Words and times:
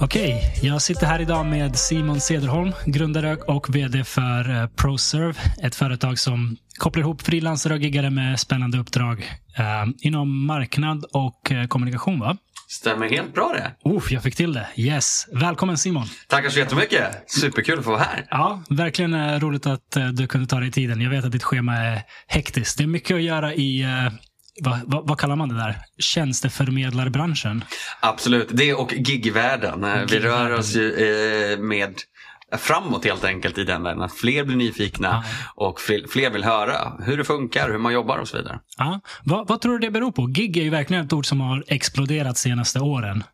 Okej, 0.00 0.54
jag 0.62 0.82
sitter 0.82 1.06
här 1.06 1.20
idag 1.20 1.46
med 1.46 1.76
Simon 1.76 2.20
Cederholm, 2.20 2.72
grundare 2.86 3.36
och 3.36 3.74
VD 3.74 4.04
för 4.04 4.50
eh, 4.50 4.66
ProServe. 4.66 5.34
Ett 5.62 5.74
företag 5.74 6.18
som 6.18 6.56
kopplar 6.78 7.02
ihop 7.02 7.22
frilansare 7.22 7.74
och 7.74 7.80
giggare 7.80 8.10
med 8.10 8.40
spännande 8.40 8.78
uppdrag 8.78 9.18
eh, 9.58 9.84
inom 10.00 10.46
marknad 10.46 11.04
och 11.12 11.52
eh, 11.52 11.66
kommunikation. 11.66 12.20
va? 12.20 12.36
Stämmer 12.72 13.08
helt 13.08 13.34
bra 13.34 13.52
det. 13.52 13.90
Oh, 13.90 14.12
jag 14.12 14.22
fick 14.22 14.36
till 14.36 14.52
det. 14.52 14.66
Yes. 14.76 15.28
Välkommen 15.32 15.78
Simon. 15.78 16.06
Tackar 16.28 16.50
så 16.50 16.58
jättemycket. 16.58 17.30
Superkul 17.30 17.78
att 17.78 17.84
få 17.84 17.90
vara 17.90 18.02
här. 18.02 18.26
Ja, 18.30 18.62
verkligen 18.70 19.14
eh, 19.14 19.40
roligt 19.40 19.66
att 19.66 19.96
eh, 19.96 20.06
du 20.06 20.26
kunde 20.26 20.46
ta 20.46 20.60
dig 20.60 20.70
tiden. 20.70 21.00
Jag 21.00 21.10
vet 21.10 21.24
att 21.24 21.32
ditt 21.32 21.42
schema 21.42 21.76
är 21.76 22.02
hektiskt. 22.26 22.78
Det 22.78 22.84
är 22.84 22.88
mycket 22.88 23.14
att 23.14 23.22
göra 23.22 23.54
i 23.54 23.82
eh, 23.82 24.12
vad, 24.60 24.80
vad, 24.84 25.08
vad 25.08 25.18
kallar 25.18 25.36
man 25.36 25.48
det 25.48 25.54
där? 25.54 25.78
Tjänsteförmedlarbranschen? 25.98 27.64
Absolut. 28.00 28.48
Det 28.50 28.74
och 28.74 28.92
gigvärlden. 28.92 30.06
Vi 30.10 30.18
rör 30.18 30.50
oss 30.50 30.74
ju 30.74 30.92
eh, 30.92 31.58
med 31.58 31.94
framåt 32.58 33.04
helt 33.04 33.24
enkelt 33.24 33.58
i 33.58 33.64
den 33.64 33.82
världen. 33.82 34.02
Att 34.02 34.14
fler 34.14 34.44
blir 34.44 34.56
nyfikna 34.56 35.24
och 35.54 35.80
fler, 35.80 36.06
fler 36.08 36.30
vill 36.30 36.44
höra 36.44 36.92
hur 37.04 37.18
det 37.18 37.24
funkar, 37.24 37.70
hur 37.70 37.78
man 37.78 37.92
jobbar 37.92 38.18
och 38.18 38.28
så 38.28 38.36
vidare. 38.36 38.60
Ja. 38.78 39.00
Vad, 39.24 39.48
vad 39.48 39.60
tror 39.60 39.72
du 39.72 39.78
det 39.78 39.90
beror 39.90 40.12
på? 40.12 40.26
Gig 40.26 40.56
är 40.56 40.62
ju 40.62 40.70
verkligen 40.70 41.06
ett 41.06 41.12
ord 41.12 41.26
som 41.26 41.40
har 41.40 41.64
exploderat 41.66 42.34
de 42.34 42.40
senaste 42.40 42.80
åren. 42.80 43.24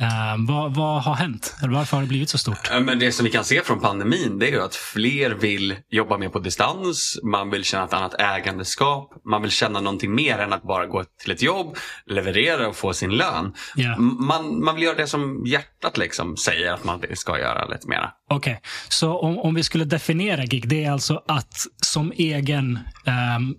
Eh, 0.00 0.34
vad, 0.48 0.74
vad 0.74 1.02
har 1.02 1.14
hänt? 1.14 1.56
Eller 1.62 1.72
varför 1.74 1.96
har 1.96 2.02
det 2.02 2.08
blivit 2.08 2.28
så 2.28 2.38
stort? 2.38 2.70
Eh, 2.72 2.80
Men 2.80 2.98
det 2.98 3.12
som 3.12 3.24
vi 3.24 3.30
kan 3.30 3.44
se 3.44 3.62
från 3.64 3.80
pandemin 3.80 4.38
det 4.38 4.48
är 4.48 4.52
ju 4.52 4.62
att 4.62 4.74
fler 4.74 5.30
vill 5.30 5.76
jobba 5.90 6.18
mer 6.18 6.28
på 6.28 6.38
distans. 6.38 7.18
Man 7.24 7.50
vill 7.50 7.64
känna 7.64 7.84
ett 7.84 7.92
annat 7.92 8.14
ägandeskap. 8.20 9.10
Man 9.30 9.42
vill 9.42 9.50
känna 9.50 9.80
någonting 9.80 10.14
mer 10.14 10.38
än 10.38 10.52
att 10.52 10.62
bara 10.62 10.86
gå 10.86 11.04
till 11.22 11.32
ett 11.32 11.42
jobb, 11.42 11.76
leverera 12.06 12.68
och 12.68 12.76
få 12.76 12.92
sin 12.92 13.10
lön. 13.10 13.52
M- 13.78 14.16
Man, 14.18 14.64
man 14.64 14.74
vill 14.74 14.84
göra 14.84 14.96
det 14.96 15.06
som 15.06 15.46
hjärtat 15.46 15.98
liksom 15.98 16.36
säger 16.36 16.72
att 16.72 16.84
man 16.84 17.02
ska 17.14 17.38
göra 17.38 17.66
lite 17.66 17.88
mera. 17.88 18.10
Okej, 18.30 18.60
så 18.88 19.18
om, 19.18 19.38
om 19.38 19.54
vi 19.54 19.62
skulle 19.62 19.84
definiera 19.84 20.44
gig, 20.44 20.68
det 20.68 20.84
är 20.84 20.90
alltså 20.92 21.22
att 21.28 21.54
som 21.82 22.12
egen 22.16 22.78
ehm, 23.06 23.54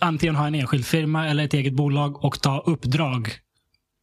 antingen 0.00 0.36
ha 0.36 0.46
en 0.46 0.54
enskild 0.54 0.86
firma 0.86 1.28
eller 1.28 1.44
ett 1.44 1.54
eget 1.54 1.72
bolag 1.72 2.24
och 2.24 2.40
ta 2.40 2.62
uppdrag 2.66 3.30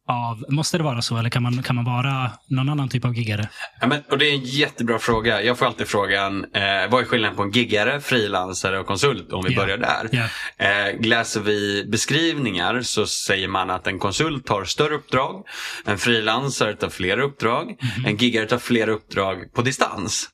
av, 0.08 0.44
måste 0.48 0.78
det 0.78 0.84
vara 0.84 1.02
så 1.02 1.16
eller 1.16 1.30
kan 1.30 1.42
man, 1.42 1.62
kan 1.62 1.76
man 1.76 1.84
vara 1.84 2.30
någon 2.48 2.68
annan 2.68 2.88
typ 2.88 3.04
av 3.04 3.14
giggare? 3.16 3.48
Ja, 3.80 3.86
men, 3.86 4.02
och 4.10 4.18
det 4.18 4.24
är 4.30 4.34
en 4.34 4.44
jättebra 4.44 4.98
fråga. 4.98 5.42
Jag 5.42 5.58
får 5.58 5.66
alltid 5.66 5.88
frågan, 5.88 6.44
eh, 6.54 6.62
vad 6.90 7.00
är 7.00 7.04
skillnaden 7.04 7.36
på 7.36 7.42
en 7.42 7.50
giggare, 7.50 8.00
frilansare 8.00 8.78
och 8.78 8.86
konsult 8.86 9.32
om 9.32 9.44
vi 9.44 9.52
Ja. 9.54 9.60
börjar 9.60 9.76
där. 9.78 10.08
Ja. 10.12 10.24
Eh, 10.66 11.00
läser 11.00 11.40
vi 11.40 11.84
beskrivningar 11.88 12.82
så 12.82 13.06
säger 13.06 13.48
man 13.48 13.70
att 13.70 13.86
en 13.86 13.98
konsult 13.98 14.46
tar 14.46 14.64
större 14.64 14.94
uppdrag, 14.94 15.44
en 15.84 15.98
frilansare 15.98 16.74
tar 16.76 16.88
fler 16.88 17.18
uppdrag, 17.18 17.66
Mhm. 17.96 18.06
en 18.06 18.16
giggare 18.16 18.46
tar 18.46 18.58
fler 18.58 18.88
uppdrag 18.88 19.52
på 19.54 19.62
distans. 19.62 20.28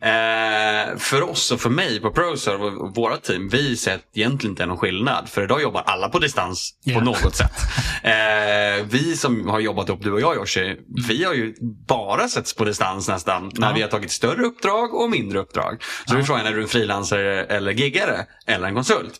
Eh, 0.00 0.96
för 0.98 1.22
oss 1.30 1.52
och 1.52 1.60
för 1.60 1.70
mig 1.70 2.00
på 2.00 2.10
ProServe 2.10 2.64
och 2.64 2.94
våra 2.96 3.16
team, 3.16 3.48
vi 3.48 3.76
ser 3.76 3.94
att 3.94 4.02
det 4.14 4.20
egentligen 4.20 4.52
inte 4.52 4.62
är 4.62 4.66
någon 4.66 4.78
skillnad. 4.78 5.28
För 5.28 5.42
idag 5.44 5.62
jobbar 5.62 5.82
alla 5.86 6.08
på 6.08 6.18
distans 6.18 6.74
Ja. 6.84 6.98
på 6.98 7.04
något 7.04 7.36
sätt. 7.36 7.52
Eh, 8.02 8.84
vi 8.90 9.16
som 9.16 9.48
har 9.48 9.60
jobbat 9.60 9.88
ihop, 9.88 10.02
du 10.02 10.12
och 10.12 10.20
jag 10.20 10.36
Joshi, 10.36 10.76
vi 11.08 11.24
har 11.24 11.34
ju 11.34 11.54
bara 11.88 12.28
setts 12.28 12.54
på 12.54 12.64
distans 12.64 13.08
nästan. 13.08 13.50
När 13.54 13.68
Ja. 13.68 13.74
vi 13.74 13.82
har 13.82 13.88
tagit 13.88 14.10
större 14.10 14.42
uppdrag 14.42 14.94
och 14.94 15.10
mindre 15.10 15.38
uppdrag. 15.38 15.82
Så 16.06 16.16
är 16.16 16.22
frågan, 16.22 16.46
är 16.46 16.52
du 16.52 16.62
en 16.62 16.68
frilansare 16.68 17.44
eller 17.44 17.72
giggare? 17.72 18.26
Eller 18.46 18.68
en 18.68 18.74
konsult? 18.74 19.14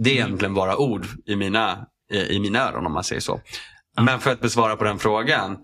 Det 0.00 0.10
är 0.10 0.14
egentligen 0.14 0.54
bara 0.54 0.76
ord 0.76 1.06
i 1.26 1.36
mina, 1.36 1.86
i, 2.12 2.18
i 2.18 2.40
mina 2.40 2.68
öron 2.68 2.86
om 2.86 2.92
man 2.92 3.04
säger 3.04 3.20
så. 3.20 3.40
Men 4.00 4.20
för 4.20 4.32
att 4.32 4.40
besvara 4.40 4.76
på 4.76 4.84
den 4.84 4.98
frågan. 4.98 5.56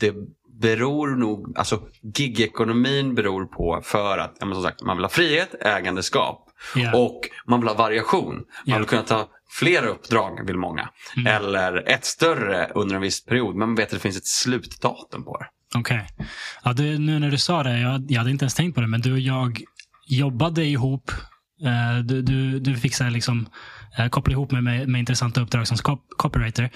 Det 0.00 0.14
beror 0.60 1.16
nog, 1.16 1.58
alltså 1.58 1.80
gigekonomin 2.16 3.14
beror 3.14 3.44
på 3.46 3.80
för 3.84 4.18
att, 4.18 4.36
ja, 4.40 4.52
som 4.54 4.62
sagt, 4.62 4.82
man 4.82 4.96
vill 4.96 5.04
ha 5.04 5.10
frihet, 5.10 5.54
ägandeskap 5.60 6.46
Ja. 6.74 6.96
och 6.98 7.20
man 7.46 7.60
vill 7.60 7.68
ha 7.68 7.74
variation. 7.76 8.34
Man 8.34 8.44
Ja. 8.64 8.78
vill 8.78 8.86
kunna 8.86 9.02
ta 9.02 9.28
flera 9.58 9.86
uppdrag 9.86 10.46
vill 10.46 10.56
många. 10.56 10.88
Eller 11.26 11.88
ett 11.88 12.04
större 12.04 12.70
under 12.74 12.94
en 12.96 13.02
viss 13.02 13.24
period. 13.24 13.56
Men 13.56 13.68
man 13.68 13.74
vet 13.76 13.84
att 13.86 13.90
det 13.90 13.98
finns 13.98 14.16
ett 14.16 14.26
slutdatum 14.26 15.24
på 15.24 15.38
det. 15.38 15.46
Okej. 15.78 16.06
Ja, 16.64 16.72
det- 16.72 16.98
nu 16.98 17.18
när 17.18 17.30
du 17.30 17.38
sa 17.38 17.62
det, 17.62 17.78
jag, 17.80 18.04
jag 18.08 18.18
hade 18.18 18.30
inte 18.30 18.42
ens 18.44 18.54
tänkt 18.54 18.74
på 18.74 18.80
det, 18.80 18.86
men 18.86 19.00
du 19.00 19.12
och 19.12 19.18
jag 19.20 19.62
jobbade 20.08 20.64
ihop. 20.64 21.10
Eh, 21.64 21.98
du, 22.04 22.22
du, 22.22 22.58
du 22.60 22.70
här 22.72 23.10
liksom, 23.10 23.48
eh, 23.98 24.08
koppla 24.08 24.32
ihop 24.32 24.50
mig 24.50 24.62
med, 24.62 24.88
med 24.88 24.98
intressanta 24.98 25.40
uppdrag 25.40 25.66
som 25.68 25.76
cop- 25.76 26.06
copywriter. 26.16 26.70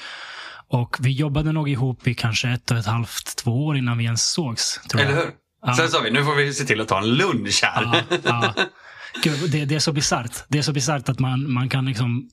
Och 0.74 0.96
vi 1.00 1.10
jobbade 1.10 1.52
nog 1.52 1.68
ihop 1.68 2.06
i 2.06 2.14
kanske 2.14 2.48
ett 2.48 2.70
och 2.70 2.76
ett 2.76 2.86
halvt, 2.86 3.36
två 3.36 3.66
år 3.66 3.76
innan 3.76 3.98
vi 3.98 4.04
ens 4.04 4.32
sågs. 4.32 4.80
Eller 4.94 5.14
hur? 5.14 5.30
Ja. 5.66 5.74
Sen 5.74 5.88
sa 5.88 6.00
vi, 6.00 6.10
nu 6.10 6.24
får 6.24 6.34
vi 6.34 6.52
se 6.52 6.64
till 6.64 6.80
att 6.80 6.88
ta 6.88 6.98
en 6.98 7.14
lunch 7.14 7.60
här. 7.62 8.04
Ja, 8.10 8.18
ja. 8.24 8.54
Gud, 9.22 9.50
det, 9.50 9.64
det 9.64 9.74
är 9.74 9.78
så 9.78 9.92
bisarrt. 9.92 10.44
Det 10.48 10.58
är 10.58 10.62
så 10.62 10.72
bisarrt 10.72 11.08
att 11.08 11.18
man, 11.18 11.52
man 11.52 11.68
kan 11.68 11.86
liksom 11.86 12.30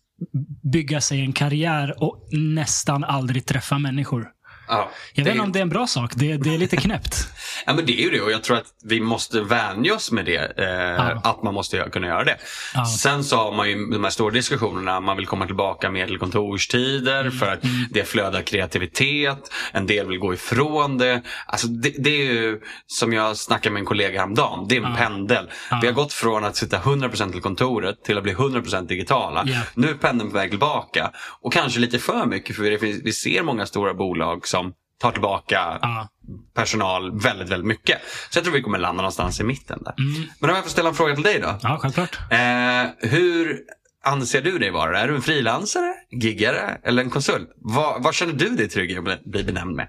bygga 0.74 1.02
sig 1.02 1.22
en 1.22 1.34
karriär 1.34 2.04
och 2.04 2.28
nästan 2.32 3.04
aldrig 3.04 3.46
träffa 3.46 3.78
människor. 3.78 4.28
Ja. 4.68 4.92
Jag 5.14 5.24
vet 5.24 5.26
Det- 5.26 5.32
inte 5.38 5.44
om 5.46 5.52
det 5.52 5.60
är 5.60 5.62
en 5.62 5.70
bra 5.70 5.88
sak. 5.88 6.12
Det, 6.16 6.38
det 6.38 6.54
är 6.54 6.58
lite 6.58 6.78
knäppt. 6.78 7.28
Ja 7.66 7.74
men 7.74 7.86
det 7.86 7.92
är 8.02 8.04
ju 8.04 8.10
det 8.10 8.22
och 8.22 8.32
jag 8.32 8.44
tror 8.44 8.58
att 8.58 8.66
vi 8.84 9.00
måste 9.02 9.42
vänja 9.42 9.96
oss 9.96 10.12
med 10.12 10.26
det. 10.26 10.60
Eh, 10.60 11.18
Att 11.24 11.44
man 11.44 11.54
måste 11.54 11.90
kunna 11.92 12.08
göra 12.08 12.24
det. 12.24 12.38
Ja. 12.74 12.86
Sen 12.86 13.24
så 13.24 13.36
har 13.38 13.52
man 13.52 13.70
ju 13.70 13.86
de 13.86 14.04
här 14.04 14.12
stora 14.12 14.32
diskussionerna. 14.32 15.00
Man 15.00 15.18
vill 15.18 15.26
komma 15.28 15.46
tillbaka 15.46 15.90
mer 15.92 16.08
till 16.08 16.18
kontorstider 16.18 17.22
Mm. 17.22 17.32
för 17.32 17.52
att 17.54 17.60
det 17.90 18.04
flödar 18.04 18.42
kreativitet. 18.42 19.52
En 19.72 19.86
del 19.88 20.08
vill 20.08 20.20
gå 20.20 20.34
ifrån 20.34 20.98
det. 20.98 21.22
Alltså 21.46 21.68
det, 21.68 21.94
det 22.00 22.10
är 22.10 22.34
ju 22.34 22.60
som 22.88 23.14
jag 23.14 23.38
snackade 23.38 23.74
med 23.74 23.80
en 23.80 23.86
kollega 23.86 24.20
häromdagen. 24.20 24.66
Det 24.70 24.78
är 24.78 24.82
en 24.86 24.96
pendel. 24.96 25.50
Vi 25.82 25.88
har 25.88 25.94
gått 25.94 26.14
från 26.14 26.46
att 26.46 26.56
sitta 26.56 26.78
100% 26.80 27.32
till 27.32 27.42
kontoret 27.42 28.04
till 28.04 28.18
att 28.18 28.24
bli 28.24 28.34
100% 28.34 28.88
digitala. 28.88 29.44
Ja. 29.48 29.60
Nu 29.74 29.90
är 29.90 29.94
pendeln 29.94 30.30
på 30.32 30.38
väg 30.38 30.50
tillbaka. 30.50 31.12
Och 31.42 31.54
kanske 31.54 31.80
lite 31.80 32.00
för 32.00 32.26
mycket 32.26 32.56
för 32.56 32.64
det 32.64 32.80
finns, 32.80 33.02
vi 33.04 33.14
ser 33.14 33.44
många 33.44 33.66
stora 33.66 33.94
bolag 33.94 34.48
som 34.52 34.74
tar 35.02 35.12
tillbaka 35.12 35.80
Ja. 35.82 36.10
personal 36.54 37.20
väldigt, 37.22 37.50
väldigt 37.50 37.68
mycket. 37.68 37.98
Så 38.30 38.38
jag 38.38 38.44
tror 38.44 38.54
vi 38.54 38.62
kommer 38.62 38.78
landa 38.78 39.02
någonstans 39.02 39.40
i 39.40 39.44
mitten 39.44 39.84
där. 39.84 39.94
Men 40.40 40.50
om 40.50 40.56
jag 40.56 40.64
får 40.64 40.72
ställa 40.72 40.90
en 40.90 40.96
fråga 40.96 41.14
till 41.16 41.24
dig 41.24 41.40
då. 41.40 41.60
Ja, 41.64 41.78
självklart. 41.82 42.18
Eh, 42.32 43.10
hur 43.10 43.60
anser 44.04 44.42
du 44.42 44.60
dig 44.60 44.72
vara? 44.72 45.00
Är 45.00 45.08
du 45.08 45.16
en 45.16 45.22
frilansare, 45.22 45.94
giggare 46.12 46.78
eller 46.84 47.04
en 47.04 47.10
konsult? 47.10 47.50
Vad, 47.56 48.04
vad 48.04 48.14
känner 48.14 48.34
du 48.34 48.50
dig 48.50 48.70
trygg 48.70 48.92
i 48.92 48.98
att 48.98 49.24
bli 49.24 49.44
benämnd 49.44 49.76
med? 49.76 49.88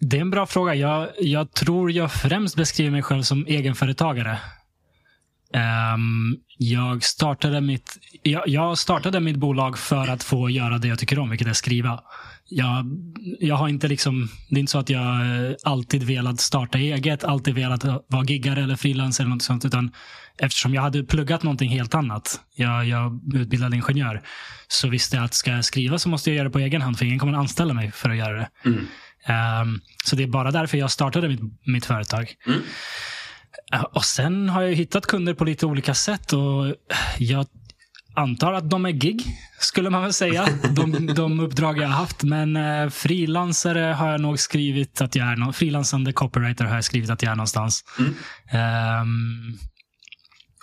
Det 0.00 0.16
är 0.16 0.20
en 0.20 0.30
bra 0.30 0.46
fråga. 0.46 0.74
Jag, 0.74 1.08
jag 1.18 1.52
tror 1.52 1.92
jag 1.92 2.12
främst 2.12 2.56
beskriver 2.56 2.90
mig 2.90 3.02
själv 3.02 3.22
som 3.22 3.46
egenföretagare. 3.46 4.38
Ehm, 5.54 6.36
jag, 6.58 7.04
startade 7.04 7.60
mitt, 7.60 7.96
jag, 8.22 8.48
jag 8.48 8.78
startade 8.78 9.20
mitt 9.20 9.36
bolag 9.36 9.78
för 9.78 10.08
att 10.08 10.22
få 10.22 10.50
göra 10.50 10.78
det 10.78 10.88
jag 10.88 10.98
tycker 10.98 11.18
om, 11.18 11.30
vilket 11.30 11.48
är 11.48 11.52
skriva. 11.52 12.00
Jag, 12.50 12.86
jag 13.40 13.54
har 13.56 13.68
inte 13.68 13.88
liksom, 13.88 14.28
det 14.48 14.56
är 14.56 14.60
inte 14.60 14.72
så 14.72 14.78
att 14.78 14.90
jag 14.90 15.02
eh, 15.20 15.52
alltid 15.64 16.02
velat 16.02 16.40
starta 16.40 16.78
eget, 16.78 17.24
alltid 17.24 17.54
velat 17.54 17.84
vara 18.08 18.24
giggare 18.24 18.62
eller 18.62 18.76
frilans 18.76 19.20
eller 19.20 19.30
något 19.30 19.42
sånt. 19.42 19.64
Utan 19.64 19.92
eftersom 20.38 20.74
jag 20.74 20.82
hade 20.82 21.04
pluggat 21.04 21.42
någonting 21.42 21.70
helt 21.70 21.94
annat, 21.94 22.40
jag, 22.54 22.84
jag 22.86 23.20
utbildad 23.34 23.74
ingenjör, 23.74 24.22
så 24.68 24.88
visste 24.88 25.16
jag 25.16 25.24
att 25.24 25.34
ska 25.34 25.50
jag 25.50 25.64
skriva 25.64 25.98
så 25.98 26.08
måste 26.08 26.30
jag 26.30 26.36
göra 26.36 26.48
det 26.48 26.52
på 26.52 26.58
egen 26.58 26.82
hand, 26.82 26.98
för 26.98 27.04
ingen 27.04 27.18
kommer 27.18 27.38
anställa 27.38 27.74
mig 27.74 27.92
för 27.92 28.10
att 28.10 28.16
göra 28.16 28.36
det. 28.38 28.48
Ehm, 29.26 29.80
så 30.04 30.16
det 30.16 30.22
är 30.22 30.26
bara 30.26 30.50
därför 30.50 30.78
jag 30.78 30.90
startade 30.90 31.28
mitt, 31.28 31.40
mitt 31.66 31.86
företag. 31.86 32.34
Eh, 33.72 33.82
Och 33.82 34.04
sen 34.04 34.48
har 34.48 34.62
jag 34.62 34.74
hittat 34.74 35.06
kunder 35.06 35.34
på 35.34 35.44
lite 35.44 35.66
olika 35.66 35.94
sätt 35.94 36.32
och 36.32 36.74
jag 37.18 37.46
antar 38.18 38.52
att 38.52 38.70
de 38.70 38.86
är 38.86 38.90
gig, 38.90 39.22
skulle 39.58 39.90
man 39.90 40.02
väl 40.02 40.12
säga. 40.12 40.48
De, 40.70 41.06
de 41.14 41.40
uppdrag 41.40 41.78
jag 41.78 41.88
har 41.88 41.94
haft. 41.94 42.22
Men 42.22 42.56
eh, 42.56 42.88
frilansare 42.88 43.80
har 43.80 44.10
jag 44.10 44.20
nog 44.20 44.38
skrivit 44.38 45.00
att 45.00 45.14
jag 45.14 45.26
är. 45.26 45.52
Frilansande 45.52 46.12
copywriter 46.12 46.64
har 46.64 46.74
jag 46.74 46.84
skrivit 46.84 47.10
att 47.10 47.22
jag 47.22 47.32
är 47.32 47.36
någonstans. 47.36 47.84
Ehm, 48.50 49.58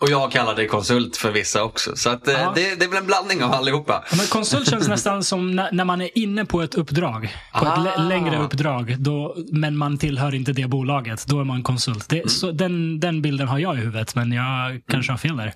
Och 0.02 0.10
jag 0.10 0.32
kallar 0.32 0.56
dig 0.56 0.68
konsult 0.68 1.18
för 1.18 1.32
vissa 1.32 1.64
också. 1.64 1.96
Så 1.96 2.10
att, 2.10 2.28
eh, 2.28 2.34
Ja. 2.34 2.52
det, 2.56 2.76
det 2.80 2.86
är 2.86 2.90
väl 2.90 2.98
en 2.98 3.06
blandning 3.06 3.44
av 3.44 3.52
allihopa. 3.54 4.04
Ja, 4.12 4.18
men 4.18 4.26
konsult 4.26 4.70
känns 4.70 4.88
nästan 4.88 5.24
som 5.24 5.52
när, 5.56 5.72
när 5.72 5.86
man 5.86 6.02
är 6.02 6.18
inne 6.18 6.46
på 6.46 6.62
ett 6.62 6.76
uppdrag. 6.76 7.36
På 7.60 7.66
ett 7.66 7.72
Ah. 7.72 7.84
lä- 7.84 7.98
längre 7.98 8.38
uppdrag. 8.44 8.96
Då, 9.00 9.36
men 9.52 9.78
man 9.78 9.98
tillhör 9.98 10.36
inte 10.36 10.54
det 10.54 10.68
bolaget. 10.68 11.26
Då 11.28 11.40
är 11.40 11.44
man 11.44 11.64
konsult. 11.64 12.10
Det, 12.10 12.32
så, 12.32 12.52
den, 12.52 13.00
den 13.00 13.22
bilden 13.22 13.48
har 13.48 13.60
jag 13.60 13.76
i 13.76 13.78
huvudet, 13.80 14.16
men 14.16 14.32
jag 14.32 14.82
kanske 14.92 15.12
har 15.12 15.18
fel 15.18 15.38
där. 15.38 15.54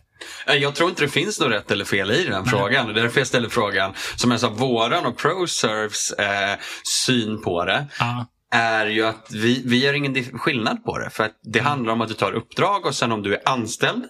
Eh, 0.48 0.56
Jag 0.56 0.76
tror 0.76 0.90
inte 0.90 1.04
det 1.04 1.10
finns 1.10 1.40
något 1.40 1.52
rätt 1.52 1.72
eller 1.72 1.86
fel 1.86 2.12
i 2.12 2.24
den 2.26 2.46
frågan. 2.46 2.86
Det 2.88 3.00
är 3.00 3.04
därför 3.04 3.20
jag 3.20 3.28
ställer 3.28 3.50
frågan. 3.50 3.94
Som 4.16 4.32
jag 4.32 4.40
sa, 4.40 4.50
våran 4.50 5.06
och 5.06 5.18
ProServes 5.18 6.12
eh, 6.12 6.58
syn 7.06 7.42
på 7.44 7.66
det 7.66 7.86
Ja, 8.00 8.26
är 8.52 8.86
ju 8.86 9.06
att 9.06 9.28
vi, 9.32 9.64
vi 9.66 9.84
gör 9.86 9.94
ingen 9.94 10.24
skillnad 10.40 10.84
på 10.86 10.98
det. 10.98 11.10
För 11.10 11.24
att 11.24 11.40
det 11.44 11.60
Mm. 11.60 11.70
handlar 11.70 11.94
om 11.94 12.02
att 12.02 12.08
du 12.08 12.14
tar 12.14 12.32
uppdrag 12.32 12.86
och 12.86 12.96
sen 12.96 13.12
om 13.12 13.24
du 13.24 13.34
är 13.34 13.42
anställd. 13.50 14.04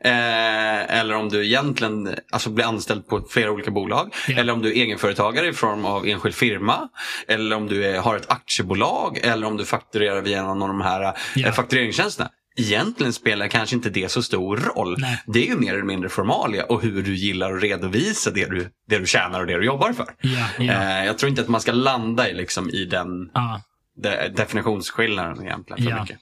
Eh, 0.00 0.98
eller 0.98 1.14
om 1.14 1.28
du 1.28 1.44
egentligen 1.46 2.14
alltså 2.32 2.50
blir 2.50 2.64
anställd 2.64 3.08
på 3.08 3.26
flera 3.30 3.50
olika 3.50 3.70
bolag. 3.70 4.14
Ja. 4.28 4.38
Eller 4.38 4.52
om 4.52 4.62
du 4.62 4.68
är 4.68 4.74
egenföretagare 4.74 5.48
i 5.48 5.52
form 5.52 5.84
av 5.84 6.06
enskild 6.06 6.34
firma. 6.34 6.88
Eller 7.28 7.56
om 7.56 7.66
du 7.66 7.84
är, 7.86 7.98
har 8.00 8.16
ett 8.16 8.30
aktiebolag. 8.30 9.18
Eller 9.22 9.46
om 9.46 9.56
du 9.56 9.64
fakturerar 9.64 10.20
via 10.22 10.42
någon 10.42 10.62
av 10.62 10.68
de 10.68 10.80
här 10.80 11.14
Ja. 11.34 11.52
faktureringstjänsterna. 11.52 12.30
Egentligen 12.58 13.12
spelar 13.12 13.48
kanske 13.48 13.76
inte 13.76 13.90
det 13.90 14.08
så 14.10 14.22
stor 14.22 14.56
roll. 14.56 14.96
Nej. 14.98 15.22
Det 15.26 15.38
är 15.46 15.46
ju 15.50 15.56
mer 15.56 15.72
eller 15.72 15.82
mindre 15.84 16.08
formalia 16.08 16.64
och 16.64 16.82
hur 16.82 17.02
du 17.02 17.14
gillar 17.14 17.52
att 17.56 17.62
redovisa 17.62 18.30
det 18.30 18.50
du, 18.50 18.68
det 18.88 18.98
du 18.98 19.06
tjänar 19.06 19.40
och 19.40 19.46
det 19.46 19.58
du 19.58 19.64
jobbar 19.64 19.92
för. 19.92 20.06
ja, 20.20 20.46
ja. 20.58 20.72
Eh, 20.72 21.06
jag 21.06 21.18
tror 21.18 21.30
inte 21.30 21.42
att 21.42 21.48
man 21.48 21.60
ska 21.60 21.72
landa 21.72 22.28
i, 22.30 22.34
liksom, 22.34 22.70
i 22.70 22.84
den 22.84 23.08
ja. 23.34 23.60
De, 23.96 24.28
definitionsskillnaden 24.28 25.42
egentligen 25.46 25.82
för 25.84 25.90
Ja. 25.90 26.02
mycket. 26.02 26.18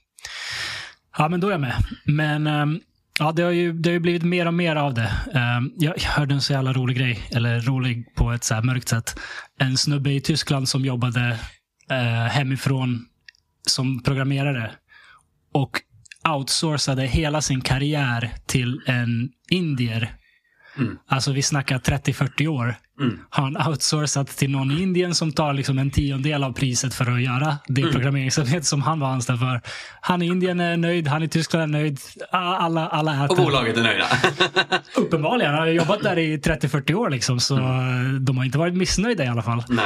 Ja, 1.18 1.28
men 1.28 1.40
då 1.40 1.46
är 1.46 1.50
jag 1.52 1.60
med. 1.60 1.74
Men 2.04 2.46
ehm, 2.46 2.80
ja, 3.18 3.32
det, 3.32 3.42
har 3.42 3.50
ju, 3.50 3.72
det 3.72 3.88
har 3.88 3.92
ju 3.92 4.00
blivit 4.00 4.22
mer 4.22 4.46
och 4.46 4.54
mer 4.54 4.76
av 4.76 4.94
det. 4.94 5.12
Ehm, 5.34 5.72
jag, 5.76 5.94
jag 5.98 6.10
hörde 6.10 6.34
en 6.34 6.40
så 6.40 6.52
jävla 6.52 6.72
rolig 6.72 6.96
grej, 6.96 7.28
eller 7.30 7.60
rolig 7.60 8.14
på 8.14 8.32
ett 8.32 8.44
så 8.44 8.54
här 8.54 8.62
mörkt 8.62 8.88
sätt. 8.88 9.20
En 9.58 9.76
snubbe 9.76 10.10
i 10.10 10.20
Tyskland 10.20 10.68
som 10.68 10.84
jobbade 10.84 11.38
eh, 11.90 12.24
hemifrån 12.26 13.06
som 13.68 14.02
programmerare 14.02 14.70
och 15.52 15.80
outsourcade 16.28 17.02
hela 17.06 17.40
sin 17.40 17.60
karriär 17.60 18.30
till 18.46 18.80
en 18.86 19.30
indier. 19.50 20.14
Mm. 20.78 20.98
Alltså 21.06 21.32
vi 21.32 21.42
snackar 21.42 21.78
30-40 21.78 22.46
år. 22.46 22.74
Mm. 23.00 23.18
Har 23.30 23.42
han 23.44 23.68
outsourcat 23.68 24.26
till 24.28 24.50
någon 24.50 24.70
i 24.70 24.82
Indien 24.82 25.14
som 25.14 25.32
tar 25.32 25.52
liksom 25.52 25.78
en 25.78 25.90
tiondel 25.90 26.44
av 26.44 26.52
priset 26.52 26.94
för 26.94 27.10
att 27.14 27.22
göra 27.22 27.56
det 27.68 27.80
Mm. 27.80 27.92
programmeringsarbete 27.92 28.62
som 28.66 28.82
han 28.82 29.00
var 29.00 29.08
anställd 29.08 29.38
för. 29.40 29.60
Han 30.00 30.22
i 30.22 30.26
Indien 30.26 30.60
är 30.60 30.76
nöjd, 30.76 31.08
han 31.08 31.22
i 31.22 31.28
Tyskland 31.28 31.62
är 31.62 31.66
nöjd. 31.80 31.98
Alla, 32.30 32.88
alla 32.88 33.24
äter. 33.24 33.30
Och 33.30 33.44
bolaget 33.44 33.76
är 33.76 33.82
nöjda. 33.82 34.06
Uppenbarligen. 34.96 35.50
Han 35.52 35.60
har 35.60 35.66
jobbat 35.68 36.02
där 36.02 36.18
i 36.18 36.36
30-40 36.38 36.94
år 36.94 37.10
liksom, 37.10 37.40
så 37.40 37.56
Mm. 37.56 38.24
de 38.24 38.36
har 38.38 38.44
inte 38.44 38.58
varit 38.58 38.74
missnöjda 38.74 39.24
i 39.24 39.28
alla 39.28 39.42
fall. 39.42 39.64
Nej. 39.68 39.84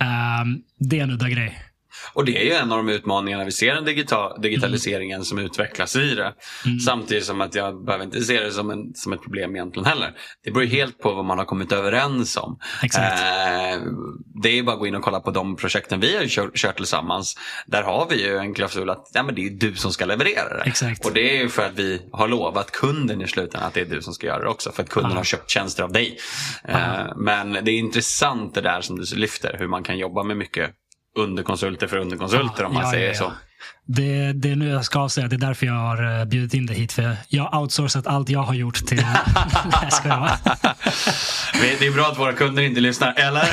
Ehm, 0.00 0.58
det 0.78 0.98
är 0.98 1.02
en 1.02 1.10
udda 1.10 1.28
grej. 1.28 1.58
Och 2.12 2.24
det 2.24 2.38
är 2.38 2.44
ju 2.44 2.52
en 2.52 2.72
av 2.72 2.78
de 2.78 2.88
utmaningarna 2.88 3.44
vi 3.44 3.52
ser 3.52 3.74
den 3.74 3.84
digita- 3.84 4.38
digitaliseringen 4.40 5.24
som 5.24 5.38
utvecklas 5.38 5.96
i 5.96 6.14
det. 6.14 6.34
Mm. 6.66 6.78
Samtidigt 6.78 7.24
som 7.24 7.40
att 7.40 7.54
jag 7.54 7.84
behöver 7.84 8.04
inte 8.04 8.20
se 8.20 8.40
det 8.40 8.52
som, 8.52 8.70
en, 8.70 8.94
som 8.94 9.12
ett 9.12 9.22
problem 9.22 9.56
egentligen 9.56 9.86
heller. 9.86 10.12
Det 10.44 10.50
beror 10.50 10.64
ju 10.64 10.70
helt 10.70 10.98
på 10.98 11.12
vad 11.12 11.24
man 11.24 11.38
har 11.38 11.44
kommit 11.44 11.72
överens 11.72 12.36
om. 12.36 12.58
Exakt. 12.82 13.20
Eh, 13.20 13.80
det 14.42 14.58
är 14.58 14.62
bara 14.62 14.72
att 14.72 14.78
gå 14.78 14.86
in 14.86 14.94
och 14.94 15.02
kolla 15.02 15.20
på 15.20 15.30
de 15.30 15.56
projekten 15.56 16.00
vi 16.00 16.16
har 16.16 16.26
kört, 16.26 16.56
kört 16.56 16.76
tillsammans. 16.76 17.36
Där 17.66 17.82
har 17.82 18.06
vi 18.10 18.22
ju 18.26 18.36
en 18.38 18.54
klausul 18.54 18.90
att 18.90 19.10
ja, 19.14 19.22
men 19.22 19.34
det 19.34 19.46
är 19.46 19.50
du 19.50 19.74
som 19.74 19.92
ska 19.92 20.04
leverera 20.04 20.56
det. 20.56 20.62
Exakt. 20.64 21.06
Och 21.06 21.12
det 21.12 21.36
är 21.36 21.42
ju 21.42 21.48
för 21.48 21.66
att 21.66 21.72
vi 21.78 22.02
har 22.12 22.28
lovat 22.28 22.70
kunden 22.72 23.22
i 23.22 23.28
slutändan 23.28 23.68
att 23.68 23.74
det 23.74 23.80
är 23.80 23.84
du 23.84 24.02
som 24.02 24.14
ska 24.14 24.26
göra 24.26 24.42
det 24.42 24.48
också. 24.48 24.72
För 24.72 24.82
att 24.82 24.88
kunden 24.88 25.12
Ja. 25.12 25.16
har 25.18 25.24
köpt 25.24 25.50
tjänster 25.50 25.82
av 25.82 25.92
dig. 25.92 26.18
Ja. 26.68 26.70
Eh, 26.72 27.12
men 27.16 27.52
det 27.52 27.70
är 27.70 27.78
intressant 27.78 28.54
det 28.54 28.60
där 28.60 28.80
som 28.80 28.98
du 28.98 29.16
lyfter. 29.16 29.56
Hur 29.58 29.68
man 29.68 29.82
kan 29.82 29.98
jobba 29.98 30.22
med 30.22 30.36
mycket 30.36 30.70
underkonsulter 31.14 31.86
för 31.86 31.96
underkonsulter 31.96 32.64
om 32.64 32.74
man 32.74 32.82
Ja, 32.82 32.90
säger 32.90 33.06
ja, 33.06 33.12
ja. 33.12 33.18
så. 33.18 33.32
Det, 33.86 34.32
det 34.32 34.50
är 34.50 34.56
nu 34.56 34.68
jag 34.68 34.84
ska 34.84 34.98
avslöja. 35.00 35.28
Det 35.28 35.36
är 35.36 35.38
därför 35.38 35.66
jag 35.66 35.74
har 35.74 36.18
eh, 36.20 36.24
bjudit 36.24 36.54
in 36.54 36.66
dig 36.66 36.76
hit. 36.76 36.92
För 36.92 37.16
jag 37.28 37.44
har 37.44 37.60
outsourcat 37.60 38.06
allt 38.06 38.28
jag 38.28 38.42
har 38.42 38.54
gjort 38.54 38.86
till... 38.86 38.96
Nej, 38.96 39.90
jag 40.04 40.20
bara. 40.20 40.38
Det 41.60 41.76
det 41.80 41.86
är 41.86 41.92
bra 41.92 42.06
att 42.06 42.18
våra 42.18 42.32
kunder 42.32 42.62
inte 42.62 42.80
lyssnar, 42.80 43.14
eller? 43.16 43.48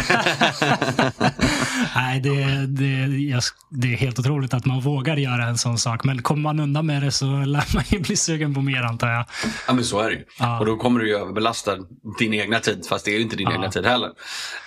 Nej, 1.96 2.20
det, 2.20 2.66
det, 2.68 3.06
jag, 3.30 3.42
det 3.72 3.94
är 3.94 3.98
helt 3.98 4.20
otroligt 4.20 4.54
att 4.54 4.66
man 4.66 4.82
vågar 4.82 5.18
göra 5.18 5.44
en 5.46 5.58
sån 5.58 5.78
sak. 5.78 6.04
Men 6.04 6.22
kommer 6.22 6.42
man 6.42 6.60
undan 6.60 6.86
med 6.86 7.02
det 7.04 7.12
så 7.12 7.26
lär 7.26 7.76
man 7.76 7.84
ju 7.88 8.00
bli 8.00 8.16
sugen 8.16 8.54
på 8.54 8.62
mer 8.62 8.82
antar 8.82 9.10
jag. 9.10 9.26
ja 9.68 9.74
men 9.74 9.84
så 9.84 10.00
är 10.00 10.10
det 10.10 10.16
ju. 10.16 10.24
Ja. 10.40 10.60
Och 10.60 10.66
då 10.66 10.76
kommer 10.78 11.00
du 11.00 11.08
ju 11.10 11.16
överbelasta 11.16 11.72
din 12.20 12.34
egna 12.34 12.60
tid, 12.60 12.86
fast 12.90 13.06
det 13.06 13.12
är 13.12 13.16
ju 13.16 13.22
inte 13.22 13.36
din 13.36 13.48
Ja. 13.48 13.54
egna 13.56 13.72
tid 13.72 13.86
heller. 13.86 14.10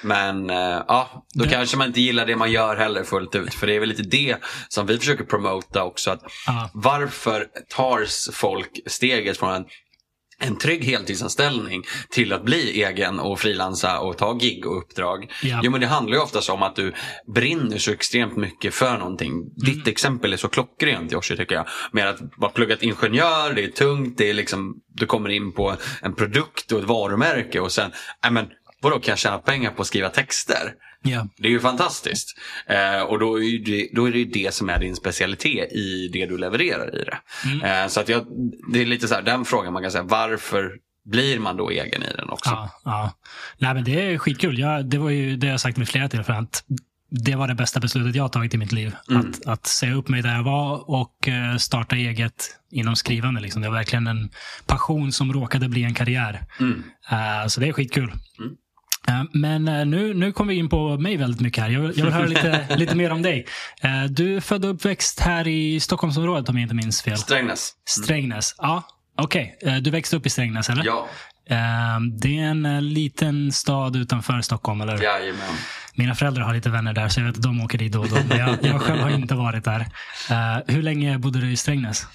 Men 0.03 0.51
eh, 0.51 0.57
ja, 0.89 1.25
då 1.35 1.45
Det- 1.45 1.51
kanske 1.51 1.77
man 1.77 1.87
inte 1.87 2.01
gillar 2.01 2.27
det 2.27 2.37
man 2.37 2.53
gör 2.53 2.77
heller 2.77 3.05
fullt 3.05 3.35
ut. 3.35 3.55
För 3.55 3.67
det 3.67 3.77
är 3.77 3.81
väl 3.81 3.89
lite 3.89 4.03
det 4.03 4.37
som 4.69 4.87
vi 4.87 4.99
försöker 4.99 5.25
promota 5.25 5.52
också. 5.85 6.11
Att 6.11 6.23
Ja. 6.47 6.71
Varför 6.75 7.47
tar 7.69 8.33
folk 8.33 8.81
steget 8.87 9.39
från 9.39 9.55
en 9.55 9.65
en 10.43 10.59
trygg 10.59 10.85
heltidsanställning 10.85 11.83
till 12.11 12.33
att 12.33 12.45
bli 12.45 12.83
egen 12.83 13.21
och 13.21 13.41
frilansa 13.41 13.99
och 13.99 14.19
ta 14.19 14.35
gig 14.35 14.67
och 14.67 14.79
uppdrag. 14.79 15.33
Ja. 15.43 15.61
Jo 15.63 15.71
men 15.71 15.81
det 15.81 15.87
handlar 15.87 16.17
ju 16.17 16.23
oftast 16.23 16.51
om 16.51 16.63
att 16.63 16.77
du 16.77 16.93
brinner 17.35 17.79
så 17.79 17.93
extremt 17.93 18.37
mycket 18.37 18.75
för 18.75 18.99
någonting. 18.99 19.45
Ditt 19.57 19.89
exempel 19.89 20.33
är 20.33 20.37
så 20.37 20.49
klockrent 20.49 21.13
Joshi 21.13 21.37
tycker 21.37 21.55
jag. 21.55 21.67
Med 21.93 22.09
att 22.09 22.21
vara 22.37 22.51
pluggat 22.51 22.83
ingenjör, 22.83 23.53
det 23.55 23.65
är 23.65 23.69
tungt, 23.69 24.19
det 24.19 24.31
är 24.31 24.35
liksom, 24.35 24.75
du 24.89 25.07
kommer 25.07 25.29
in 25.29 25.53
på 25.53 25.77
en 26.03 26.15
produkt 26.15 26.73
och 26.73 26.79
ett 26.79 26.85
varumärke 26.85 27.61
och 27.61 27.73
sen, 27.73 27.93
men 28.31 28.49
vadå 28.81 28.99
kan 28.99 29.13
jag 29.13 29.19
tjäna 29.19 29.39
pengar 29.39 29.71
på 29.71 29.83
att 29.83 29.89
skriva 29.89 30.09
texter? 30.09 30.75
Ja. 31.03 31.27
Det 31.37 31.49
är 31.49 31.53
ju 31.53 31.61
fantastiskt. 31.61 32.39
Eh, 32.67 33.03
och 33.03 33.19
då 33.19 33.43
är, 33.43 33.65
det, 33.65 33.89
då 33.93 34.09
är 34.09 34.13
det 34.13 34.19
ju 34.19 34.25
det 34.25 34.55
som 34.55 34.69
är 34.69 34.79
din 34.79 34.97
specialitet 34.97 35.73
i 35.73 36.09
det 36.13 36.27
du 36.27 36.39
levererar 36.39 37.01
i 37.01 37.05
det. 37.05 37.19
Eh, 37.69 37.89
så 37.89 38.01
att 38.01 38.09
jag, 38.09 38.27
det 38.73 38.81
är 38.81 38.87
lite 38.87 39.09
så 39.09 39.15
här, 39.15 39.23
den 39.23 39.45
frågan 39.45 39.73
man 39.73 39.83
kan 39.83 39.93
säga, 39.93 40.05
varför 40.05 40.73
blir 41.05 41.39
man 41.39 41.57
då 41.57 41.71
egen 41.71 42.03
i 42.03 42.07
den 42.17 42.31
också? 42.31 42.51
Ja, 42.51 42.71
ja. 42.85 43.13
Nej, 43.59 43.75
men 43.75 43.85
det 43.85 44.13
är 44.13 44.19
skitkul. 44.19 44.59
Jag, 44.59 44.87
det 44.87 44.99
var 44.99 45.11
ju 45.11 45.37
det 45.37 45.47
jag 45.47 45.61
sagt 45.61 45.79
vid 45.79 45.89
flera 45.89 46.09
tillfällen. 46.09 46.43
Att 46.43 46.65
det 47.11 47.35
var 47.35 47.49
det 47.49 47.55
bästa 47.55 47.81
beslutet 47.81 48.15
jag 48.15 48.25
har 48.25 48.29
tagit 48.29 48.55
i 48.55 48.59
mitt 48.59 48.73
liv. 48.73 48.95
Att, 49.09 49.47
att 49.47 49.67
säga 49.67 49.95
upp 49.95 50.09
mig 50.09 50.23
där 50.23 50.37
jag 50.37 50.43
var 50.43 50.91
och 50.91 51.29
eh, 51.29 51.57
starta 51.57 51.97
eget 51.97 52.59
inom 52.71 52.97
skrivande. 52.97 53.41
Liksom. 53.41 53.63
Det 53.63 53.69
var 53.69 53.77
verkligen 53.77 54.07
en 54.07 54.31
passion 54.67 55.13
som 55.13 55.33
råkade 55.33 55.69
bli 55.69 55.85
en 55.85 55.95
karriär. 55.95 56.47
Mm. 56.61 56.83
Eh, 57.11 57.47
så 57.47 57.61
det 57.61 57.69
är 57.69 57.73
skitkul. 57.73 58.09
Eh, 58.09 58.17
Men 59.33 59.69
eh, 59.69 59.87
nu, 59.87 60.15
nu 60.15 60.33
kommer 60.33 60.53
vi 60.53 60.59
in 60.59 60.69
på 60.69 60.99
mig 60.99 61.17
väldigt 61.17 61.41
mycket 61.41 61.63
här. 61.65 61.71
Jag, 61.71 61.81
vill- 61.81 61.93
jag 61.99 62.05
vill 62.05 62.15
höra 62.15 62.27
lite, 62.27 62.67
lite 62.77 62.95
mer 62.97 63.11
om 63.13 63.23
dig. 63.23 63.47
Eh, 63.83 64.05
Du 64.05 64.37
är 64.37 64.41
född 64.41 64.65
och 64.65 64.71
uppväxt 64.71 65.21
här 65.21 65.49
i 65.49 65.81
Stockholmsområdet 65.81 66.49
om 66.49 66.57
jag 66.57 66.63
inte 66.65 66.75
minns 66.75 67.03
fel. 67.03 67.19
Strängnäs. 67.19 67.73
Strängnäs. 67.89 68.55
Ja, 68.59 68.83
okej. 69.19 69.59
Eh, 69.63 69.77
Du 69.77 69.91
växte 69.91 70.17
upp 70.17 70.27
i 70.27 70.31
Strängnäs, 70.31 70.71
eller? 70.71 70.85
Ja, 70.85 71.09
Eh, 71.51 72.01
Det 72.21 72.39
är 72.39 72.43
en 72.45 72.67
eh, 72.67 72.83
liten 72.83 73.53
stad 73.53 73.97
utanför 73.97 74.41
Stockholm, 74.41 74.81
eller 74.81 74.93
hur? 74.97 75.03
jajamän. 75.05 75.55
Mina 75.95 76.15
föräldrar 76.15 76.43
har 76.45 76.55
lite 76.55 76.71
vänner 76.71 76.93
där, 76.93 77.09
så 77.09 77.21
jag 77.21 77.27
vet 77.27 77.37
att 77.37 77.43
de 77.43 77.61
åker 77.61 77.79
dit 77.79 77.93
då 77.93 78.01
och 78.01 78.09
då. 78.09 78.17
Men 78.29 78.39
jag, 78.39 78.57
jag 78.63 78.81
själv 78.83 79.01
har 79.01 79.11
inte 79.11 79.35
varit 79.35 79.65
där. 79.65 79.81
Eh, 80.31 80.59
hur 80.67 80.83
länge 80.83 81.19
bodde 81.19 81.41
du 81.41 81.53
i 81.53 81.57
Strängnäs? 81.57 82.07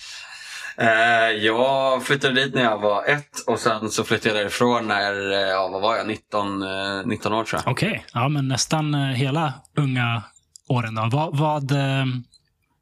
Eh, 0.82 1.32
jag 1.46 2.04
flyttade 2.04 2.34
dit 2.34 2.56
när 2.56 2.64
jag 2.64 2.78
var 2.78 3.06
ett 3.06 3.40
och 3.48 3.60
sen 3.60 3.90
så 3.90 4.04
flyttade 4.04 4.36
jag 4.36 4.44
därifrån 4.44 4.88
när, 4.88 5.32
eh, 5.32 5.38
ja 5.38 5.68
vad 5.68 5.82
var 5.82 5.96
jag, 5.96 6.08
19, 6.08 6.64
eh, 6.64 7.06
19 7.06 7.34
år 7.34 7.44
tror 7.44 7.62
jag. 7.66 7.72
Okej, 7.72 8.06
ja 8.14 8.30
men 8.30 8.48
nästan 8.48 8.94
eh, 8.94 9.00
hela 9.02 9.54
unga 9.78 10.24
åren 10.68 10.96
då. 10.96 11.10
Vad, 11.12 11.38
vad, 11.38 11.72
eh, 11.72 12.06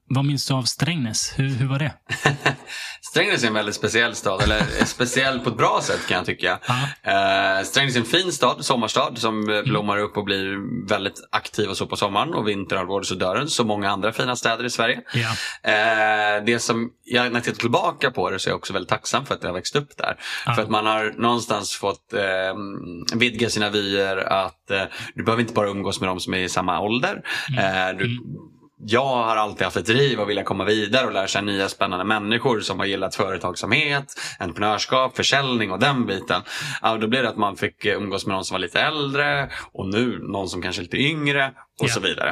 vad 0.08 0.26
minns 0.26 0.48
du 0.48 0.54
av 0.54 0.64
Strängnäs? 0.64 1.34
Hur, 1.36 1.50
hur 1.50 1.68
var 1.68 1.80
det? 1.80 1.94
Strängnäs 3.02 3.44
är 3.44 3.48
en 3.48 3.54
väldigt 3.54 3.76
speciell 3.76 4.16
stad, 4.16 4.42
eller 4.42 4.86
speciell 4.86 5.40
på 5.40 5.50
ett 5.50 5.58
bra 5.58 5.80
sätt 5.84 6.08
kan 6.08 6.18
jag 6.18 6.26
tycka. 6.26 6.60
Eh, 7.04 7.64
Strängnäs 7.64 7.96
är 7.96 8.00
en 8.00 8.06
fin 8.06 8.32
stad, 8.32 8.66
sommarstad 8.66 9.16
som 9.16 9.50
eh, 9.50 9.62
blommar 9.62 9.98
upp 9.98 10.18
och 10.18 10.24
blir 10.24 10.58
väldigt 10.88 11.28
aktiv 11.32 11.70
och 11.70 11.78
så 11.78 11.88
på 11.88 11.96
sommaren 11.96 12.34
och 12.34 12.48
vinterhalvåret 12.48 13.08
så 13.08 13.16
dör 13.16 13.36
den, 13.36 13.48
som 13.48 13.68
många 13.68 13.90
andra 13.90 14.14
fina 14.14 14.36
städer 14.36 14.64
i 14.64 14.70
Sverige. 14.70 15.02
Ja. 15.14 15.30
Eh, 15.72 16.44
det 16.46 16.60
som, 16.60 16.90
jag, 17.04 17.26
när 17.26 17.34
jag 17.34 17.44
tittar 17.44 17.60
tillbaka 17.60 18.12
på 18.12 18.30
det 18.30 18.40
så 18.40 18.50
är 18.50 18.52
jag 18.52 18.58
också 18.58 18.74
väldigt 18.74 18.90
tacksam 18.90 19.26
för 19.26 19.36
att 19.36 19.44
jag 19.44 19.50
har 19.50 19.56
växt 19.56 19.76
upp 19.76 19.98
där. 19.98 20.18
Ja. 20.46 20.54
För 20.54 20.62
att 20.62 20.70
man 20.70 20.86
har 20.86 21.14
någonstans 21.18 21.76
fått 21.76 22.14
eh, 22.14 22.56
vidga 23.16 23.50
sina 23.50 23.70
vyer 23.70 24.18
att 24.18 24.72
eh, 24.72 24.84
du 25.16 25.24
behöver 25.24 25.42
inte 25.42 25.54
bara 25.54 25.70
umgås 25.70 26.00
med 26.00 26.10
de 26.10 26.20
som 26.20 26.34
är 26.34 26.40
i 26.40 26.50
samma 26.50 26.80
ålder. 26.80 27.22
Eh, 27.58 27.98
du, 27.98 28.20
jag 28.88 29.06
har 29.06 29.36
alltid 29.36 29.64
haft 29.64 29.78
ett 29.78 29.86
driv 29.86 30.22
att 30.22 30.28
vilja 30.28 30.44
komma 30.44 30.64
vidare 30.64 31.06
och 31.06 31.14
lära 31.14 31.28
sig 31.28 31.42
nya 31.42 31.70
spännande 31.70 32.06
människor 32.06 32.60
som 32.60 32.80
har 32.80 32.86
gillat 32.86 33.16
företagsamhet, 33.16 34.14
entreprenörskap, 34.40 35.16
försäljning 35.16 35.72
och 35.72 35.80
den 35.80 36.06
biten. 36.06 36.42
Ja, 36.82 36.98
då 36.98 37.08
blev 37.08 37.24
det 37.24 37.30
att 37.30 37.38
man 37.38 37.56
fick 37.58 37.86
eh, 37.86 37.98
umgås 37.98 38.26
med 38.26 38.34
någon 38.36 38.46
som 38.46 38.56
var 38.56 38.60
lite 38.60 38.82
äldre 38.82 39.50
och 39.74 39.88
nu 39.88 40.20
någon 40.22 40.50
som 40.50 40.62
kanske 40.62 40.82
är 40.82 40.84
lite 40.84 40.98
yngre 40.98 41.48
och 41.82 41.88
Ja. 41.88 41.94
så 41.94 42.00
vidare. 42.00 42.30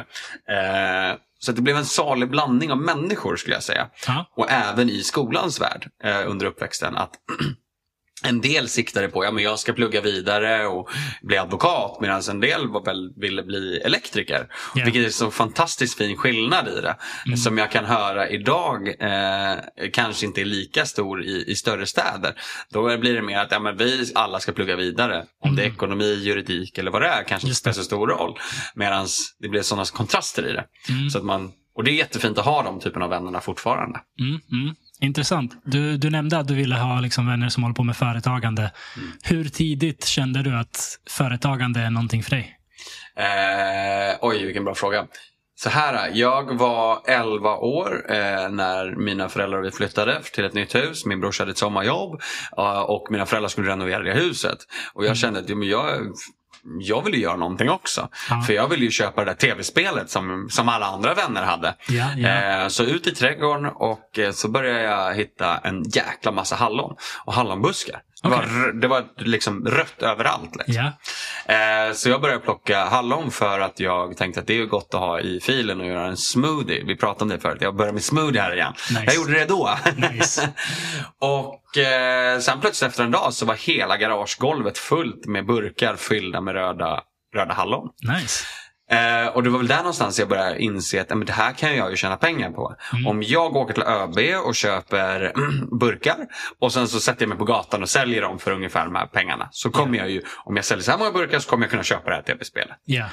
Eh, 0.48 1.16
så 1.38 1.52
det 1.52 1.62
blev 1.62 1.76
en 1.76 1.84
salig 1.84 2.30
blandning 2.30 2.72
av 2.72 2.78
människor 2.78 3.36
skulle 3.36 3.56
jag 3.56 3.62
säga. 3.62 3.88
Ja. 4.06 4.30
Och 4.36 4.50
även 4.50 4.90
i 4.90 5.02
skolans 5.02 5.60
värld 5.60 5.88
eh, 6.04 6.30
under 6.30 6.46
uppväxten. 6.46 6.96
Att 6.96 7.10
en 8.24 8.40
del 8.40 8.68
siktade 8.68 9.08
på, 9.08 9.24
ja 9.24 9.30
men 9.30 9.44
jag 9.44 9.58
ska 9.58 9.72
plugga 9.72 10.00
vidare 10.00 10.66
och 10.66 10.88
bli 11.22 11.36
advokat 11.36 11.98
medan 12.00 12.22
en 12.30 12.40
del 12.40 12.68
var 12.68 12.84
väl, 12.84 13.12
ville 13.16 13.42
bli 13.42 13.76
elektriker. 13.84 14.48
Ja. 14.74 14.84
Vilket 14.84 15.06
är 15.06 15.10
så 15.10 15.30
fantastiskt 15.30 15.98
fin 15.98 16.16
skillnad 16.16 16.68
i 16.68 16.80
det. 16.80 16.96
Mm. 17.26 17.36
Som 17.36 17.58
jag 17.58 17.70
kan 17.70 17.84
höra 17.84 18.28
idag 18.28 18.88
eh, 18.88 19.58
kanske 19.92 20.26
inte 20.26 20.40
är 20.40 20.44
lika 20.44 20.86
stor 20.86 21.24
i, 21.24 21.44
i 21.46 21.54
större 21.54 21.86
städer. 21.86 22.34
Då 22.72 22.98
blir 22.98 23.14
det 23.14 23.22
mer 23.22 23.38
att 23.38 23.52
ja, 23.52 23.60
men 23.60 23.76
vi 23.76 24.12
alla 24.14 24.40
ska 24.40 24.52
plugga 24.52 24.76
vidare. 24.76 25.24
Om 25.40 25.56
det 25.56 25.62
är 25.62 25.66
ekonomi, 25.66 26.14
juridik 26.14 26.78
eller 26.78 26.90
vad 26.90 27.02
det 27.02 27.08
är 27.08 27.24
kanske 27.24 27.48
inte 27.48 27.54
Mm. 27.54 27.72
Spelar 27.72 27.74
så 27.74 27.84
stor 27.84 28.06
roll. 28.08 28.38
Medan 28.74 29.06
det 29.38 29.48
blir 29.48 29.62
sådana 29.62 29.84
kontraster 29.84 30.46
i 30.50 30.52
det. 30.52 30.64
Mm. 30.88 31.10
Så 31.10 31.18
att 31.18 31.24
man, 31.24 31.52
och 31.74 31.84
det 31.84 31.90
är 31.90 31.94
jättefint 31.94 32.38
att 32.38 32.44
ha 32.44 32.62
de 32.62 32.80
typen 32.80 33.02
av 33.02 33.10
vännerna 33.10 33.40
fortfarande. 33.40 34.00
Mm, 34.20 34.40
mm. 34.52 34.74
Intressant. 35.00 35.62
Du, 35.64 35.96
du 35.96 36.10
nämnde 36.10 36.38
att 36.38 36.48
du 36.48 36.54
ville 36.54 36.74
ha 36.74 37.00
liksom 37.00 37.26
vänner 37.26 37.48
som 37.48 37.62
håller 37.62 37.74
på 37.74 37.82
med 37.82 37.96
företagande. 37.96 38.72
Hur 39.22 39.44
tidigt 39.44 40.04
kände 40.04 40.42
du 40.42 40.56
att 40.56 40.98
företagande 41.10 41.80
är 41.80 41.90
någonting 41.90 42.22
för 42.22 42.30
dig? 42.30 42.58
Eh, 43.16 44.18
oj, 44.20 44.44
vilken 44.44 44.64
bra 44.64 44.74
fråga. 44.74 45.06
Så 45.56 45.70
här, 45.70 46.10
jag 46.14 46.58
var 46.58 47.02
11 47.06 47.56
år 47.56 48.06
eh, 48.08 48.48
när 48.50 48.96
mina 48.96 49.28
föräldrar 49.28 49.58
och 49.58 49.64
vi 49.64 49.70
flyttade 49.70 50.22
till 50.22 50.44
ett 50.44 50.54
nytt 50.54 50.74
hus. 50.74 51.06
Min 51.06 51.20
brorsa 51.20 51.42
hade 51.42 51.50
ett 51.50 51.58
sommarjobb 51.58 52.20
eh, 52.58 52.80
och 52.80 53.06
mina 53.10 53.26
föräldrar 53.26 53.48
skulle 53.48 53.70
renovera 53.70 54.02
det 54.02 54.14
huset. 54.14 54.58
Och 54.94 55.04
jag 55.04 55.16
kände 55.16 55.40
att 55.40 55.48
ja, 55.48 55.56
men 55.56 55.68
jag, 55.68 56.12
jag 56.80 57.04
vill 57.04 57.14
ju 57.14 57.20
göra 57.20 57.36
någonting 57.36 57.70
också. 57.70 58.08
Ja. 58.30 58.42
För 58.46 58.52
jag 58.52 58.68
ville 58.68 58.84
ju 58.84 58.90
köpa 58.90 59.24
det 59.24 59.30
där 59.30 59.36
tv-spelet 59.36 60.10
som, 60.10 60.48
som 60.50 60.68
alla 60.68 60.86
andra 60.86 61.14
vänner 61.14 61.42
hade. 61.42 61.74
Ja, 61.88 62.08
ja. 62.16 62.28
Eh, 62.28 62.68
så 62.68 62.82
ut 62.82 63.06
i 63.06 63.14
trädgården 63.14 63.66
och 63.66 64.18
eh, 64.18 64.32
så 64.32 64.48
började 64.48 64.82
jag 64.82 65.14
hitta 65.14 65.58
en 65.58 65.82
jäkla 65.82 66.32
massa 66.32 66.56
hallon 66.56 66.96
och 67.24 67.34
hallonbuskar. 67.34 68.02
Det, 68.24 68.30
var, 68.30 68.72
det 68.72 68.88
var 68.88 69.04
liksom 69.16 69.66
rött 69.66 70.02
överallt. 70.02 70.56
Liksom. 70.56 70.92
Ja. 71.46 71.54
Eh, 71.54 71.92
så 71.92 72.08
jag 72.08 72.20
började 72.20 72.40
plocka 72.40 72.84
hallon 72.84 73.30
för 73.30 73.60
att 73.60 73.80
jag 73.80 74.16
tänkte 74.16 74.40
att 74.40 74.46
det 74.46 74.60
är 74.60 74.64
gott 74.66 74.94
att 74.94 75.00
ha 75.00 75.20
i 75.20 75.40
filen 75.40 75.80
och 75.80 75.86
göra 75.86 76.06
en 76.06 76.16
smoothie. 76.16 76.84
Vi 76.84 76.96
pratade 76.96 77.22
om 77.22 77.28
det 77.28 77.40
förut. 77.40 77.58
Jag 77.60 77.76
började 77.76 77.92
med 77.92 78.02
smoothie 78.04 78.40
här 78.40 78.54
igen. 78.54 78.72
Nice. 78.90 79.02
Jag 79.06 79.14
gjorde 79.14 79.32
det 79.32 79.44
då. 79.44 79.78
Nice. 79.96 80.48
och 81.18 81.78
eh, 81.78 82.38
sen 82.38 82.60
plötsligt 82.60 82.90
efter 82.90 83.04
en 83.04 83.10
dag 83.10 83.34
så 83.34 83.46
var 83.46 83.54
hela 83.54 83.96
garagegolvet 83.96 84.78
fullt 84.78 85.26
med 85.26 85.46
burkar 85.46 85.96
fyllda 85.96 86.40
med 86.40 86.54
röda, 86.54 87.00
röda 87.34 87.54
hallon. 87.54 87.88
Nice. 88.20 88.44
Eh, 88.90 89.26
och 89.26 89.42
det 89.42 89.50
var 89.50 89.58
väl 89.58 89.66
där 89.68 89.76
någonstans 89.76 90.18
jag 90.18 90.28
började 90.28 90.62
inse 90.62 91.00
att 91.00 91.08
men 91.08 91.24
det 91.24 91.32
här 91.32 91.52
kan 91.52 91.76
jag 91.76 91.90
ju 91.90 91.96
tjäna 91.96 92.16
pengar 92.16 92.50
på. 92.50 92.76
Mm. 92.92 93.06
Om 93.06 93.22
jag 93.22 93.56
åker 93.56 93.74
till 93.74 93.82
ÖB 93.82 94.46
och 94.46 94.54
köper 94.54 95.32
burkar 95.80 96.16
och 96.60 96.72
sen 96.72 96.88
så 96.88 97.00
sätter 97.00 97.22
jag 97.22 97.28
mig 97.28 97.38
på 97.38 97.44
gatan 97.44 97.82
och 97.82 97.88
säljer 97.88 98.22
dem 98.22 98.38
för 98.38 98.50
ungefär 98.50 98.84
de 98.84 98.94
här 98.94 99.06
pengarna. 99.06 99.48
Så 99.50 99.70
kommer 99.70 99.98
jag 99.98 100.10
ju, 100.10 100.22
om 100.44 100.56
jag 100.56 100.64
säljer 100.64 100.84
så 100.84 100.90
här 100.90 100.98
många 100.98 101.10
burkar 101.10 101.38
så 101.38 101.50
kommer 101.50 101.64
jag 101.64 101.70
kunna 101.70 101.82
köpa 101.82 102.10
det 102.10 102.16
här 102.16 102.22
tv-spelet. 102.22 102.76
Ja. 102.84 103.04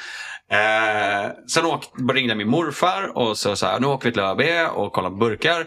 Eh, 0.52 1.32
sen 1.54 1.66
åk, 1.66 1.84
ringde 2.14 2.36
min 2.36 2.50
morfar 2.50 3.18
och 3.18 3.38
så 3.38 3.56
sa 3.56 3.78
nu 3.80 3.88
åker 3.88 4.06
vi 4.10 4.14
till 4.14 4.22
ÖB 4.22 4.72
och 4.76 4.94
kollar 4.94 5.10
på 5.10 5.16
burkar. 5.16 5.66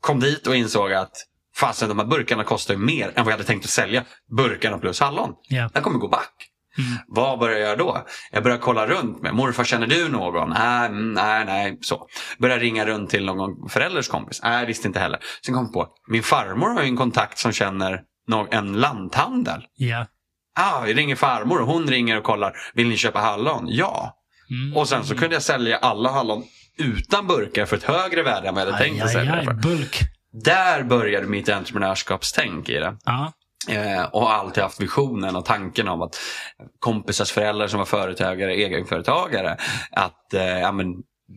Kom 0.00 0.20
dit 0.20 0.46
och 0.46 0.56
insåg 0.56 0.92
att 0.92 1.12
fasen 1.56 1.88
de 1.88 1.98
här 1.98 2.06
burkarna 2.06 2.44
kostar 2.44 2.74
ju 2.74 2.80
mer 2.80 3.06
än 3.06 3.12
vad 3.14 3.26
jag 3.26 3.32
hade 3.32 3.44
tänkt 3.44 3.64
att 3.64 3.70
sälja. 3.70 4.04
Burkarna 4.36 4.78
plus 4.78 5.00
hallon. 5.00 5.34
Ja. 5.48 5.70
Jag 5.74 5.82
kommer 5.82 5.98
gå 5.98 6.08
back. 6.08 6.51
Mm. 6.78 6.98
Vad 7.06 7.38
börjar 7.38 7.58
jag 7.58 7.66
göra 7.66 7.76
då? 7.76 8.06
Jag 8.32 8.42
börjar 8.42 8.58
kolla 8.58 8.86
runt 8.86 9.22
med. 9.22 9.34
Morfar, 9.34 9.64
känner 9.64 9.86
du 9.86 10.08
någon? 10.08 10.50
Nej, 10.50 10.86
mm, 10.86 11.12
nej, 11.12 11.44
nej. 11.44 11.78
Så. 11.80 12.06
Börjar 12.38 12.58
ringa 12.58 12.86
runt 12.86 13.10
till 13.10 13.24
någon 13.24 13.68
förälders 13.68 14.08
kompis. 14.08 14.40
Nej, 14.42 14.66
visste 14.66 14.88
inte 14.88 15.00
heller. 15.00 15.20
Sen 15.46 15.54
kom 15.54 15.64
jag 15.64 15.72
på, 15.72 15.88
min 16.08 16.22
farmor 16.22 16.68
har 16.68 16.82
ju 16.82 16.88
en 16.88 16.96
kontakt 16.96 17.38
som 17.38 17.52
känner 17.52 18.00
en 18.50 18.72
lanthandel. 18.72 19.62
Ja. 19.76 20.06
Ah, 20.60 20.80
vi 20.80 20.94
ringer 20.94 21.16
farmor 21.16 21.60
och 21.60 21.66
hon 21.66 21.86
ringer 21.86 22.18
och 22.18 22.24
kollar. 22.24 22.52
Vill 22.74 22.88
ni 22.88 22.96
köpa 22.96 23.18
hallon? 23.18 23.64
Ja. 23.68 24.18
Mm. 24.50 24.76
Och 24.76 24.88
sen 24.88 25.04
så 25.04 25.16
kunde 25.16 25.34
jag 25.36 25.42
sälja 25.42 25.76
alla 25.76 26.10
hallon 26.10 26.44
utan 26.78 27.26
burkar 27.26 27.66
för 27.66 27.76
ett 27.76 27.82
högre 27.84 28.22
värde 28.22 28.48
än 28.48 28.54
vad 28.54 28.66
jag 28.66 28.72
hade 28.72 28.84
tänkt 28.84 29.02
att 29.02 29.08
Aj, 29.08 29.16
aj, 29.16 29.24
sälja 29.24 29.34
aj, 29.34 29.44
för. 29.44 29.52
bulk. 29.54 30.00
Där 30.44 30.82
började 30.82 31.26
mitt 31.26 31.48
entreprenörskapstänk 31.48 32.68
i 32.68 32.72
det. 32.74 32.96
Ja. 33.04 33.32
Eh, 33.68 34.02
och 34.04 34.20
har 34.20 34.32
alltid 34.34 34.62
haft 34.62 34.80
visionen 34.80 35.36
och 35.36 35.44
tanken 35.44 35.88
om 35.88 36.02
att 36.02 36.16
kompisars 36.78 37.32
föräldrar 37.32 37.66
som 37.66 37.78
var 37.78 37.86
företagare, 37.86 38.54
egenföretagare, 38.54 39.56
att 39.90 40.34
eh, 40.34 40.58
ja, 40.60 40.72
men, 40.72 40.86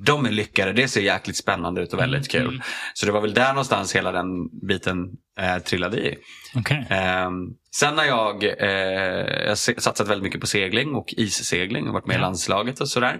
de 0.05 0.25
är 0.25 0.32
lyckade. 0.32 0.74
Det 0.74 0.88
ser 0.88 1.01
jäkligt 1.01 1.38
spännande 1.38 1.82
ut 1.82 1.94
och 1.94 2.00
väldigt 2.00 2.34
Mm, 2.34 2.44
kul. 2.46 2.53
mm. 2.55 2.62
Så 2.94 3.05
det 3.05 3.12
var 3.12 3.22
väl 3.22 3.34
där 3.34 3.50
någonstans 3.50 3.96
hela 3.96 4.12
den 4.12 4.27
biten 4.67 4.98
eh, 5.39 5.58
trillade 5.58 5.98
i. 6.08 6.17
Okej. 6.55 6.88
Eh, 6.89 7.29
sen 7.75 7.96
när 7.96 8.03
jag, 8.03 8.44
eh, 8.44 8.70
jag 9.41 9.50
har 9.50 9.55
satsat 9.82 10.08
väldigt 10.08 10.24
mycket 10.24 10.41
på 10.41 10.48
segling 10.48 10.96
och 10.96 11.13
issegling 11.17 11.88
och 11.88 11.94
varit 11.94 12.08
med 12.08 12.15
i 12.15 12.20
landslaget 12.20 12.82
och 12.82 12.89
sådär. 12.89 13.20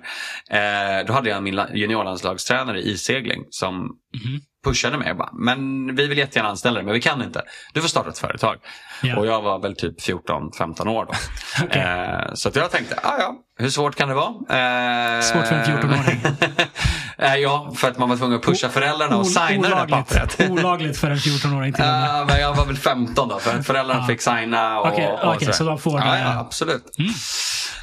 Eh, 0.50 1.06
då 1.08 1.14
hade 1.14 1.30
jag 1.30 1.44
min 1.44 1.56
la- 1.56 1.74
juniorlandslagstränare 1.74 2.80
i 2.82 2.92
issegling 2.92 3.44
som 3.50 3.76
Mhm. 3.76 4.40
Pushade 4.66 4.98
mig 4.98 5.14
bara, 5.14 5.30
men 5.34 5.96
vi 5.96 6.08
vill 6.08 6.18
jättegärna 6.18 6.50
anställa 6.50 6.76
dig 6.76 6.84
men 6.84 6.94
vi 6.94 7.02
kan 7.02 7.22
inte. 7.24 7.42
Du 7.74 7.82
får 7.82 7.88
starta 7.90 8.10
ett 8.10 8.18
företag. 8.18 8.56
Ja. 9.04 9.18
Och 9.18 9.26
jag 9.26 9.42
var 9.42 9.60
väl 9.60 9.76
typ 9.76 10.00
14-15 10.02 10.88
år 10.90 11.06
då. 11.06 11.14
Okej. 11.66 11.82
eh, 11.82 12.34
så 12.34 12.52
jag 12.54 12.72
tänkte, 12.72 13.00
ah, 13.04 13.18
ja, 13.20 13.36
hur 13.58 13.70
svårt 13.70 13.96
kan 13.96 14.10
det 14.10 14.16
vara? 14.16 14.28
Eh, 14.28 15.22
Svårt 15.22 15.48
för 15.48 15.56
en 15.56 15.66
14-åring. 15.66 16.22
eh, 17.18 17.36
ja, 17.36 17.72
för 17.76 17.88
att 17.88 17.98
man 17.98 18.10
var 18.10 18.18
tvungen 18.18 18.38
att 18.38 18.44
pusha 18.44 18.70
föräldrarna 18.70 19.18
och 19.18 19.28
signa 19.28 19.70
det 19.70 19.76
där 19.76 19.88
pappret. 19.88 20.50
olagligt 20.50 20.98
för 20.98 21.10
en 21.12 21.18
14-åring 21.18 21.74
till 21.74 21.84
och 21.84 21.90
med. 21.90 22.10
Ja, 22.10 22.26
men 22.28 22.40
jag 22.42 22.54
var 22.56 22.66
väl 22.66 22.78
15 22.78 23.28
då, 23.30 23.40
för 23.40 23.62
föräldrarna 23.62 24.00
Ja. 24.02 24.08
fick 24.08 24.22
signa. 24.22 24.80
Och, 24.80 24.88
Okej, 24.88 25.08
och 25.24 25.36
okej, 25.36 25.54
så 25.54 25.64
de 25.64 25.78
får 25.80 26.00
det. 26.00 26.20
ja, 26.20 26.40
absolut. 26.40 26.86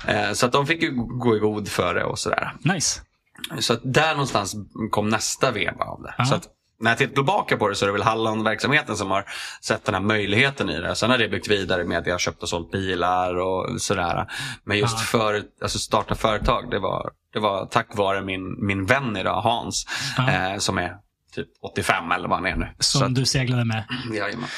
Eh, 0.07 0.33
så 0.33 0.47
att 0.47 0.53
de 0.53 0.67
fick 0.67 0.83
ju 0.83 0.91
gå 0.95 1.37
i 1.37 1.39
god 1.39 1.69
för 1.69 1.95
det 1.95 2.05
och 2.05 2.19
sådär. 2.19 2.53
Nice. 2.61 3.01
Så 3.61 3.73
att 3.73 3.81
där 3.85 4.11
någonstans 4.11 4.55
kom 4.91 5.09
nästa 5.09 5.51
veva 5.51 5.85
av 5.85 6.03
det. 6.03 6.15
Ja. 6.19 6.25
Så 6.25 6.35
att 6.35 6.43
när 6.83 6.91
jag 6.91 6.99
tittar 6.99 7.15
tillbaka 7.15 7.57
på 7.57 7.69
det 7.69 7.75
så 7.75 7.85
är 7.85 7.87
det 7.87 7.93
väl 7.93 8.03
Hallon-verksamheten 8.03 8.97
som 8.97 9.11
har 9.11 9.25
sett 9.61 9.85
den 9.85 9.95
här 9.95 10.03
möjligheten 10.03 10.71
i 10.71 10.81
det. 10.81 10.95
Sen 10.95 11.11
har 11.11 11.19
det 11.19 11.29
byggt 11.29 11.49
vidare 11.49 11.85
med 11.85 11.99
att 11.99 12.07
jag 12.07 12.15
har 12.15 12.19
köpt 12.19 12.43
och 12.43 12.49
sålt 12.49 12.71
bilar 12.71 13.35
och 13.35 13.81
sådär. 13.83 14.27
Men 14.65 14.79
just 14.79 14.99
Ja. 14.99 15.05
för, 15.05 15.43
alltså 15.63 15.79
starta 15.79 16.15
företag, 16.15 16.71
det 16.71 16.79
var, 16.79 17.11
det 17.33 17.39
var 17.41 17.67
tack 17.67 17.97
vare 17.97 18.23
min, 18.23 18.67
min 18.67 18.87
vän 18.87 19.17
idag, 19.17 19.41
Hans, 19.43 19.87
Ja. 20.17 20.31
eh, 20.31 20.59
som 20.59 20.79
är 20.79 20.93
typ 21.35 21.49
85 21.73 22.13
eller 22.13 22.29
vad 22.29 22.39
han 22.39 22.47
är 22.47 22.57
nu. 22.57 22.69
Som 22.79 23.01
så 23.01 23.07
du 23.09 23.25
seglade 23.27 23.65
med. 23.65 23.85
jajamän. 24.15 24.49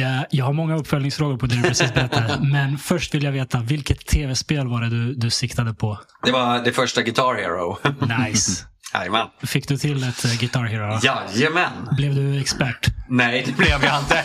Jag, 0.00 0.26
jag 0.30 0.44
har 0.44 0.52
många 0.52 0.76
uppföljningsfrågor 0.76 1.36
på 1.36 1.46
det 1.46 1.56
du 1.56 1.62
precis 1.62 1.94
berättade. 1.94 2.38
men 2.52 2.78
först 2.78 3.14
vill 3.14 3.22
jag 3.22 3.32
veta, 3.32 3.60
vilket 3.60 4.06
tv-spel 4.06 4.68
var 4.68 4.80
det 4.80 4.88
du, 4.90 5.14
du 5.14 5.30
siktade 5.30 5.74
på? 5.74 5.98
Det 6.24 6.32
var 6.32 6.64
det 6.64 6.72
första 6.72 7.02
Guitar 7.02 7.34
Hero. 7.34 7.78
Nice. 8.26 8.66
Jajamän. 8.94 9.26
Fick 9.42 9.68
du 9.68 9.76
till 9.76 10.08
ett 10.08 10.24
eh, 10.24 10.38
Guitar 10.40 10.64
Hero? 10.64 10.98
Jajamän. 11.02 11.88
Blev 11.96 12.14
du 12.14 12.40
expert? 12.40 12.86
Nej, 13.08 13.42
det 13.46 13.56
blev 13.56 13.84
jag 13.84 14.00
inte. 14.00 14.14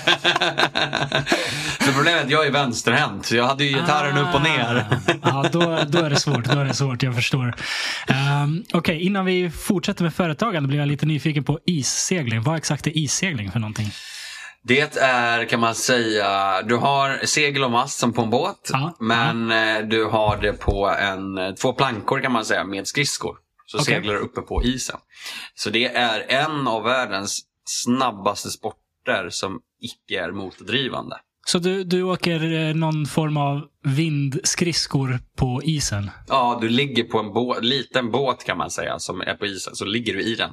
För 1.79 1.94
problemet 1.94 2.22
är 2.22 2.25
att 2.25 2.32
jag 2.32 2.48
är 2.48 2.51
vänsterhänt. 2.51 3.32
Jag 3.32 3.48
hade 3.48 3.63
ju 3.63 3.77
gitarren 3.77 4.17
upp 4.17 4.36
och 4.36 4.41
ner. 4.41 4.86
Ah. 5.22 5.29
ja, 5.29 5.50
då, 5.51 5.79
då 5.88 6.00
är 6.00 6.10
det 6.10 6.15
svårt. 6.15 6.46
Då 6.46 6.60
är 6.60 6.65
det 6.65 6.74
svårt, 6.74 7.03
jag 7.03 7.15
förstår. 7.15 7.55
Um, 8.44 8.63
Okej, 8.74 9.01
innan 9.01 9.25
vi 9.25 9.50
fortsätter 9.50 10.03
med 10.03 10.13
företagande 10.13 10.67
blir 10.67 10.79
jag 10.79 10.88
lite 10.88 11.05
nyfiken 11.05 11.44
på 11.44 11.60
issegling. 11.65 12.41
Vad 12.41 12.58
exakt 12.58 12.88
är 12.88 12.98
issegling 12.98 13.51
för 13.51 13.60
någonting? 13.60 13.91
Det 14.67 14.98
är, 14.98 15.45
kan 15.45 15.60
man 15.60 15.75
säga, 15.75 16.62
du 16.62 16.75
har 16.75 17.25
segel 17.25 17.63
och 17.63 17.72
mast 17.72 18.00
som 18.00 18.13
på 18.13 18.22
en 18.22 18.29
båt. 18.29 18.69
Ja, 18.72 18.95
Men 19.00 19.51
eh, 19.51 19.88
du 19.88 20.05
har 20.05 20.38
det 20.38 20.53
på 20.53 20.89
en, 21.00 21.55
två 21.55 21.74
plankor 21.74 22.22
kan 22.22 22.31
man 22.31 22.45
säga 22.45 22.63
med 22.63 22.88
skridskor. 22.88 23.38
Så 23.65 23.77
Okej. 23.77 23.86
seglar 23.86 24.13
du 24.13 24.19
uppe 24.19 24.41
på 24.41 24.63
isen. 24.63 24.98
Så 25.55 25.69
det 25.69 25.86
är 25.86 26.25
en 26.27 26.67
av 26.67 26.84
världens 26.84 27.41
snabbaste 27.65 28.50
sporter 28.50 29.29
som 29.29 29.60
icke 29.81 30.24
är 30.24 30.31
motordrivande. 30.31 31.17
Så 31.48 31.60
du, 31.60 31.84
du 31.84 32.03
åker 32.03 32.53
eh, 32.53 32.75
någon 32.75 33.05
form 33.05 33.38
av 33.38 33.62
vindskridskor 33.86 35.20
på 35.38 35.62
isen? 35.63 36.12
Ja, 36.27 36.58
du 36.62 36.70
ligger 36.70 37.04
på 37.04 37.20
en 37.20 37.25
bå- 37.25 37.62
liten 37.62 38.12
båt 38.12 38.44
kan 38.46 38.58
man 38.58 38.72
säga 38.72 39.00
som 39.00 39.22
är 39.22 39.34
på 39.34 39.46
isen. 39.46 39.75
Så 39.75 39.86
ligger 39.86 40.13
du 40.13 40.22
i 40.22 40.36
den. 40.36 40.50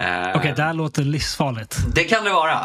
Eh, 0.00 0.36
Okej, 0.36 0.52
det 0.56 0.62
här 0.62 0.72
låter 0.74 1.02
livsfarligt. 1.04 1.78
Det 1.94 2.04
kan 2.04 2.24
det 2.24 2.30
vara. 2.30 2.60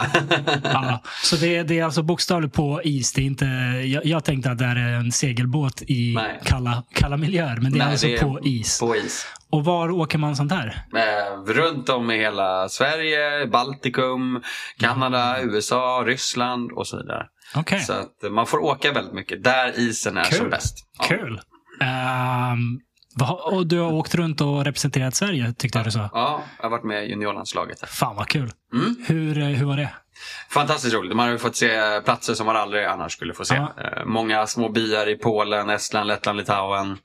Ja, 0.63 1.01
så 1.24 1.36
det, 1.36 1.63
det 1.63 1.79
är 1.79 1.84
alltså 1.84 2.03
bokstavligt 2.03 2.53
på 2.56 2.82
is. 2.84 3.13
Det 3.13 3.22
är 3.22 3.25
inte, 3.25 3.46
jag, 3.86 4.06
jag 4.06 4.24
tänkte 4.24 4.51
att 4.51 4.58
det 4.58 4.65
här 4.65 4.75
är 4.75 4.94
en 4.94 5.12
segelbåt 5.12 5.82
i 5.82 6.13
Nej. 6.15 6.39
kalla, 6.46 6.84
kalla 6.94 7.18
miljöer, 7.18 7.58
men 7.62 7.72
det 7.72 7.77
är 7.77 7.79
Nej, 7.79 7.91
alltså 7.91 8.08
det 8.08 8.15
är 8.18 8.20
på 8.24 8.39
is. 8.44 8.79
På 8.79 8.96
is. 8.96 9.25
Och 9.51 9.65
var 9.65 9.91
åker 9.91 10.18
man 10.18 10.36
sånt 10.36 10.51
här? 10.51 10.84
Eh, 10.96 11.53
runt 11.53 11.89
om 11.89 12.12
i 12.12 12.18
hela 12.18 12.70
Sverige, 12.70 13.48
Baltikum, 13.48 14.41
Kanada, 14.79 15.38
Mm. 15.38 15.56
USA, 15.56 16.03
Ryssland 16.08 16.72
och 16.72 16.88
så 16.88 16.98
vidare. 16.98 17.25
Okej, 17.56 17.79
Så 17.79 17.94
att 17.94 18.32
man 18.32 18.46
får 18.48 18.58
åka 18.63 18.91
väldigt 18.91 19.13
mycket 19.13 19.44
där 19.44 19.74
isen 19.89 20.17
är 20.17 20.24
Kul. 20.24 20.38
som 20.38 20.50
bäst. 20.50 20.77
Ja. 21.00 21.05
kul. 21.05 21.41
Vad- 23.15 23.53
och 23.53 23.67
du 23.67 23.79
har 23.79 23.91
åkt 23.93 24.15
runt 24.15 24.41
och 24.41 24.65
representerat 24.65 25.15
Sverige, 25.15 25.53
tyckte 25.53 25.77
jag 25.79 25.86
du 25.88 25.91
sa. 25.91 26.10
Ja, 26.13 26.43
jag 26.58 26.63
har 26.65 26.69
varit 26.69 26.84
med 26.84 27.05
i 27.05 27.10
juniorlandslaget. 27.10 27.89
Fan 27.89 28.15
vad 28.15 28.27
kul. 28.27 28.51
Mm. 28.74 28.96
Hur, 29.08 29.38
eh, 29.38 29.46
hur 29.48 29.65
var 29.65 29.77
det? 29.77 29.89
Fantastiskt 30.50 30.93
roligt. 30.96 31.15
Man 31.15 31.25
har 31.25 31.31
ju 31.34 31.39
fått 31.39 31.55
se 31.55 32.01
platser 32.05 32.34
som 32.34 32.46
man 32.46 32.55
aldrig 32.55 32.86
annars 32.86 33.12
skulle 33.13 33.34
få 33.34 33.46
se. 33.46 33.55
Ja. 33.55 33.74
Eh, 33.84 34.05
Många 34.05 34.48
små 34.48 34.69
byar 34.69 35.10
i 35.10 35.15
Polen, 35.15 35.69
Estland, 35.69 36.08
Lettland, 36.08 36.38
Litauen. 36.38 36.98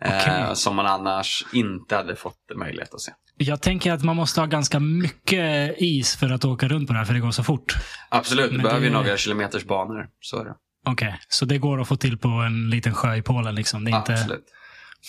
eh, 0.00 0.16
Okej. 0.18 0.44
Som 0.56 0.76
man 0.76 0.86
annars 0.86 1.46
inte 1.52 1.96
hade 1.96 2.16
fått 2.16 2.36
möjlighet 2.56 2.94
att 2.94 3.00
se. 3.00 3.12
Jag 3.36 3.62
tänker 3.62 3.92
att 3.92 4.02
man 4.04 4.16
måste 4.16 4.40
ha 4.40 4.46
ganska 4.46 4.80
mycket 4.80 5.74
is 5.78 6.16
för 6.16 6.30
att 6.30 6.44
åka 6.44 6.68
runt 6.68 6.86
på 6.86 6.92
det 6.92 6.98
här, 6.98 7.06
för 7.06 7.14
det 7.14 7.20
går 7.20 7.30
så 7.30 7.44
fort. 7.44 7.76
Absolut, 8.08 8.50
du 8.50 8.58
behöver 8.58 8.80
ju 8.84 8.88
det- 8.88 8.94
några 8.98 9.16
kilometers 9.16 9.64
banor. 9.64 10.06
Så 10.20 10.40
är 10.40 10.44
det. 10.44 10.54
Okej, 10.86 11.20
så 11.28 11.44
det 11.44 11.58
går 11.58 11.80
att 11.80 11.88
få 11.88 11.96
till 11.96 12.18
på 12.18 12.28
en 12.28 12.70
liten 12.70 12.94
sjö 12.94 13.14
i 13.14 13.22
Polen. 13.22 13.54
Liksom. 13.54 13.84
Det 13.84 13.90
är 13.90 13.96
inte... 13.96 14.12
Absolut. 14.12 14.44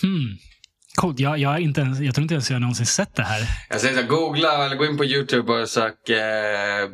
Hmm. 0.02 0.38
Coolt. 0.96 1.20
Jag, 1.20 1.38
jag, 1.38 1.60
inte 1.60 1.82
ens, 1.82 2.00
jag 2.00 2.16
tror 2.16 2.22
inte 2.22 2.34
ens 2.34 2.52
jag 2.52 2.62
någonsin 2.62 2.86
sett 2.86 3.16
det 3.16 3.24
här. 3.24 3.42
Jag 3.70 3.82
säger 3.82 4.02
så 4.02 4.08
googla 4.08 4.66
eller 4.66 4.76
gå 4.76 4.86
in 4.86 4.98
på 4.98 5.06
YouTube 5.06 5.54
och 5.54 5.70
sök... 5.70 6.10
Eh, 6.10 6.90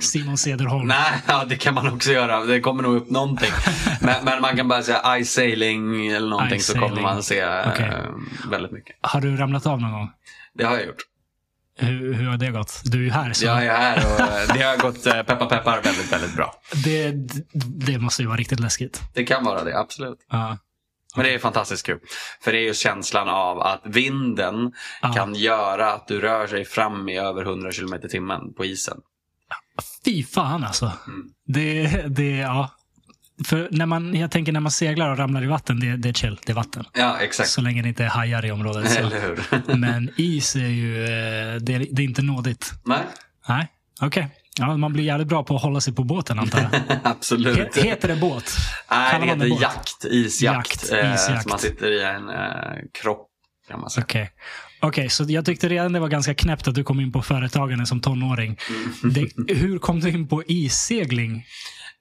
Simon 0.00 0.36
Cederholm. 0.38 0.88
nej, 0.88 1.22
ja, 1.26 1.44
det 1.48 1.56
kan 1.56 1.74
man 1.74 1.92
också 1.92 2.12
göra. 2.12 2.44
Det 2.44 2.60
kommer 2.60 2.82
nog 2.82 2.96
upp 2.96 3.10
någonting. 3.10 3.50
men, 4.00 4.24
men 4.24 4.40
man 4.40 4.56
kan 4.56 4.68
bara 4.68 4.82
säga 4.82 5.24
ice 5.24 5.32
sailing 5.34 6.06
eller 6.06 6.28
någonting 6.28 6.60
Ice 6.60 6.66
så 6.66 6.78
kommer 6.78 7.02
man 7.02 7.22
se 7.22 7.40
eh, 7.40 7.68
Okej. 7.68 7.92
väldigt 8.50 8.72
mycket. 8.72 8.96
Har 9.00 9.20
du 9.20 9.36
ramlat 9.36 9.66
av 9.66 9.80
någon 9.80 9.92
gång? 9.92 10.10
Det 10.54 10.64
har 10.64 10.76
jag 10.76 10.86
gjort. 10.86 11.02
Hur, 11.76 12.12
hur 12.14 12.26
har 12.26 12.36
det 12.36 12.50
gått? 12.50 12.80
Du 12.84 12.98
är 12.98 13.02
ju 13.02 13.10
här. 13.10 13.32
Så 13.32 13.44
Jag 13.44 13.64
är 13.66 13.74
här 13.74 13.96
och 14.14 14.20
eh, 14.20 14.54
det 14.56 14.62
har 14.62 14.76
gått 14.76 15.06
eh, 15.06 15.12
peppa 15.12 15.46
peppar 15.46 15.82
väldigt, 15.82 16.12
väldigt 16.12 16.36
bra. 16.36 16.54
det, 16.84 17.12
det 17.86 17.98
måste 17.98 18.22
ju 18.22 18.28
vara 18.28 18.36
riktigt 18.38 18.60
läskigt. 18.60 19.00
Det 19.14 19.24
kan 19.24 19.44
vara 19.44 19.64
det, 19.64 19.78
absolut. 19.78 20.18
Ja. 20.30 20.58
Men 21.16 21.24
det 21.24 21.34
är 21.34 21.38
fantastiskt 21.38 21.86
kul. 21.86 21.98
För 22.40 22.52
det 22.52 22.58
är 22.58 22.62
ju 22.62 22.74
känslan 22.74 23.28
av 23.28 23.60
att 23.60 23.80
vinden 23.84 24.72
Ja. 25.02 25.12
kan 25.12 25.34
göra 25.34 25.92
att 25.92 26.08
du 26.08 26.20
rör 26.20 26.46
sig 26.46 26.64
fram 26.64 27.08
i 27.08 27.18
över 27.18 27.42
100 27.42 27.72
km 27.72 28.00
timmen 28.10 28.54
på 28.54 28.64
isen. 28.64 28.96
Fy 30.04 30.24
fan 30.24 30.64
alltså. 30.64 30.92
Mm. 31.06 31.28
Det, 31.46 31.86
det, 32.08 32.36
ja. 32.36 32.70
För 33.44 33.68
när 33.70 33.86
man, 33.86 34.14
jag 34.14 34.30
tänker 34.30 34.52
när 34.52 34.60
man 34.60 34.72
seglar 34.72 35.10
och 35.10 35.18
ramlar 35.18 35.42
i 35.44 35.46
vatten, 35.46 35.80
det, 35.80 35.96
det 35.96 36.08
är 36.08 36.12
chill. 36.12 36.38
Det 36.46 36.52
är 36.52 36.56
vatten. 36.56 36.84
Ja, 36.92 37.16
exakt. 37.20 37.48
Så 37.48 37.60
länge 37.60 37.82
det 37.82 37.88
inte 37.88 38.04
är 38.04 38.08
hajar 38.08 38.44
i 38.46 38.50
området. 38.50 38.90
Så. 38.90 38.98
Eller 39.00 39.20
hur? 39.20 39.76
Men 39.76 40.10
is 40.16 40.56
är 40.56 40.60
ju, 40.60 41.04
eh, 41.04 41.08
det, 41.60 41.74
är- 41.74 41.86
det 41.92 42.02
är 42.02 42.04
inte 42.04 42.22
nådigt. 42.22 42.72
Nej, 42.84 43.00
Nej, 43.48 43.68
okej. 44.00 44.28
Ja, 44.58 44.76
man 44.76 44.92
blir 44.92 45.04
jävligt 45.04 45.28
bra 45.28 45.44
på 45.44 45.56
att 45.56 45.62
hålla 45.62 45.80
sig 45.80 45.94
på 45.94 46.04
båten 46.04 46.38
antar 46.38 46.60
jag. 46.60 46.98
absolut. 47.04 47.76
He- 47.76 47.82
Heter 47.84 48.08
det 48.08 48.16
båt? 48.16 48.56
Nej, 48.90 49.20
det 49.20 49.26
heter 49.26 49.48
båt? 49.48 49.60
jakt. 49.60 50.04
Isjakt. 50.04 50.82
Jakt, 50.90 50.92
eh, 50.92 51.14
isjakt. 51.14 51.42
Så 51.42 51.48
man 51.48 51.58
sitter 51.58 51.90
i 51.90 52.02
en 52.04 52.28
eh, 52.28 52.36
kropp, 53.02 53.28
kan 53.68 53.80
man 53.80 53.90
säga. 53.90 54.04
Okej, 54.04 54.30
Okej, 54.80 55.08
så 55.08 55.24
jag 55.28 55.44
tyckte 55.44 55.68
redan 55.68 55.92
det 55.92 56.00
var 56.00 56.08
ganska 56.08 56.34
knäppt 56.34 56.68
att 56.68 56.74
du 56.74 56.84
kom 56.84 57.00
in 57.00 57.12
på 57.12 57.22
företagande 57.22 57.86
som 57.86 58.00
tonåring. 58.00 58.58
Mm. 59.02 59.14
Det, 59.46 59.54
hur 59.54 59.78
kom 59.78 60.00
du 60.00 60.08
in 60.10 60.28
på 60.28 60.42
issegling? 60.46 61.46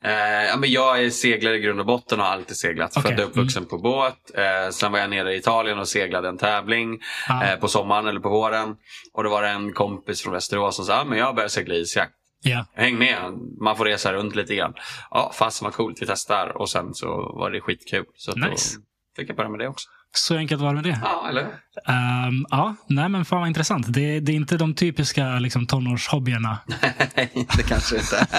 Eh, 0.05 0.43
ja, 0.49 0.57
men 0.57 0.71
jag 0.71 1.03
är 1.03 1.09
seglare 1.09 1.55
i 1.55 1.59
grund 1.59 1.79
och 1.79 1.85
botten 1.85 2.19
och 2.19 2.25
har 2.25 2.33
alltid 2.33 2.57
seglat. 2.57 2.97
Okej, 2.97 3.11
Född 3.11 3.19
och 3.19 3.29
uppvuxen 3.29 3.65
på 3.65 3.77
båt. 3.77 4.15
Eh, 4.35 4.69
sen 4.71 4.91
var 4.91 4.99
jag 4.99 5.09
nere 5.09 5.33
i 5.33 5.37
Italien 5.37 5.79
och 5.79 5.87
seglade 5.87 6.27
en 6.29 6.37
tävling 6.37 6.99
Ah. 7.29 7.43
eh, 7.43 7.55
på 7.59 7.67
sommaren 7.67 8.07
eller 8.07 8.19
på 8.19 8.29
våren. 8.29 8.75
Och 9.13 9.23
då 9.23 9.29
var 9.29 9.41
det 9.41 9.49
en 9.49 9.73
kompis 9.73 10.21
från 10.21 10.33
Västerås 10.33 10.75
som 10.75 10.85
sa 10.85 11.01
ah, 11.01 11.05
men 11.05 11.17
jag 11.17 11.35
börjar 11.35 11.49
segla 11.49 11.75
isjakt. 11.75 12.13
Ja, 12.45 12.65
Häng 12.75 12.97
med, 12.97 13.17
man 13.61 13.75
får 13.77 13.85
resa 13.85 14.13
runt 14.13 14.35
lite 14.35 14.55
grann. 14.55 14.73
Ja, 15.11 15.31
fast 15.35 15.61
vad 15.61 15.73
coolt, 15.73 15.97
vi 16.01 16.05
testar. 16.05 16.57
Och 16.57 16.69
sen 16.69 16.93
så 16.93 17.07
var 17.39 17.51
det 17.51 17.61
skitkul. 17.61 18.05
Så 18.15 18.35
Nice. 18.35 18.77
då 18.77 19.21
fick 19.21 19.29
jag 19.29 19.35
börja 19.37 19.49
med 19.49 19.59
det 19.59 19.67
också. 19.67 19.89
så 20.15 20.35
enkelt 20.37 20.61
var 20.61 20.69
det 20.69 20.75
med 20.75 20.83
det. 20.83 20.99
Ja, 21.03 21.25
eller? 21.29 21.41
Ehm, 21.87 22.45
ja, 22.49 22.75
nej 22.87 23.09
men 23.09 23.25
fan 23.25 23.39
vad 23.39 23.47
intressant. 23.47 23.85
Det, 23.93 24.19
det 24.19 24.31
är 24.31 24.35
inte 24.35 24.57
de 24.57 24.75
typiska 24.75 25.39
liksom, 25.39 25.65
tonårshobbyerna. 25.67 26.57
Nej, 27.15 27.47
det 27.57 27.63
kanske 27.63 27.95
inte 27.95 28.27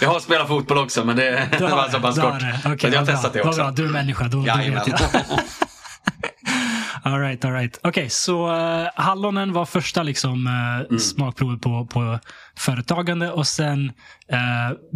Jag 0.00 0.08
har 0.08 0.20
spelat 0.20 0.48
fotboll 0.48 0.78
också, 0.78 1.04
men 1.04 1.16
det, 1.16 1.48
det 1.58 1.60
var 1.68 1.88
så 1.88 2.00
pass 2.00 2.18
kort. 2.18 2.40
det. 2.40 2.60
Men 2.82 2.92
jag 2.92 2.98
har 3.00 3.06
testat 3.06 3.32
bra. 3.32 3.42
det 3.42 3.48
också. 3.48 3.60
Bra, 3.60 3.70
du 3.70 3.84
är 3.84 3.88
människa. 3.90 4.24
Då, 4.28 4.38
då 4.40 4.46
Jajamän. 4.46 4.74
vet 4.86 5.00
jag. 5.00 5.22
All 7.04 7.18
right, 7.20 7.44
all 7.44 7.52
right. 7.52 7.78
Okej, 7.82 8.10
så 8.10 8.52
uh, 8.52 8.88
hallonen 8.94 9.52
var 9.52 9.64
första 9.66 10.02
liksom, 10.02 10.46
eh, 10.46 10.86
Mm. 10.86 10.98
smakprovet 10.98 11.60
på, 11.60 11.86
på 11.86 12.18
företagande 12.58 13.30
och 13.30 13.46
sen 13.46 13.92
eh, 14.32 14.38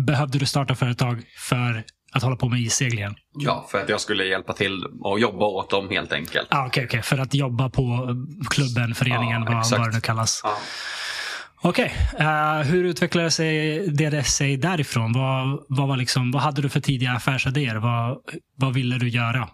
behövde 0.07 0.39
du 0.39 0.47
starta 0.47 0.75
företag 0.75 1.23
för 1.39 1.85
att 2.13 2.23
hålla 2.23 2.37
på 2.37 2.49
med 2.49 2.61
isseglingen. 2.61 3.15
Ja, 3.39 3.67
för 3.71 3.83
att 3.83 3.89
jag 3.89 4.01
skulle 4.01 4.25
hjälpa 4.25 4.53
till 4.53 4.85
och 5.01 5.21
jobba 5.21 5.45
åt 5.47 5.71
dem 5.71 5.89
helt 5.91 6.13
enkelt. 6.13 6.49
Ah, 6.51 6.67
Okej, 6.67 6.85
okej. 6.85 7.03
för 7.03 7.19
att 7.19 7.35
jobba 7.35 7.69
på 7.71 8.09
klubben, 8.51 8.95
föreningen, 8.95 9.43
Ja, 9.49 9.53
vad, 9.71 9.79
vad 9.81 9.89
det 9.91 9.95
nu 9.95 10.01
kallas. 10.01 10.41
Ja. 10.45 10.57
Okej, 11.69 11.95
eh, 12.19 12.59
hur 12.59 12.85
utvecklade 12.85 13.31
sig 13.31 13.79
det 13.89 14.25
sig 14.25 14.57
därifrån? 14.57 15.13
Vad, 15.13 15.65
vad, 15.69 15.89
var 15.89 15.97
liksom, 15.97 16.31
vad 16.31 16.43
hade 16.43 16.63
du 16.63 16.69
för 16.69 16.81
tidiga 16.81 17.13
affärsidéer? 17.13 17.77
Vad, 17.77 18.19
vad 18.57 18.75
ville 18.75 18.99
du 18.99 19.09
göra? 19.09 19.49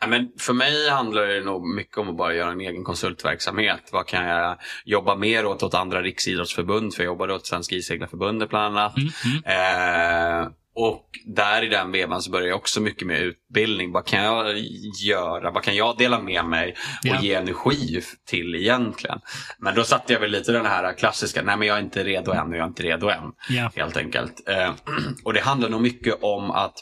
Ja, 0.00 0.06
men 0.06 0.28
för 0.38 0.52
mig 0.52 0.90
handlar 0.90 1.26
det 1.26 1.44
nog 1.44 1.74
mycket 1.74 1.98
om 1.98 2.08
att 2.08 2.16
bara 2.16 2.34
göra 2.34 2.52
en 2.52 2.60
egen 2.60 2.84
konsultverksamhet. 2.84 3.88
Vad 3.92 4.06
kan 4.06 4.24
jag 4.24 4.56
jobba 4.84 5.16
mer 5.16 5.46
åt 5.46 5.62
åt 5.62 5.74
andra 5.74 6.02
riksidrottsförbund? 6.02 6.94
För 6.94 7.02
jag 7.02 7.10
jobbade 7.10 7.34
åt 7.34 7.46
Svenska 7.46 7.74
Iseglarförbundet 7.74 8.50
bland 8.50 8.78
annat. 8.78 8.96
Mm, 8.96 9.10
mm. 9.24 10.42
Eh, 10.42 10.48
och 10.80 11.06
där 11.26 11.62
i 11.62 11.68
den 11.68 11.92
vevan 11.92 12.22
så 12.22 12.30
börjar 12.30 12.48
jag 12.48 12.56
också 12.56 12.80
mycket 12.80 13.06
med 13.06 13.20
utbildning. 13.20 13.92
Vad 13.92 14.06
kan 14.06 14.22
jag 14.24 14.58
göra? 15.04 15.50
Vad 15.50 15.62
kan 15.62 15.76
jag 15.76 15.98
dela 15.98 16.20
med 16.20 16.44
mig 16.44 16.70
och 16.70 16.76
Ja. 17.02 17.20
ge 17.20 17.34
energi 17.34 18.00
till 18.28 18.54
egentligen? 18.54 19.20
Men 19.58 19.74
då 19.74 19.84
satte 19.84 20.12
jag 20.12 20.20
väl 20.20 20.30
lite 20.30 20.52
den 20.52 20.66
här 20.66 20.92
klassiska, 20.98 21.42
nej 21.42 21.56
men 21.56 21.68
jag 21.68 21.76
är 21.76 21.82
inte 21.82 22.04
redo 22.04 22.32
än 22.32 22.48
och 22.48 22.54
jag 22.56 22.62
är 22.62 22.66
inte 22.68 22.82
redo 22.82 23.08
än. 23.08 23.32
Ja. 23.48 23.70
Helt 23.76 23.96
enkelt. 23.96 24.48
Eh, 24.48 24.70
och 25.24 25.32
det 25.32 25.40
handlar 25.40 25.68
nog 25.68 25.80
mycket 25.80 26.14
om 26.22 26.50
att 26.50 26.74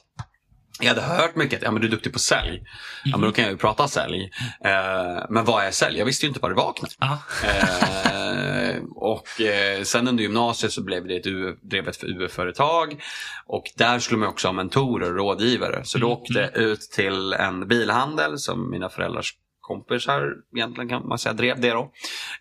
jag 0.81 0.89
hade 0.89 1.01
hört 1.01 1.37
mycket 1.37 1.57
att 1.57 1.63
ja, 1.63 1.71
men 1.71 1.81
du 1.83 1.87
är 1.87 1.91
duktig 1.91 2.13
på 2.13 2.19
sälj. 2.19 2.63
Ja, 3.05 3.17
men 3.17 3.21
då 3.29 3.33
kan 3.33 3.45
jag 3.45 3.53
ju 3.53 3.59
prata 3.59 3.89
sälj. 3.89 4.31
Eh, 4.65 5.25
men 5.31 5.45
vad 5.45 5.65
är 5.65 5.71
sälj? 5.71 5.99
Jag 5.99 6.07
visste 6.07 6.27
ju 6.27 6.29
inte 6.29 6.41
vad 6.41 6.51
det 6.51 6.55
var 6.55 6.73
knappt. 6.73 6.97
Ah, 6.99 7.17
Eh, 7.47 8.77
och 8.97 9.41
eh, 9.41 9.83
sen 9.83 10.09
under 10.09 10.23
gymnasiet 10.23 10.73
så 10.73 10.83
blev 10.85 11.07
det 11.07 11.17
ett 11.17 11.27
U- 11.27 11.57
drev 11.63 11.89
ett 11.89 11.97
för 11.97 12.07
UF-företag. 12.07 13.03
Och 13.47 13.65
där 13.77 13.99
skulle 13.99 14.19
man 14.19 14.29
också 14.29 14.49
ha 14.49 14.53
mentorer 14.53 15.11
och 15.11 15.17
rådgivare. 15.17 15.81
Så 15.85 15.99
då 15.99 16.07
Mm, 16.07 16.19
åkte 16.19 16.33
jag 16.39 16.57
ut 16.57 16.81
till 16.81 17.33
en 17.33 17.69
bilhandel 17.69 18.39
som 18.39 18.71
mina 18.71 18.89
föräldrars 18.89 19.33
kompisar 19.69 20.33
egentligen 20.57 20.89
kan 20.89 21.09
man 21.09 21.19
säga 21.19 21.33
drev 21.33 21.61
det 21.61 21.71
då. 21.71 21.91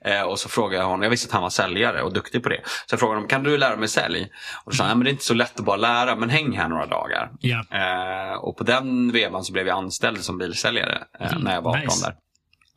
Eh, 0.06 0.22
och 0.22 0.40
så 0.40 0.50
frågade 0.50 0.76
jag 0.84 0.86
honom, 0.86 1.04
jag 1.04 1.10
visste 1.10 1.28
att 1.28 1.34
han 1.34 1.42
var 1.42 1.50
säljare 1.50 2.02
och 2.02 2.13
duktig 2.13 2.44
på 2.44 2.50
det. 2.50 2.62
Så 2.66 2.94
jag 2.94 3.00
frågade 3.00 3.18
honom, 3.18 3.30
kan 3.30 3.44
du 3.44 3.58
lära 3.58 3.76
mig 3.78 3.88
sälj? 3.88 4.24
Och 4.66 4.72
då 4.72 4.76
sa 4.78 4.84
han, 4.84 4.90
"Ja, 4.92 4.96
men 4.96 5.04
det 5.06 5.10
är 5.10 5.12
inte 5.12 5.24
så 5.24 5.34
lätt 5.34 5.60
att 5.60 5.66
bara 5.66 5.78
lära, 5.78 6.16
men 6.16 6.30
häng 6.30 6.58
här 6.58 6.68
några 6.68 6.86
dagar. 6.86 7.32
ja. 7.40 7.63
Eh, 7.72 8.34
och 8.38 8.58
på 8.58 8.63
den 8.63 9.12
vevan 9.12 9.44
så 9.44 9.54
blev 9.54 9.68
jag 9.68 9.78
anställd 9.78 10.24
som 10.24 10.38
bilsäljare 10.38 11.04
eh, 11.20 11.40
när 11.40 11.54
jag 11.54 11.62
var 11.62 11.72
18 11.72 11.84
nice. 11.84 12.06
där. 12.06 12.16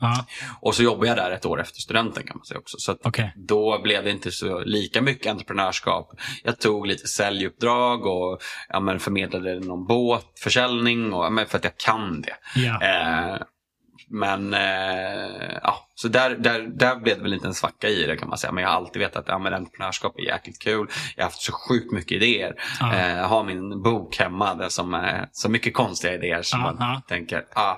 Ja, 0.03 0.27
Och 0.61 0.75
så 0.75 0.83
jobbade 0.83 1.09
jag 1.09 1.17
där 1.17 1.31
ett 1.31 1.47
år 1.47 1.61
efter 1.61 1.81
studenten 1.81 2.23
kan 2.27 2.37
man 2.37 2.45
säga 2.45 2.59
också. 2.61 2.77
Så 2.79 2.97
okej. 3.05 3.33
då 3.37 3.81
blev 3.83 4.05
det 4.05 4.11
inte 4.11 4.31
så 4.31 4.61
lika 4.61 5.03
mycket 5.03 5.31
entreprenörskap. 5.33 6.11
Jag 6.45 6.59
tog 6.61 6.87
lite 6.87 7.07
säljuppdrag 7.07 8.07
och 8.07 8.41
ja, 8.69 8.81
men 8.81 9.01
förmedlade 9.01 9.61
någon 9.61 9.87
båtförsäljning 9.87 11.13
och, 11.13 11.25
ja, 11.25 11.31
men 11.31 11.47
för 11.47 11.59
att 11.59 11.65
jag 11.65 11.77
kan 11.77 12.21
det. 12.23 12.35
Ja. 12.61 12.83
Eh, 12.83 13.37
men 14.11 14.55
eh, 14.55 15.59
ja, 15.63 15.89
så 15.95 16.09
där, 16.09 16.31
där, 16.31 16.61
där 16.61 16.97
blev 16.97 17.17
det 17.17 17.23
väl 17.23 17.35
inte 17.35 17.47
en 17.47 17.55
svacka 17.55 17.89
i 17.89 18.07
det 18.07 18.17
kan 18.17 18.29
man 18.29 18.39
säga. 18.39 18.53
Men 18.53 18.63
jag 18.63 18.71
har 18.71 18.77
alltid 18.77 19.03
vetat 19.03 19.17
att 19.17 19.29
ja, 19.29 19.39
men 19.39 19.55
entreprenörskap 19.55 20.19
är 20.19 20.23
jäkligt 20.23 20.59
kul. 20.59 20.87
Jag 21.17 21.25
har 21.25 21.31
haft 21.31 21.43
så 21.43 21.53
sjukt 21.53 21.93
mycket 21.93 22.13
idéer. 22.13 22.55
Ja. 22.81 22.95
Eh, 22.95 23.17
jag 23.17 23.29
har 23.29 23.45
min 23.45 23.83
bok 23.83 24.19
hemma 24.19 24.55
där 24.55 24.69
som 24.69 24.95
är 24.95 25.29
så 25.33 25.49
mycket 25.49 25.75
konstiga 25.75 26.15
idéer 26.15 26.43
som 26.43 26.61
man 26.61 27.03
tänker, 27.09 27.45
ah, 27.55 27.77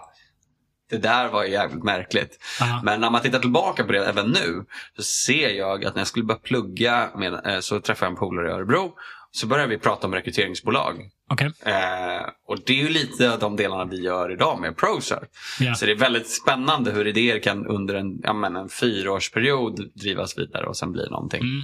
det 0.91 0.99
där 0.99 1.29
var 1.29 1.45
ju 1.45 1.51
jävligt 1.51 1.85
märkligt. 1.85 2.39
Ja. 2.61 2.81
Men 2.85 3.01
när 3.01 3.11
man 3.11 3.21
tittar 3.21 3.39
tillbaka 3.39 3.85
på 3.85 3.93
det 3.93 4.07
även 4.07 4.27
nu 4.27 4.65
så 4.97 5.03
ser 5.03 5.49
jag 5.49 5.85
att 5.85 5.95
när 5.95 6.01
jag 6.01 6.07
skulle 6.07 6.25
börja 6.25 6.41
plugga 6.41 7.11
med, 7.17 7.47
eh, 7.47 7.61
så 7.61 7.81
träffade 7.81 8.07
jag 8.07 8.13
en 8.13 8.19
polare 8.19 8.49
i 8.49 8.53
Örebro. 8.53 8.93
Så 9.35 9.47
började 9.47 9.69
vi 9.69 9.79
prata 9.79 10.07
om 10.07 10.15
rekryteringsbolag. 10.15 10.95
Okej. 11.31 11.47
Eh, 11.67 12.23
och 12.49 12.59
det 12.67 12.73
är 12.73 12.83
ju 12.83 12.89
lite 12.89 13.33
av 13.33 13.39
de 13.39 13.57
delarna 13.57 13.85
vi 13.85 14.03
gör 14.03 14.33
idag 14.33 14.61
med 14.61 14.77
Proser. 14.77 15.19
Ja. 15.61 15.75
Så 15.75 15.87
det 15.87 15.93
är 15.93 15.97
väldigt 15.97 16.29
spännande 16.31 16.91
hur 16.93 17.07
idéer 17.07 17.39
kan 17.39 17.67
under 17.67 17.95
en, 17.95 18.21
ja, 18.23 18.33
men 18.33 18.57
en 18.57 18.69
fyraårsperiod 18.69 19.91
drivas 19.95 20.39
vidare 20.39 20.67
och 20.67 20.77
sen 20.77 20.93
bli 20.93 21.09
någonting 21.11 21.41
Mm. 21.41 21.63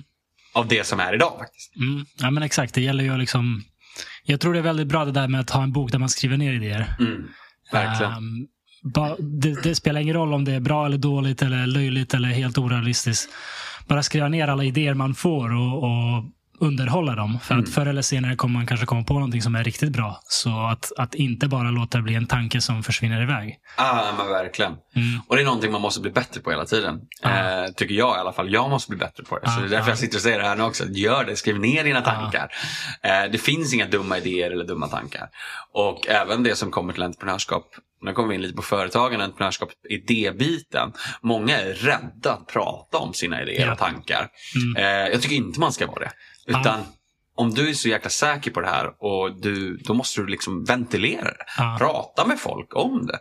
av 0.52 0.68
det 0.68 0.86
som 0.86 1.00
är 1.00 1.14
idag. 1.14 1.32
faktiskt. 1.38 1.76
Mm. 1.76 2.06
Ja, 2.18 2.30
men 2.30 2.42
exakt. 2.42 2.74
Det 2.74 2.80
gäller 2.80 3.04
ju 3.04 3.16
liksom... 3.18 3.62
Jag 4.24 4.40
tror 4.40 4.52
det 4.52 4.58
är 4.58 4.62
väldigt 4.62 4.86
bra 4.88 5.04
det 5.04 5.12
där 5.12 5.28
med 5.28 5.40
att 5.40 5.50
ha 5.50 5.62
en 5.62 5.72
bok 5.72 5.92
där 5.92 5.98
man 5.98 6.08
skriver 6.08 6.36
ner 6.36 6.52
idéer. 6.52 6.96
Mm, 7.00 7.28
verkligen. 7.72 8.12
Ehm, 8.12 8.46
ba, 8.94 9.16
det, 9.18 9.62
det 9.62 9.74
spelar 9.74 10.00
ingen 10.00 10.14
roll 10.14 10.34
om 10.34 10.44
det 10.44 10.52
är 10.52 10.60
bra 10.60 10.86
eller 10.86 10.98
dåligt 10.98 11.42
eller 11.42 11.66
löjligt 11.66 12.14
eller 12.14 12.28
helt 12.28 12.58
orealistiskt. 12.58 13.30
Bara 13.86 14.02
skriva 14.02 14.28
ner 14.28 14.48
alla 14.48 14.64
idéer 14.64 14.94
man 14.94 15.14
får 15.14 15.52
och, 15.54 15.82
och 15.84 16.24
underhålla 16.60 17.14
dem. 17.14 17.38
För 17.42 17.54
att 17.54 17.68
förr 17.68 17.86
eller 17.86 18.02
senare 18.02 18.36
kommer 18.36 18.54
man 18.54 18.66
kanske 18.66 18.86
komma 18.86 19.04
på 19.04 19.14
någonting 19.14 19.42
som 19.42 19.54
är 19.54 19.64
riktigt 19.64 19.92
bra. 19.92 20.20
Så 20.24 20.60
att, 20.66 20.92
att 20.98 21.14
inte 21.14 21.48
bara 21.48 21.70
låta 21.70 21.98
det 21.98 22.02
bli 22.02 22.14
en 22.14 22.26
tanke 22.26 22.60
som 22.60 22.82
försvinner 22.82 23.22
iväg. 23.22 23.58
Ah, 23.76 24.12
men 24.18 24.28
verkligen. 24.28 24.72
Mm. 24.72 25.20
Och 25.28 25.36
det 25.36 25.42
är 25.42 25.44
någonting 25.44 25.72
man 25.72 25.80
måste 25.80 26.00
bli 26.00 26.10
bättre 26.10 26.40
på 26.40 26.50
hela 26.50 26.64
tiden. 26.64 27.00
Ah. 27.22 27.30
Eh, 27.30 27.70
tycker 27.76 27.94
jag 27.94 28.16
i 28.16 28.20
alla 28.20 28.32
fall. 28.32 28.52
Jag 28.52 28.70
måste 28.70 28.90
bli 28.90 28.98
bättre 28.98 29.24
på 29.24 29.38
det. 29.38 29.46
Ah, 29.46 29.50
så 29.50 29.60
det 29.60 29.66
är 29.66 29.70
därför 29.70 29.90
jag 29.90 29.98
sitter 29.98 30.16
och 30.16 30.22
säger 30.22 30.38
det 30.38 30.44
här 30.44 30.56
nu 30.56 30.62
också. 30.62 30.84
Gör 30.88 31.24
det, 31.24 31.36
skriv 31.36 31.60
ner 31.60 31.84
dina 31.84 32.00
tankar. 32.00 32.48
Eh, 33.02 33.30
det 33.32 33.38
finns 33.38 33.74
inga 33.74 33.86
dumma 33.86 34.18
idéer 34.18 34.50
eller 34.50 34.64
dumma 34.64 34.86
tankar. 34.86 35.28
Och 35.74 36.08
även 36.08 36.42
det 36.42 36.54
som 36.54 36.70
kommer 36.70 36.92
till 36.92 37.02
entreprenörskap 37.02 37.64
nu 38.00 38.12
kommer 38.12 38.28
vi 38.28 38.34
in 38.34 38.40
lite 38.40 38.54
på 38.54 38.62
företagande, 38.62 39.24
entreprenörskap, 39.24 39.68
idébiten. 39.88 40.92
Många 41.22 41.60
är 41.60 41.74
rädda 41.74 42.32
att 42.32 42.46
prata 42.46 42.98
om 42.98 43.14
sina 43.14 43.42
idéer 43.42 43.72
och 43.72 43.78
tankar. 43.78 44.28
Mm. 44.56 44.76
Eh, 44.76 45.12
jag 45.12 45.22
tycker 45.22 45.36
inte 45.36 45.60
man 45.60 45.72
ska 45.72 45.86
vara 45.86 46.00
det. 46.00 46.10
Utan 46.48 46.80
ah. 46.80 46.84
om 47.36 47.54
du 47.54 47.68
är 47.68 47.72
så 47.72 47.88
jäkla 47.88 48.10
säker 48.10 48.50
på 48.50 48.60
det 48.60 48.68
här 48.68 48.92
och 48.98 49.40
du, 49.40 49.76
då 49.76 49.94
måste 49.94 50.20
du 50.20 50.26
liksom 50.26 50.64
ventilera 50.64 51.24
det. 51.24 51.44
Ah. 51.58 51.78
Prata 51.78 52.26
med 52.26 52.40
folk 52.40 52.76
om 52.76 53.06
det. 53.06 53.18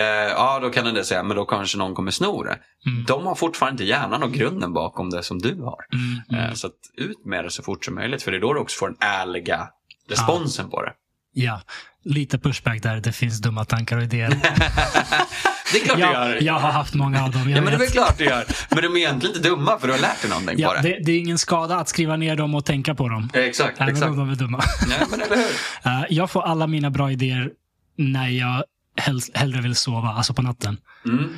Eh, 0.00 0.30
ja, 0.30 0.58
då 0.62 0.70
kan 0.70 0.86
en 0.86 0.94
del 0.94 1.04
säga, 1.04 1.22
men 1.22 1.36
då 1.36 1.44
kanske 1.44 1.78
någon 1.78 1.94
kommer 1.94 2.10
sno 2.10 2.42
det. 2.42 2.58
Mm. 2.86 3.04
De 3.04 3.26
har 3.26 3.34
fortfarande 3.34 3.72
inte 3.72 3.84
hjärnan 3.84 4.22
och 4.22 4.32
grunden 4.32 4.72
bakom 4.72 5.10
det 5.10 5.22
som 5.22 5.38
du 5.38 5.54
har. 5.62 5.78
Mm. 5.92 6.20
Mm. 6.30 6.50
Eh, 6.50 6.54
så 6.54 6.66
att 6.66 6.72
ut 6.96 7.24
med 7.24 7.44
det 7.44 7.50
så 7.50 7.62
fort 7.62 7.84
som 7.84 7.94
möjligt. 7.94 8.22
För 8.22 8.30
det 8.30 8.38
är 8.38 8.40
då 8.40 8.52
du 8.52 8.60
också 8.60 8.78
får 8.78 8.88
den 8.88 8.98
ärliga 9.00 9.68
responsen 10.08 10.66
ah. 10.66 10.70
på 10.70 10.82
det. 10.82 10.92
Ja, 11.32 11.62
lite 12.04 12.38
pushback 12.38 12.82
där. 12.82 13.00
Det 13.00 13.12
finns 13.12 13.40
dumma 13.40 13.64
tankar 13.64 13.96
och 13.96 14.02
idéer. 14.02 14.30
det 15.72 15.78
är 15.78 15.84
klart 15.84 15.98
jag, 15.98 16.26
du 16.26 16.32
gör. 16.32 16.42
Jag 16.42 16.54
har 16.54 16.72
haft 16.72 16.94
många 16.94 17.24
av 17.24 17.30
dem. 17.30 17.50
ja, 17.50 17.60
men 17.60 17.64
det 17.64 17.72
är 17.72 17.78
väl 17.78 17.88
klart 17.88 18.18
du 18.18 18.24
gör. 18.24 18.44
Men 18.70 18.82
de 18.82 18.86
är 18.86 18.96
egentligen 18.96 19.36
inte 19.36 19.48
dumma 19.48 19.78
för 19.78 19.86
du 19.86 19.92
har 19.92 20.00
lärt 20.00 20.22
dig 20.22 20.30
någonting 20.30 20.58
ja, 20.58 20.68
på 20.68 20.74
det. 20.74 20.82
det. 20.82 20.98
det. 21.04 21.12
är 21.12 21.18
ingen 21.18 21.38
skada 21.38 21.76
att 21.76 21.88
skriva 21.88 22.16
ner 22.16 22.36
dem 22.36 22.54
och 22.54 22.64
tänka 22.64 22.94
på 22.94 23.08
dem. 23.08 23.30
Ja, 23.34 23.40
exakt. 23.40 23.80
Även 23.80 23.94
exakt. 23.94 24.10
om 24.10 24.16
de 24.16 24.30
är 24.30 24.34
dumma. 24.34 24.62
Nej, 24.88 24.98
men 25.10 25.20
eller 25.20 25.36
hur? 25.36 25.90
Uh, 25.90 26.04
jag 26.10 26.30
får 26.30 26.42
alla 26.42 26.66
mina 26.66 26.90
bra 26.90 27.12
idéer 27.12 27.50
när 27.96 28.28
jag 28.28 28.64
helst, 28.96 29.36
hellre 29.36 29.60
vill 29.60 29.74
sova, 29.74 30.08
alltså 30.08 30.34
på 30.34 30.42
natten. 30.42 30.76
Mm. 31.06 31.28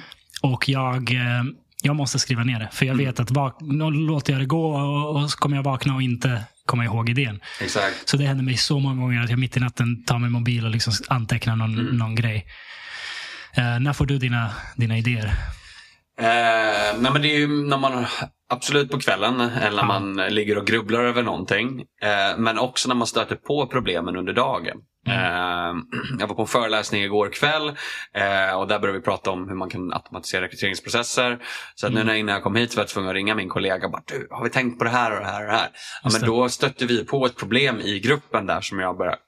Och 0.42 0.68
jag, 0.68 1.10
uh, 1.12 1.20
jag 1.82 1.96
måste 1.96 2.18
skriva 2.18 2.44
ner 2.44 2.58
det. 2.58 2.68
För 2.72 2.86
jag 2.86 2.94
mm. 2.94 3.06
vet 3.06 3.20
att 3.20 3.30
vak- 3.30 3.60
låter 3.92 4.32
jag 4.32 4.42
det 4.42 4.46
gå 4.46 4.74
och, 4.74 5.16
och 5.16 5.30
så 5.30 5.38
kommer 5.38 5.56
jag 5.56 5.62
vakna 5.62 5.94
och 5.94 6.02
inte 6.02 6.42
komma 6.66 6.84
ihåg 6.84 7.08
idén. 7.08 7.40
Exakt. 7.60 8.08
Så 8.08 8.16
det 8.16 8.24
händer 8.24 8.44
mig 8.44 8.56
så 8.56 8.78
många 8.78 9.00
gånger 9.00 9.22
att 9.22 9.30
jag 9.30 9.38
mitt 9.38 9.56
i 9.56 9.60
natten 9.60 10.04
tar 10.04 10.18
min 10.18 10.32
mobil 10.32 10.64
och 10.64 10.70
liksom 10.70 10.92
antecknar 11.08 11.56
någon, 11.56 11.78
mm. 11.78 11.96
någon 11.96 12.14
grej. 12.14 12.46
Uh, 13.58 13.80
när 13.80 13.92
får 13.92 14.06
du 14.06 14.18
dina, 14.18 14.50
dina 14.76 14.98
idéer? 14.98 15.26
Uh, 16.20 17.00
nej 17.00 17.12
men 17.12 17.22
det 17.22 17.28
är 17.28 17.38
ju 17.38 17.48
när 17.48 17.78
man 17.78 18.06
Absolut 18.52 18.90
på 18.90 18.98
kvällen 18.98 19.40
eller 19.40 19.76
när 19.76 19.84
man 19.84 20.16
ligger 20.16 20.58
och 20.58 20.66
grubblar 20.66 21.04
över 21.04 21.22
någonting. 21.22 21.80
Eh, 22.02 22.38
men 22.38 22.58
också 22.58 22.88
när 22.88 22.94
man 22.94 23.06
stöter 23.06 23.36
på 23.36 23.66
problemen 23.66 24.16
under 24.16 24.32
dagen. 24.32 24.76
Mm. 25.06 25.18
Eh, 25.18 25.82
jag 26.18 26.26
var 26.26 26.34
på 26.34 26.42
en 26.42 26.48
föreläsning 26.48 27.02
igår 27.02 27.32
kväll 27.32 27.68
eh, 28.14 28.58
och 28.58 28.68
där 28.68 28.78
började 28.78 28.98
vi 28.98 29.04
prata 29.04 29.30
om 29.30 29.48
hur 29.48 29.54
man 29.54 29.70
kan 29.70 29.92
automatisera 29.92 30.44
rekryteringsprocesser. 30.44 31.38
Så 31.74 31.86
att 31.86 31.92
mm. 31.92 32.06
nu 32.06 32.12
när 32.12 32.18
innan 32.18 32.34
jag 32.34 32.42
kom 32.42 32.56
hit 32.56 32.76
var 32.76 32.82
jag 32.82 32.88
tvungen 32.88 33.10
att 33.10 33.14
ringa 33.14 33.34
min 33.34 33.48
kollega. 33.48 33.88
Bara, 33.88 34.02
du, 34.06 34.28
har 34.30 34.44
vi 34.44 34.50
tänkt 34.50 34.78
på 34.78 34.84
det 34.84 34.90
här 34.90 35.12
och 35.12 35.20
det 35.20 35.26
här 35.26 35.40
och 35.40 35.46
det 35.46 35.56
här? 35.56 35.70
Ja, 36.02 36.10
men 36.12 36.20
då 36.22 36.48
stötte 36.48 36.86
vi 36.86 37.04
på 37.04 37.26
ett 37.26 37.36
problem 37.36 37.80
i 37.80 38.00
gruppen 38.00 38.46
där 38.46 38.60
som 38.60 38.78
jag 38.78 38.96
började, 38.96 39.18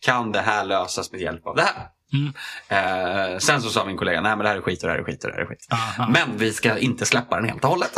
kan 0.00 0.32
det 0.32 0.40
här 0.40 0.64
lösas 0.64 1.12
med 1.12 1.20
hjälp 1.20 1.46
av 1.46 1.56
det 1.56 1.62
här? 1.62 1.97
Mm. 2.12 2.32
Eh, 2.68 3.38
sen 3.38 3.62
så 3.62 3.70
sa 3.70 3.84
min 3.84 3.96
kollega, 3.96 4.20
nej 4.20 4.30
men 4.30 4.38
det 4.38 4.48
här 4.48 4.56
är 4.56 4.60
skit 4.60 4.82
och 4.82 4.88
det 4.88 4.92
här 4.92 5.00
är 5.00 5.04
skit 5.04 5.24
och 5.24 5.30
det 5.30 5.36
här 5.36 5.42
är 5.42 5.46
skit. 5.46 5.66
Aha. 5.70 6.08
Men 6.10 6.36
vi 6.36 6.52
ska 6.52 6.78
inte 6.78 7.06
släppa 7.06 7.36
den 7.36 7.48
helt 7.48 7.64
och 7.64 7.70
hållet. 7.70 7.92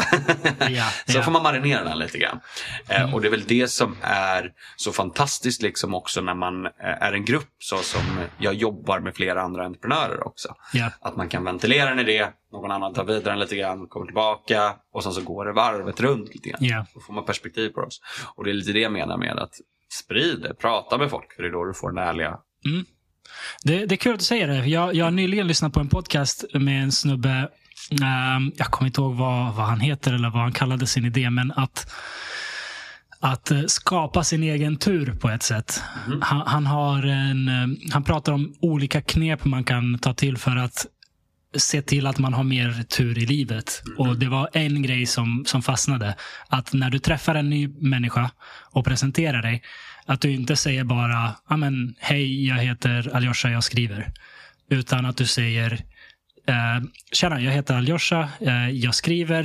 ja, 0.70 0.84
så 1.06 1.18
ja. 1.18 1.22
får 1.22 1.32
man 1.32 1.42
marinera 1.42 1.84
den 1.84 1.98
lite 1.98 2.18
grann. 2.18 2.40
Eh, 2.88 3.00
mm. 3.00 3.14
Och 3.14 3.20
det 3.20 3.28
är 3.28 3.30
väl 3.30 3.44
det 3.44 3.68
som 3.70 3.96
är 4.02 4.52
så 4.76 4.92
fantastiskt 4.92 5.62
liksom 5.62 5.94
också 5.94 6.20
när 6.20 6.34
man 6.34 6.66
eh, 6.66 6.72
är 6.82 7.12
en 7.12 7.24
grupp 7.24 7.54
så 7.58 7.76
som 7.76 8.00
jag 8.38 8.54
jobbar 8.54 9.00
med 9.00 9.14
flera 9.14 9.42
andra 9.42 9.64
entreprenörer 9.64 10.26
också. 10.26 10.54
Ja. 10.72 10.90
Att 11.00 11.16
man 11.16 11.28
kan 11.28 11.44
ventilera 11.44 11.90
en 11.90 11.98
idé, 11.98 12.28
någon 12.52 12.70
annan 12.70 12.94
tar 12.94 13.04
vidare 13.04 13.30
den 13.30 13.38
lite 13.38 13.56
grann, 13.56 13.86
kommer 13.88 14.06
tillbaka 14.06 14.74
och 14.92 15.02
sen 15.02 15.12
så 15.12 15.22
går 15.22 15.44
det 15.44 15.52
varvet 15.52 16.00
runt 16.00 16.34
lite 16.34 16.48
grann. 16.48 16.58
Ja. 16.60 16.86
Då 16.94 17.00
får 17.00 17.12
man 17.12 17.24
perspektiv 17.24 17.68
på 17.68 17.80
oss. 17.80 18.00
Och 18.34 18.44
det 18.44 18.50
är 18.50 18.54
lite 18.54 18.72
det 18.72 18.80
jag 18.80 18.92
menar 18.92 19.16
med 19.16 19.38
att 19.38 19.54
sprida, 19.92 20.54
prata 20.54 20.98
med 20.98 21.10
folk 21.10 21.32
för 21.36 21.42
det 21.42 21.48
är 21.48 21.52
då 21.52 21.64
du 21.64 21.74
får 21.74 21.92
den 21.92 22.04
ärliga 22.04 22.38
mm 22.66 22.84
det, 23.62 23.86
det 23.86 23.94
är 23.94 23.96
kul 23.96 24.12
att 24.12 24.18
du 24.18 24.24
säger 24.24 24.48
det. 24.48 24.66
Jag, 24.66 24.94
jag 24.94 25.04
har 25.04 25.10
nyligen 25.10 25.46
lyssnat 25.46 25.72
på 25.72 25.80
en 25.80 25.88
podcast 25.88 26.44
med 26.54 26.82
en 26.82 26.92
snubbe. 26.92 27.48
Um, 27.90 28.52
jag 28.56 28.66
kommer 28.66 28.86
inte 28.86 29.00
ihåg 29.00 29.14
vad, 29.14 29.54
vad 29.54 29.66
han 29.66 29.80
heter 29.80 30.12
eller 30.12 30.30
vad 30.30 30.42
han 30.42 30.52
kallade 30.52 30.86
sin 30.86 31.04
idé, 31.04 31.30
men 31.30 31.52
att 31.52 31.92
att 33.20 33.50
eh, 33.50 33.62
skapa 33.66 34.24
sin 34.24 34.42
egen 34.42 34.76
tur 34.76 35.14
på 35.14 35.28
ett 35.28 35.42
sätt. 35.42 35.82
Mm. 36.06 36.22
Han, 36.22 36.46
han, 36.46 36.66
har 36.66 37.02
en, 37.02 37.48
eh, 37.48 37.92
han 37.92 38.04
pratar 38.04 38.32
om 38.32 38.54
olika 38.60 39.02
knep 39.02 39.44
man 39.44 39.64
kan 39.64 39.98
ta 39.98 40.14
till 40.14 40.36
för 40.38 40.56
att 40.56 40.86
se 41.56 41.82
till 41.82 42.06
att 42.06 42.18
man 42.18 42.34
har 42.34 42.44
mer 42.44 42.82
tur 42.82 43.18
i 43.18 43.26
livet. 43.26 43.82
Mm. 43.86 43.98
Och 43.98 44.18
Det 44.18 44.28
var 44.28 44.48
en 44.52 44.82
grej 44.82 45.06
som, 45.06 45.44
som 45.46 45.62
fastnade. 45.62 46.14
Att 46.48 46.72
när 46.72 46.90
du 46.90 46.98
träffar 46.98 47.34
en 47.34 47.50
ny 47.50 47.68
människa 47.68 48.30
och 48.70 48.84
presenterar 48.84 49.42
dig, 49.42 49.62
att 50.06 50.20
du 50.20 50.32
inte 50.32 50.56
säger 50.56 50.84
bara 50.84 51.34
hej, 51.98 52.46
jag 52.46 52.56
heter 52.56 53.16
Aljosha, 53.16 53.50
jag 53.50 53.64
skriver. 53.64 54.12
Utan 54.70 55.06
att 55.06 55.16
du 55.16 55.26
säger 55.26 55.72
eh, 56.46 56.84
Tjena, 57.12 57.40
jag 57.40 57.52
heter 57.52 57.74
Aljosha, 57.74 58.28
eh, 58.40 58.70
jag 58.70 58.94
skriver. 58.94 59.44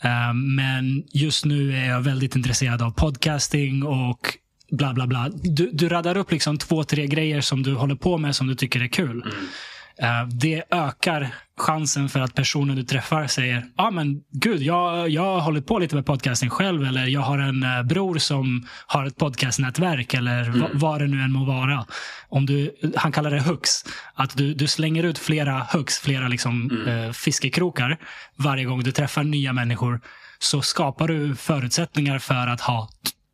Eh, 0.00 0.34
men 0.34 1.04
just 1.12 1.44
nu 1.44 1.76
är 1.76 1.88
jag 1.88 2.00
väldigt 2.00 2.36
intresserad 2.36 2.82
av 2.82 2.90
podcasting 2.90 3.82
och 3.82 4.38
bla 4.70 4.94
bla 4.94 5.06
bla. 5.06 5.28
Du, 5.28 5.70
du 5.72 5.88
raddar 5.88 6.16
upp 6.16 6.32
liksom 6.32 6.58
två, 6.58 6.84
tre 6.84 7.06
grejer 7.06 7.40
som 7.40 7.62
du 7.62 7.74
håller 7.74 7.94
på 7.94 8.18
med 8.18 8.36
som 8.36 8.46
du 8.46 8.54
tycker 8.54 8.80
är 8.80 8.88
kul. 8.88 9.22
Mm. 9.22 9.46
Eh, 9.98 10.26
det 10.26 10.62
ökar 10.70 11.34
chansen 11.58 12.08
för 12.08 12.20
att 12.20 12.34
personen 12.34 12.76
du 12.76 12.82
träffar 12.82 13.26
säger 13.26 13.64
ja 13.76 13.86
ah, 13.86 13.90
men 13.90 14.20
gud, 14.32 14.62
jag, 14.62 15.08
jag 15.08 15.22
har 15.22 15.40
hållit 15.40 15.66
på 15.66 15.78
lite 15.78 15.94
med 15.94 16.06
podcasting 16.06 16.50
själv 16.50 16.84
eller 16.84 17.06
jag 17.06 17.20
har 17.20 17.38
en 17.38 17.62
uh, 17.62 17.82
bror 17.82 18.18
som 18.18 18.66
har 18.86 19.06
ett 19.06 19.16
podcastnätverk 19.16 20.14
eller 20.14 20.48
mm. 20.48 20.70
vad 20.74 21.00
det 21.00 21.06
nu 21.06 21.22
än 21.22 21.32
må 21.32 21.44
vara. 21.44 21.86
Om 22.28 22.46
du, 22.46 22.74
han 22.96 23.12
kallar 23.12 23.30
det 23.30 23.40
hooks. 23.40 23.70
Att 24.14 24.36
du, 24.36 24.54
du 24.54 24.66
slänger 24.66 25.02
ut 25.02 25.18
flera 25.18 25.66
hooks, 25.72 25.98
flera 25.98 26.28
liksom, 26.28 26.70
mm. 26.70 26.88
uh, 26.88 27.12
fiskekrokar 27.12 27.98
varje 28.36 28.64
gång 28.64 28.82
du 28.82 28.92
träffar 28.92 29.24
nya 29.24 29.52
människor. 29.52 30.00
Så 30.38 30.62
skapar 30.62 31.08
du 31.08 31.36
förutsättningar 31.36 32.18
för 32.18 32.46
att 32.46 32.60
ha 32.60 32.88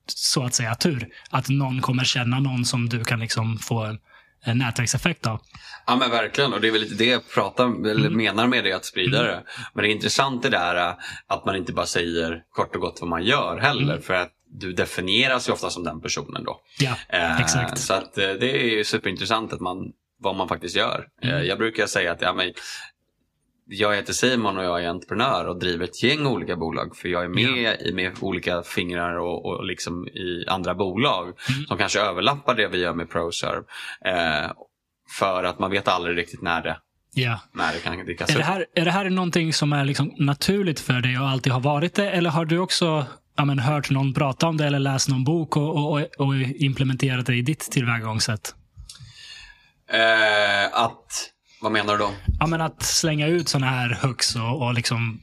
så 0.07 0.45
att 0.45 0.55
säga 0.55 0.75
tur. 0.75 1.09
Att 1.31 1.49
någon 1.49 1.81
kommer 1.81 2.05
känna 2.05 2.41
någon 2.41 2.65
som 2.65 2.89
du 2.89 3.05
kan 3.05 3.21
liksom 3.21 3.59
få 3.59 3.85
en 3.85 3.99
nätverkseffekt 4.45 5.27
av. 5.27 5.41
Ja 5.87 5.97
men 5.97 6.11
verkligen 6.11 6.53
och 6.53 6.61
det 6.61 6.69
är 6.69 6.73
väl 6.73 6.81
lite 6.81 6.95
det 6.95 7.05
jag 7.05 7.31
pratar, 7.31 7.65
eller 7.65 8.07
mm. 8.07 8.17
menar 8.17 8.47
med 8.47 8.65
det, 8.65 8.73
att 8.73 8.85
sprida 8.85 9.21
mm. 9.21 9.31
det. 9.31 9.43
Men 9.75 9.83
det 9.83 9.91
är 9.91 9.93
intressant 9.93 10.43
det 10.43 10.49
där 10.49 10.89
äh, 10.89 10.95
att 11.27 11.45
man 11.45 11.57
inte 11.57 11.73
bara 11.73 11.87
säger 11.87 12.43
kort 12.51 12.75
och 12.75 12.81
gott 12.81 12.99
vad 13.01 13.11
man 13.11 13.25
gör 13.25 13.59
heller. 13.59 13.93
Mm. 13.93 14.03
För 14.03 14.15
att 14.15 14.33
du 14.53 14.73
definieras 14.73 15.49
ju 15.49 15.53
ofta 15.53 15.71
som 15.71 15.85
den 15.85 16.01
personen 16.01 16.45
då. 16.45 16.61
Ja, 16.79 16.97
eh, 17.09 17.41
exakt. 17.41 17.79
Så 17.79 17.95
att, 17.95 18.19
eh, 18.19 18.33
det 18.33 18.63
är 18.63 18.71
ju 18.71 18.85
superintressant 18.85 19.53
att 19.53 19.61
man, 19.61 19.93
vad 20.19 20.37
man 20.37 20.49
faktiskt 20.49 20.77
gör. 20.77 21.07
Eh, 21.23 21.31
mm. 21.31 21.47
jag 21.47 21.59
brukar 21.59 21.87
säga 21.87 22.13
att 22.13 22.23
ja, 22.23 22.35
men, 22.35 22.53
jag 23.73 23.97
heter 23.97 24.13
Simon 24.13 24.59
och 24.59 24.65
jag 24.65 24.85
är 24.85 24.89
entreprenör 24.89 25.49
och 25.49 25.59
driver 25.59 25.85
ett 25.85 26.03
gäng 26.03 26.27
olika 26.27 26.57
bolag. 26.57 26.97
För 26.97 27.09
jag 27.09 27.25
är 27.25 27.29
med 27.29 27.63
ja. 27.63 27.75
i 27.75 27.93
med 27.93 28.13
olika 28.21 28.63
fingrar 28.63 29.19
och, 29.19 29.47
och 29.47 29.65
liksom 29.65 30.09
i 30.09 30.45
andra 30.49 30.75
bolag 30.75 31.25
mm. 31.25 31.67
som 31.67 31.79
kanske 31.79 32.01
överlappar 32.01 32.55
det 32.55 32.69
vi 32.69 32.79
gör 32.79 32.95
med 32.95 33.11
ProServe. 33.11 33.63
Eh, 34.05 34.51
för 35.19 35.45
att 35.45 35.59
man 35.59 35.71
vet 35.71 35.89
aldrig 35.89 36.19
riktigt 36.19 36.43
när 36.43 36.63
det 36.63 36.77
Ja. 37.15 37.41
När 37.53 37.73
det 37.73 37.79
kan 37.79 38.01
är 38.01 38.37
det, 38.37 38.43
här, 38.43 38.67
är 38.75 38.85
det 38.85 38.91
här 38.91 39.11
någonting 39.11 39.53
som 39.53 39.73
är 39.73 39.85
liksom 39.85 40.15
naturligt 40.19 40.81
för 40.81 41.01
dig 41.01 41.19
och 41.19 41.29
alltid 41.29 41.53
har 41.53 41.61
varit 41.61 41.95
det? 41.95 42.11
Eller 42.11 42.31
har 42.31 42.45
du 42.45 42.59
också 42.59 43.07
ja, 43.37 43.45
men, 43.45 43.59
hört 43.59 43.91
någon 43.91 44.15
prata 44.15 44.47
om 44.47 44.57
det 44.57 44.67
eller 44.67 44.79
läst 44.79 45.09
någon 45.09 45.25
bok 45.25 45.57
och, 45.57 45.93
och, 45.93 46.01
och 46.19 46.35
implementerat 46.37 47.27
det 47.27 47.35
i 47.35 47.43
ditt 47.43 47.61
tillvägagångssätt? 47.61 48.55
Eh, 49.93 50.65
att 50.73 51.31
vad 51.61 51.73
menar 51.73 51.93
du 51.93 51.99
då? 51.99 52.11
Ja, 52.41 52.47
men 52.47 52.61
att 52.61 52.83
slänga 52.83 53.27
ut 53.27 53.49
sådana 53.49 53.67
här 53.67 53.99
hooks 54.03 54.37
och, 54.37 54.63
och 54.63 54.75
liksom 54.75 55.21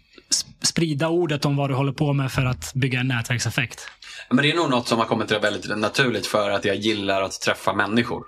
sprida 0.61 1.07
ordet 1.07 1.45
om 1.45 1.55
vad 1.55 1.69
du 1.69 1.73
håller 1.73 1.93
på 1.93 2.13
med 2.13 2.31
för 2.31 2.45
att 2.45 2.73
bygga 2.73 2.99
en 2.99 3.07
nätverkseffekt. 3.07 3.87
Men 4.29 4.37
det 4.37 4.51
är 4.51 4.55
nog 4.55 4.69
något 4.69 4.87
som 4.87 4.99
har 4.99 5.05
kommit 5.05 5.31
väldigt 5.31 5.77
naturligt 5.77 6.27
för 6.27 6.49
att 6.49 6.65
jag 6.65 6.75
gillar 6.75 7.21
att 7.21 7.41
träffa 7.41 7.73
människor. 7.73 8.23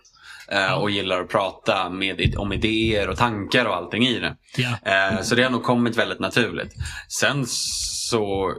Eh, 0.52 0.74
och 0.74 0.91
gillar 0.91 1.22
att 1.22 1.30
prata 1.30 1.89
med, 1.89 2.36
om 2.38 2.54
idéer 2.54 3.10
och 3.10 3.17
tankar 3.17 3.65
och 3.65 3.76
allting 3.76 4.08
i 4.08 4.19
det. 4.19 4.36
Ja. 4.58 4.91
Eh, 4.91 5.22
så 5.22 5.36
det 5.36 5.43
har 5.43 5.50
nog 5.50 5.63
kommit 5.63 5.98
väldigt 5.98 6.19
naturligt. 6.19 6.74
Sen 7.08 7.45
så 7.48 8.54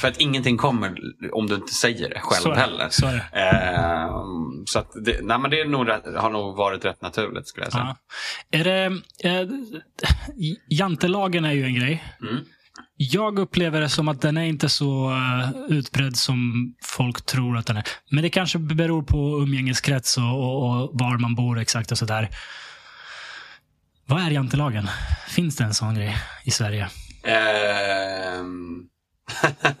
för 0.00 0.08
att 0.08 0.16
ingenting 0.20 0.56
kommer 0.56 1.00
om 1.32 1.46
du 1.46 1.54
inte 1.54 1.74
säger 1.74 2.08
det 2.08 2.20
själv 2.20 2.42
så 2.42 2.54
heller. 2.54 2.88
Så. 2.90 3.06
Eh, 3.06 4.24
så 4.66 4.78
att 4.78 4.92
det, 5.04 5.20
nej, 5.22 5.38
men 5.38 5.50
det 5.50 5.64
nog 5.64 5.88
har 6.16 6.30
nog 6.30 6.56
varit 6.56 6.84
rätt 6.84 7.02
naturligt 7.02 7.48
skulle 7.48 7.66
jag 7.66 7.72
säga. 7.72 7.96
Ja. 8.50 8.58
Är 8.58 8.64
det, 8.64 8.84
eh, 9.24 9.48
jantelagen 10.68 11.44
är 11.44 11.52
ju 11.52 11.64
en 11.64 11.74
grej. 11.74 12.04
Mm. 12.20 12.44
jag 12.96 13.38
upplever 13.38 13.80
det 13.80 13.88
som 13.88 14.08
att 14.08 14.20
den 14.20 14.36
är 14.36 14.44
inte 14.44 14.68
så 14.68 15.10
uh, 15.10 15.50
utbredd 15.68 16.16
som 16.16 16.74
folk 16.82 17.26
tror 17.26 17.56
att 17.56 17.66
den 17.66 17.76
är. 17.76 17.84
Men 18.10 18.22
det 18.22 18.30
kanske 18.30 18.58
beror 18.58 19.02
på 19.02 19.16
umgängeskrets 19.42 20.18
och, 20.18 20.24
och, 20.24 20.82
och 20.82 20.90
var 20.92 21.18
man 21.18 21.34
bor 21.34 21.58
exakt 21.58 21.92
och 21.92 21.98
sådär. 21.98 22.28
Vad 24.06 24.22
är 24.22 24.30
jantelagen? 24.30 24.88
Finns 25.28 25.56
det 25.56 25.64
en 25.64 25.74
sån 25.74 25.94
grej 25.94 26.16
i 26.44 26.50
Sverige? 26.50 26.88
Ehm. 27.24 28.88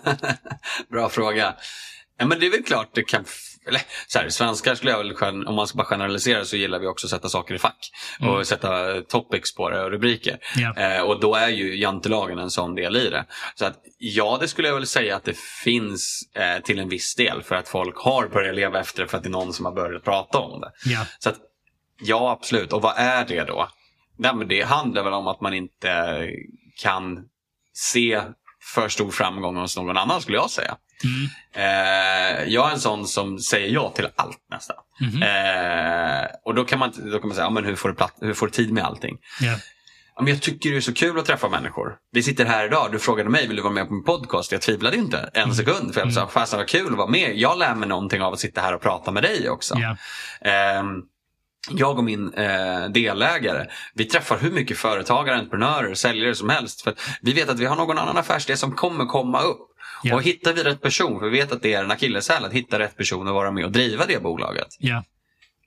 Bra 0.90 1.08
fråga. 1.08 1.54
Ja, 2.18 2.26
men 2.26 2.40
det 2.40 2.46
är 2.46 2.50
väl 2.50 2.62
klart 2.62 2.88
det 2.94 3.02
kan 3.02 3.24
eller 3.68 3.80
så 4.06 4.18
här, 4.18 4.28
svenskar 4.28 4.74
skulle 4.74 4.90
jag 4.90 4.98
väl, 4.98 5.46
om 5.46 5.54
man 5.54 5.66
ska 5.66 5.76
bara 5.76 5.86
generalisera 5.86 6.44
så 6.44 6.56
gillar 6.56 6.78
vi 6.78 6.86
också 6.86 7.06
att 7.06 7.10
sätta 7.10 7.28
saker 7.28 7.54
i 7.54 7.58
fack. 7.58 7.90
Mm. 8.20 8.34
Och 8.34 8.46
sätta 8.46 9.00
topics 9.02 9.54
på 9.54 9.70
det 9.70 9.84
och 9.84 9.90
rubriker. 9.90 10.38
Yeah. 10.58 10.98
Eh, 10.98 11.02
och 11.02 11.20
då 11.20 11.34
är 11.34 11.48
ju 11.48 11.76
jantelagen 11.76 12.38
en 12.38 12.50
sån 12.50 12.74
del 12.74 12.96
i 12.96 13.10
det. 13.10 13.24
Så 13.54 13.64
att 13.64 13.80
ja, 13.98 14.38
det 14.40 14.48
skulle 14.48 14.68
jag 14.68 14.74
väl 14.74 14.86
säga 14.86 15.16
att 15.16 15.24
det 15.24 15.38
finns 15.64 16.30
eh, 16.34 16.62
till 16.62 16.78
en 16.78 16.88
viss 16.88 17.14
del. 17.14 17.42
För 17.42 17.54
att 17.54 17.68
folk 17.68 17.96
har 17.96 18.28
börjat 18.28 18.54
leva 18.54 18.80
efter 18.80 19.02
det 19.02 19.08
för 19.08 19.16
att 19.16 19.22
det 19.22 19.28
är 19.28 19.30
någon 19.30 19.52
som 19.52 19.64
har 19.64 19.72
börjat 19.72 20.04
prata 20.04 20.38
om 20.38 20.60
det. 20.60 20.90
Yeah. 20.90 21.06
Så 21.18 21.28
att, 21.28 21.36
ja, 22.00 22.30
absolut. 22.30 22.72
Och 22.72 22.82
vad 22.82 22.94
är 22.96 23.24
det 23.24 23.44
då? 23.44 23.68
Nej, 24.18 24.34
men 24.34 24.48
det 24.48 24.62
handlar 24.62 25.02
väl 25.02 25.12
om 25.12 25.26
att 25.26 25.40
man 25.40 25.54
inte 25.54 26.26
kan 26.82 27.24
se 27.72 28.22
för 28.74 28.88
stor 28.88 29.10
framgång 29.10 29.56
hos 29.56 29.76
någon 29.76 29.96
annan 29.96 30.22
skulle 30.22 30.36
jag 30.36 30.50
säga. 30.50 30.76
Mm. 31.04 31.28
Eh, 31.52 32.44
jag 32.44 32.68
är 32.68 32.72
en 32.72 32.80
sån 32.80 33.06
som 33.06 33.38
säger 33.38 33.68
ja 33.68 33.92
till 33.96 34.08
allt 34.16 34.38
nästan. 34.50 34.76
Mm. 35.00 35.22
Eh, 35.22 36.26
och 36.44 36.54
då 36.54 36.64
kan 36.64 36.78
man, 36.78 36.92
då 37.12 37.18
kan 37.18 37.28
man 37.28 37.34
säga, 37.34 37.44
ja, 37.46 37.50
men 37.50 37.64
hur, 37.64 37.76
får 37.76 37.88
du 37.88 37.94
platt, 37.94 38.14
hur 38.20 38.34
får 38.34 38.46
du 38.46 38.52
tid 38.52 38.72
med 38.72 38.84
allting? 38.84 39.16
Yeah. 39.42 39.58
Ja, 40.16 40.22
men 40.22 40.32
jag 40.32 40.42
tycker 40.42 40.70
det 40.70 40.76
är 40.76 40.80
så 40.80 40.94
kul 40.94 41.18
att 41.18 41.26
träffa 41.26 41.48
människor. 41.48 41.96
Vi 42.12 42.22
sitter 42.22 42.44
här 42.44 42.66
idag, 42.66 42.88
du 42.92 42.98
frågade 42.98 43.30
mig, 43.30 43.46
vill 43.46 43.56
du 43.56 43.62
vara 43.62 43.72
med 43.72 43.88
på 43.88 43.94
min 43.94 44.04
podcast? 44.04 44.52
Jag 44.52 44.60
tvivlade 44.60 44.96
inte 44.96 45.30
en 45.34 45.42
mm. 45.42 45.54
sekund. 45.54 45.94
För 45.94 46.00
jag 46.00 46.12
sa, 46.12 46.20
mm. 46.20 46.30
fasen 46.30 46.58
vad 46.58 46.68
kul 46.68 46.92
att 46.92 46.98
vara 46.98 47.08
med. 47.08 47.36
Jag 47.36 47.58
lär 47.58 47.74
mig 47.74 47.88
någonting 47.88 48.22
av 48.22 48.32
att 48.32 48.40
sitta 48.40 48.60
här 48.60 48.74
och 48.74 48.82
prata 48.82 49.10
med 49.10 49.22
dig 49.22 49.50
också. 49.50 49.78
Yeah. 49.78 50.78
Eh, 50.78 50.84
jag 51.70 51.98
och 51.98 52.04
min 52.04 52.34
eh, 52.34 52.88
delägare, 52.88 53.66
vi 53.94 54.04
träffar 54.04 54.38
hur 54.38 54.50
mycket 54.50 54.78
företagare, 54.78 55.36
entreprenörer, 55.36 55.94
säljare 55.94 56.34
som 56.34 56.48
helst. 56.48 56.82
För 56.82 56.94
vi 57.22 57.32
vet 57.32 57.48
att 57.48 57.58
vi 57.58 57.66
har 57.66 57.76
någon 57.76 57.98
annan 57.98 58.16
affärsidé 58.16 58.56
som 58.56 58.72
kommer 58.72 59.06
komma 59.06 59.40
upp. 59.40 59.68
Yeah. 60.04 60.16
Och 60.16 60.22
hittar 60.22 60.52
vi 60.52 60.62
rätt 60.62 60.82
person, 60.82 61.20
för 61.20 61.28
vi 61.28 61.38
vet 61.38 61.52
att 61.52 61.62
det 61.62 61.74
är 61.74 61.84
en 61.84 61.90
akilleshäl 61.90 62.44
att 62.44 62.52
hitta 62.52 62.78
rätt 62.78 62.96
person 62.96 63.28
och 63.28 63.34
vara 63.34 63.50
med 63.50 63.64
och 63.64 63.72
driva 63.72 64.06
det 64.06 64.22
bolaget. 64.22 64.68
Yeah. 64.80 65.02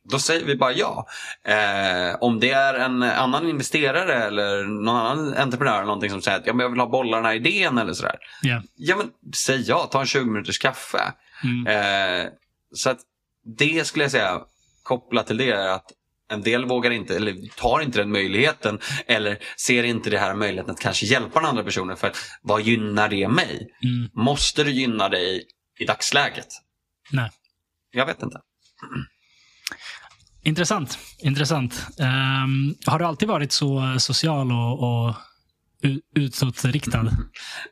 Då 0.04 0.20
säger 0.20 0.46
vi 0.46 0.56
bara 0.56 0.72
ja. 0.72 1.08
Eh, 1.44 2.16
om 2.22 2.40
det 2.40 2.52
är 2.52 2.74
en 2.74 3.04
annan 3.04 3.50
investerare 3.50 4.14
eller 4.14 4.64
någon 4.64 4.96
annan 4.96 5.34
entreprenör 5.34 5.76
eller 5.76 5.86
någonting 5.86 6.10
som 6.10 6.22
säger 6.22 6.38
att 6.38 6.48
ja, 6.48 6.54
men 6.54 6.64
jag 6.64 6.70
vill 6.70 6.80
ha 6.80 6.88
bollarna 6.88 7.36
idén 7.36 7.78
eller 7.78 7.94
sådär. 7.94 8.16
Yeah. 8.46 8.62
Ja 8.76 8.96
men 8.96 9.10
säg 9.36 9.62
ja, 9.62 9.90
ta 9.92 10.00
en 10.00 10.06
20 10.06 10.26
minuters 10.26 10.60
kaffe. 10.60 11.14
Mm. 11.44 11.68
Eh, 11.68 12.30
så 12.76 12.90
att 12.90 13.00
det 13.58 13.88
skulle 13.88 14.04
jag 14.04 14.12
säga 14.12 14.42
kopplat 14.84 15.28
till 15.28 15.38
det 15.38 15.52
är 15.52 15.68
att 15.68 15.92
en 16.32 16.42
del 16.42 16.66
vågar 16.66 16.92
inte, 16.92 17.16
eller 17.16 17.56
tar 17.56 17.82
inte 17.82 18.00
den 18.00 18.12
möjligheten 18.12 18.80
eller 19.08 19.38
ser 19.58 19.84
inte 19.84 20.10
det 20.10 20.18
här 20.18 20.36
möjligheten 20.36 20.74
att 20.74 20.80
kanske 20.80 21.06
hjälpa 21.06 21.40
den 21.40 21.50
andra 21.50 21.64
personen 21.64 21.98
för 21.98 22.08
att 22.08 22.18
vad 22.42 22.62
gynnar 22.62 23.10
det 23.10 23.28
mig? 23.28 23.68
Mm. 23.84 24.10
Måste 24.14 24.64
det 24.64 24.72
gynna 24.72 25.10
dig 25.10 25.44
i 25.80 25.86
dagsläget? 25.86 26.48
Nej. 27.12 27.30
Jag 27.92 28.06
vet 28.06 28.24
inte. 28.24 28.40
Intressant. 30.44 31.00
Intressant. 31.20 31.88
Um, 32.00 32.76
har 32.86 33.00
du 33.00 33.06
alltid 33.06 33.28
varit 33.28 33.52
så 33.52 33.96
social 34.00 34.52
och, 34.52 35.08
och 35.08 35.16
utåtriktad? 36.16 37.12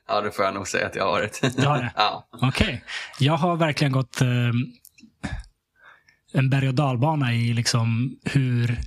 Ja, 0.08 0.22
det 0.22 0.32
får 0.32 0.46
jag 0.46 0.54
nog 0.54 0.68
säga 0.68 0.88
att 0.88 0.96
jag 0.96 1.04
har 1.04 1.12
varit. 1.12 1.42
Du 1.58 1.66
har 1.68 1.78
det? 1.78 1.94
ja. 1.96 2.28
Okej. 2.32 2.48
Okay. 2.48 2.80
Jag 3.20 3.34
har 3.34 3.56
verkligen 3.56 3.92
gått 3.92 4.22
um, 4.22 4.74
en 6.34 6.50
berg 6.50 6.68
och 6.68 6.76
dalbana 6.76 7.34
i 7.34 7.54
liksom 7.54 8.16
hur 8.24 8.80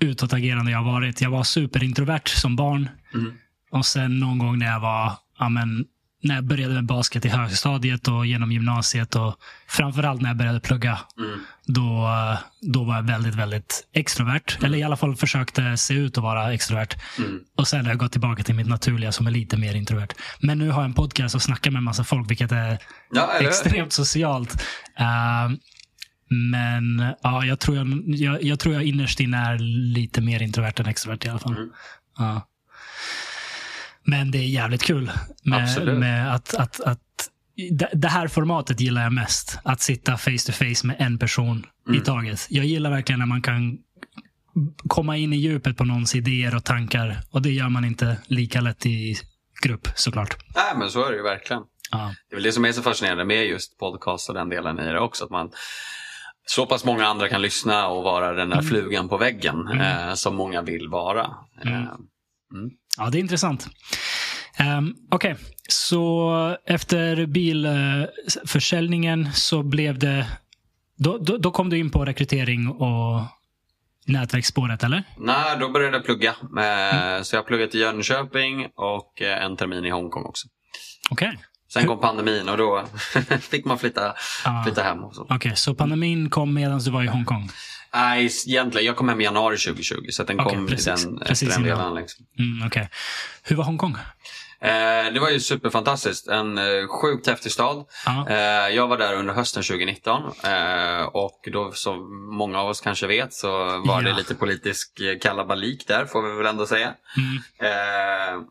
utåtagerande 0.00 0.70
jag 0.70 0.78
har 0.78 0.92
varit. 0.92 1.20
Jag 1.20 1.30
var 1.30 1.44
superintrovert 1.44 2.28
som 2.28 2.56
barn. 2.56 2.88
Mm. 3.14 3.32
Och 3.70 3.86
sen 3.86 4.20
någon 4.20 4.38
gång 4.38 4.58
när 4.58 4.66
jag 4.66 4.80
var, 4.80 5.12
ja, 5.38 5.48
men, 5.48 5.84
när 6.22 6.34
jag 6.34 6.44
började 6.44 6.74
med 6.74 6.86
basket 6.86 7.24
i 7.24 7.28
högstadiet 7.28 8.08
och 8.08 8.26
genom 8.26 8.52
gymnasiet 8.52 9.14
och 9.14 9.36
framförallt 9.68 10.20
när 10.20 10.28
jag 10.28 10.36
började 10.36 10.60
plugga. 10.60 10.98
Mm. 11.18 11.40
Då, 11.66 12.08
då 12.60 12.84
var 12.84 12.94
jag 12.94 13.02
väldigt, 13.02 13.34
väldigt 13.34 13.88
extrovert. 13.92 14.56
Mm. 14.58 14.64
Eller 14.64 14.78
i 14.78 14.82
alla 14.82 14.96
fall 14.96 15.16
försökte 15.16 15.76
se 15.76 15.94
ut 15.94 16.18
att 16.18 16.24
vara 16.24 16.52
extrovert. 16.52 16.96
Mm. 17.18 17.40
Och 17.56 17.68
sen 17.68 17.84
har 17.84 17.92
jag 17.92 17.98
gått 17.98 18.12
tillbaka 18.12 18.42
till 18.42 18.54
mitt 18.54 18.68
naturliga 18.68 19.12
som 19.12 19.26
är 19.26 19.30
lite 19.30 19.56
mer 19.56 19.74
introvert. 19.74 20.14
Men 20.40 20.58
nu 20.58 20.70
har 20.70 20.80
jag 20.80 20.88
en 20.88 20.94
podcast 20.94 21.34
och 21.34 21.42
snackar 21.42 21.70
med 21.70 21.78
en 21.78 21.84
massa 21.84 22.04
folk, 22.04 22.30
vilket 22.30 22.52
är 22.52 22.78
ja, 23.10 23.30
extremt 23.40 23.92
socialt. 23.92 24.62
Uh, 25.00 25.56
men 26.30 27.14
ja, 27.22 27.44
jag, 27.44 27.60
tror 27.60 27.76
jag, 27.76 28.02
jag, 28.06 28.42
jag, 28.42 28.58
tror 28.58 28.74
jag 28.74 28.84
innerst 28.84 29.20
inne 29.20 29.36
är 29.36 29.58
lite 29.94 30.20
mer 30.20 30.42
introvert 30.42 30.72
än 30.76 30.86
extrovert 30.86 31.26
i 31.26 31.28
alla 31.28 31.38
fall. 31.38 31.56
Mm. 31.56 31.70
Ja. 32.18 32.46
Men 34.04 34.30
det 34.30 34.38
är 34.38 34.48
jävligt 34.48 34.82
kul 34.82 35.10
med, 35.42 35.98
med 35.98 36.34
att, 36.34 36.54
att, 36.54 36.80
att 36.80 37.00
det 37.92 38.08
här 38.08 38.28
formatet 38.28 38.80
gillar 38.80 39.02
jag 39.02 39.12
mest. 39.12 39.58
Att 39.64 39.80
sitta 39.80 40.16
face 40.16 40.46
to 40.46 40.52
face 40.52 40.86
med 40.86 40.96
en 40.98 41.18
person 41.18 41.66
mm. 41.88 42.00
i 42.00 42.04
taget. 42.04 42.46
Jag 42.48 42.64
gillar 42.64 42.90
verkligen 42.90 43.18
när 43.18 43.26
man 43.26 43.42
kan 43.42 43.78
komma 44.88 45.16
in 45.16 45.32
i 45.32 45.36
djupet 45.36 45.76
på 45.76 45.84
någons 45.84 46.14
idéer 46.14 46.54
och 46.54 46.64
tankar. 46.64 47.20
Och 47.30 47.42
det 47.42 47.50
gör 47.50 47.68
man 47.68 47.84
inte 47.84 48.16
lika 48.26 48.60
lätt 48.60 48.86
i 48.86 49.16
grupp 49.62 49.88
såklart. 49.94 50.36
Nej, 50.54 50.72
men 50.76 50.90
så 50.90 51.04
är 51.04 51.10
det 51.10 51.16
ju 51.16 51.22
verkligen. 51.22 51.62
Ja. 51.90 52.14
Det 52.28 52.34
är 52.34 52.36
väl 52.36 52.44
det 52.44 52.52
som 52.52 52.64
är 52.64 52.72
så 52.72 52.82
fascinerande 52.82 53.24
med 53.24 53.46
just 53.46 53.78
podcast 53.78 54.28
och 54.28 54.34
den 54.34 54.48
delen 54.48 54.78
i 54.78 54.92
det 54.92 55.00
också. 55.00 55.24
Att 55.24 55.30
man 55.30 55.50
så 56.46 56.66
pass 56.66 56.84
många 56.84 57.06
andra 57.06 57.28
kan 57.28 57.42
lyssna 57.42 57.88
och 57.88 58.04
vara 58.04 58.32
den 58.32 58.48
där 58.48 58.56
mm. 58.56 58.68
flugan 58.68 59.08
på 59.08 59.16
väggen 59.16 59.68
mm. 59.68 60.08
eh, 60.08 60.14
som 60.14 60.36
många 60.36 60.62
vill 60.62 60.88
vara. 60.88 61.30
Mm. 61.62 61.74
Eh, 61.74 61.80
mm. 62.54 62.70
Ja, 62.98 63.10
det 63.10 63.18
är 63.18 63.20
intressant. 63.20 63.68
Um, 64.78 64.96
Okej, 65.10 65.32
okay. 65.32 65.44
så 65.68 66.56
efter 66.64 67.26
bilförsäljningen 67.26 69.32
så 69.32 69.62
blev 69.62 69.98
det... 69.98 70.26
Då, 70.96 71.18
då, 71.18 71.36
då, 71.36 71.50
kom 71.50 71.70
du 71.70 71.78
in 71.78 71.90
på 71.90 72.04
rekrytering 72.04 72.68
och 72.68 73.22
nätverksspåret, 74.06 74.84
eller? 74.84 75.04
Nej, 75.18 75.56
då 75.60 75.68
började 75.68 75.96
jag 75.96 76.04
plugga. 76.04 76.34
Mm. 76.42 77.24
Så 77.24 77.36
jag 77.36 77.42
har 77.42 77.46
pluggat 77.46 77.74
i 77.74 77.78
Jönköping 77.78 78.68
och 78.74 79.22
eh, 79.22 79.44
en 79.44 79.56
termin 79.56 79.84
i 79.84 79.90
Hongkong 79.90 80.24
också. 80.24 80.48
Okej. 81.10 81.28
Okay. 81.28 81.40
Sen 81.72 81.86
kom 81.86 82.00
pandemin 82.00 82.48
och 82.48 82.56
då 82.56 82.84
fick 83.40 83.64
man 83.64 83.78
flytta, 83.78 84.14
ah. 84.44 84.64
flytta 84.64 84.82
hem. 84.82 85.04
Okej, 85.04 85.36
okay, 85.36 85.56
så 85.56 85.74
pandemin 85.74 86.30
kom 86.30 86.54
medan 86.54 86.78
du 86.78 86.90
var 86.90 87.02
i 87.02 87.06
Hongkong? 87.06 87.50
Nej, 87.94 88.30
egentligen. 88.46 88.86
Jag 88.86 88.96
kom 88.96 89.08
hem 89.08 89.20
i 89.20 89.24
januari 89.24 89.56
2020, 89.56 89.94
så 90.10 90.24
den 90.24 90.40
okay, 90.40 90.56
kom 90.56 90.66
precis, 90.66 91.04
den, 91.04 91.18
precis 91.18 91.48
efter 91.48 91.62
den 91.62 91.78
delen. 91.78 91.94
Liksom. 91.94 92.26
Mm, 92.38 92.66
okay. 92.66 92.86
Hur 93.42 93.56
var 93.56 93.64
Hongkong? 93.64 93.96
Eh, 94.60 95.12
det 95.12 95.20
var 95.20 95.30
ju 95.30 95.40
superfantastiskt. 95.40 96.28
En 96.28 96.58
eh, 96.58 96.86
sjukt 96.88 97.26
häftig 97.26 97.52
stad. 97.52 97.84
Ah. 98.06 98.28
Eh, 98.28 98.68
jag 98.74 98.88
var 98.88 98.98
där 98.98 99.14
under 99.14 99.34
hösten 99.34 99.62
2019 99.62 100.22
eh, 100.44 101.02
och 101.02 101.48
då 101.52 101.72
som 101.72 102.26
många 102.36 102.60
av 102.60 102.68
oss 102.68 102.80
kanske 102.80 103.06
vet 103.06 103.34
så 103.34 103.48
var 103.86 104.02
ja. 104.02 104.08
det 104.08 104.12
lite 104.12 104.34
politisk 104.34 105.00
kalabalik 105.20 105.86
där 105.86 106.06
får 106.06 106.22
vi 106.22 106.36
väl 106.36 106.46
ändå 106.46 106.66
säga. 106.66 106.94
Mm. 107.16 107.36
Eh, 107.58 108.42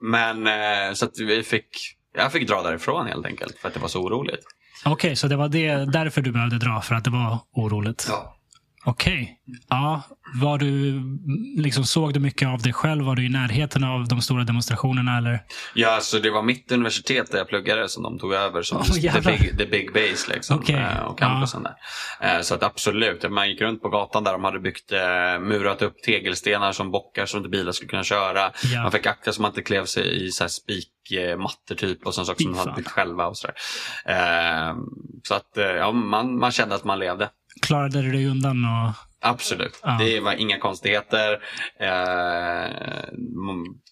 men 0.00 0.46
eh, 0.46 0.94
så 0.94 1.04
att 1.04 1.18
vi 1.18 1.42
fick 1.42 1.96
jag 2.12 2.32
fick 2.32 2.48
dra 2.48 2.62
därifrån 2.62 3.06
helt 3.06 3.26
enkelt 3.26 3.58
för 3.58 3.68
att 3.68 3.74
det 3.74 3.80
var 3.80 3.88
så 3.88 4.02
oroligt. 4.02 4.44
Okej, 4.84 4.92
okay, 4.92 5.16
så 5.16 5.28
det 5.28 5.36
var 5.36 5.48
det, 5.48 5.92
därför 5.92 6.22
du 6.22 6.32
behövde 6.32 6.58
dra, 6.58 6.80
för 6.80 6.94
att 6.94 7.04
det 7.04 7.10
var 7.10 7.38
oroligt? 7.52 8.06
Ja. 8.08 8.36
Okej. 8.84 9.22
Okay. 9.22 9.58
Ja, 9.68 10.02
var 10.34 10.58
du, 10.58 11.00
liksom, 11.62 11.84
såg 11.84 12.14
du 12.14 12.20
mycket 12.20 12.48
av 12.48 12.62
dig 12.62 12.72
själv? 12.72 13.04
Var 13.04 13.16
du 13.16 13.26
i 13.26 13.28
närheten 13.28 13.84
av 13.84 14.08
de 14.08 14.20
stora 14.20 14.44
demonstrationerna? 14.44 15.18
Eller? 15.18 15.42
Ja, 15.74 15.98
så 16.00 16.18
det 16.18 16.30
var 16.30 16.42
mitt 16.42 16.72
universitet 16.72 17.30
där 17.30 17.38
jag 17.38 17.48
pluggade 17.48 17.88
som 17.88 18.02
de 18.02 18.18
tog 18.18 18.32
över 18.34 18.62
som 18.62 18.78
oh, 18.78 18.84
the, 18.84 19.20
big, 19.20 19.58
the 19.58 19.66
big 19.66 19.92
base 19.92 20.34
liksom, 20.34 20.58
okay. 20.58 20.76
Eh, 20.76 20.98
och 20.98 21.18
campusen 21.18 21.62
ja. 21.64 21.76
där. 22.20 22.36
Eh, 22.36 22.42
så 22.42 22.54
att 22.54 22.62
absolut, 22.62 23.30
man 23.30 23.48
gick 23.48 23.60
runt 23.60 23.82
på 23.82 23.88
gatan 23.88 24.24
där 24.24 24.32
de 24.32 24.44
hade 24.44 24.60
byggt, 24.60 24.92
eh, 24.92 25.00
murat 25.40 25.82
upp 25.82 26.02
tegelstenar 26.02 26.72
som 26.72 26.90
bockar 26.90 27.26
så 27.26 27.36
inte 27.36 27.48
bilar 27.48 27.72
skulle 27.72 27.88
kunna 27.88 28.04
köra. 28.04 28.52
Ja. 28.64 28.82
Man 28.82 28.92
fick 28.92 29.06
akta 29.06 29.32
så 29.32 29.42
man 29.42 29.50
inte 29.50 29.62
klev 29.62 29.84
sig 29.84 30.26
i 30.26 30.30
så 30.30 30.44
här 30.44 30.48
spikmattor 30.48 31.74
typ 31.74 32.06
och 32.06 32.14
sånt 32.14 32.26
saker 32.26 32.42
som 32.42 32.52
de 32.52 32.58
hade 32.58 32.72
byggt 32.72 32.90
själva. 32.90 33.26
Och 33.26 33.36
så 33.36 33.46
där. 33.46 33.54
så 35.22 35.34
att 35.34 35.50
ja, 35.54 35.92
man, 35.92 36.38
man 36.38 36.52
kände 36.52 36.74
att 36.74 36.84
man 36.84 36.98
levde. 36.98 37.30
Klarade 37.62 38.02
du 38.02 38.12
dig 38.12 38.26
undan? 38.26 38.64
Och... 38.64 39.11
Absolut. 39.22 39.80
Ja. 39.82 39.96
Det 40.00 40.20
var 40.20 40.32
inga 40.32 40.58
konstigheter. 40.58 41.32
Eh, 41.80 42.70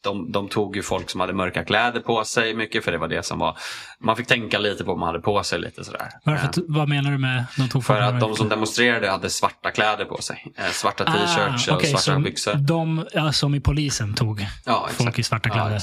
de, 0.02 0.32
de 0.32 0.48
tog 0.48 0.76
ju 0.76 0.82
folk 0.82 1.10
som 1.10 1.20
hade 1.20 1.32
mörka 1.32 1.64
kläder 1.64 2.00
på 2.00 2.24
sig 2.24 2.54
mycket 2.54 2.84
för 2.84 2.92
det 2.92 2.98
var 2.98 3.08
det 3.08 3.22
som 3.22 3.38
var... 3.38 3.58
Man 4.00 4.16
fick 4.16 4.26
tänka 4.26 4.58
lite 4.58 4.84
på 4.84 4.90
vad 4.90 4.98
man 4.98 5.06
hade 5.06 5.20
på 5.20 5.42
sig 5.42 5.58
lite 5.58 5.84
sådär. 5.84 6.08
Varför, 6.24 6.46
eh, 6.46 6.64
vad 6.68 6.88
menar 6.88 7.10
du 7.10 7.18
med 7.18 7.44
de 7.56 7.68
tog 7.68 7.84
För 7.84 8.00
att 8.00 8.20
de 8.20 8.36
som 8.36 8.48
demonstrerade 8.48 9.10
hade 9.10 9.30
svarta 9.30 9.70
kläder 9.70 10.04
på 10.04 10.22
sig. 10.22 10.52
Eh, 10.56 10.64
svarta 10.64 11.04
ah, 11.06 11.12
t-shirts 11.12 11.68
och 11.68 11.76
okay, 11.76 11.90
svarta 11.90 12.20
byxor. 12.20 12.54
De 12.54 13.06
ja, 13.12 13.32
som 13.32 13.54
i 13.54 13.60
polisen 13.60 14.14
tog 14.14 14.46
ja, 14.64 14.88
folk 14.92 15.18
i 15.18 15.22
svarta 15.22 15.48
kläder? 15.48 15.80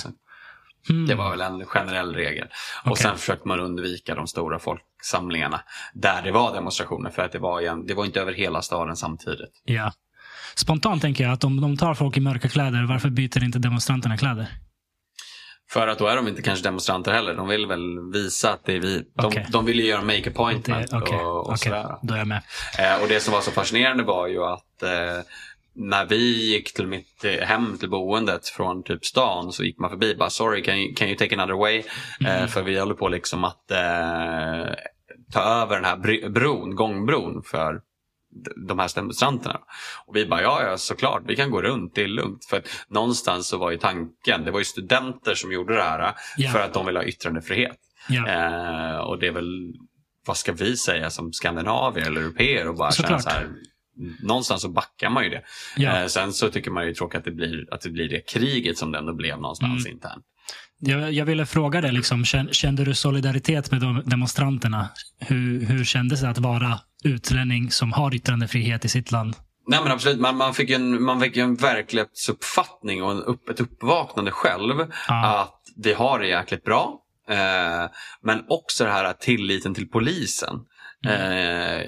Ja, 0.88 0.96
Det 1.08 1.16
var 1.16 1.30
väl 1.32 1.42
en 1.42 1.66
generell 1.66 2.16
regel. 2.16 2.48
Och 2.86 2.92
Okej. 2.92 3.04
sen 3.04 3.18
försökte 3.18 3.48
man 3.48 3.60
undvika 3.60 4.16
de 4.16 4.28
stora 4.28 4.60
folksamlingarna 4.60 5.62
där 5.94 6.22
det 6.22 6.32
var 6.32 6.54
demonstrationer 6.54 7.10
för 7.10 7.22
att 7.22 7.32
det 7.32 7.40
var, 7.40 7.62
igen, 7.62 7.86
det 7.86 7.94
var 7.94 8.06
inte 8.06 8.22
över 8.22 8.34
hela 8.34 8.62
staden 8.62 8.96
samtidigt. 8.96 9.62
Ja. 9.66 9.92
Spontant 10.56 11.02
tänker 11.02 11.24
jag 11.24 11.34
att 11.34 11.44
om 11.44 11.62
de 11.62 11.78
tar 11.78 11.94
folk 11.94 12.18
i 12.18 12.20
mörka 12.20 12.50
kläder, 12.50 12.84
varför 12.90 13.10
byter 13.10 13.44
inte 13.44 13.60
demonstranterna 13.60 14.18
kläder? 14.18 14.48
För 15.70 15.88
att 15.88 16.00
då 16.00 16.08
är 16.08 16.16
de 16.16 16.28
inte 16.28 16.42
kanske 16.42 16.64
demonstranter 16.64 17.12
heller. 17.12 17.34
De 17.36 17.48
vill 17.48 17.66
väl 17.66 18.12
visa 18.14 18.54
att 18.54 18.66
det 18.66 18.74
är 18.76 18.80
vi. 18.80 19.04
De, 19.16 19.26
Okej. 19.26 19.46
de 19.50 19.66
vill 19.66 19.80
ju 19.80 19.86
göra 19.86 20.02
make 20.02 20.22
Det, 20.22 20.30
appointment 20.30 20.94
Okej, 20.94 21.18
och, 21.18 21.50
och 21.50 21.60
sådär. 21.60 21.96
då 22.02 22.14
är 22.14 22.18
jag 22.18 22.28
med. 22.28 22.42
Eh, 22.80 23.02
och 23.02 23.08
det 23.08 23.20
som 23.20 23.34
var 23.34 23.42
så 23.42 23.52
fascinerande 23.52 24.04
var 24.04 24.28
ju 24.28 24.44
att 24.44 24.84
eh, 24.84 24.90
när 25.78 26.06
vi 26.06 26.52
gick 26.54 26.74
till 26.74 26.88
mitt 26.88 27.26
eh, 27.26 27.32
hem 27.48 27.78
till 27.78 27.90
boendet 27.90 28.48
från 28.48 28.84
typ 28.84 29.06
stan 29.06 29.52
så 29.52 29.64
gick 29.64 29.80
man 29.80 29.90
förbi 29.90 30.16
bara 30.16 30.30
sorry 30.30 30.64
can 30.64 30.78
you, 30.78 30.96
can 30.96 31.08
you 31.08 31.18
take 31.18 31.36
another 31.36 31.60
way? 31.60 31.84
Eh, 32.26 32.48
för 32.48 32.64
vi 32.64 32.80
håller 32.80 32.96
på 32.96 33.08
liksom 33.10 33.44
att 33.44 33.72
eh, 33.72 34.74
ta 35.34 35.42
över 35.42 35.76
den 35.76 35.86
här 35.86 36.30
bron, 36.30 36.76
gångbron 36.76 37.44
för 37.44 37.82
de 38.68 38.80
här 38.80 38.96
demonstranterna. 38.96 39.60
Och 40.06 40.16
vi 40.16 40.26
bara 40.26 40.42
ja, 40.42 40.64
ja 40.64 40.78
såklart, 40.78 41.24
vi 41.26 41.36
kan 41.36 41.52
gå 41.52 41.62
runt, 41.62 41.96
det 41.96 42.04
är 42.04 42.08
lugnt. 42.08 42.46
För 42.46 42.58
att 42.58 42.68
någonstans 42.88 43.48
så 43.48 43.58
var 43.58 43.72
ju 43.72 43.78
tanken, 43.78 44.46
det 44.46 44.52
var 44.52 44.60
ju 44.60 44.66
studenter 44.66 45.36
som 45.36 45.52
gjorde 45.52 45.76
det 45.76 45.84
här 45.84 46.14
Ja. 46.38 46.50
för 46.52 46.60
att 46.60 46.74
de 46.74 46.86
vill 46.86 46.96
ha 46.98 47.04
yttrandefrihet. 47.04 47.78
Ja. 48.10 48.28
Eh, 48.28 48.98
och 48.98 49.20
det 49.20 49.28
är 49.28 49.32
väl, 49.32 49.74
vad 50.28 50.38
ska 50.38 50.52
vi 50.52 50.78
säga 50.78 51.10
som 51.10 51.34
skandinavier 51.34 52.08
eller 52.08 52.22
europeer 52.22 52.68
och 52.68 52.76
bara 52.76 52.92
känna 52.92 53.20
så 53.20 53.30
här, 53.30 53.50
någonstans 54.24 54.62
så 54.62 54.70
backar 54.70 55.10
man 55.10 55.24
ju 55.24 55.30
det. 55.30 55.42
Ja. 55.78 56.02
Eh, 56.02 56.08
sen 56.08 56.34
så 56.34 56.50
tycker 56.50 56.72
man 56.72 56.86
ju 56.88 56.94
tråkigt 56.94 57.18
att 57.18 57.26
det 57.26 57.32
blir, 57.32 57.74
att 57.74 57.82
det 57.82 57.90
blir 57.90 58.10
det 58.10 58.20
kriget 58.20 58.78
som 58.78 58.92
det 58.92 58.98
ändå 58.98 59.14
blev 59.14 59.42
någonstans 59.42 59.86
Mm. 59.86 59.96
internt. 59.96 60.24
Jag, 60.80 61.14
jag 61.14 61.26
ville 61.26 61.46
fråga 61.46 61.82
dig, 61.82 61.92
liksom, 61.92 62.24
kän- 62.24 62.52
kände 62.52 62.86
du 62.86 62.94
solidaritet 62.96 63.72
med 63.72 63.82
de 63.82 64.02
demonstranterna? 64.06 64.90
Hur, 65.20 65.66
hur 65.66 65.84
kändes 65.86 66.22
det 66.22 66.30
att 66.30 66.38
vara 66.38 66.80
utlänning 67.04 67.72
som 67.72 67.94
har 67.94 68.16
yttrandefrihet 68.16 68.86
i 68.86 68.90
sitt 68.90 69.12
land? 69.12 69.36
Nej 69.70 69.80
men 69.84 69.92
absolut, 69.92 70.20
man, 70.20 70.36
man, 70.38 70.54
fick 70.54 70.70
ju 70.70 70.76
en, 70.76 71.04
man 71.04 71.22
fick 71.22 71.38
en 71.38 71.56
verklighetsuppfattning 71.56 73.04
och 73.04 73.12
en 73.12 73.18
upp, 73.24 73.50
ett 73.50 73.60
uppvaknande 73.60 74.32
själv 74.32 74.76
Ja. 75.08 75.40
att 75.42 75.62
vi 75.84 75.94
har 75.94 76.20
det 76.20 76.28
jäkligt 76.28 76.64
bra. 76.64 77.00
Eh, 77.30 77.90
men 78.24 78.44
också 78.48 78.84
det 78.84 78.92
här 78.92 79.14
tilliten 79.14 79.74
till 79.74 79.90
polisen. 79.90 80.56
Eh, 81.06 81.82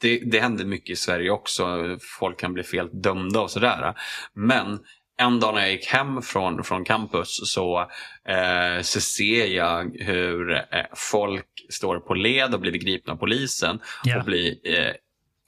det, 0.00 0.18
det 0.18 0.40
händer 0.40 0.64
mycket 0.64 0.90
i 0.90 0.96
Sverige 0.96 1.30
också. 1.30 1.96
Folk 2.18 2.40
kan 2.40 2.52
bli 2.52 2.62
fel 2.62 2.88
dömda 3.02 3.40
och 3.40 3.50
sådär. 3.50 3.94
Men 4.34 4.78
en 5.18 5.40
dag 5.40 5.54
när 5.54 5.60
jag 5.60 5.70
gick 5.72 5.86
hem 5.86 6.22
från, 6.22 6.64
från 6.64 6.84
campus 6.84 7.40
så, 7.44 7.80
eh, 8.28 8.82
så 8.82 9.00
ser 9.00 9.46
jag 9.46 9.96
hur 10.00 10.50
eh, 10.52 10.84
folk 10.94 11.46
står 11.70 11.98
på 11.98 12.14
led 12.14 12.54
och 12.54 12.60
blir 12.60 12.72
gripna 12.72 13.12
av 13.12 13.16
polisen 13.16 13.80
Ja. 14.04 14.18
och 14.18 14.24
blir 14.24 14.56
eh, 14.64 14.92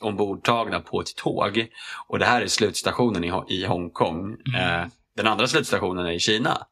ombordtagna 0.03 0.81
på 0.81 1.01
ett 1.01 1.17
tåg. 1.17 1.67
Och 2.09 2.19
det 2.19 2.25
här 2.25 2.43
är 2.43 2.47
slutstationen 2.47 3.25
i 3.49 3.65
Hongkong. 3.65 4.37
Mm. 4.55 4.81
Eh, 4.81 4.87
den 5.17 5.27
andra 5.27 5.47
slutstationen 5.47 6.07
är 6.07 6.13
i 6.13 6.19
Kina. 6.19 6.67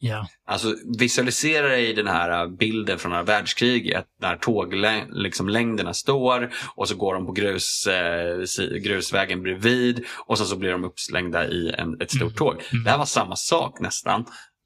Ja. 0.00 0.26
Alltså 0.46 0.74
visualisera 0.98 1.68
dig 1.68 1.94
den 1.94 2.06
här 2.06 2.48
bilden 2.48 2.98
från 2.98 3.24
världskriget 3.24 4.04
när 4.20 4.36
tåglängderna 4.36 5.06
liksom, 5.18 5.48
längderna 5.48 5.94
står 5.94 6.50
och 6.74 6.88
så 6.88 6.96
går 6.96 7.14
de 7.14 7.26
på 7.26 7.32
grus, 7.32 7.86
eh, 7.86 8.38
grusvägen 8.82 9.42
bredvid 9.42 10.04
och 10.26 10.38
sen 10.38 10.46
så 10.46 10.56
blir 10.56 10.70
de 10.70 10.84
uppslängda 10.84 11.46
i 11.46 11.74
en, 11.78 12.00
ett 12.00 12.10
stort 12.10 12.22
Mm. 12.22 12.34
tåg. 12.34 12.62
Mm. 12.72 12.84
Det 12.84 12.90
här 12.90 12.98
var 12.98 13.04
samma 13.04 13.36
sak 13.36 13.80
nästan. 13.80 14.24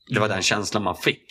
Det 0.09 0.21
var 0.21 0.29
den 0.29 0.43
känslan 0.43 0.83
man 0.83 0.97
fick. 0.97 1.25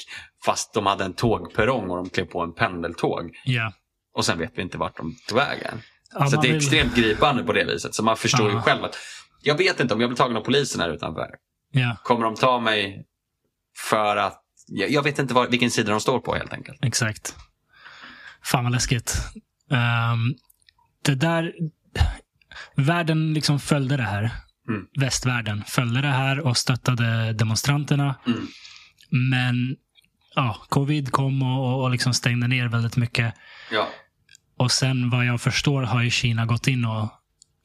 Fast 0.46 0.74
de 0.74 0.86
hade 0.86 1.04
en 1.04 1.14
tågperrong 1.14 1.90
och 1.90 1.98
de 1.98 2.10
klev 2.10 2.26
på 2.26 2.42
en 2.42 2.54
pendeltåg. 2.54 3.32
Ja. 3.46 3.74
Och 4.16 4.26
sen 4.26 4.40
vet 4.40 4.52
vi 4.56 4.62
inte 4.62 4.78
vart 4.78 4.98
de 4.98 5.16
tog 5.28 5.38
vägen. 5.38 5.82
Ja, 6.14 6.28
så 6.28 6.42
det 6.42 6.48
är 6.48 6.52
vill- 6.52 6.58
extremt 6.58 6.96
gripande 6.96 7.44
på 7.44 7.54
det 7.54 7.64
viset. 7.64 7.96
Så 7.96 8.04
man 8.04 8.18
förstår 8.18 8.50
ju 8.50 8.56
Ja. 8.56 8.62
själv 8.62 8.84
att 8.84 8.98
jag 9.42 9.58
vet 9.58 9.80
inte 9.80 9.94
om 9.94 10.02
jag 10.02 10.10
blir 10.10 10.18
tagen 10.18 10.38
av 10.38 10.42
polisen 10.42 10.82
här 10.82 10.90
utanför. 10.90 11.30
Ja, 11.72 11.96
Kommer 12.04 12.24
de 12.26 12.36
ta 12.36 12.60
mig 12.60 13.06
för 13.78 14.18
att... 14.18 14.42
Jag, 14.68 14.92
jag 14.92 15.04
vet 15.04 15.20
inte 15.20 15.34
var, 15.34 15.48
vilken 15.48 15.72
sida 15.72 15.92
de 15.92 16.00
står 16.02 16.20
på 16.20 16.36
helt 16.36 16.54
enkelt. 16.54 16.86
exakt. 16.86 17.36
Fan 18.44 18.64
vad 18.64 18.74
läskigt. 18.74 19.18
Ehm, 19.72 20.36
det 21.06 21.16
där... 21.16 21.54
Världen 22.76 23.34
liksom 23.34 23.60
följde 23.60 23.98
det 23.98 24.04
här. 24.04 24.32
Mm. 24.70 24.86
Västvärlden 25.00 25.64
följde 25.68 26.02
det 26.02 26.08
här 26.08 26.40
och 26.40 26.58
stöttade 26.58 27.34
demonstranterna. 27.34 28.16
Mm. 28.28 28.48
Men 29.32 29.76
ja, 30.36 30.66
covid 30.70 31.12
kom 31.12 31.44
och, 31.44 31.84
och 31.84 31.92
liksom 31.92 32.14
stängde 32.14 32.48
ner 32.48 32.68
väldigt 32.68 32.98
mycket. 32.98 33.34
Ja. 33.72 33.88
Och 34.58 34.72
sen 34.72 35.10
vad 35.10 35.26
jag 35.26 35.42
förstår 35.42 35.84
har 35.84 36.02
ju 36.02 36.10
Kina 36.10 36.46
gått 36.46 36.68
in 36.68 36.86
och 36.86 37.10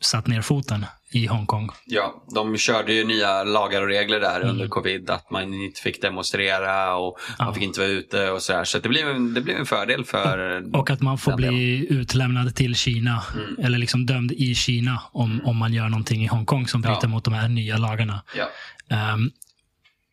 satt 0.01 0.27
ner 0.27 0.43
foten 0.43 0.87
i 1.13 1.27
Hongkong. 1.27 1.71
ja, 1.87 2.25
de 2.35 2.57
körde 2.57 2.93
ju 2.93 3.05
nya 3.05 3.45
lagar 3.45 3.83
och 3.83 3.89
regler 3.89 4.21
där 4.21 4.37
Mm. 4.41 4.49
under 4.51 4.69
covid. 4.69 5.11
Att 5.11 5.31
man 5.31 5.55
inte 5.55 5.81
fick 5.81 6.03
demonstrera 6.03 6.97
och 6.97 7.19
man 7.39 7.49
Ja. 7.49 7.55
fick 7.55 7.63
inte 7.63 7.81
vara 7.81 7.89
ute 7.91 8.31
och 8.31 8.43
så 8.43 8.53
här. 8.53 8.65
Så 8.65 8.79
det 8.79 8.89
blev, 8.89 9.09
en- 9.09 9.35
det 9.35 9.41
blev 9.41 9.57
en 9.57 9.67
fördel 9.67 10.05
för... 10.05 10.63
Och 10.77 10.91
att 10.91 11.01
man 11.01 11.19
får 11.19 11.37
bli 11.37 11.87
utlämnad 11.91 12.55
till 12.55 12.75
Kina. 12.75 13.23
Mm. 13.35 13.65
Eller 13.65 13.79
liksom 13.79 14.07
dömd 14.07 14.33
i 14.33 14.55
Kina 14.55 15.03
om, 15.13 15.41
om 15.45 15.57
man 15.57 15.73
gör 15.73 15.89
någonting 15.89 16.25
i 16.25 16.27
Hongkong 16.27 16.69
som 16.69 16.81
bryter 16.83 16.99
Ja. 17.03 17.09
mot 17.09 17.25
de 17.25 17.35
här 17.35 17.49
nya 17.49 17.77
lagarna. 17.79 18.23
Ja. 18.37 18.49
Ehm, 18.97 19.31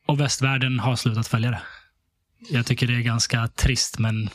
och 0.08 0.20
västvärlden 0.20 0.80
har 0.80 0.96
slutat 0.96 1.28
följa 1.28 1.52
det. 1.52 1.62
Jag 2.50 2.66
tycker 2.66 2.88
det 2.88 2.94
är 2.96 3.02
ganska 3.02 3.48
trist, 3.48 4.00
men 4.00 4.26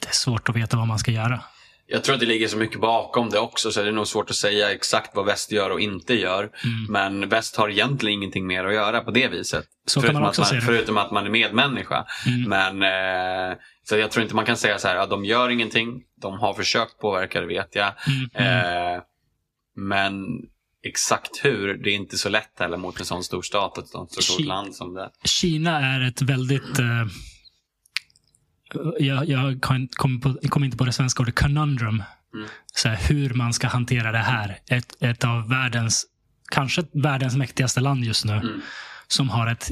det 0.00 0.08
är 0.08 0.12
svårt 0.14 0.48
att 0.48 0.56
veta 0.56 0.76
vad 0.76 0.86
man 0.86 0.98
ska 0.98 1.10
göra. 1.10 1.40
Jag 1.88 2.04
tror 2.04 2.14
att 2.14 2.20
det 2.20 2.26
ligger 2.26 2.48
så 2.48 2.56
mycket 2.56 2.80
bakom 2.80 3.30
det 3.30 3.38
också 3.38 3.72
så 3.72 3.82
det 3.82 3.88
är 3.88 3.92
nog 3.92 4.06
svårt 4.06 4.30
att 4.30 4.36
säga 4.36 4.72
exakt 4.72 5.16
vad 5.16 5.26
väst 5.26 5.52
gör 5.52 5.70
och 5.70 5.80
inte 5.80 6.14
gör. 6.14 6.42
Mm. 6.42 6.52
Men 6.88 7.28
väst 7.28 7.56
har 7.56 7.68
egentligen 7.68 8.18
ingenting 8.18 8.46
mer 8.46 8.64
att 8.64 8.74
göra 8.74 9.00
på 9.00 9.10
det 9.10 9.28
viset. 9.28 9.64
Förutom, 9.94 10.24
att 10.24 10.38
man, 10.38 10.60
förutom 10.60 10.96
att 10.96 11.10
man 11.10 11.26
är 11.26 11.30
medmänniska. 11.30 12.06
Mm. 12.26 12.48
Men, 12.48 12.82
eh, 13.52 13.56
så 13.88 13.96
jag 13.96 14.10
tror 14.10 14.22
inte 14.22 14.34
man 14.34 14.44
kan 14.44 14.56
säga 14.56 14.78
så 14.78 14.88
här, 14.88 14.96
ja, 14.96 15.06
de 15.06 15.24
gör 15.24 15.48
ingenting. 15.48 16.02
De 16.22 16.38
har 16.38 16.54
försökt 16.54 16.98
påverka, 16.98 17.40
det 17.40 17.46
vet 17.46 17.74
jag. 17.74 17.92
Mm, 18.06 18.30
mm. 18.34 18.94
Eh, 18.96 19.02
men 19.76 20.26
exakt 20.82 21.44
hur, 21.44 21.74
det 21.74 21.90
är 21.90 21.94
inte 21.94 22.18
så 22.18 22.28
lätt 22.28 22.58
heller 22.58 22.76
mot 22.76 23.00
en 23.00 23.06
sån 23.06 23.24
stor 23.24 23.42
stat 23.42 23.78
och 23.78 23.84
ett 23.84 23.90
sånt 23.90 24.12
stort 24.12 24.40
Ki- 24.40 24.46
land 24.46 24.74
som 24.74 24.94
det. 24.94 25.10
Kina 25.24 25.78
är 25.80 26.08
ett 26.08 26.22
väldigt... 26.22 26.78
eh, 26.78 27.06
jag 29.00 29.28
jag 29.28 29.62
kan- 29.62 29.88
kom, 30.48 30.64
inte 30.64 30.76
på 30.76 30.84
det 30.84 30.92
svenska 30.92 31.22
ordet 31.22 31.34
conundrum. 31.34 32.02
Mm. 32.34 32.46
Så 32.74 32.88
här, 32.88 32.96
hur 33.08 33.34
man 33.34 33.52
ska 33.52 33.68
hantera 33.68 34.12
det 34.12 34.18
här. 34.18 34.58
Ett, 34.70 35.02
ett 35.02 35.24
av 35.24 35.48
världens, 35.48 36.06
kanske 36.50 36.82
världens 36.92 37.36
mäktigaste 37.36 37.80
land 37.80 38.04
just 38.04 38.24
nu. 38.24 38.32
Mm. 38.32 38.60
Som 39.08 39.28
har 39.28 39.46
ett 39.46 39.70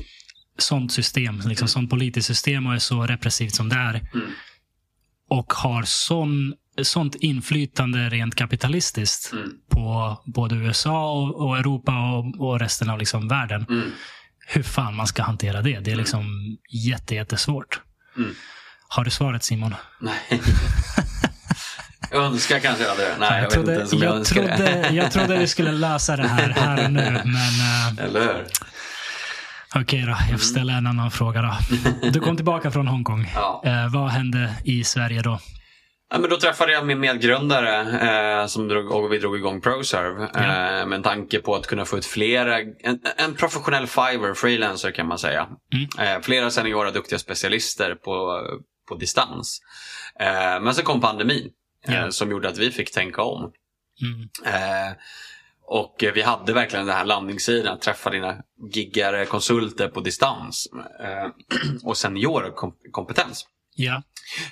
sånt 0.58 0.92
system, 0.92 1.40
liksom 1.44 1.68
sånt 1.68 1.90
politiskt 1.90 2.26
system 2.26 2.66
och 2.66 2.74
är 2.74 2.78
så 2.78 3.06
repressivt 3.06 3.54
som 3.54 3.68
det 3.68 3.76
är. 3.76 3.94
Mm. 4.14 4.26
Och 5.28 5.52
har 5.52 5.82
sån, 5.82 6.54
sånt 6.82 7.14
inflytande 7.14 8.08
rent 8.08 8.34
kapitalistiskt 8.34 9.32
Mm. 9.32 9.50
på 9.70 10.22
både 10.26 10.54
USA 10.56 11.12
och, 11.12 11.46
och 11.46 11.58
Europa 11.58 12.12
och, 12.12 12.40
och 12.48 12.60
resten 12.60 12.90
av 12.90 12.98
liksom 12.98 13.28
världen 13.28 13.66
Mm. 13.68 13.90
hur 14.48 14.62
fan 14.62 14.94
man 14.96 15.06
ska 15.06 15.22
hantera 15.22 15.62
det. 15.62 15.80
Det 15.80 15.92
är 15.92 15.96
liksom 15.96 16.56
jätte, 16.70 17.14
jättesvårt. 17.14 17.80
Mm. 18.16 18.30
Har 18.96 19.04
du 19.04 19.10
svaret 19.10 19.42
Simon? 19.44 19.74
Nej. 19.98 20.42
jag 22.10 22.24
önskar 22.24 22.58
kanske 22.58 22.82
jag 22.82 22.90
hade 22.90 23.02
det. 23.02 23.14
Nej, 23.18 23.28
jag, 23.30 23.38
jag, 23.38 23.42
vet 23.42 23.50
trodde, 23.50 23.72
inte 23.72 23.80
ens 23.80 23.92
om 23.92 23.98
jag, 23.98 24.16
jag, 24.16 24.24
trodde, 24.24 24.56
det. 24.56 24.88
jag 24.94 25.12
trodde 25.12 25.36
vi 25.38 25.46
skulle 25.46 25.72
lösa 25.72 26.16
det 26.16 26.28
här, 26.28 26.48
här 26.48 26.84
och 26.84 26.92
nu. 26.92 27.20
Men 27.24 27.34
uh, 27.98 28.04
Eller 28.04 28.20
hur? 28.20 28.44
okej 29.74 30.02
då, 30.02 30.16
jag 30.30 30.40
får 30.40 30.46
ställa 30.46 30.72
en 30.72 30.86
annan 30.86 31.10
fråga 31.10 31.42
då. 31.42 31.56
Du 32.10 32.20
kom 32.20 32.36
tillbaka 32.36 32.70
från 32.70 32.88
Hongkong. 32.88 33.30
Ja. 33.34 33.62
Eh, 33.64 33.92
vad 33.92 34.08
hände 34.10 34.54
i 34.64 34.84
Sverige 34.84 35.22
då? 35.22 35.38
Ja, 36.12 36.18
men 36.18 36.30
då 36.30 36.36
träffade 36.36 36.72
jag 36.72 36.86
min 36.86 37.00
medgrundare 37.00 37.80
eh, 38.40 38.46
som 38.46 38.68
drog, 38.68 38.90
och 38.90 39.12
vi 39.12 39.18
drog 39.18 39.36
igång 39.36 39.60
ProServe 39.60 40.28
Ja. 40.34 40.40
eh, 40.40 40.86
med 40.86 40.92
en 40.92 41.02
tanke 41.02 41.38
på 41.38 41.54
att 41.54 41.66
kunna 41.66 41.84
få 41.84 41.98
ut 41.98 42.06
flera, 42.06 42.58
en, 42.60 42.98
en 43.16 43.34
professionell 43.34 43.86
Fiverr, 43.86 44.34
freelancer 44.34 44.90
kan 44.90 45.06
man 45.08 45.18
säga. 45.18 45.46
Mm. 45.72 46.16
Eh, 46.16 46.22
flera 46.22 46.50
seniora 46.50 46.90
duktiga 46.90 47.18
specialister 47.18 47.94
på, 47.94 48.40
på 48.88 48.94
distans. 48.94 49.60
Eh, 50.20 50.60
men 50.60 50.74
så 50.74 50.82
kom 50.82 51.00
pandemin 51.00 51.50
eh, 51.88 51.94
Ja. 51.94 52.10
som 52.10 52.30
gjorde 52.30 52.48
att 52.48 52.58
vi 52.58 52.70
fick 52.70 52.92
tänka 52.92 53.22
om. 53.22 53.52
Mm. 54.02 54.28
Eh, 54.54 54.96
och 55.66 56.04
vi 56.14 56.22
hade 56.22 56.52
verkligen 56.52 56.86
den 56.86 56.96
här 56.96 57.04
landningssidan, 57.04 57.78
träffa 57.78 58.10
dina 58.10 58.36
giggare, 58.72 59.26
konsulter 59.26 59.88
på 59.88 60.00
distans. 60.00 60.68
Eh, 61.00 61.26
och 61.84 61.96
senior 61.96 62.52
kom- 62.56 62.76
kompetens. 62.90 63.46
Ja. 63.74 64.02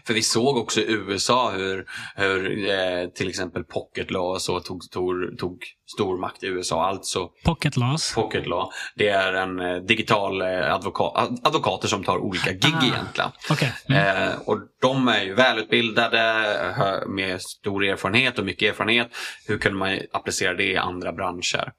För 0.07 0.15
vi 0.15 0.23
såg 0.23 0.57
också 0.57 0.81
i 0.81 0.93
USA 0.93 1.51
hur, 1.51 1.87
hur 2.17 2.69
eh, 2.71 3.09
till 3.09 3.29
exempel 3.29 3.65
pocket 3.65 4.11
law 4.11 4.39
så 4.39 4.61
tog, 4.61 4.91
tog, 4.91 5.39
tog 5.39 5.59
stor 5.95 6.19
makt 6.19 6.43
i 6.43 6.47
USA. 6.47 6.87
Alltså 6.87 7.29
Pocket 7.45 7.77
laws. 7.77 8.15
pocket 8.15 8.47
law, 8.47 8.71
det 8.95 9.09
är 9.09 9.33
en 9.33 9.61
eh, 9.61 9.77
digital 9.77 10.41
eh, 10.43 10.75
advoka, 10.75 11.05
ad- 11.21 11.41
advokater 11.45 11.89
som 11.89 12.05
tar 12.05 12.19
olika 12.19 12.53
gig 12.53 12.75
Ah. 12.75 12.85
egentligen. 12.87 13.31
Okej. 13.51 13.73
Mm. 13.89 14.29
Eh, 14.29 14.35
och 14.47 14.59
de 14.83 15.09
är 15.09 15.23
ju 15.23 15.35
välutbildade 15.35 17.05
med 17.09 17.43
stor 17.43 17.85
erfarenhet 17.85 18.39
och 18.39 18.45
mycket 18.45 18.69
erfarenhet. 18.71 19.09
Hur 19.49 19.59
kunde 19.59 19.79
man 19.79 19.99
applicera 20.13 20.55
det 20.55 20.65
i 20.65 20.77
andra 20.77 21.13
branscher? 21.13 21.73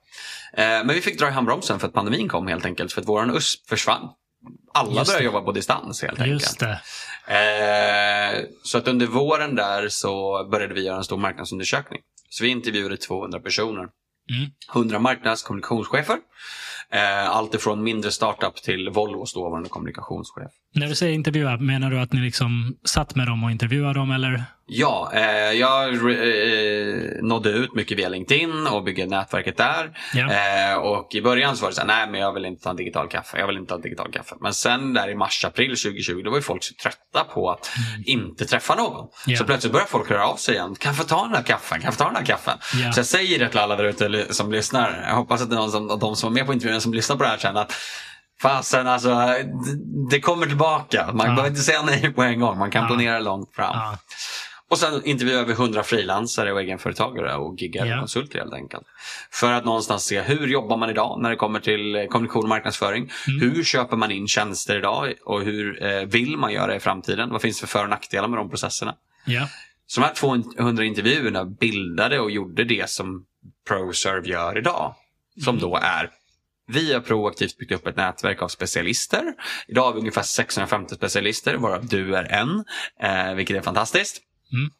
Eh, 0.54 0.64
men 0.66 0.88
vi 0.88 1.02
fick 1.02 1.20
dra 1.20 1.28
i 1.28 1.32
handbromsen 1.32 1.80
för 1.80 1.88
att 1.88 1.94
pandemin 1.94 2.30
kom 2.30 2.48
helt 2.48 2.66
enkelt. 2.66 2.94
För 2.94 3.02
att 3.02 3.08
våran 3.08 3.36
USP 3.36 3.70
försvann. 3.70 4.10
Alla 4.74 4.92
Just 4.92 5.06
började 5.06 5.24
det. 5.24 5.26
jobba 5.26 5.42
på 5.42 5.52
distans 5.52 6.02
helt 6.02 6.26
Just 6.26 6.64
enkelt. 6.64 6.82
Eh, 7.28 8.46
så 8.64 8.78
att 8.78 8.88
under 8.88 9.08
våren 9.08 9.56
där 9.56 9.90
så 9.90 10.44
började 10.52 10.74
vi 10.74 10.84
göra 10.86 10.98
en 10.98 11.04
stor 11.04 11.18
marknadsundersökning. 11.18 12.02
Så 12.30 12.44
vi 12.44 12.50
intervjuade 12.50 12.98
200 12.98 13.40
personer. 13.40 13.82
Mm. 14.30 14.52
100 14.74 15.00
marknadskommunikationschefer. 15.00 16.18
Eh, 16.90 17.30
allt 17.30 17.54
ifrån 17.54 17.84
mindre 17.84 18.12
startup 18.12 18.56
till 18.56 18.90
Volvos 18.90 19.34
dåvarande 19.34 19.70
kommunikationschef. 19.70 20.52
När 20.76 20.88
du 20.88 20.96
säger 20.96 21.14
intervjua, 21.14 21.58
menar 21.58 21.92
du 21.92 22.00
att 22.00 22.14
ni 22.14 22.20
liksom 22.20 22.78
satt 22.84 23.16
med 23.16 23.28
dem 23.28 23.44
och 23.44 23.52
intervjuade 23.52 24.00
dem 24.00 24.12
eller? 24.12 24.44
Ja, 24.66 25.12
eh, 25.14 25.52
jag 25.52 25.94
eh, 25.94 26.96
nådde 27.22 27.50
ut 27.50 27.76
mycket 27.76 27.98
via 27.98 28.10
LinkedIn 28.10 28.68
och 28.68 28.84
byggde 28.84 29.06
nätverket 29.06 29.58
där. 29.58 29.98
Ja. 30.14 30.32
Eh, 30.32 30.76
och 30.76 31.16
i 31.16 31.22
början 31.22 31.58
så 31.58 31.62
var 31.62 31.70
det 31.70 31.76
så 31.76 31.82
här, 31.82 31.88
nej 31.88 32.08
men 32.12 32.22
jag 32.22 32.34
vill 32.34 32.46
inte 32.46 32.64
ta 32.64 32.70
en 32.70 32.76
digital 32.76 33.08
kaffe. 33.08 33.40
Jag 33.40 33.48
vill 33.48 33.58
inte 33.58 33.70
ta 33.70 33.76
en 33.76 33.82
digital 33.82 34.12
kaffe. 34.12 34.36
Men 34.42 34.54
sen 34.54 34.94
där 34.94 35.10
i 35.10 35.16
mars-april 35.16 35.70
2020, 35.70 36.22
då 36.24 36.30
var 36.30 36.38
ju 36.38 36.42
folk 36.42 36.64
så 36.64 36.74
trötta 36.84 37.24
på 37.34 37.52
att 37.52 37.72
inte 38.06 38.46
träffa 38.46 38.76
någon. 38.76 38.98
Mm. 38.98 39.10
Ja. 39.28 39.38
Så 39.38 39.44
plötsligt 39.44 39.74
började 39.74 39.92
folk 39.92 40.10
höra 40.10 40.28
av 40.28 40.36
sig 40.36 40.56
igen. 40.56 40.76
Kan 40.76 40.90
jag 40.90 40.98
få 40.98 41.04
ta 41.04 41.24
den 41.24 41.36
här 41.36 41.44
kaffen? 41.44 41.80
Kan 41.80 41.86
jag 41.86 41.94
få 41.94 42.04
ta 42.04 42.06
den 42.06 42.16
här 42.16 42.26
kaffen? 42.26 42.58
Ja. 42.84 42.92
Så 42.92 43.00
jag 43.00 43.06
säger 43.06 43.40
det 43.40 43.50
till 43.50 43.60
alla 43.60 43.76
där 43.76 43.84
ute 43.84 44.34
som 44.34 44.52
lyssnar. 44.52 45.06
Jag 45.08 45.16
hoppas 45.16 45.42
att 45.42 45.50
det 45.50 45.56
är 45.56 45.60
någon 45.60 45.72
som, 45.72 45.90
av 45.90 46.00
de 46.00 46.16
som 46.16 46.30
var 46.30 46.34
med 46.34 46.46
på 46.46 46.54
intervjun 46.54 46.82
som 46.82 46.94
lyssnar 46.94 47.16
på 47.16 47.24
det 47.24 47.30
här 47.30 47.38
känner 47.38 47.62
att 47.62 47.74
Fasen 48.44 48.88
alltså, 48.88 49.28
det, 50.10 50.20
kommer 50.20 50.46
tillbaka. 50.46 51.06
Man 51.14 51.18
Ja. 51.18 51.24
behöver 51.36 51.50
inte 51.50 51.62
säga 51.62 51.82
nej 51.82 52.14
på 52.14 52.24
en 52.24 52.40
gång. 52.40 52.58
Man 52.58 52.72
kan 52.72 52.82
Ja. 52.82 52.88
planera 52.88 53.20
långt 53.20 53.56
fram. 53.56 53.72
Ja. 53.74 53.98
Och 54.70 54.78
sen 54.78 55.02
intervjuade 55.06 55.46
vi 55.46 55.54
100 55.54 55.84
frilansare 55.84 56.54
och 56.54 56.62
egenföretagare 56.62 57.36
och 57.36 57.56
giggare 57.62 57.88
Ja. 57.88 57.96
och 57.96 58.00
konsulter 58.00 58.40
helt 58.40 58.54
enkelt. 58.54 58.84
För 59.32 59.52
att 59.52 59.66
någonstans 59.66 60.04
se 60.06 60.22
hur 60.22 60.48
jobbar 60.48 60.78
man 60.78 60.90
idag 60.90 61.22
när 61.22 61.30
det 61.30 61.36
kommer 61.36 61.60
till 61.60 61.96
eh, 61.96 62.06
kommunikation 62.06 62.44
och 62.44 62.50
marknadsföring. 62.50 63.12
Mm. 63.28 63.42
Hur 63.42 63.64
köper 63.64 63.98
man 63.98 64.12
in 64.12 64.28
tjänster 64.28 64.78
idag 64.78 65.14
och 65.26 65.42
hur 65.42 65.84
eh, 65.84 66.02
vill 66.02 66.38
man 66.38 66.54
göra 66.54 66.76
i 66.76 66.80
framtiden? 66.80 67.30
Vad 67.30 67.42
finns 67.42 67.60
för 67.60 67.68
för 67.68 67.84
och 67.84 67.90
nackdelar 67.90 68.28
med 68.28 68.40
de 68.40 68.50
processerna? 68.50 68.96
Ja. 69.26 69.48
Så 69.88 70.02
de 70.02 70.06
här 70.08 70.14
200 70.14 70.84
intervjuerna 70.84 71.46
bildade 71.46 72.20
och 72.20 72.32
gjorde 72.32 72.64
det 72.64 72.90
som 72.90 73.26
ProServe 73.68 74.28
gör 74.28 74.58
idag. 74.58 74.96
Som 75.44 75.60
då 75.60 75.76
är 75.78 76.10
vi 76.68 76.94
har 76.94 77.00
proaktivt 77.00 77.58
byggt 77.58 77.72
upp 77.72 77.88
ett 77.88 77.96
nätverk 77.96 78.42
av 78.42 78.48
specialister. 78.48 79.34
Idag 79.68 79.84
har 79.84 79.94
vi 79.94 80.00
ungefär 80.00 80.22
650 80.22 80.96
specialister, 80.96 81.56
varav 81.56 81.86
du 81.86 82.16
är 82.16 82.24
en, 82.24 82.64
eh, 83.02 83.34
vilket 83.34 83.58
är 83.58 83.62
fantastiskt. 83.62 84.22
Mm. 84.54 84.72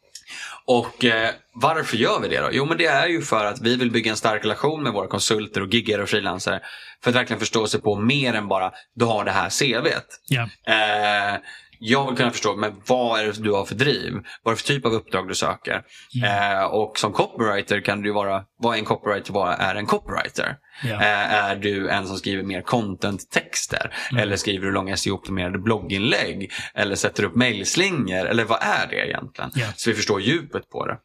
Och 0.66 1.06
eh, 1.06 1.30
varför 1.54 1.98
gör 1.98 2.20
vi 2.20 2.28
det 2.28 2.42
då? 2.42 2.50
Jo, 2.52 2.66
men 2.66 2.78
det 2.78 2.86
är 2.86 3.08
ju 3.08 3.22
för 3.22 3.46
att 3.46 3.62
vi 3.62 3.76
vill 3.76 3.92
bygga 3.92 4.12
en 4.12 4.18
stark 4.18 4.44
relation 4.44 4.84
med 4.84 4.94
våra 4.94 5.08
konsulter 5.08 5.62
och 5.62 5.74
giggare 5.74 6.04
och 6.04 6.10
frilansare. 6.10 6.62
För 7.04 7.10
att 7.10 7.16
verkligen 7.16 7.40
förstå 7.40 7.68
sig 7.68 7.82
på 7.82 7.96
mer 7.96 8.34
än 8.34 8.48
bara, 8.48 8.72
du 8.96 9.06
har 9.06 9.26
det 9.26 9.32
här 9.32 9.50
CVt. 9.50 10.08
Ja. 10.28 10.50
Eh, 10.68 11.40
jag 11.86 12.08
vill 12.08 12.18
kunna 12.18 12.32
förstå, 12.32 12.56
men 12.56 12.74
vad 12.88 13.20
är 13.20 13.26
det 13.26 13.44
du 13.44 13.52
har 13.52 13.66
för 13.66 13.76
driv? 13.76 14.14
Vad 14.44 14.52
är 14.52 14.56
det 14.56 14.62
för 14.62 14.68
typ 14.68 14.86
av 14.86 14.94
uppdrag 14.94 15.28
du 15.28 15.36
söker? 15.36 15.84
Eh, 16.26 16.64
och 16.64 17.00
som 17.00 17.14
copywriter 17.14 17.82
kan 17.82 18.02
du 18.02 18.12
vara, 18.12 18.44
vad 18.60 18.76
är 18.76 18.80
en 18.80 18.86
copywriter? 18.86 19.34
Vad 19.34 19.56
är 19.60 19.76
en 19.76 19.86
copywriter? 19.86 20.58
Ja. 20.84 20.94
Eh, 20.94 21.34
är 21.34 21.56
du 21.56 21.90
en 21.90 22.08
som 22.08 22.18
skriver 22.18 22.44
mer 22.44 22.62
content-texter? 22.62 23.94
Eller 24.20 24.36
skriver 24.36 24.66
du 24.66 24.72
långa 24.72 24.96
SEO-optimerade 24.96 25.58
blogginlägg? 25.58 26.52
Eller 26.74 26.96
sätter 26.96 27.24
upp 27.24 27.36
mejlslingor? 27.36 28.26
Eller 28.26 28.44
vad 28.44 28.60
är 28.62 28.88
det 28.90 29.08
egentligen? 29.08 29.52
Ja. 29.56 29.68
Så 29.76 29.90
vi 29.90 29.96
förstår 29.96 30.22
djupet 30.22 30.70
på 30.70 30.86
det. 30.86 30.98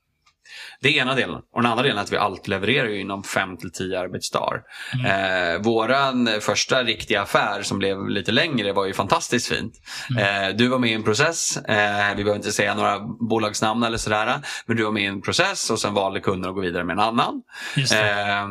Det 0.83 0.89
är 0.89 1.03
ena 1.03 1.15
delen. 1.15 1.37
Och 1.37 1.63
den 1.63 1.71
andra 1.71 1.83
delen 1.83 1.99
är 1.99 2.03
att 2.03 2.13
vi 2.13 2.17
alltid 2.17 2.49
levererar 2.49 2.89
inom 2.89 3.23
5 3.23 3.57
till 3.57 3.73
10 3.73 4.01
arbetsdagar. 4.01 4.63
Eh, 5.07 5.63
våran 5.63 6.29
första 6.41 6.83
riktiga 6.83 7.23
affär 7.23 7.63
som 7.63 7.79
blev 7.79 8.09
lite 8.09 8.33
längre 8.33 8.73
var 8.73 8.87
ju 8.87 8.93
fantastiskt 8.93 9.49
fint. 9.49 9.73
Eh, 10.19 10.57
du 10.57 10.69
var 10.69 10.79
med 10.79 10.91
i 10.91 10.95
en 10.95 11.03
process. 11.03 11.57
Eh, 11.57 12.17
vi 12.17 12.25
behöver 12.25 12.37
inte 12.37 12.53
säga 12.53 12.75
några 12.75 13.01
bolagsnamn 13.31 13.83
eller 13.83 13.99
sådär. 13.99 14.35
Men 14.67 14.77
du 14.77 14.85
var 14.85 14.93
med 14.93 15.03
i 15.03 15.07
en 15.07 15.23
process 15.23 15.71
och 15.71 15.79
sen 15.81 15.95
valde 15.95 16.21
kunden 16.21 16.51
att 16.51 16.55
gå 16.55 16.61
vidare 16.61 16.85
med 16.85 16.93
en 16.93 17.01
annan. 17.01 17.43
Just 17.77 17.93
det. 17.93 18.11
Eh, 18.11 18.47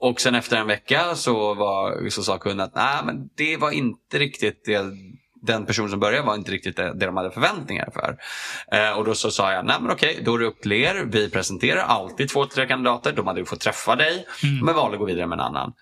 och 0.00 0.20
sen 0.20 0.34
efter 0.34 0.56
en 0.56 0.66
vecka 0.66 1.14
så, 1.14 1.54
var, 1.54 2.08
så 2.08 2.22
sa 2.22 2.38
kunden 2.38 2.60
att 2.66 2.74
Nej, 2.74 2.96
men 3.04 3.28
det 3.36 3.56
var 3.56 3.70
inte 3.70 4.18
riktigt 4.18 4.62
det 4.64 4.84
den 5.42 5.66
personen 5.66 5.90
som 5.90 6.00
började 6.00 6.26
var 6.26 6.34
inte 6.34 6.50
riktigt 6.50 6.76
det, 6.76 6.94
det 6.94 7.06
de 7.06 7.16
hade 7.16 7.30
förväntningar 7.30 7.88
för. 7.94 8.16
Eh, 8.72 8.98
och 8.98 9.04
då 9.04 9.14
så 9.14 9.30
sa 9.30 9.52
jag, 9.52 9.66
nej 9.66 9.76
men 9.80 9.90
okej, 9.90 10.22
då 10.24 10.34
är 10.34 10.38
det 10.38 10.46
upp 10.46 10.60
till 10.60 10.72
er. 10.72 11.04
Vi 11.06 11.30
presenterar 11.30 11.80
alltid 11.80 12.28
två, 12.28 12.46
tre 12.46 12.66
kandidater. 12.66 13.12
De 13.12 13.26
hade 13.26 13.40
ju 13.40 13.46
fått 13.46 13.60
träffa 13.60 13.96
dig, 13.96 14.26
men 14.62 14.74
valde 14.74 14.94
att 14.94 14.98
gå 14.98 15.04
vidare 15.04 15.26
med 15.26 15.36
en 15.36 15.44
annan. 15.44 15.72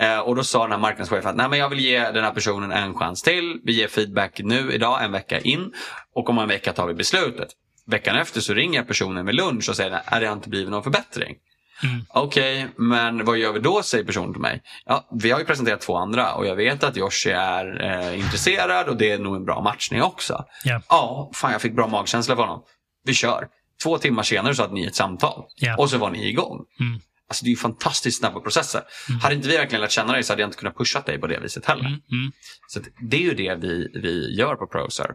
Eh, 0.00 0.18
och 0.18 0.36
då 0.36 0.44
sa 0.44 0.62
den 0.62 0.72
här 0.72 0.78
marknadschefen 0.78 1.30
att 1.30 1.36
nej, 1.36 1.48
men 1.48 1.58
jag 1.58 1.68
vill 1.68 1.80
ge 1.80 2.10
den 2.10 2.24
här 2.24 2.30
personen 2.30 2.72
en 2.72 2.94
chans 2.94 3.22
till. 3.22 3.60
Vi 3.64 3.72
ger 3.72 3.88
feedback 3.88 4.40
nu 4.44 4.72
idag, 4.72 5.04
en 5.04 5.12
vecka 5.12 5.38
in. 5.38 5.72
Och 6.14 6.30
om 6.30 6.38
en 6.38 6.48
vecka 6.48 6.72
tar 6.72 6.86
vi 6.86 6.94
beslutet. 6.94 7.48
Veckan 7.86 8.16
efter 8.16 8.40
så 8.40 8.54
ringer 8.54 8.78
jag 8.78 8.88
personen 8.88 9.26
vid 9.26 9.34
lunch 9.34 9.68
och 9.68 9.76
säger, 9.76 10.00
är 10.06 10.20
det 10.20 10.26
inte 10.26 10.48
blivit 10.48 10.70
någon 10.70 10.82
förbättring? 10.82 11.36
Mm. 11.82 12.04
Okej, 12.08 12.68
men 12.76 13.24
vad 13.24 13.38
gör 13.38 13.52
vi 13.52 13.60
då, 13.60 13.82
säger 13.82 14.04
personen 14.04 14.32
till 14.32 14.42
mig. 14.42 14.62
Ja, 14.84 15.08
vi 15.20 15.30
har 15.30 15.38
ju 15.38 15.44
presenterat 15.44 15.80
två 15.80 15.96
andra 15.96 16.34
och 16.34 16.46
jag 16.46 16.56
vet 16.56 16.84
att 16.84 16.96
Joshi 16.96 17.30
är 17.30 17.82
eh, 17.84 18.18
intresserad 18.18 18.88
och 18.88 18.96
det 18.96 19.10
är 19.10 19.18
nog 19.18 19.36
en 19.36 19.44
bra 19.44 19.60
matchning 19.60 20.02
också. 20.02 20.44
Ja. 20.64 20.80
Ja, 20.88 21.30
fan 21.34 21.52
jag 21.52 21.62
fick 21.62 21.76
bra 21.76 21.86
magkänsla 21.86 22.36
för 22.36 22.42
honom. 22.42 22.62
Vi 23.04 23.14
kör. 23.14 23.48
Två 23.82 23.98
timmar 23.98 24.22
senare 24.22 24.54
så 24.54 24.62
hade 24.62 24.74
ni 24.74 24.86
ett 24.86 24.94
samtal. 24.94 25.44
Ja. 25.56 25.76
Och 25.76 25.90
så 25.90 25.98
var 25.98 26.10
ni 26.10 26.28
igång. 26.28 26.64
Mm. 26.80 27.00
Alltså 27.28 27.44
det 27.44 27.48
är 27.48 27.50
ju 27.50 27.56
fantastiskt 27.56 28.18
snabba 28.18 28.40
processer. 28.40 28.82
Hade 29.22 29.34
inte 29.34 29.48
vi 29.48 29.56
verkligen 29.56 29.80
lärt 29.80 29.90
känna 29.90 30.12
dig 30.12 30.22
så 30.22 30.32
hade 30.32 30.42
jag 30.42 30.48
inte 30.48 30.58
kunnat 30.58 30.76
pusha 30.76 31.00
dig 31.00 31.18
på 31.18 31.26
det 31.26 31.40
viset 31.40 31.66
heller. 31.66 31.86
Mm. 31.86 32.00
Mm. 32.12 32.32
Så 32.66 32.80
det 33.10 33.16
är 33.16 33.20
ju 33.20 33.34
det 33.34 33.54
vi, 33.54 33.90
vi 33.94 34.36
gör 34.36 34.54
på 34.54 34.66
ProServe. 34.66 35.14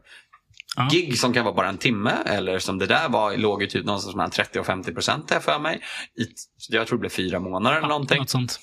Ja. 0.80 0.88
Gig 0.92 1.20
som 1.20 1.34
kan 1.34 1.46
vara 1.46 1.56
bara 1.56 1.70
en 1.70 1.78
timme 1.78 2.14
eller 2.26 2.60
som 2.60 2.78
det 2.78 2.86
där 2.86 3.10
var, 3.10 3.38
låg 3.38 3.62
ju 3.62 3.68
typ 3.68 3.86
någonstans 3.86 4.16
mellan 4.16 4.32
30 4.32 4.60
och 4.60 4.66
50 4.66 4.94
procent 4.94 5.32
här 5.32 5.40
för 5.40 5.60
mig. 5.60 5.82
I, 6.20 6.26
jag 6.70 6.88
tror 6.88 6.98
det 6.98 7.00
blev 7.00 7.10
fyra 7.10 7.40
månader 7.40 7.78
eller 7.78 7.88
någonting. 7.88 8.20
Något. 8.20 8.60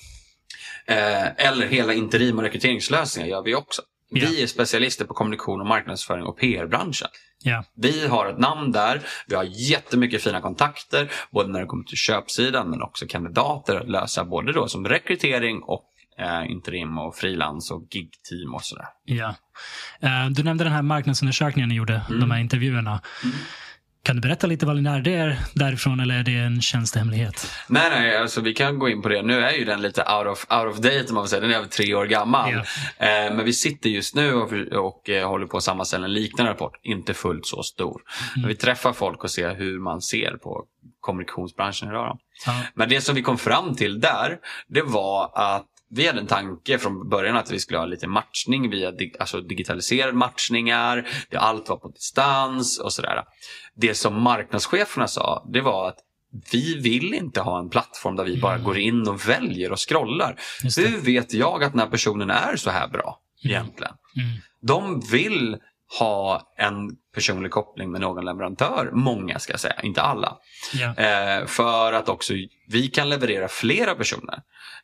Eh, 0.87 1.47
eller 1.47 1.67
hela 1.67 1.93
interim 1.93 2.37
och 2.37 2.43
rekryteringslösningar 2.43 3.29
gör 3.29 3.43
vi 3.43 3.55
också. 3.55 3.81
Ja. 4.09 4.27
Vi 4.29 4.43
är 4.43 4.47
specialister 4.47 5.05
på 5.05 5.13
kommunikation 5.13 5.61
och 5.61 5.67
marknadsföring 5.67 6.23
och 6.23 6.37
PR-branschen. 6.37 7.07
Ja. 7.43 7.63
Vi 7.75 8.07
har 8.07 8.25
ett 8.25 8.39
namn 8.39 8.71
där, 8.71 9.01
vi 9.27 9.35
har 9.35 9.43
jättemycket 9.43 10.23
fina 10.23 10.41
kontakter, 10.41 11.11
både 11.31 11.49
när 11.49 11.59
det 11.59 11.65
kommer 11.65 11.83
till 11.83 11.97
köpsidan 11.97 12.69
men 12.69 12.81
också 12.81 13.05
kandidater 13.07 13.75
att 13.75 13.89
lösa 13.89 14.25
både 14.25 14.53
då 14.53 14.67
som 14.67 14.87
rekrytering 14.87 15.63
och 15.63 15.83
eh, 16.19 16.51
interim 16.51 16.97
och 16.97 17.15
frilans 17.15 17.71
och 17.71 17.81
gig-team 17.89 18.53
och 18.55 18.61
sådär. 18.63 18.85
Ja. 19.05 19.35
Eh, 20.01 20.29
Du 20.31 20.43
nämnde 20.43 20.63
den 20.63 20.73
här 20.73 20.81
marknadsundersökningen 20.81 21.69
ni 21.69 21.75
gjorde, 21.75 22.01
Mm. 22.09 22.19
de 22.19 22.31
här 22.31 22.39
intervjuerna. 22.39 23.01
Kan 24.03 24.15
du 24.15 24.21
berätta 24.21 24.47
lite 24.47 24.65
vad 24.65 24.75
ni 24.75 24.81
lärde 24.81 25.09
er 25.09 25.39
därifrån 25.53 25.99
eller 25.99 26.15
är 26.19 26.23
det 26.23 26.35
en 26.35 26.61
tjänstehemlighet? 26.61 27.51
Nej, 27.69 27.89
nej, 27.89 28.17
alltså 28.17 28.41
vi 28.41 28.53
kan 28.53 28.79
gå 28.79 28.89
in 28.89 29.01
på 29.01 29.09
det. 29.09 29.21
Nu 29.21 29.39
är 29.41 29.51
ju 29.51 29.65
den 29.65 29.81
lite 29.81 30.01
out 30.01 30.27
of, 30.27 30.45
out 30.51 30.73
of 30.73 30.77
date 30.77 31.13
man 31.13 31.23
vill 31.23 31.29
säga. 31.29 31.41
Den 31.41 31.51
är 31.51 31.55
över 31.55 31.67
tre 31.67 31.93
år 31.95 32.05
gammal. 32.05 32.51
Ja. 32.51 32.59
Eh, 33.07 33.35
men 33.35 33.45
vi 33.45 33.53
sitter 33.53 33.89
just 33.89 34.15
nu 34.15 34.33
och, 34.33 34.51
och 34.85 35.09
eh, 35.09 35.27
håller 35.29 35.45
på 35.47 35.57
att 35.57 35.63
sammanställa 35.63 36.05
en 36.05 36.13
liknande 36.13 36.51
rapport. 36.51 36.79
Inte 36.83 37.13
fullt 37.13 37.45
så 37.45 37.63
stor. 37.63 38.01
Men 38.35 38.47
vi 38.47 38.55
träffar 38.55 38.93
folk 38.93 39.23
och 39.23 39.31
ser 39.31 39.55
hur 39.55 39.79
man 39.79 40.01
ser 40.01 40.31
på 40.37 40.65
kommunikationsbranschen 40.99 41.89
idag. 41.89 42.19
Ja. 42.45 42.61
Men 42.75 42.89
det 42.89 43.01
som 43.01 43.15
vi 43.15 43.21
kom 43.21 43.37
fram 43.37 43.75
till 43.75 43.99
där, 43.99 44.37
det 44.67 44.81
var 44.81 45.31
att 45.35 45.65
vi 45.89 46.07
hade 46.07 46.19
en 46.19 46.27
tanke 46.27 46.77
från 46.77 47.09
början 47.09 47.37
att 47.37 47.51
vi 47.51 47.59
skulle 47.59 47.79
ha 47.79 47.85
lite 47.85 48.07
matchning 48.07 48.69
via 48.69 48.91
dig, 48.91 49.13
alltså 49.19 49.41
digitaliserade 49.41 50.13
matchningar. 50.13 51.07
Det 51.29 51.37
allt 51.37 51.69
var 51.69 51.77
på 51.77 51.87
distans 51.87 52.79
och 52.79 52.93
sådär. 52.93 53.23
Det 53.75 53.93
som 53.93 54.21
marknadscheferna 54.21 55.07
sa, 55.07 55.49
det 55.53 55.61
var 55.61 55.87
att 55.87 55.97
vi 56.51 56.79
vill 56.81 57.13
inte 57.13 57.41
ha 57.41 57.59
en 57.59 57.69
plattform 57.69 58.15
där 58.15 58.23
vi 58.23 58.37
bara 58.37 58.57
går 58.57 58.77
in 58.77 59.07
och 59.07 59.29
väljer 59.29 59.71
och 59.71 59.89
scrollar. 59.89 60.35
Hur 60.77 61.01
vet 61.01 61.33
jag 61.33 61.63
att 61.63 61.71
den 61.71 61.79
här 61.79 61.87
personen 61.87 62.29
är 62.29 62.55
så 62.55 62.69
här 62.69 62.87
bra 62.87 63.19
egentligen? 63.43 63.93
Mm. 64.15 64.37
De 64.61 65.01
vill 65.11 65.57
ha 65.99 66.53
en 66.57 66.75
personlig 67.15 67.51
koppling 67.51 67.91
med 67.91 68.01
någon 68.01 68.25
leverantör. 68.25 68.89
Många 68.93 69.39
ska 69.39 69.53
jag 69.53 69.59
säga, 69.59 69.81
inte 69.83 70.01
alla. 70.01 70.37
Ja. 70.73 70.95
Eh, 70.95 71.45
för 71.45 71.93
att 71.93 72.09
också 72.09 72.33
vi 72.67 72.87
kan 72.87 73.09
leverera 73.09 73.47
flera 73.47 73.95
personer. 73.95 74.39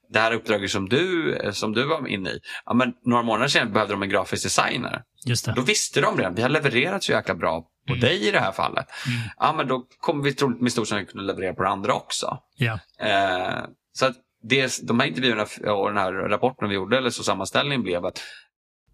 Det 0.10 0.20
här 0.20 0.34
uppdraget 0.34 0.72
som 0.72 0.90
du, 0.90 1.38
som 1.54 1.74
du 1.74 1.86
var 1.88 2.08
inne 2.08 2.30
i. 2.30 2.40
Ja, 2.66 2.74
men 2.74 2.94
några 3.06 3.24
månader 3.24 3.48
sedan 3.48 3.74
behövde 3.74 3.94
de 3.94 4.04
en 4.04 4.10
grafisk 4.10 4.44
designer. 4.44 5.02
Just 5.26 5.46
det. 5.46 5.54
Då 5.56 5.62
visste 5.62 6.02
de 6.02 6.18
redan, 6.18 6.36
vi 6.36 6.42
har 6.42 6.50
levererat 6.50 7.04
så 7.04 7.12
jäkla 7.12 7.36
bra 7.36 7.62
på 7.88 7.94
Mm. 7.94 8.00
dig 8.02 8.28
i 8.28 8.32
det 8.32 8.40
här 8.40 8.52
fallet. 8.52 8.86
Mm. 9.08 9.20
Ja, 9.40 9.54
men 9.58 9.68
då 9.68 9.86
kommer 10.00 10.24
vi 10.24 10.34
troligt 10.34 10.62
med 10.62 10.72
stor 10.72 10.86
sannolikhet 10.86 11.12
kunna 11.12 11.24
leverera 11.24 11.54
på 11.54 11.64
det 11.64 11.70
andra 11.70 11.94
också. 11.94 12.38
Ja. 12.58 12.80
Eh, 13.00 13.64
så 13.94 14.06
att 14.06 14.16
det, 14.44 14.80
de 14.88 15.00
här 15.00 15.08
intervjuerna 15.08 15.46
och 15.74 15.88
den 15.90 15.98
här 15.98 16.14
rapporten 16.14 16.70
vi 16.70 16.76
gjorde, 16.76 16.98
eller 16.98 17.10
så 17.10 17.24
sammanställningen 17.24 17.84
blev 17.84 18.06
att 18.06 18.22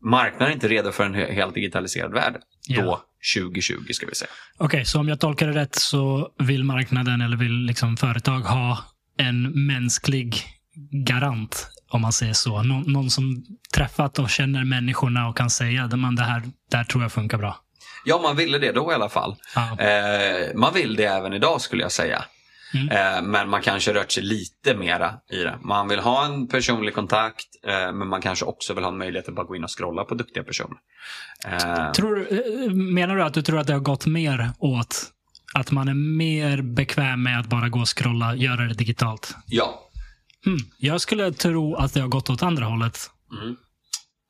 marknaden 0.02 0.48
är 0.48 0.54
inte 0.54 0.68
redo 0.68 0.92
för 0.92 1.06
en 1.06 1.16
he- 1.16 1.32
helt 1.34 1.54
digitaliserad 1.56 2.14
värld. 2.14 2.36
Ja. 2.68 2.82
Då, 2.82 3.02
2020 3.36 3.76
ska 3.94 4.06
vi 4.08 4.16
säga. 4.16 4.30
Okej, 4.58 4.86
så 4.86 5.00
om 5.00 5.08
jag 5.10 5.20
tolkar 5.20 5.48
det 5.48 5.54
rätt 5.54 5.76
så 5.76 6.32
vill 6.40 6.64
marknaden 6.64 7.22
eller 7.22 7.38
vill 7.38 7.66
liksom 7.66 7.98
företag 7.98 8.40
ha 8.40 8.78
en 9.18 9.68
mänsklig 9.68 10.36
garant, 10.92 11.68
om 11.90 12.02
man 12.02 12.12
säger 12.14 12.34
så. 12.34 12.64
Nå- 12.64 12.84
någon 12.88 13.10
som 13.10 13.44
träffat 13.76 14.20
och 14.20 14.30
känner 14.30 14.64
människorna 14.64 15.28
och 15.28 15.38
kan 15.38 15.50
säga 15.50 15.84
att 15.84 15.92
det 15.92 16.24
här, 16.24 16.42
det 16.72 16.78
här 16.78 16.84
tror 16.84 17.04
jag 17.04 17.12
funkar 17.12 17.38
bra. 17.38 17.58
Ja, 18.06 18.20
man 18.24 18.36
ville 18.36 18.58
det 18.58 18.72
då 18.72 18.92
i 18.92 18.96
alla 18.96 19.10
fall. 19.10 19.36
Ja. 19.56 19.80
Eh, 19.80 20.56
man 20.56 20.74
vill 20.74 20.96
det 20.96 21.04
även 21.06 21.34
idag 21.34 21.62
skulle 21.62 21.82
jag 21.82 21.92
säga. 21.92 22.24
Mm. 22.74 22.90
Eh, 22.90 23.22
men 23.22 23.50
man 23.50 23.62
kanske 23.62 23.94
rört 23.94 24.12
sig 24.12 24.24
lite 24.24 24.76
mera 24.76 25.14
i 25.32 25.38
det. 25.38 25.58
Man 25.62 25.88
vill 25.88 26.00
ha 26.00 26.26
en 26.26 26.48
personlig 26.48 26.94
kontakt 26.96 27.46
eh, 27.68 27.94
men 27.94 28.08
man 28.08 28.22
kanske 28.22 28.46
också 28.46 28.74
vill 28.74 28.84
ha 28.84 28.92
en 28.92 28.98
möjlighet 28.98 29.30
att 29.30 29.36
bara 29.36 29.46
gå 29.46 29.56
in 29.56 29.64
och 29.64 29.78
scrolla 29.78 30.04
på 30.04 30.16
duktiga 30.16 30.44
personer. 30.44 30.78
Eh, 31.46 31.92
Tror, 31.92 32.28
eh, 32.32 32.72
menar 32.72 33.16
du 33.16 33.24
att 33.24 33.34
du 33.34 33.42
tror 33.42 33.60
att 33.60 33.68
det 33.68 33.74
har 33.74 33.80
gått 33.80 34.06
mer 34.06 34.52
åt 34.60 35.04
att 35.54 35.72
man 35.72 35.88
är 35.88 35.94
mer 35.94 36.62
bekväm 36.62 37.24
med 37.24 37.40
att 37.40 37.48
bara 37.48 37.70
gå 37.70 37.80
och 37.80 37.98
scrolla, 37.98 38.36
göra 38.36 38.62
det 38.62 38.74
digitalt? 38.74 39.36
ja. 39.46 39.86
Hmm. 40.46 40.58
Jag 40.78 41.02
skulle 41.02 41.32
tro 41.32 41.76
att 41.76 41.94
det 41.94 42.02
har 42.02 42.08
gått 42.08 42.30
åt 42.30 42.44
andra 42.44 42.66
hållet. 42.66 43.12
Mm. 43.42 43.56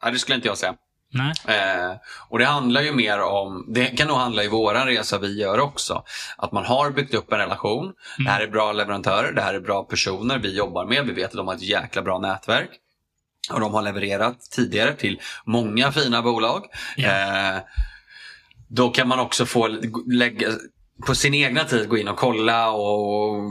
ja, 0.01 0.11
det 0.11 0.19
skulle 0.19 0.35
inte 0.35 0.47
jag 0.47 0.57
säga. 0.57 0.75
Nej? 1.11 1.33
Eh, 1.47 1.95
och 2.29 2.39
det 2.39 2.45
handlar 2.45 2.81
ju 2.81 2.91
mer 2.91 3.19
om, 3.21 3.65
det 3.73 3.85
kan 3.85 4.07
nog 4.07 4.17
handla 4.17 4.43
i 4.43 4.47
våran 4.47 4.87
resa 4.87 5.17
vi 5.17 5.39
gör 5.39 5.59
också. 5.59 6.03
Att 6.37 6.51
man 6.51 6.65
har 6.65 6.91
byggt 6.91 7.13
upp 7.13 7.33
en 7.33 7.39
relation. 7.39 7.93
Det 8.17 8.29
här 8.29 8.41
är 8.41 8.47
bra 8.47 8.71
leverantörer, 8.71 9.31
det 9.31 9.41
här 9.41 9.53
är 9.53 9.59
bra 9.59 9.83
personer 9.83 10.39
vi 10.39 10.57
jobbar 10.57 10.85
med. 10.85 11.05
Vi 11.05 11.13
vet 11.13 11.29
att 11.29 11.37
de 11.37 11.47
har 11.47 11.55
ett 11.55 11.61
jäkla 11.61 12.01
bra 12.01 12.19
nätverk. 12.19 12.69
Och 13.51 13.59
de 13.59 13.73
har 13.73 13.81
levererat 13.81 14.41
tidigare 14.51 14.93
till 14.93 15.19
många 15.45 15.91
fina 15.91 16.21
bolag. 16.21 16.63
Ja. 16.97 17.09
Eh, 17.09 17.61
då 18.67 18.89
kan 18.89 19.07
man 19.07 19.19
också 19.19 19.45
få 19.45 19.67
lägga, 20.07 20.47
på 21.07 21.15
sin 21.15 21.33
egna 21.33 21.63
tid 21.63 21.89
gå 21.89 21.97
in 21.97 22.07
och 22.07 22.17
kolla 22.17 22.71
och 22.71 23.43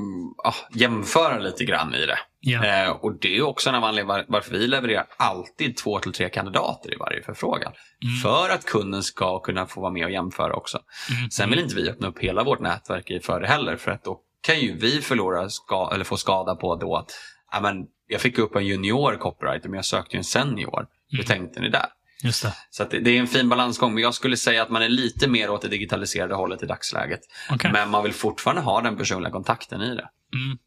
ja, 0.44 0.54
jämföra 0.74 1.38
lite 1.38 1.64
grann 1.64 1.94
i 1.94 2.06
det. 2.06 2.18
Ja. 2.40 2.64
Eh, 2.84 2.90
och 2.90 3.18
det 3.20 3.36
är 3.36 3.42
också 3.42 3.68
en 3.68 3.74
av 3.74 3.84
anledningarna 3.84 4.18
var- 4.18 4.24
varför 4.28 4.50
vi 4.50 4.66
levererar 4.66 5.06
alltid 5.16 5.76
två 5.76 5.98
till 5.98 6.12
tre 6.12 6.28
kandidater 6.28 6.94
i 6.94 6.96
varje 6.96 7.22
förfrågan. 7.22 7.72
Mm. 8.02 8.14
För 8.22 8.54
att 8.54 8.64
kunden 8.64 9.02
ska 9.02 9.38
kunna 9.38 9.66
få 9.66 9.80
vara 9.80 9.92
med 9.92 10.04
och 10.04 10.10
jämföra 10.10 10.54
också. 10.54 10.78
Mm. 11.18 11.30
Sen 11.30 11.50
vill 11.50 11.58
inte 11.58 11.74
vi 11.76 11.90
öppna 11.90 12.08
upp 12.08 12.18
hela 12.18 12.44
vårt 12.44 12.60
nätverk 12.60 13.10
i 13.10 13.20
för 13.20 13.40
det 13.40 13.46
heller. 13.46 13.76
För 13.76 13.90
att 13.90 14.04
då 14.04 14.20
kan 14.40 14.60
ju 14.60 14.76
vi 14.76 15.00
förlora 15.00 15.48
ska, 15.50 15.90
eller 15.94 16.04
få 16.04 16.16
skada 16.16 16.54
på 16.54 16.76
då 16.76 16.96
att 16.96 17.10
ja, 17.52 17.60
men, 17.60 17.86
jag 18.06 18.20
fick 18.20 18.38
upp 18.38 18.56
en 18.56 18.66
junior 18.66 19.16
copywriter 19.16 19.68
men 19.68 19.76
jag 19.76 19.84
sökte 19.84 20.16
ju 20.16 20.18
en 20.18 20.24
senior. 20.24 20.86
Hur 21.10 21.18
Mm. 21.18 21.26
tänkte 21.26 21.60
ni 21.60 21.68
där? 21.68 21.86
Just 22.24 22.42
det. 22.42 22.54
Så 22.70 22.84
det, 22.84 23.00
det 23.00 23.10
är 23.16 23.20
en 23.20 23.26
fin 23.26 23.48
balansgång. 23.48 23.94
Men 23.94 24.02
jag 24.02 24.14
skulle 24.14 24.36
säga 24.36 24.62
att 24.62 24.70
man 24.70 24.82
är 24.82 24.88
lite 24.88 25.28
mer 25.28 25.50
åt 25.50 25.62
det 25.62 25.68
digitaliserade 25.68 26.34
hållet 26.34 26.62
i 26.62 26.66
dagsläget. 26.66 27.20
Okej. 27.50 27.72
Men 27.72 27.90
man 27.90 28.04
vill 28.04 28.12
fortfarande 28.12 28.62
ha 28.62 28.80
den 28.80 28.96
personliga 28.96 29.30
kontakten 29.32 29.82
i 29.82 29.94
det. 29.94 30.08
Mm. 30.34 30.58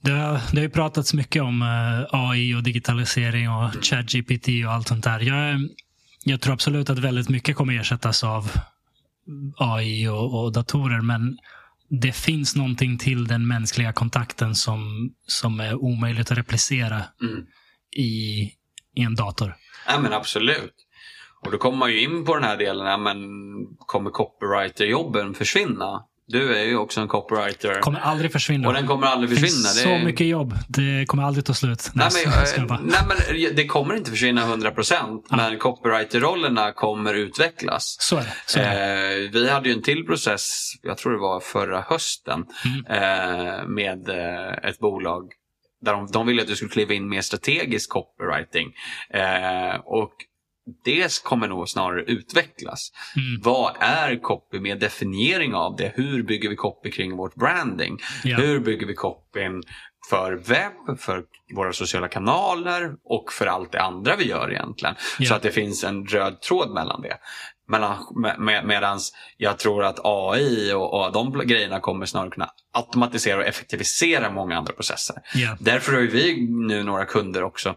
Det, 0.00 0.10
har- 0.10 0.32
det 0.50 0.56
har 0.56 0.62
ju 0.62 0.70
pratats 0.70 1.14
mycket 1.14 1.42
om 1.42 1.62
eh, 1.62 2.14
AI 2.20 2.54
och 2.54 2.62
digitalisering 2.62 3.50
och 3.50 3.84
ChatGPT 3.84 4.48
och 4.66 4.72
allt 4.72 4.88
sånt 4.88 5.04
där. 5.04 5.20
Jag, 5.20 5.68
jag 6.24 6.40
tror 6.40 6.52
absolut 6.54 6.90
att 6.90 6.98
väldigt 6.98 7.28
mycket 7.28 7.56
kommer 7.56 7.80
ersättas 7.80 8.24
av 8.24 8.50
AI 9.56 10.08
och, 10.08 10.44
och 10.44 10.52
datorer, 10.52 11.00
men 11.00 11.38
det 11.90 12.12
finns 12.12 12.56
någonting 12.56 12.98
till 12.98 13.26
den 13.26 13.46
mänskliga 13.46 13.92
kontakten 13.92 14.54
som, 14.54 15.10
som 15.26 15.60
är 15.60 15.74
omöjligt 15.74 16.30
att 16.30 16.38
replicera 16.38 17.02
Mm. 17.22 17.46
i, 17.96 18.42
i 18.94 19.02
en 19.02 19.14
dator. 19.14 19.54
Ja 19.88 19.98
men 20.00 20.12
absolut. 20.12 20.74
Och 21.44 21.52
då 21.52 21.58
kommer 21.58 21.78
man 21.78 21.90
ju 21.90 22.00
in 22.00 22.24
på 22.24 22.34
den 22.34 22.44
här 22.44 22.56
delen, 22.56 22.86
ja, 22.86 22.96
men 22.96 23.16
kommer 23.78 24.10
copywriter-jobben 24.10 25.34
försvinna? 25.34 26.02
Du 26.30 26.56
är 26.56 26.64
ju 26.64 26.76
också 26.76 27.00
en 27.00 27.08
copywriter. 27.08 27.80
kommer 27.80 28.00
aldrig 28.00 28.32
försvinna. 28.32 28.68
och 28.68 28.74
den 28.74 28.86
kommer 28.86 29.06
aldrig 29.06 29.30
försvinna. 29.38 29.68
Det 29.74 29.94
är- 29.94 29.98
så 30.00 30.04
mycket 30.04 30.26
jobb. 30.26 30.54
Det 30.68 31.06
kommer 31.06 31.22
aldrig 31.22 31.44
ta 31.44 31.54
slut. 31.54 31.90
Nej 31.94 32.08
Nej, 32.14 32.24
men, 32.26 32.32
jag 32.32 32.70
eh, 32.70 32.80
nej 32.84 33.00
men 33.08 33.56
det 33.56 33.66
kommer 33.66 33.94
inte 33.96 34.10
försvinna 34.10 34.42
100% 34.46 35.24
men 35.30 35.58
copywriter-rollerna 35.58 36.72
kommer 36.72 37.14
utvecklas. 37.14 37.96
Så 38.00 38.16
är 38.16 38.20
det. 38.20 38.32
Så 38.46 38.58
är 38.58 38.62
det. 38.76 39.24
Eh, 39.24 39.30
vi 39.30 39.50
hade 39.50 39.68
ju 39.68 39.74
en 39.74 39.82
till 39.82 40.06
process, 40.06 40.72
jag 40.82 40.98
tror 40.98 41.12
det 41.12 41.18
var 41.18 41.40
förra 41.40 41.80
hösten, 41.80 42.44
Mm. 42.64 42.86
eh, 43.02 43.66
med 43.66 44.08
eh, 44.08 44.70
ett 44.70 44.78
bolag 44.78 45.24
där 45.80 45.92
de, 45.92 46.06
de 46.06 46.26
ville 46.26 46.42
att 46.42 46.48
du 46.48 46.56
skulle 46.56 46.70
kliva 46.70 46.94
in 46.94 47.08
mer 47.08 47.20
strategisk 47.20 47.90
copywriting. 47.90 48.72
Eh, 49.10 49.80
och 49.84 50.12
det 50.84 51.22
kommer 51.22 51.48
nog 51.48 51.68
snarare 51.68 52.02
utvecklas. 52.02 52.92
Mm. 53.16 53.40
Vad 53.42 53.76
är 53.80 54.20
copy 54.22 54.60
med 54.60 54.80
definiering 54.80 55.54
av 55.54 55.76
det? 55.76 55.92
Hur 55.94 56.22
bygger 56.22 56.48
vi 56.48 56.56
copy 56.56 56.90
kring 56.90 57.16
vårt 57.16 57.34
branding? 57.34 57.98
Ja. 58.24 58.36
Hur 58.36 58.60
bygger 58.60 58.86
vi 58.86 58.94
copyn 58.94 59.62
för 60.10 60.32
webb, 60.32 60.98
för 60.98 61.24
våra 61.54 61.72
sociala 61.72 62.08
kanaler 62.08 62.92
och 63.04 63.32
för 63.32 63.46
allt 63.46 63.72
det 63.72 63.82
andra 63.82 64.16
vi 64.16 64.28
gör 64.28 64.50
egentligen. 64.50 64.94
Ja. 65.18 65.28
Så 65.28 65.34
att 65.34 65.42
det 65.42 65.50
finns 65.50 65.84
en 65.84 66.06
röd 66.06 66.40
tråd 66.40 66.70
mellan 66.74 67.02
det. 67.02 67.18
Mellan, 67.68 67.96
med, 68.16 68.38
med, 68.38 68.66
medans 68.66 69.12
jag 69.36 69.58
tror 69.58 69.84
att 69.84 70.00
AI 70.04 70.72
och, 70.72 70.94
och 70.94 71.12
de 71.12 71.46
grejerna 71.46 71.80
kommer 71.80 72.06
snarare 72.06 72.30
kunna 72.30 72.50
automatisera 72.72 73.38
och 73.38 73.46
effektivisera 73.46 74.30
många 74.30 74.56
andra 74.56 74.72
processer. 74.72 75.16
Ja. 75.34 75.56
Därför 75.60 75.92
har 75.92 76.00
vi 76.00 76.46
nu 76.48 76.82
några 76.82 77.04
kunder 77.04 77.42
också 77.42 77.74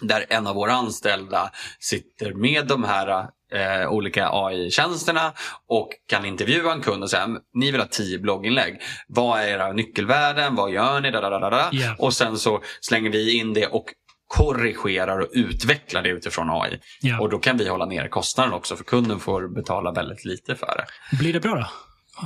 där 0.00 0.26
en 0.28 0.46
av 0.46 0.54
våra 0.54 0.72
anställda 0.72 1.50
sitter 1.78 2.34
med 2.34 2.66
de 2.66 2.84
här 2.84 3.28
eh, 3.52 3.88
olika 3.88 4.28
AI-tjänsterna 4.32 5.32
och 5.66 5.88
kan 6.08 6.24
intervjua 6.24 6.72
en 6.72 6.80
kund 6.80 7.02
och 7.02 7.10
säga 7.10 7.28
ni 7.54 7.70
vill 7.70 7.80
ha 7.80 7.88
tio 7.88 8.18
blogginlägg. 8.18 8.80
Vad 9.08 9.40
är 9.40 9.48
era 9.48 9.72
nyckelvärden? 9.72 10.54
Vad 10.54 10.72
gör 10.72 11.00
ni? 11.00 11.10
Da, 11.10 11.20
da, 11.20 11.30
da, 11.30 11.38
da, 11.38 11.50
da. 11.50 11.68
Ja. 11.72 11.94
Och 11.98 12.14
sen 12.14 12.38
så 12.38 12.62
slänger 12.80 13.10
vi 13.10 13.38
in 13.38 13.54
det 13.54 13.66
och 13.66 13.84
korrigerar 14.32 15.18
och 15.18 15.28
utvecklar 15.32 16.02
det 16.02 16.08
utifrån 16.08 16.50
AI. 16.50 16.78
Ja. 17.00 17.20
Och 17.20 17.30
då 17.30 17.38
kan 17.38 17.56
vi 17.56 17.68
hålla 17.68 17.86
ner 17.86 18.08
kostnaden 18.08 18.52
också 18.52 18.76
för 18.76 18.84
kunden 18.84 19.20
får 19.20 19.54
betala 19.54 19.92
väldigt 19.92 20.24
lite 20.24 20.54
för 20.54 20.66
det. 20.66 21.16
Blir 21.16 21.32
det 21.32 21.40
bra 21.40 21.54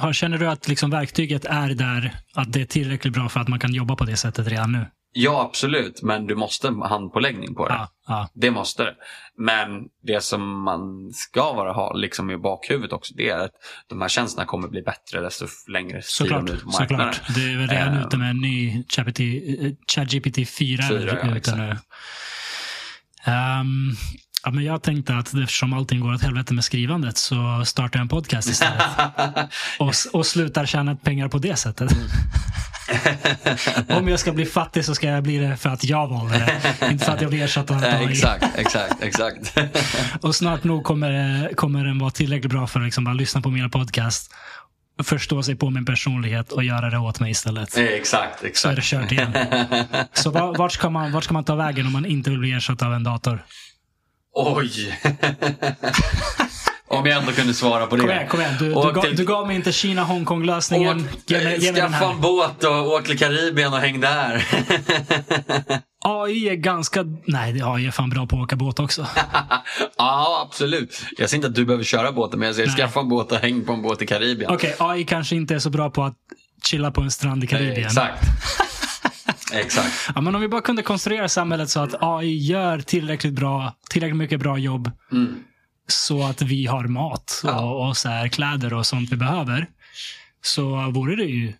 då? 0.03 0.13
Känner 0.13 0.39
du 0.39 0.47
att 0.47 0.69
liksom 0.69 0.91
verktyget 0.91 1.45
är 1.45 1.69
där, 1.69 2.15
att 2.35 2.53
det 2.53 2.61
är 2.61 2.65
tillräckligt 2.65 3.13
bra 3.13 3.29
för 3.29 3.41
att 3.41 3.49
man 3.49 3.59
kan 3.59 3.75
jobba 3.75 3.97
på 3.97 4.05
det 4.05 4.17
sättet 4.17 4.49
redan 4.49 4.73
nu? 4.73 4.87
Ja, 5.13 5.43
absolut. 5.43 6.03
Men 6.03 6.27
du 6.27 6.35
måste 6.35 6.69
ha 6.69 6.89
handpåläggning 6.89 7.55
på 7.55 7.69
det. 7.69 7.75
Ja, 7.75 7.89
ja, 8.07 8.29
Det 8.35 8.51
måste 8.51 8.85
det. 8.85 8.95
Men 9.39 9.69
det 10.07 10.21
som 10.25 10.63
man 10.65 11.11
ska 11.13 11.53
vara, 11.53 11.73
ha 11.73 11.93
liksom 11.93 12.31
i 12.31 12.37
bakhuvudet 12.37 12.93
också, 12.93 13.15
det 13.17 13.29
är 13.29 13.39
att 13.39 13.51
de 13.89 14.01
här 14.01 14.09
tjänsterna 14.09 14.47
kommer 14.47 14.69
bli 14.69 14.83
bättre 14.83 15.21
desto 15.21 15.47
längre 15.73 15.93
tid 15.97 16.05
såklart. 16.05 16.47
de 16.47 16.53
är 16.53 16.57
ute 16.57 16.65
på 16.65 16.71
marknaden. 16.71 17.13
såklart. 17.13 17.35
Det 17.37 17.53
är 17.53 17.57
väl 17.59 17.69
redan 17.69 17.95
Eh, 17.97 18.07
ute 18.07 18.17
med 18.17 18.31
en 18.31 18.37
ny 18.41 18.85
ChatGPT, 18.89 19.21
eh, 19.21 19.73
ChatGPT 19.95 20.49
4. 20.59 20.85
är 20.85 20.89
Fyra, 20.89 21.19
ja, 21.23 21.27
ute 21.29 21.37
exakt. 21.37 21.57
nu. 21.59 21.77
Ehm, 23.25 23.91
ja, 24.45 24.51
men 24.51 24.65
jag 24.65 24.83
tänkte 24.83 25.15
att 25.17 25.35
eftersom 25.35 25.73
allting 25.73 26.01
går 26.01 26.15
åt 26.15 26.23
helvete 26.23 26.55
med 26.55 26.65
skrivandet 26.65 27.19
så 27.19 27.63
startar 27.65 27.99
jag 27.99 28.03
en 28.03 28.09
podcast 28.09 28.49
istället. 28.49 28.83
och, 29.79 29.93
och 30.13 30.27
slutar 30.27 30.67
tjäna 30.67 30.97
pengar 30.97 31.29
på 31.29 31.39
det 31.39 31.57
sättet. 31.57 31.91
Om 33.89 34.09
jag 34.09 34.21
ska 34.21 34.33
bli 34.33 34.47
fattig 34.47 34.85
så 34.85 34.95
ska 34.95 35.07
jag 35.09 35.23
bli 35.23 35.39
det 35.39 35.57
för 35.57 35.71
att 35.71 35.85
jag 35.85 36.09
valde 36.09 36.39
det. 36.81 36.87
Inte 36.91 37.05
för 37.05 37.13
att 37.13 37.21
jag 37.21 37.31
blir 37.31 37.43
ersatt 37.45 37.71
av 37.71 37.77
Eh, 37.85 37.95
AI. 37.99 38.05
exakt, 38.13 38.45
exakt, 38.59 39.03
exakt. 39.03 39.59
Och 40.21 40.35
snart 40.35 40.65
nog 40.65 40.85
kommer, 40.85 41.51
kommer 41.55 41.85
den 41.85 41.99
vara 41.99 42.11
tillräckligt 42.11 42.53
bra 42.53 42.67
för 42.67 42.81
att 42.81 42.85
liksom 42.87 43.05
bara 43.05 43.15
lyssna 43.15 43.41
på 43.41 43.49
mina 43.51 43.69
podcast, 43.69 44.33
förstå 45.03 45.43
sig 45.43 45.57
på 45.57 45.71
min 45.71 45.85
personlighet 45.85 46.53
och 46.53 46.65
göra 46.65 46.91
det 46.91 46.99
åt 46.99 47.21
mig 47.21 47.31
istället. 47.31 47.79
Eh, 47.79 47.85
exakt, 47.85 48.45
exakt. 48.45 48.59
Så 48.59 48.69
är 48.69 48.77
det 48.77 48.83
kört 48.83 49.13
igen. 49.13 49.33
Så 50.13 50.31
va- 50.31 50.55
vart 50.59 50.73
ska, 50.73 50.91
man, 50.91 51.13
vart 51.13 51.25
ska 51.25 51.35
man 51.35 51.45
ta 51.45 51.55
vägen 51.55 51.87
om 51.87 51.93
man 51.93 52.07
inte 52.07 52.31
vill 52.31 52.39
bli 52.39 52.53
ersatt 52.53 52.83
av 52.83 52.95
en 52.95 53.05
dator? 53.05 53.45
Oj! 54.39 54.99
Om 56.89 57.07
jag 57.07 57.19
ändå 57.19 57.33
kunde 57.33 57.55
svara 57.55 57.87
på 57.87 57.97
det. 57.97 58.03
Kom 58.03 58.11
igen, 58.11 58.29
kom 58.29 58.41
igen. 58.41 58.55
Du, 58.59 58.69
du, 58.69 58.75
gav, 58.75 59.03
till- 59.03 59.17
du 59.17 59.25
gav 59.25 59.47
mig 59.47 59.57
inte 59.57 59.73
Kina-Hongkong-lösningen. 59.73 60.97
Åk, 61.01 61.07
Ge 61.27 61.45
mig, 61.45 61.59
ge 61.65 61.73
mig 61.73 61.81
den 61.81 61.93
skaffa 61.93 62.11
en 62.11 62.21
båt 62.21 62.65
och 62.65 62.93
åk 62.93 63.05
till 63.05 63.19
Karibien 63.19 63.73
och 63.73 63.79
häng 63.79 64.01
där. 64.01 64.45
AI 66.05 66.49
är 66.49 66.55
ganska... 66.55 67.05
Nej, 67.27 67.61
AI 67.65 67.87
är 67.87 67.91
fan 67.91 68.11
bra 68.11 68.27
på 68.27 68.37
att 68.37 68.43
åka 68.43 68.57
båt 68.57 68.81
också. 68.81 69.07
ja, 69.97 70.47
absolut. 70.49 71.03
Jag 71.19 71.31
säger 71.31 71.39
inte 71.39 71.49
att 71.49 71.55
du 71.55 71.65
behöver 71.65 71.85
köra 71.85 72.13
båten, 72.13 72.39
men 72.39 72.47
jag 72.47 72.55
säger 72.57 72.69
Nej. 72.69 72.77
skaffa 72.77 73.01
en 73.01 73.09
båt 73.09 73.33
och 73.33 73.39
häng 73.39 73.65
på 73.65 73.73
en 73.73 73.83
båt 73.83 74.03
i 74.03 74.07
Karibien. 74.07 74.51
Okej, 74.55 74.75
AI 74.79 75.05
kanske 75.05 75.37
inte 75.37 75.55
är 75.55 75.59
så 75.59 75.71
bra 75.71 75.91
på 75.91 76.05
att 76.05 76.15
chilla 76.65 76.91
på 76.91 77.01
en 77.01 77.11
strand 77.11 77.45
i 77.45 77.47
Karibien. 77.47 77.87
Exakt. 77.87 78.23
Exakt. 79.53 80.11
Ja, 80.15 80.21
men 80.21 80.35
om 80.35 80.41
vi 80.41 80.49
bara 80.49 80.61
kunde 80.61 80.83
konstruera 80.83 81.29
samhället 81.29 81.71
så 81.71 81.81
att 81.81 81.95
AI 82.01 82.37
gör 82.39 82.79
tillräckligt 82.81 83.33
bra, 83.35 83.73
tillräckligt 83.91 84.17
mycket 84.17 84.41
bra 84.41 84.59
jobb 84.59 84.91
Mm. 85.13 85.35
Så 85.87 86.23
att 86.27 86.43
vi 86.43 86.67
har 86.67 86.85
mat 86.85 87.41
Ja. 87.45 87.61
och, 87.61 87.89
och 87.89 87.97
så 87.97 88.09
här, 88.09 88.29
kläder 88.29 88.75
och 88.75 88.87
sånt 88.87 89.13
vi 89.13 89.17
behöver 89.17 89.67
så 90.43 90.91
vore 90.91 91.17
det 91.17 91.25
ju 91.25 91.53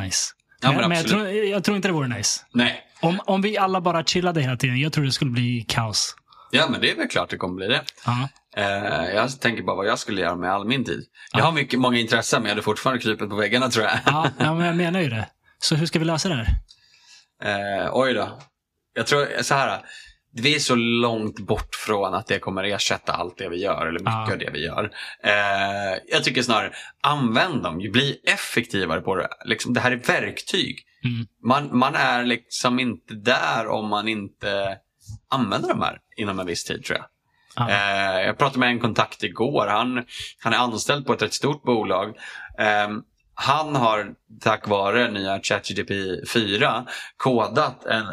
nice. 0.00 0.32
Ja, 0.60 0.68
men 0.68 0.76
men 0.80 0.88
men 0.88 0.98
jag, 0.98 1.06
tror, 1.06 1.28
jag 1.28 1.64
tror 1.64 1.76
inte 1.76 1.88
det 1.88 1.92
vore 1.94 2.08
nice. 2.08 2.40
Nej. 2.52 2.80
Om, 3.00 3.20
om 3.26 3.42
vi 3.42 3.58
alla 3.58 3.80
bara 3.80 4.04
chillade 4.04 4.40
hela 4.42 4.56
tiden, 4.56 4.80
jag 4.80 4.92
tror 4.92 5.04
det 5.04 5.12
skulle 5.12 5.30
bli 5.30 5.64
kaos. 5.68 6.16
Ja, 6.50 6.66
men 6.70 6.80
det 6.80 6.90
är 6.90 6.96
väl 6.96 7.08
klart 7.08 7.30
det 7.30 7.36
kommer 7.36 7.54
bli 7.54 7.66
det. 7.66 7.82
Ja. 8.06 8.28
Eh, 8.56 9.14
jag 9.14 9.40
tänker 9.40 9.62
bara 9.62 9.76
vad 9.76 9.86
jag 9.86 9.98
skulle 9.98 10.20
göra 10.20 10.36
med 10.36 10.50
all 10.52 10.66
min 10.66 10.84
tid. 10.84 11.04
Jag 11.32 11.44
har 11.44 11.52
mycket, 11.52 11.80
många 11.80 11.98
intressen 11.98 12.42
men 12.42 12.48
jag 12.48 12.54
hade 12.54 12.62
fortfarande 12.62 13.02
krypit 13.02 13.28
på 13.30 13.36
väggarna 13.36 13.70
tror 13.70 13.84
jag. 13.84 13.98
Ja, 14.06 14.30
ja, 14.38 14.54
men 14.54 14.66
jag 14.66 14.76
menar 14.84 15.00
ju 15.00 15.08
det. 15.08 15.26
Så 15.58 15.74
hur 15.74 15.86
ska 15.86 15.98
vi 15.98 16.04
lösa 16.04 16.28
det 16.28 16.34
här? 16.34 16.48
Eh, 17.84 17.90
oj 17.92 18.12
då. 18.14 18.38
Jag 18.94 19.06
tror 19.06 19.42
så 19.42 19.54
här. 19.54 19.80
Vi 20.36 20.54
är 20.54 20.58
så 20.58 20.74
långt 20.74 21.40
bort 21.40 21.74
från 21.74 22.14
att 22.14 22.26
det 22.26 22.38
kommer 22.38 22.64
ersätta 22.64 23.12
allt 23.12 23.38
det 23.38 23.48
vi 23.48 23.56
gör, 23.56 23.86
eller 23.86 23.98
mycket 24.00 24.14
Ja. 24.26 24.32
av 24.32 24.38
det 24.38 24.50
vi 24.52 24.64
gör. 24.64 24.90
Eh, 25.22 25.98
jag 26.06 26.24
tycker 26.24 26.42
snarare, 26.42 26.72
använd 27.00 27.62
dem, 27.62 27.78
bli 27.78 28.20
effektivare 28.26 29.00
på 29.00 29.16
det. 29.16 29.28
Liksom, 29.44 29.74
det 29.74 29.80
här 29.80 29.92
är 29.92 29.96
verktyg. 29.96 30.78
Mm. 31.04 31.26
Man, 31.44 31.78
man 31.78 31.94
är 31.94 32.24
liksom 32.24 32.80
inte 32.80 33.14
där 33.14 33.66
om 33.66 33.88
man 33.88 34.08
inte 34.08 34.78
använder 35.30 35.68
de 35.68 35.82
här 35.82 35.98
inom 36.16 36.40
en 36.40 36.46
viss 36.46 36.64
tid 36.64 36.84
tror 36.84 36.98
jag. 36.98 37.06
Ja. 37.56 37.70
Eh, 37.70 38.26
jag 38.26 38.38
pratade 38.38 38.58
med 38.58 38.68
en 38.68 38.80
kontakt 38.80 39.22
igår. 39.22 39.66
Han, 39.66 40.04
han 40.38 40.52
är 40.52 40.56
anställd 40.58 41.06
på 41.06 41.12
ett 41.12 41.22
rätt 41.22 41.34
stort 41.34 41.62
bolag. 41.62 42.08
Eh, 42.58 42.88
han 43.34 43.76
har 43.76 44.14
tack 44.40 44.68
vare 44.68 45.10
nya 45.10 45.40
ChatGPT 45.42 45.92
4 46.32 46.84
kodat 47.16 47.84
en 47.84 48.04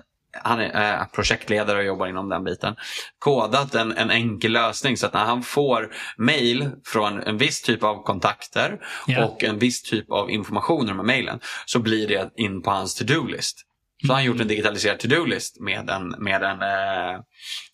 han 0.43 0.59
är 0.59 0.99
eh, 0.99 1.05
projektledare 1.05 1.77
och 1.77 1.83
jobbar 1.85 2.07
inom 2.07 2.29
den 2.29 2.43
biten. 2.43 2.75
Kodat 3.19 3.75
en, 3.75 3.97
en 3.97 4.11
enkel 4.11 4.51
lösning 4.51 4.97
så 4.97 5.05
att 5.05 5.13
när 5.13 5.25
han 5.25 5.43
får 5.43 5.93
mail 6.17 6.69
från 6.85 7.23
en 7.23 7.37
viss 7.37 7.61
typ 7.61 7.83
av 7.83 8.03
kontakter 8.03 8.79
Ja. 9.07 9.25
och 9.25 9.43
en 9.43 9.59
viss 9.59 9.83
typ 9.83 10.11
av 10.11 10.31
information 10.31 10.85
i 10.85 10.87
de 10.87 10.97
här 10.97 11.05
mailen 11.05 11.39
så 11.65 11.79
blir 11.79 12.07
det 12.07 12.31
in 12.35 12.61
på 12.61 12.71
hans 12.71 12.95
to-do-list. 12.95 13.65
Så 14.01 14.07
har 14.07 14.15
han 14.15 14.23
gjort 14.23 14.41
en 14.41 14.47
digitaliserad 14.47 14.99
to-do-list 14.99 15.59
med 15.59 15.89
en, 15.89 16.07
med, 16.07 16.43
en, 16.43 16.61
eh, 16.61 17.13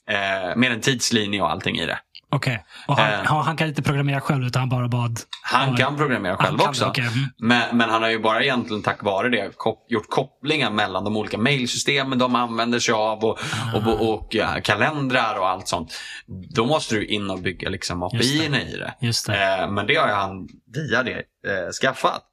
eh, 0.10 0.56
med 0.56 0.72
en 0.72 0.82
tidslinje 0.82 1.42
och 1.42 1.52
allting 1.52 1.78
i 1.80 1.86
det. 1.86 2.00
Okej. 2.32 2.66
Och 2.88 2.98
han, 2.98 3.14
Eh. 3.14 3.44
han, 3.44 3.58
kan 3.58 3.68
inte 3.68 3.82
programmera 3.82 4.22
själv 4.22 4.44
utan 4.46 4.60
han 4.60 4.70
bara 4.70 4.88
bad. 4.88 5.20
Han 5.44 5.70
Ja. 5.70 5.76
kan 5.78 5.98
programmera 5.98 6.38
själv 6.38 6.58
kan 6.58 6.70
också. 6.70 6.86
okej. 6.86 7.04
Mm. 7.08 7.30
Men, 7.38 7.78
men 7.78 7.90
han 7.90 8.02
har 8.02 8.10
ju 8.10 8.20
bara 8.20 8.44
egentligen 8.44 8.84
tack 8.84 9.04
vare 9.04 9.30
det 9.30 9.52
kop 9.58 9.86
gjort 9.90 10.10
kopplingar 10.10 10.72
mellan 10.72 11.04
de 11.04 11.18
olika 11.18 11.38
mailsystemen 11.38 12.20
de 12.20 12.36
använder 12.36 12.80
sig 12.80 12.94
av 12.94 13.24
och, 13.26 13.40
Ah. 13.74 13.78
och, 13.78 14.10
och, 14.14 14.28
ja, 14.32 14.48
kalendrar 14.64 15.40
och 15.40 15.48
allt 15.50 15.68
sånt. 15.68 15.94
Då 16.56 16.66
måste 16.66 16.96
du 16.96 17.06
in 17.06 17.30
och 17.30 17.40
bygga 17.40 17.70
liksom 17.70 18.10
Just 18.14 18.40
det. 18.40 18.48
API 18.48 18.74
i 18.74 18.78
det. 18.78 18.94
Just 19.02 19.28
det. 19.28 19.54
Eh, 19.62 19.70
men 19.70 19.88
det 19.88 19.96
har 19.96 20.08
ju 20.08 20.14
han 20.14 20.48
via 20.74 21.04
det 21.04 21.12
eh, 21.48 21.72
skaffat. 21.82 22.24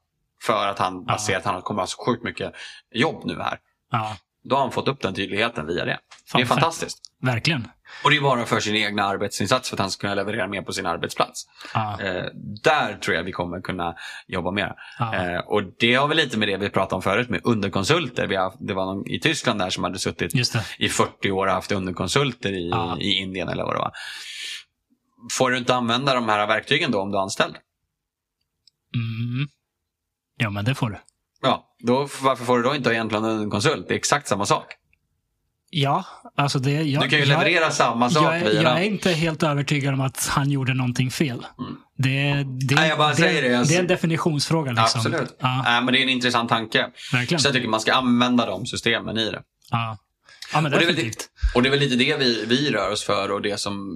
För 0.43 0.67
att 0.67 0.79
han 0.79 1.05
Ja. 1.07 1.17
ser 1.17 1.37
att 1.37 1.45
han 1.45 1.61
kommer 1.61 1.81
ha 1.81 1.87
så 1.87 2.05
sjukt 2.05 2.23
mycket 2.23 2.51
jobb 2.93 3.21
nu 3.25 3.39
här. 3.41 3.57
Ja, 3.91 4.15
Då 4.49 4.55
har 4.55 4.61
han 4.61 4.71
fått 4.71 4.87
upp 4.87 5.01
den 5.01 5.13
tydligheten 5.13 5.67
via 5.67 5.85
det. 5.85 5.99
Fan, 6.27 6.39
det 6.39 6.43
är 6.43 6.47
fantastiskt. 6.47 6.97
verkligen. 7.21 7.67
Och 8.03 8.09
det 8.11 8.17
är 8.17 8.21
bara 8.21 8.45
för 8.45 8.59
sin 8.59 8.75
egna 8.75 9.03
arbetsinsats 9.03 9.69
för 9.69 9.75
att 9.75 9.79
han 9.79 9.91
ska 9.91 10.01
kunna 10.01 10.15
leverera 10.15 10.47
mer 10.47 10.61
på 10.61 10.71
sin 10.73 10.85
arbetsplats. 10.85 11.45
Ja, 11.73 12.01
Eh, 12.01 12.25
där 12.63 12.97
tror 12.97 13.15
jag 13.15 13.23
vi 13.23 13.31
kommer 13.31 13.61
kunna 13.61 13.95
jobba 14.27 14.51
mer. 14.51 14.73
ja, 14.99 15.15
Eh, 15.15 15.39
och 15.39 15.61
det 15.79 15.93
har 15.95 16.07
väl 16.07 16.17
lite 16.17 16.37
med 16.37 16.47
det 16.47 16.57
vi 16.57 16.69
pratade 16.69 16.95
om 16.95 17.01
förut 17.01 17.29
med 17.29 17.41
underkonsulter. 17.43 18.27
Vi 18.27 18.35
har, 18.35 18.53
det 18.59 18.73
var 18.73 18.85
någon 18.85 19.07
i 19.07 19.19
Tyskland 19.19 19.59
där 19.59 19.69
som 19.69 19.83
hade 19.83 19.99
suttit 19.99 20.35
i 20.79 20.89
40 20.89 21.31
år 21.31 21.47
och 21.47 21.53
haft 21.53 21.71
underkonsulter 21.71 22.51
i, 22.53 22.69
Ja. 22.69 22.97
i 22.99 23.11
Indien 23.13 23.49
eller 23.49 23.63
vad 23.63 23.75
det 23.75 23.79
var. 23.79 23.91
Får 25.31 25.51
du 25.51 25.57
inte 25.57 25.75
använda 25.75 26.13
de 26.13 26.29
här 26.29 26.47
verktygen 26.47 26.91
då 26.91 27.01
om 27.01 27.11
du 27.11 27.17
är 27.17 27.21
anställd? 27.21 27.55
Mm. 28.95 29.47
Ja, 30.37 30.49
men 30.49 30.65
det 30.65 30.75
får 30.75 30.89
du. 30.89 30.97
Ja, 31.41 31.74
då, 31.85 32.07
varför 32.21 32.45
får 32.45 32.57
du 32.57 32.63
då 32.63 32.75
inte 32.75 32.89
egentligen 32.89 33.23
en 33.25 33.31
underkonsult? 33.31 33.87
Det 33.87 33.93
är 33.93 33.97
exakt 33.97 34.27
samma 34.27 34.45
sak. 34.45 34.65
Ja, 35.69 36.05
alltså 36.37 36.59
det... 36.59 36.71
Jag, 36.71 37.03
Du 37.03 37.09
kan 37.09 37.19
ju 37.19 37.25
jag- 37.25 37.29
leverera 37.39 37.71
samma 37.71 38.09
sak 38.09 38.23
jag, 38.35 38.39
via 38.39 38.61
jag 38.61 38.79
är 38.79 38.83
inte 38.83 39.11
helt 39.11 39.43
övertygad 39.43 39.93
om 39.93 40.01
att 40.01 40.27
han 40.31 40.51
gjorde 40.51 40.73
någonting 40.73 41.11
fel. 41.11 41.45
Mm. 41.59 41.75
Det, 41.97 42.43
det, 42.67 42.75
Nej, 42.75 42.89
jag 42.89 42.97
bara 42.97 43.09
det, 43.09 43.15
säger 43.15 43.41
det. 43.41 43.47
Jag- 43.47 43.67
det 43.67 43.75
är 43.75 43.79
en 43.79 43.87
definitionsfråga. 43.87 44.71
Liksom. 44.71 44.99
Absolut. 44.99 45.35
Ja, 45.39 45.61
Nej, 45.65 45.81
men 45.83 45.93
det 45.93 45.99
är 45.99 46.03
en 46.03 46.09
intressant 46.09 46.49
tanke. 46.49 46.87
verkligen. 47.13 47.39
Så 47.41 47.47
jag 47.47 47.53
tycker 47.55 47.67
man 47.69 47.79
ska 47.79 47.93
använda 47.93 48.45
de 48.45 48.65
systemen 48.65 49.17
i 49.17 49.31
det. 49.31 49.41
Ja. 49.71 49.97
ja, 50.53 50.61
men 50.61 50.73
Och 50.73 50.79
det 50.79 50.85
är 50.85 50.93
väl. 50.93 51.11
Och 51.55 51.61
det 51.63 51.69
är 51.69 51.71
väl 51.71 51.79
lite 51.79 51.95
det 51.95 52.17
vi, 52.17 52.45
vi 52.45 52.71
rör 52.71 52.91
oss 52.91 53.03
för 53.03 53.31
och 53.31 53.41
det 53.41 53.59
som 53.59 53.95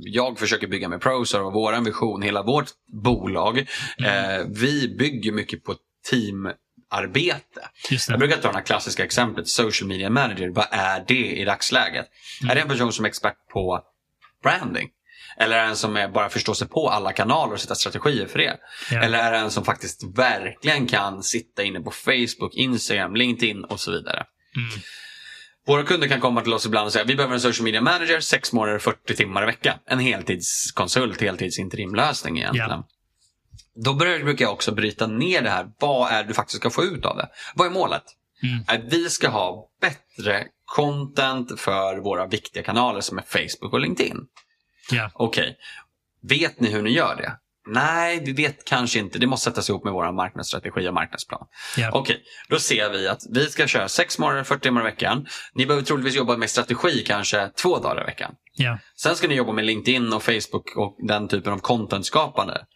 jag 0.00 0.38
försöker 0.38 0.66
bygga 0.68 0.88
med 0.88 1.00
Prosar 1.00 1.40
och 1.40 1.52
vår 1.52 1.84
vision, 1.84 2.22
hela 2.22 2.42
vårt 2.42 2.68
bolag. 3.02 3.66
Mm. 3.98 4.40
Eh, 4.40 4.46
vi 4.48 4.96
bygger 4.98 5.32
mycket 5.32 5.64
på 5.64 5.74
teamarbete. 6.10 6.58
Just 7.90 8.10
Jag 8.10 8.18
brukar 8.18 8.36
ta 8.36 8.48
det 8.48 8.54
här 8.54 8.64
klassiska 8.64 9.04
exemplet, 9.04 9.48
social 9.48 9.88
media 9.88 10.10
manager. 10.10 10.48
Vad 10.48 10.66
är 10.70 11.04
det 11.08 11.36
i 11.36 11.44
dagsläget? 11.44 12.06
Mm. 12.42 12.50
Är 12.50 12.54
det 12.54 12.60
en 12.60 12.68
person 12.68 12.92
som 12.92 13.04
är 13.04 13.08
expert 13.08 13.36
på 13.52 13.80
branding? 14.42 14.88
Eller 15.36 15.58
är 15.58 15.62
det 15.62 15.68
en 15.68 15.76
som 15.76 15.96
är 15.96 16.08
bara 16.08 16.28
förstår 16.28 16.54
sig 16.54 16.68
på 16.68 16.88
alla 16.88 17.12
kanaler 17.12 17.52
och 17.52 17.60
sätta 17.60 17.74
strategier 17.74 18.26
för 18.26 18.38
det? 18.38 18.56
Ja. 18.90 19.02
Eller 19.02 19.18
är 19.18 19.32
det 19.32 19.38
en 19.38 19.50
som 19.50 19.64
faktiskt 19.64 20.02
verkligen 20.16 20.86
kan 20.86 21.22
sitta 21.22 21.62
inne 21.62 21.80
på 21.80 21.90
Facebook, 21.90 22.54
Instagram, 22.54 23.16
LinkedIn 23.16 23.64
och 23.64 23.80
så 23.80 23.90
vidare? 23.90 24.24
Mm. 24.56 24.80
Våra 25.66 25.82
kunder 25.82 26.08
kan 26.08 26.20
komma 26.20 26.40
till 26.40 26.52
oss 26.52 26.66
ibland 26.66 26.86
och 26.86 26.92
säga 26.92 27.04
vi 27.04 27.14
behöver 27.14 27.34
en 27.34 27.40
social 27.40 27.64
media 27.64 27.80
manager, 27.80 28.20
6 28.20 28.52
månader, 28.52 28.78
40 28.78 29.16
timmar 29.16 29.42
i 29.42 29.46
veckan. 29.46 29.78
En 29.86 29.98
heltidskonsult, 29.98 31.20
heltidsinterimlösning 31.20 32.38
egentligen. 32.38 32.70
Ja. 32.70 32.88
Då 33.74 33.94
brukar 33.94 34.44
jag 34.44 34.52
också 34.52 34.72
bryta 34.72 35.06
ner 35.06 35.42
det 35.42 35.50
här. 35.50 35.70
Vad 35.78 36.12
är 36.12 36.22
det 36.22 36.28
du 36.28 36.34
faktiskt 36.34 36.60
ska 36.60 36.70
få 36.70 36.84
ut 36.84 37.04
av 37.04 37.16
det? 37.16 37.28
Vad 37.54 37.66
är 37.66 37.70
målet? 37.70 38.04
Mm. 38.42 38.64
Att 38.66 38.92
vi 38.92 39.10
ska 39.10 39.28
ha 39.28 39.68
bättre 39.80 40.46
content 40.64 41.60
för 41.60 41.98
våra 41.98 42.26
viktiga 42.26 42.62
kanaler 42.62 43.00
som 43.00 43.18
är 43.18 43.22
Facebook 43.22 43.72
och 43.72 43.80
LinkedIn. 43.80 44.18
Ja. 44.90 45.10
Okej, 45.14 45.56
vet 46.22 46.60
ni 46.60 46.70
hur 46.70 46.82
ni 46.82 46.90
gör 46.90 47.16
det? 47.16 47.36
Nej, 47.66 48.20
vi 48.24 48.32
vet 48.32 48.64
kanske 48.64 48.98
inte. 48.98 49.18
Det 49.18 49.26
måste 49.26 49.50
sättas 49.50 49.68
ihop 49.68 49.84
med 49.84 49.92
vår 49.92 50.12
marknadsstrategi 50.12 50.88
och 50.88 50.94
marknadsplan. 50.94 51.46
Ja. 51.76 51.90
Okej, 51.92 52.22
då 52.48 52.58
ser 52.58 52.90
vi 52.90 53.08
att 53.08 53.20
vi 53.30 53.46
ska 53.46 53.66
köra 53.66 53.88
6 53.88 54.18
månader, 54.18 54.44
40 54.44 54.62
timmar 54.62 54.80
i 54.80 54.84
veckan. 54.84 55.26
Ni 55.54 55.66
behöver 55.66 55.86
troligtvis 55.86 56.16
jobba 56.16 56.36
med 56.36 56.50
strategi 56.50 57.04
kanske 57.06 57.50
två 57.62 57.78
dagar 57.78 58.02
i 58.02 58.04
veckan. 58.04 58.34
Ja. 58.52 58.78
Sen 58.96 59.16
ska 59.16 59.28
ni 59.28 59.34
jobba 59.34 59.52
med 59.52 59.64
LinkedIn 59.64 60.12
och 60.12 60.22
Facebook 60.22 60.76
och 60.76 60.96
den 61.08 61.28
typen 61.28 61.52
av 61.52 61.58
content-skapande 61.58 62.66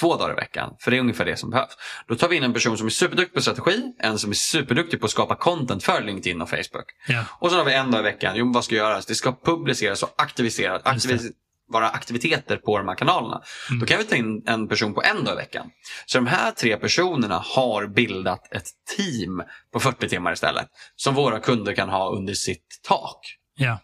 två 0.00 0.16
dagar 0.16 0.32
i 0.32 0.36
veckan. 0.36 0.76
För 0.80 0.90
det 0.90 0.96
är 0.96 1.00
ungefär 1.00 1.24
det 1.24 1.36
som 1.36 1.50
behövs. 1.50 1.76
Då 2.08 2.14
tar 2.14 2.28
vi 2.28 2.36
in 2.36 2.42
en 2.42 2.52
person 2.52 2.78
som 2.78 2.86
är 2.86 2.90
superduktig 2.90 3.34
på 3.34 3.40
strategi, 3.42 3.92
en 3.98 4.18
som 4.18 4.30
är 4.30 4.34
superduktig 4.34 5.00
på 5.00 5.06
att 5.06 5.12
skapa 5.12 5.36
content 5.36 5.84
för 5.84 6.02
LinkedIn 6.02 6.42
och 6.42 6.50
Facebook. 6.50 6.86
Ja. 7.08 7.24
Och 7.30 7.50
sen 7.50 7.58
har 7.58 7.64
vi 7.66 7.74
en 7.74 7.90
dag 7.90 8.00
i 8.00 8.02
veckan. 8.02 8.32
Jo, 8.36 8.52
vad 8.52 8.64
ska 8.64 8.74
göras? 8.74 9.06
Det 9.06 9.14
ska 9.14 9.32
publiceras 9.44 10.02
och 10.02 10.14
aktiviseras. 10.16 10.82
Aktivis- 10.84 11.32
vara 11.68 11.88
aktiviteter 11.88 12.56
på 12.56 12.78
de 12.78 12.88
här 12.88 12.94
kanalerna. 12.94 13.42
Mm. 13.70 13.80
Då 13.80 13.86
kan 13.86 13.98
vi 13.98 14.04
ta 14.04 14.16
in 14.16 14.42
en 14.46 14.68
person 14.68 14.94
på 14.94 15.02
en 15.02 15.24
dag 15.24 15.34
i 15.34 15.36
veckan. 15.36 15.70
Så 16.06 16.18
de 16.18 16.26
här 16.26 16.50
tre 16.50 16.76
personerna 16.76 17.42
har 17.44 17.86
bildat 17.86 18.52
ett 18.52 18.66
team 18.96 19.42
på 19.72 19.80
40 19.80 20.08
timmar 20.08 20.32
istället. 20.32 20.66
Som 20.96 21.14
våra 21.14 21.40
kunder 21.40 21.74
kan 21.74 21.88
ha 21.88 22.10
under 22.16 22.34
sitt 22.34 22.80
tak. 22.82 23.18
Ja. 23.56 23.78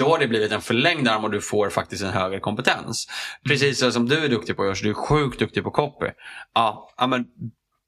Då 0.00 0.08
har 0.08 0.18
det 0.18 0.28
blivit 0.28 0.52
en 0.52 0.60
förlängd 0.60 1.08
arm 1.08 1.24
och 1.24 1.30
du 1.30 1.40
får 1.40 1.70
faktiskt 1.70 2.02
en 2.02 2.10
högre 2.10 2.40
kompetens. 2.40 3.08
Precis 3.44 3.78
så 3.78 3.92
som 3.92 4.08
du 4.08 4.24
är 4.24 4.28
duktig 4.28 4.56
på 4.56 4.66
Josh, 4.66 4.82
du 4.82 4.90
är 4.90 4.94
sjukt 4.94 5.38
duktig 5.38 5.64
på 5.64 5.70
copy. 5.70 6.06
Ja, 6.54 6.94
ja 6.96 7.06
men 7.06 7.24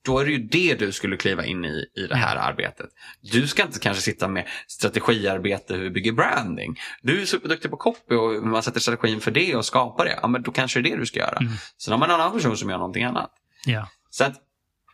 då 0.05 0.19
är 0.19 0.25
det 0.25 0.31
ju 0.31 0.39
det 0.39 0.75
du 0.79 0.93
skulle 0.93 1.17
kliva 1.17 1.45
in 1.45 1.65
i, 1.65 1.87
i 1.97 2.07
det 2.07 2.17
här 2.17 2.37
arbetet. 2.37 2.87
Du 3.21 3.47
ska 3.47 3.63
inte 3.63 3.79
kanske 3.79 4.03
sitta 4.03 4.29
med 4.29 4.49
strategiarbete 4.69 5.75
hur 5.75 5.83
vi 5.83 5.91
bygger 5.91 6.13
branding. 6.13 6.79
Du 7.03 7.23
är 7.23 7.27
superduktig 7.27 7.71
på 7.71 7.77
copy 7.77 8.15
och 8.15 8.47
man 8.47 8.63
sätter 8.63 8.81
strategin 8.81 9.21
för 9.21 9.31
det 9.31 9.57
och 9.57 9.65
skapar 9.65 10.05
det. 10.05 10.19
Ja, 10.23 10.29
men 10.29 10.43
då 10.43 10.51
kanske 10.51 10.81
det 10.81 10.89
är 10.89 10.91
det 10.91 11.01
du 11.01 11.07
ska 11.07 11.19
göra. 11.19 11.39
Mm. 11.41 11.53
Sen 11.79 11.93
har 11.93 11.99
man 11.99 12.11
en 12.11 12.15
annan 12.15 12.33
person 12.33 12.57
som 12.57 12.71
gör 12.71 12.79
någonting 12.79 13.05
annat. 13.05 13.31
Ja. 13.67 13.89
Så 14.11 14.25
att, 14.25 14.35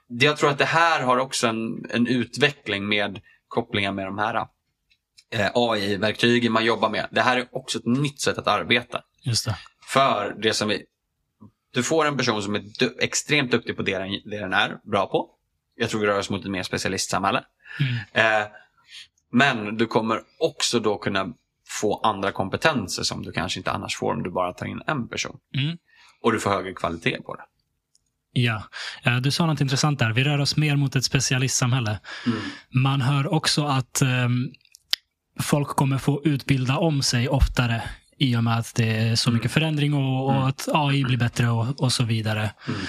jag 0.08 0.36
tror 0.36 0.50
att 0.50 0.58
det 0.58 0.64
här 0.64 1.02
har 1.02 1.18
också 1.18 1.46
en, 1.46 1.90
en 1.90 2.06
utveckling 2.06 2.88
med 2.88 3.20
kopplingar 3.48 3.92
med 3.92 4.06
de 4.06 4.18
här 4.18 4.46
AI-verktygen 5.54 6.52
man 6.52 6.64
jobbar 6.64 6.90
med. 6.90 7.06
Det 7.10 7.20
här 7.20 7.36
är 7.36 7.46
också 7.52 7.78
ett 7.78 7.86
nytt 7.86 8.20
sätt 8.20 8.38
att 8.38 8.46
arbeta. 8.46 9.02
Just 9.22 9.44
det. 9.44 9.56
För 9.86 10.34
det 10.42 10.54
som 10.54 10.68
vi, 10.68 10.84
du 11.74 11.82
får 11.82 12.06
en 12.06 12.16
person 12.16 12.42
som 12.42 12.54
är 12.54 12.62
du, 12.78 12.96
extremt 13.00 13.50
duktig 13.50 13.76
på 13.76 13.82
det 13.82 13.98
den, 13.98 14.10
det 14.24 14.38
den 14.38 14.52
är 14.52 14.78
bra 14.90 15.06
på. 15.06 15.30
Jag 15.76 15.90
tror 15.90 16.00
vi 16.00 16.06
rör 16.06 16.18
oss 16.18 16.30
mot 16.30 16.44
ett 16.44 16.50
mer 16.50 16.62
specialistsamhälle. 16.62 17.44
Mm. 17.80 18.42
Eh, 18.42 18.48
men 19.32 19.76
du 19.76 19.86
kommer 19.86 20.20
också 20.38 20.80
då 20.80 20.98
kunna 20.98 21.26
få 21.68 22.00
andra 22.00 22.32
kompetenser 22.32 23.02
som 23.02 23.22
du 23.22 23.32
kanske 23.32 23.60
inte 23.60 23.70
annars 23.70 23.96
får 23.96 24.12
om 24.14 24.22
du 24.22 24.30
bara 24.30 24.52
tar 24.52 24.66
in 24.66 24.82
en 24.86 25.08
person. 25.08 25.36
Mm. 25.54 25.78
Och 26.22 26.32
du 26.32 26.40
får 26.40 26.50
högre 26.50 26.72
kvalitet 26.72 27.22
på 27.22 27.34
det. 27.34 27.42
Ja. 28.32 28.62
Eh, 29.02 29.16
Du 29.16 29.30
sa 29.30 29.46
något 29.46 29.60
intressant 29.60 29.98
där. 29.98 30.12
Vi 30.12 30.24
rör 30.24 30.38
oss 30.38 30.56
mer 30.56 30.76
mot 30.76 30.96
ett 30.96 31.04
specialistsamhälle. 31.04 32.00
Man 32.70 33.00
hör 33.00 33.32
också 33.34 33.64
att 33.66 34.02
ehm, 34.02 34.52
folk 35.40 35.68
kommer 35.68 35.98
få 35.98 36.22
utbilda 36.24 36.78
om 36.78 37.02
sig 37.02 37.28
oftare 37.28 37.82
i 38.18 38.36
och 38.36 38.44
med 38.44 38.58
att 38.58 38.74
det 38.74 38.96
är 38.96 39.16
så 39.16 39.30
mycket 39.30 39.50
förändring 39.50 39.94
och, 39.94 40.26
och 40.26 40.48
att 40.48 40.68
AI 40.72 41.04
blir 41.04 41.18
bättre 41.18 41.50
och, 41.50 41.82
och 41.82 41.92
så 41.92 42.04
vidare. 42.04 42.50
Mm. 42.68 42.80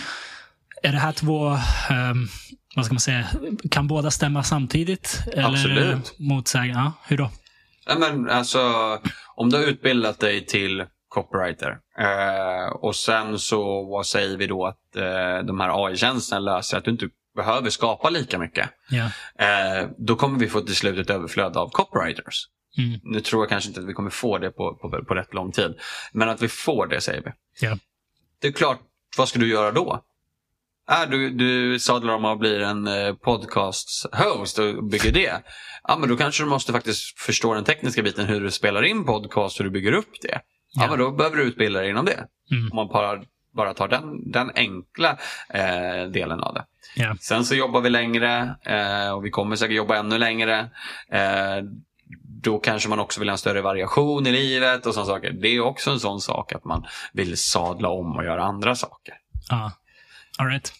Är 0.84 0.92
det 0.92 1.00
här 1.00 1.12
två, 1.12 1.48
um, 1.50 2.28
vad 2.76 2.86
ska 2.86 2.94
man 2.94 3.00
säga, 3.00 3.28
kan 3.72 3.88
båda 3.88 4.12
stämma 4.12 4.44
samtidigt? 4.44 5.24
Eller 5.34 5.50
Absolut. 5.50 6.16
motsäga? 6.20 6.74
Ja, 6.74 6.92
hur 7.08 7.18
då? 7.18 7.32
Ja, 7.86 7.96
men 8.00 8.30
alltså, 8.30 8.60
om 9.36 9.50
du 9.50 9.58
har 9.58 9.64
utbildat 9.64 10.20
dig 10.20 10.46
till 10.46 10.86
copywriter 11.08 11.78
eh, 12.00 12.72
och 12.72 12.96
sen 12.96 13.40
så 13.40 13.84
vad 13.84 14.06
säger 14.06 14.38
vi 14.38 14.48
då 14.48 14.66
att 14.66 14.96
eh, 14.96 15.46
de 15.46 15.60
här 15.60 15.86
AI-tjänsterna 15.86 16.40
löser 16.40 16.78
att 16.78 16.86
du 16.86 16.92
inte 16.92 17.08
behöver 17.44 17.70
skapa 17.70 18.10
lika 18.10 18.38
mycket. 18.40 18.70
Ja. 18.90 19.06
Eh, 19.46 19.90
då 19.98 20.16
kommer 20.16 20.40
vi 20.40 20.48
få 20.50 20.62
till 20.62 20.76
slut 20.76 20.98
ett 21.00 21.10
överflöd 21.10 21.58
av 21.58 21.70
copywriters. 21.70 22.46
Mm. 22.78 23.00
Nu 23.04 23.20
tror 23.22 23.42
jag 23.42 23.50
kanske 23.50 23.68
inte 23.70 23.80
att 23.82 23.88
vi 23.88 23.94
kommer 23.94 24.10
få 24.10 24.38
det 24.38 24.52
på, 24.52 24.76
på, 24.82 25.06
på 25.08 25.14
rätt 25.16 25.34
lång 25.34 25.52
tid. 25.52 25.72
Men 26.14 26.30
att 26.30 26.42
vi 26.42 26.48
får 26.48 26.88
det 26.88 27.02
säger 27.02 27.22
vi. 27.26 27.32
Ja. 27.68 27.78
Det 28.42 28.48
är 28.48 28.52
klart, 28.52 28.80
vad 29.18 29.30
ska 29.30 29.40
du 29.40 29.50
göra 29.50 29.72
då? 29.72 30.04
Äh, 30.92 31.10
du, 31.10 31.30
du 31.30 31.80
sadlar 31.80 32.14
om 32.14 32.26
att 32.26 32.40
bli 32.40 32.64
en 32.64 32.88
eh, 32.88 33.14
podcast-host 33.16 34.60
och 34.60 34.84
bygger 34.84 35.12
det. 35.12 35.42
Ja, 35.88 35.98
men 36.00 36.10
då 36.10 36.18
kanske 36.18 36.44
du 36.44 36.50
måste 36.50 36.72
faktiskt 36.72 37.20
förstå 37.20 37.54
den 37.54 37.64
tekniska 37.64 38.04
biten, 38.04 38.26
hur 38.26 38.42
du 38.42 38.52
spelar 38.52 38.84
in 38.84 39.06
podcast, 39.06 39.60
hur 39.60 39.66
du 39.66 39.72
bygger 39.72 39.92
upp 39.94 40.22
det. 40.22 40.42
Ja, 40.74 40.84
Ja. 40.84 40.90
men 40.90 41.00
då 41.00 41.12
behöver 41.12 41.38
du 41.38 41.44
utbilda 41.44 41.80
dig 41.80 41.90
inom 41.90 42.06
det. 42.06 42.26
Mm. 42.52 42.72
Om 42.72 42.76
man 42.76 42.88
bara, 42.88 43.24
bara 43.52 43.74
tar 43.74 43.88
den, 43.88 44.32
den 44.32 44.52
enkla 44.56 45.18
eh, 45.50 46.12
delen 46.12 46.40
av 46.40 46.54
det. 46.54 46.66
Ja. 46.96 47.16
Sen 47.22 47.46
så 47.46 47.56
jobbar 47.56 47.82
vi 47.82 47.90
längre 47.90 48.56
eh, 48.64 49.12
och 49.12 49.26
vi 49.26 49.30
kommer 49.30 49.56
säkert 49.56 49.76
jobba 49.78 49.98
ännu 49.98 50.18
längre. 50.18 50.60
Eh, 51.12 51.64
då 52.24 52.60
kanske 52.60 52.90
man 52.90 53.00
också 53.00 53.20
vill 53.20 53.30
ha 53.30 53.34
en 53.34 53.38
större 53.38 53.62
variation 53.62 54.28
i 54.28 54.32
livet 54.32 54.86
och 54.86 54.94
sådana 54.94 55.08
saker. 55.08 55.32
Det 55.32 55.48
är 55.48 55.60
också 55.60 55.92
en 55.92 56.00
sån 56.00 56.22
sak 56.22 56.54
att 56.54 56.66
man 56.66 56.86
vill 57.14 57.38
sadla 57.38 57.90
om 57.90 58.16
och 58.16 58.24
göra 58.24 58.44
andra 58.44 58.76
saker. 58.76 59.14
Ja. 59.50 59.72
All 60.38 60.48
right. 60.48 60.74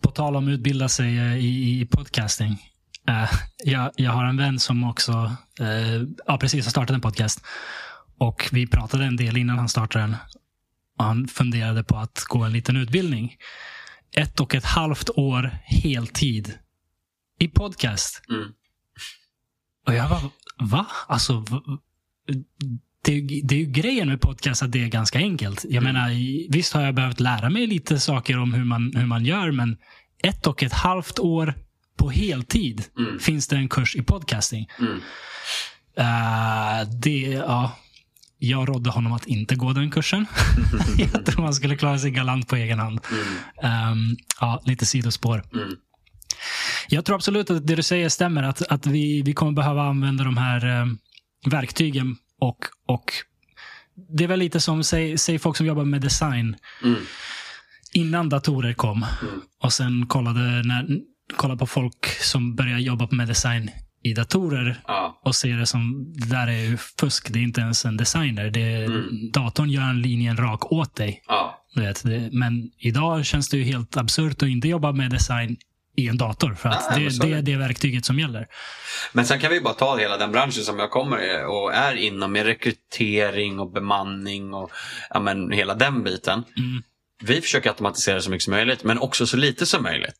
På 0.00 0.10
tal 0.10 0.36
om 0.36 0.44
att 0.48 0.50
utbilda 0.50 0.88
sig 0.88 1.18
eh, 1.18 1.36
i, 1.36 1.80
i 1.80 1.86
podcasting. 1.86 2.62
Eh, 3.08 3.30
jag, 3.64 3.90
jag 3.96 4.12
har 4.12 4.24
en 4.24 4.36
vän 4.36 4.58
som 4.58 4.84
också 4.84 5.12
eh, 5.60 6.02
ja, 6.26 6.38
precis 6.38 6.64
har 6.64 6.70
startat 6.70 6.94
en 6.94 7.00
podcast. 7.00 7.46
Och 8.18 8.48
Vi 8.52 8.66
pratade 8.66 9.04
en 9.04 9.16
del 9.16 9.36
innan 9.36 9.58
han 9.58 9.68
startade 9.68 10.04
den. 10.04 10.16
Han 10.98 11.28
funderade 11.28 11.84
på 11.84 11.96
att 11.96 12.24
gå 12.28 12.44
en 12.44 12.52
liten 12.52 12.76
utbildning. 12.76 13.36
Ett 14.16 14.40
och 14.40 14.54
ett 14.54 14.64
halvt 14.64 15.10
år 15.10 15.58
heltid 15.64 16.58
i 17.38 17.48
podcast. 17.48 18.22
Mm. 18.30 18.48
Och 19.86 19.94
jag 19.94 20.10
bara, 20.10 20.30
va? 20.58 20.86
Alltså, 21.06 21.44
det, 23.04 23.20
det 23.44 23.54
är 23.54 23.58
ju 23.58 23.64
grejen 23.66 24.08
med 24.08 24.20
podcast 24.20 24.62
att 24.62 24.72
det 24.72 24.84
är 24.84 24.88
ganska 24.88 25.18
enkelt. 25.18 25.64
Jag 25.68 25.82
menar, 25.82 26.10
i- 26.10 26.46
visst 26.50 26.72
har 26.72 26.82
jag 26.82 26.94
behövt 26.94 27.20
lära 27.20 27.50
mig 27.50 27.66
lite 27.66 28.00
saker 28.00 28.38
om 28.38 28.52
hur 28.52 28.64
man, 28.64 28.92
hur 28.96 29.06
man 29.06 29.24
gör, 29.24 29.50
men 29.50 29.76
ett 30.22 30.46
och 30.46 30.62
ett 30.62 30.72
halvt 30.72 31.18
år 31.18 31.54
på 31.96 32.10
heltid 32.10 32.84
Mm. 32.98 33.18
finns 33.18 33.48
det 33.48 33.56
en 33.56 33.68
kurs 33.68 33.96
i 33.96 34.02
podcasting. 34.02 34.68
Mm. 34.78 35.00
Eh, 35.96 36.88
det, 37.02 37.20
ja, 37.20 37.78
jag 38.38 38.68
rådde 38.68 38.90
honom 38.90 39.12
att 39.12 39.26
inte 39.26 39.54
gå 39.54 39.72
den 39.72 39.90
kursen. 39.90 40.26
jag 40.98 41.26
tror 41.26 41.42
man 41.42 41.54
skulle 41.54 41.76
klara 41.76 41.98
sig 41.98 42.10
galant 42.10 42.48
på 42.48 42.56
egen 42.56 42.78
hand. 42.78 43.00
Ehm, 43.62 44.16
ja, 44.40 44.62
lite 44.64 44.86
sidospår. 44.86 45.44
Mm. 45.52 45.76
Jag 46.88 47.04
tror 47.04 47.16
absolut 47.16 47.50
att 47.50 47.66
det 47.66 47.74
du 47.74 47.82
säger 47.82 48.08
stämmer. 48.08 48.42
Att, 48.42 48.62
att 48.62 48.86
vi, 48.86 49.22
vi 49.22 49.32
kommer 49.32 49.52
behöva 49.52 49.82
använda 49.82 50.24
de 50.24 50.36
här 50.36 50.80
eh, 50.80 50.86
verktygen. 51.50 52.16
Och, 52.40 52.58
och 52.86 53.12
Det 54.16 54.24
är 54.24 54.28
väl 54.28 54.38
lite 54.38 54.60
som, 54.60 54.84
säg, 54.84 55.18
säg 55.18 55.38
folk 55.38 55.56
som 55.56 55.66
jobbar 55.66 55.84
med 55.84 56.00
design. 56.00 56.56
Mm. 56.84 57.00
Innan 57.92 58.28
datorer 58.28 58.72
kom. 58.72 59.06
Mm. 59.22 59.42
Och 59.62 59.72
sen 59.72 60.06
kollade, 60.06 60.40
när, 60.40 60.86
kollade 61.36 61.58
på 61.58 61.66
folk 61.66 62.06
som 62.06 62.54
började 62.54 62.82
jobba 62.82 63.08
med 63.10 63.28
design 63.28 63.70
i 64.02 64.12
datorer. 64.14 64.80
Ja. 64.86 65.20
Och 65.24 65.34
ser 65.34 65.56
det 65.56 65.66
som, 65.66 66.12
det 66.16 66.26
där 66.26 66.46
är 66.46 66.60
ju 66.70 66.76
fusk. 66.76 67.32
Det 67.32 67.38
är 67.38 67.42
inte 67.42 67.60
ens 67.60 67.84
en 67.84 67.96
designer. 67.96 68.50
Det, 68.50 68.68
Mm. 68.88 69.30
Datorn 69.32 69.70
gör 69.70 69.82
en 69.82 70.02
linjen 70.02 70.36
rak 70.36 70.72
åt 70.72 70.96
dig. 70.96 71.22
Ja. 71.28 71.64
Vet, 71.76 72.04
det, 72.04 72.28
men 72.32 72.70
idag 72.78 73.24
känns 73.26 73.48
det 73.48 73.56
ju 73.56 73.62
helt 73.64 73.96
absurt 73.96 74.42
att 74.42 74.48
inte 74.48 74.68
jobba 74.68 74.92
med 74.92 75.10
design 75.10 75.56
i 75.96 76.08
en 76.08 76.18
dator. 76.18 76.54
För 76.54 76.68
att 76.68 76.90
Nej, 76.90 77.06
är 77.06 77.10
det 77.10 77.26
det. 77.26 77.32
är 77.32 77.42
det 77.42 77.56
verktyget 77.56 78.04
som 78.04 78.18
gäller. 78.18 78.46
Men 79.12 79.26
sen 79.26 79.40
kan 79.40 79.50
vi 79.50 79.60
bara 79.60 79.74
ta 79.74 79.96
hela 79.96 80.16
den 80.16 80.32
branschen 80.32 80.62
som 80.64 80.78
jag 80.78 80.90
kommer 80.90 81.44
och 81.46 81.74
är 81.74 81.94
inom 81.94 82.32
med 82.32 82.46
rekrytering 82.46 83.58
och 83.58 83.72
bemanning 83.72 84.54
och 84.54 84.70
ja, 85.10 85.20
men, 85.20 85.50
hela 85.52 85.74
den 85.74 86.04
biten. 86.04 86.44
Mm. 86.56 86.82
Vi 87.22 87.40
försöker 87.40 87.68
automatisera 87.70 88.20
så 88.20 88.30
mycket 88.30 88.44
som 88.44 88.50
möjligt 88.50 88.84
men 88.84 88.98
också 88.98 89.26
så 89.26 89.36
lite 89.36 89.66
som 89.66 89.82
möjligt. 89.82 90.18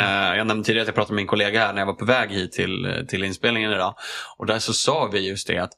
Eh, 0.00 0.36
Jag 0.36 0.46
nämnde 0.46 0.64
tidigare 0.64 0.82
att 0.82 0.88
jag 0.88 0.94
pratade 0.94 1.14
med 1.14 1.20
min 1.22 1.26
kollega 1.26 1.60
här 1.66 1.72
när 1.72 1.80
jag 1.80 1.86
var 1.86 1.94
på 1.94 2.04
väg 2.04 2.30
hit 2.30 2.52
till, 2.52 3.04
till 3.08 3.24
inspelningen 3.24 3.72
idag. 3.72 3.94
Och 4.36 4.46
där 4.46 4.58
så 4.58 4.72
sa 4.72 5.08
vi 5.12 5.28
just 5.28 5.46
det 5.46 5.58
att 5.58 5.70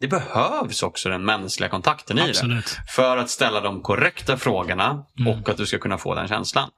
det 0.00 0.08
behövs 0.08 0.82
också 0.82 1.08
den 1.08 1.24
mänskliga 1.24 1.68
kontakten 1.70 2.18
i 2.18 2.22
det. 2.22 2.28
Absolut. 2.28 2.76
För 2.88 3.16
att 3.16 3.30
ställa 3.30 3.60
de 3.60 3.82
korrekta 3.82 4.36
frågorna 4.36 5.04
Mm. 5.18 5.32
och 5.32 5.48
att 5.48 5.56
du 5.56 5.66
ska 5.66 5.78
kunna 5.78 5.98
få 5.98 6.14
den 6.14 6.28
känslan. 6.28 6.70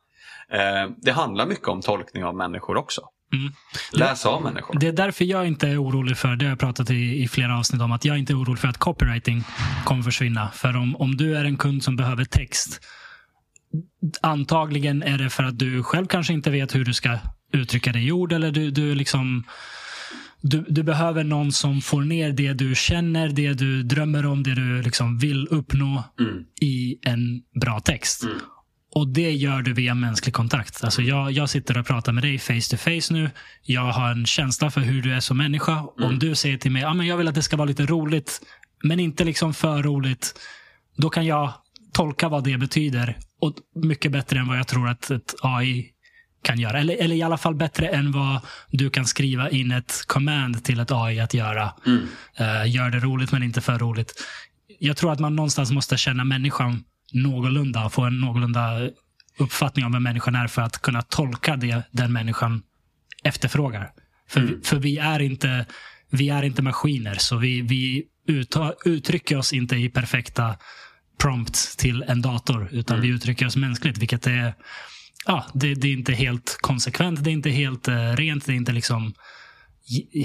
Eh, 0.53 0.91
Det 0.97 1.13
handlar 1.13 1.47
mycket 1.47 1.69
om 1.69 1.81
tolkning 1.83 2.25
av 2.25 2.37
människor 2.37 2.77
också. 2.77 3.01
Mm. 3.33 3.53
Läs 3.93 4.27
av 4.27 4.43
människor. 4.43 4.77
Det 4.81 4.87
är 4.89 4.93
därför 4.93 5.25
jag 5.25 5.47
inte 5.47 5.69
är 5.69 5.83
orolig 5.83 6.17
för, 6.17 6.37
det 6.37 6.45
har 6.45 6.51
jag 6.51 6.59
pratat 6.59 6.91
i, 6.91 7.23
i 7.23 7.29
flera 7.29 7.59
avsnitt 7.59 7.83
om, 7.83 7.93
att 7.93 8.05
jag 8.05 8.19
inte 8.19 8.33
är 8.33 8.43
orolig 8.43 8.59
för 8.59 8.69
att 8.69 8.79
copywriting 8.79 9.45
kommer 9.85 10.03
försvinna. 10.03 10.51
För 10.55 10.77
om, 10.77 10.97
om 10.97 11.17
du 11.17 11.37
är 11.37 11.45
en 11.45 11.57
kund 11.57 11.85
som 11.85 11.97
behöver 11.97 12.25
text, 12.25 12.81
antagligen 14.23 15.03
är 15.03 15.19
det 15.19 15.31
för 15.31 15.43
att 15.43 15.59
du 15.59 15.83
själv 15.83 16.07
kanske 16.07 16.33
inte 16.33 16.51
vet 16.51 16.75
hur 16.75 16.85
du 16.85 16.95
ska 16.95 17.19
uttrycka 17.53 17.93
det 17.93 18.01
i 18.01 18.13
ord 18.13 18.33
eller 18.33 18.51
du, 18.53 18.71
du 18.71 18.95
liksom 18.95 19.45
du, 20.41 20.65
du 20.69 20.83
behöver 20.83 21.25
någon 21.25 21.53
som 21.53 21.81
får 21.81 22.03
ner 22.03 22.33
det 22.33 22.53
du 22.53 22.75
känner, 22.75 23.29
det 23.29 23.53
du 23.53 23.83
drömmer 23.83 24.27
om, 24.27 24.43
det 24.43 24.55
du 24.55 24.83
liksom 24.83 25.19
vill 25.19 25.47
uppnå 25.51 26.05
Mm. 26.21 26.45
i 26.61 26.99
en 27.03 27.43
bra 27.61 27.81
text. 27.81 28.23
Mm. 28.23 28.37
Och 28.95 29.09
det 29.09 29.31
gör 29.33 29.63
du 29.63 29.73
via 29.73 29.95
mänsklig 29.95 30.35
kontakt. 30.35 30.85
Alltså 30.85 31.03
jag, 31.03 31.33
jag 31.33 31.51
sitter 31.51 31.79
och 31.79 31.87
pratar 31.87 32.13
med 32.13 32.25
dig 32.25 32.39
face 32.39 32.71
to 32.71 32.77
face 32.77 33.15
nu. 33.15 33.31
Jag 33.63 33.93
har 33.93 34.11
en 34.11 34.27
känsla 34.27 34.71
för 34.71 34.81
hur 34.81 35.03
du 35.03 35.15
är 35.15 35.21
som 35.21 35.37
människa. 35.37 35.83
Om 36.03 36.19
du 36.19 36.35
säger 36.35 36.59
till 36.59 36.71
mig 36.71 36.85
ah, 36.85 36.95
men 36.95 37.07
jag 37.07 37.17
vill 37.17 37.29
att 37.29 37.35
det 37.35 37.43
ska 37.43 37.57
vara 37.57 37.69
lite 37.69 37.87
roligt, 37.87 38.41
men 38.83 39.01
inte 39.01 39.25
liksom 39.25 39.55
för 39.55 39.83
roligt. 39.83 40.35
Då 40.97 41.11
kan 41.11 41.27
jag 41.27 41.53
tolka 41.99 42.29
vad 42.29 42.45
det 42.45 42.59
betyder. 42.59 43.17
Och 43.41 43.55
mycket 43.75 44.13
bättre 44.13 44.39
än 44.39 44.49
vad 44.49 44.59
jag 44.59 44.67
tror 44.67 44.89
att 44.89 45.11
ett 45.11 45.35
AI 45.43 45.87
kan 46.43 46.59
göra. 46.59 46.79
Eller, 46.79 46.97
eller 46.97 47.17
i 47.17 47.23
alla 47.23 47.39
fall 47.39 47.55
bättre 47.55 47.89
än 47.89 48.13
vad 48.13 48.41
du 48.71 48.91
kan 48.91 49.07
skriva 49.07 49.51
in 49.51 49.73
ett 49.73 50.05
command 50.07 50.65
till 50.65 50.81
ett 50.81 50.93
AI 50.93 51.21
att 51.21 51.35
göra. 51.35 51.73
Mm. 51.87 52.07
Eh, 52.37 52.75
gör 52.75 52.91
det 52.91 52.99
roligt 52.99 53.33
men 53.33 53.43
inte 53.43 53.61
för 53.61 53.79
roligt. 53.79 54.13
Jag 54.79 54.97
tror 54.97 55.13
att 55.13 55.19
man 55.21 55.37
någonstans 55.37 55.71
måste 55.71 55.97
känna 55.97 56.25
människan 56.25 56.85
någorlunda 57.13 57.85
och 57.85 57.93
få 57.93 58.03
en 58.03 58.21
någorlunda 58.21 58.91
uppfattning 59.39 59.85
om 59.85 59.93
vem 59.93 60.03
människan 60.03 60.35
är 60.35 60.47
för 60.47 60.63
att 60.63 60.83
kunna 60.83 61.03
tolka 61.03 61.57
det 61.57 61.83
den 61.91 62.13
människan 62.13 62.63
efterfrågar. 63.25 63.91
För, 64.29 64.41
Mm. 64.41 64.55
vi, 64.55 64.67
för 64.67 64.77
vi, 64.77 64.99
är 64.99 65.21
inte, 65.21 65.67
vi 66.11 66.29
är 66.29 66.43
inte 66.43 66.63
maskiner, 66.63 67.15
så 67.15 67.37
vi, 67.37 67.61
vi 67.63 68.05
uttrycker 68.85 69.39
oss 69.39 69.53
inte 69.53 69.77
i 69.77 69.89
perfekta 69.89 70.57
prompts 71.19 71.77
till 71.77 72.03
en 72.03 72.23
dator, 72.23 72.69
utan 72.73 72.97
Mm. 72.97 73.09
vi 73.09 73.15
uttrycker 73.15 73.47
oss 73.47 73.57
mänskligt, 73.57 73.99
vilket 73.99 74.27
är 74.27 74.55
ja, 75.27 75.47
det, 75.55 75.75
det 75.75 75.89
är 75.89 75.93
inte 75.93 76.13
helt 76.13 76.57
konsekvent, 76.61 77.25
det 77.25 77.31
är 77.31 77.33
inte 77.33 77.51
helt 77.51 77.89
eh, 77.89 78.13
rent, 78.17 78.47
det 78.47 78.53
är 78.53 78.57
inte 78.57 78.73
liksom 78.73 79.15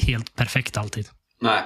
helt 0.01 0.35
perfekt 0.35 0.77
alltid. 0.77 1.07
Nej, 1.41 1.63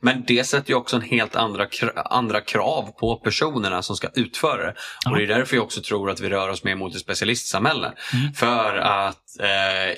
men 0.00 0.24
det 0.26 0.44
sätter 0.44 0.70
ju 0.70 0.76
också 0.76 0.96
en 0.96 1.02
helt 1.02 1.36
andra, 1.36 1.66
andra 2.04 2.40
krav 2.40 2.92
på 3.00 3.16
personerna 3.16 3.82
som 3.82 3.96
ska 3.96 4.08
utföra 4.14 4.66
det. 4.66 4.74
Ja. 5.04 5.10
Och 5.10 5.16
det 5.16 5.22
är 5.22 5.26
därför 5.26 5.56
jag 5.56 5.64
också 5.64 5.80
tror 5.80 6.10
att 6.10 6.20
vi 6.20 6.28
rör 6.28 6.48
oss 6.48 6.64
mer 6.64 6.74
mot 6.74 6.94
ett 6.94 7.00
specialistsamhälle. 7.00 7.92
Mm. 8.14 8.32
För 8.32 8.76
att 8.76 9.40
eh, 9.40 9.96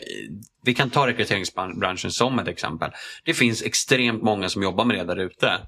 vi 0.65 0.75
kan 0.75 0.91
ta 0.91 1.07
rekryteringsbranschen 1.07 2.11
som 2.11 2.39
ett 2.39 2.49
exempel. 2.49 2.91
Det 3.25 3.35
finns 3.35 3.63
extremt 3.63 4.23
många 4.23 4.49
som 4.49 4.63
jobbar 4.63 4.85
med 4.85 4.97
det 4.97 5.05
där 5.05 5.21
ute. 5.21 5.59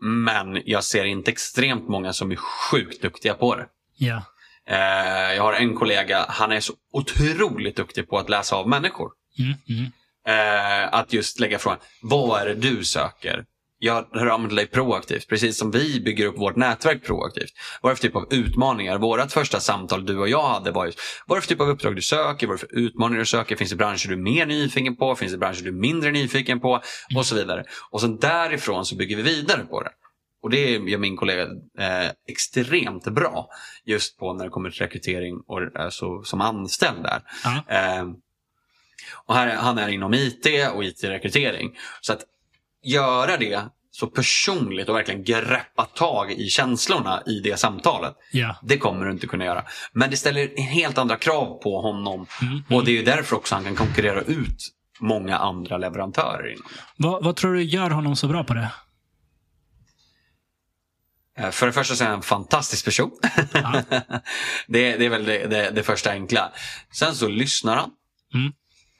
Men 0.00 0.62
jag 0.64 0.84
ser 0.84 1.04
inte 1.04 1.30
extremt 1.30 1.88
många 1.88 2.12
som 2.12 2.32
är 2.32 2.36
sjukt 2.36 3.02
duktiga 3.02 3.34
på 3.34 3.54
det. 3.56 3.66
Ja. 3.96 4.22
Eh, 4.68 5.34
jag 5.34 5.42
har 5.42 5.52
en 5.52 5.74
kollega, 5.74 6.26
han 6.28 6.52
är 6.52 6.60
så 6.60 6.72
otroligt 6.92 7.76
duktig 7.76 8.08
på 8.08 8.18
att 8.18 8.28
läsa 8.28 8.56
av 8.56 8.68
människor. 8.68 9.10
Mm, 9.38 9.54
mm. 9.68 9.92
Eh, 10.28 10.94
att 10.94 11.12
just 11.12 11.40
lägga 11.40 11.58
frågan, 11.58 11.78
vad 12.02 12.40
är 12.40 12.46
det 12.46 12.54
du 12.54 12.84
söker? 12.84 13.44
Jag 13.78 14.06
hör 14.12 14.26
av 14.26 14.40
mig 14.40 14.48
till 14.48 14.56
dig 14.56 14.66
proaktivt, 14.66 15.28
precis 15.28 15.58
som 15.58 15.70
vi 15.70 16.00
bygger 16.00 16.26
upp 16.26 16.38
vårt 16.38 16.56
nätverk 16.56 17.04
proaktivt. 17.04 17.50
Vad 17.80 17.90
är 17.90 17.94
det 17.94 18.00
för 18.00 18.08
typ 18.08 18.16
av 18.16 18.26
utmaningar? 18.30 18.98
Vårt 18.98 19.32
första 19.32 19.60
samtal 19.60 20.06
du 20.06 20.18
och 20.18 20.28
jag 20.28 20.48
hade 20.48 20.70
var 20.70 20.86
just, 20.86 20.98
vad 21.26 21.36
är 21.36 21.40
det 21.40 21.42
för 21.42 21.48
typ 21.54 21.60
av 21.60 21.68
uppdrag 21.68 21.96
du 21.96 22.02
söker? 22.02 22.46
Vad 22.46 22.54
är 22.54 22.60
det 22.60 22.66
för 22.68 22.78
utmaningar 22.78 23.20
du 23.20 23.26
söker? 23.26 23.56
Finns 23.56 23.70
det 23.70 23.76
branscher 23.76 24.08
du 24.08 24.12
är 24.12 24.18
mer 24.18 24.46
nyfiken 24.46 24.96
på? 24.96 25.14
Finns 25.14 25.32
det 25.32 25.38
branscher 25.38 25.62
du 25.62 25.68
är 25.68 25.72
mindre 25.72 26.10
nyfiken 26.10 26.60
på? 26.60 26.82
Och 27.16 27.26
så 27.26 27.34
vidare. 27.34 27.64
Och 27.90 28.00
sen 28.00 28.18
därifrån 28.18 28.86
så 28.86 28.96
bygger 28.96 29.16
vi 29.16 29.22
vidare 29.22 29.62
på 29.62 29.82
det. 29.82 29.90
Och 30.42 30.50
det 30.50 30.70
gör 30.70 30.98
min 30.98 31.16
kollega 31.16 31.42
eh, 31.78 32.10
extremt 32.28 33.04
bra. 33.04 33.48
Just 33.84 34.18
på 34.18 34.32
när 34.32 34.44
det 34.44 34.50
kommer 34.50 34.70
till 34.70 34.80
rekrytering 34.82 35.36
och 35.46 35.80
alltså, 35.80 36.22
som 36.22 36.40
anställd 36.40 37.02
där. 37.02 37.22
Ja. 37.44 37.64
Eh, 37.68 38.04
och 39.26 39.34
här, 39.34 39.56
han 39.56 39.78
är 39.78 39.88
inom 39.88 40.14
IT 40.14 40.46
och 40.74 40.84
IT-rekrytering. 40.84 41.76
Så 42.00 42.12
att 42.12 42.24
göra 42.86 43.36
det 43.36 43.60
så 43.90 44.06
personligt 44.06 44.88
och 44.88 44.94
verkligen 44.96 45.24
greppa 45.24 45.84
tag 45.84 46.32
i 46.32 46.48
känslorna 46.48 47.22
i 47.26 47.40
det 47.40 47.56
samtalet. 47.56 48.14
Ja. 48.32 48.56
Det 48.62 48.78
kommer 48.78 49.04
du 49.06 49.12
inte 49.12 49.26
kunna 49.26 49.44
göra. 49.44 49.64
Men 49.92 50.10
det 50.10 50.16
ställer 50.16 50.58
helt 50.60 50.98
andra 50.98 51.16
krav 51.16 51.62
på 51.62 51.80
honom. 51.80 52.26
Mm, 52.42 52.62
Och 52.70 52.84
det 52.84 52.90
är 52.90 52.96
ju 52.96 53.02
därför 53.02 53.36
också 53.36 53.54
han 53.54 53.64
kan 53.64 53.76
konkurrera 53.76 54.20
ut 54.20 54.68
många 55.00 55.38
andra 55.38 55.78
leverantörer. 55.78 56.52
Inom. 56.52 56.66
Vad, 56.96 57.24
vad 57.24 57.36
tror 57.36 57.54
du 57.54 57.62
gör 57.62 57.90
honom 57.90 58.16
så 58.16 58.28
bra 58.28 58.44
på 58.44 58.54
det? 58.54 58.70
Eh, 61.38 61.50
För 61.50 61.66
det 61.66 61.72
första 61.72 61.94
så 61.94 62.04
är 62.04 62.08
han 62.08 62.16
en 62.16 62.22
fantastisk 62.22 62.84
person. 62.84 63.10
Ja. 63.52 63.82
det, 64.66 64.96
det 64.96 65.04
är 65.06 65.10
väl 65.10 65.24
det, 65.24 65.46
det, 65.46 65.70
det 65.70 65.82
första 65.82 66.10
enkla. 66.10 66.52
Sen 66.92 67.14
så 67.14 67.28
lyssnar 67.28 67.76
han. 67.76 67.90
Mm. 68.34 68.52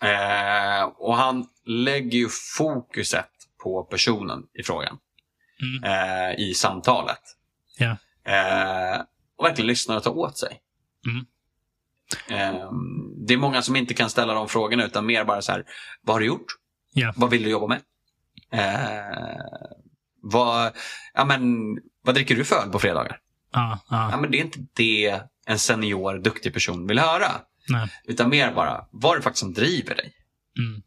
Eh, 0.02 0.84
och 0.84 1.16
han 1.16 1.46
lägger 1.66 2.18
ju 2.18 2.28
fokuset 2.58 3.28
på 3.66 3.82
personen 3.84 4.42
i 4.58 4.62
frågan. 4.62 4.98
Mm. 5.62 5.84
Eh, 6.30 6.40
I 6.40 6.54
samtalet. 6.54 7.20
Ja. 7.78 7.96
Eh, 8.32 9.00
och 9.36 9.44
verkligen 9.44 9.66
lyssnar 9.66 9.96
och 9.96 10.02
tar 10.02 10.10
åt 10.18 10.38
sig. 10.38 10.60
Mm. 11.06 11.26
Eh, 12.30 12.70
det 13.26 13.34
är 13.34 13.38
många 13.38 13.62
som 13.62 13.76
inte 13.76 13.94
kan 13.94 14.10
ställa 14.10 14.34
de 14.34 14.48
frågorna 14.48 14.84
utan 14.84 15.06
mer 15.06 15.24
bara 15.24 15.42
så 15.42 15.52
här, 15.52 15.64
vad 16.02 16.14
har 16.14 16.20
du 16.20 16.26
gjort? 16.26 16.46
Ja. 16.92 17.12
Vad 17.16 17.30
vill 17.30 17.42
du 17.42 17.50
jobba 17.50 17.66
med? 17.66 17.80
Eh, 18.52 19.40
vad, 20.22 20.72
ja, 21.14 21.24
men, 21.24 21.42
vad 22.02 22.14
dricker 22.14 22.36
du 22.36 22.44
för 22.44 22.56
öl 22.56 22.70
på 22.70 22.78
fredagar? 22.78 23.20
Ja, 23.52 23.78
Ja, 23.90 24.08
ja. 24.10 24.20
men 24.20 24.30
det 24.30 24.38
är 24.38 24.44
inte 24.44 24.66
det 24.74 25.20
en 25.46 25.58
senior, 25.58 26.18
duktig 26.18 26.52
person 26.52 26.86
vill 26.86 26.98
höra. 26.98 27.30
Nej. 27.68 27.88
Utan 28.04 28.30
mer 28.30 28.52
bara, 28.54 28.86
vad 28.90 29.12
är 29.12 29.16
det 29.16 29.22
faktiskt 29.22 29.40
som 29.40 29.52
driver 29.52 29.94
dig? 29.94 30.12
Mm. 30.58 30.82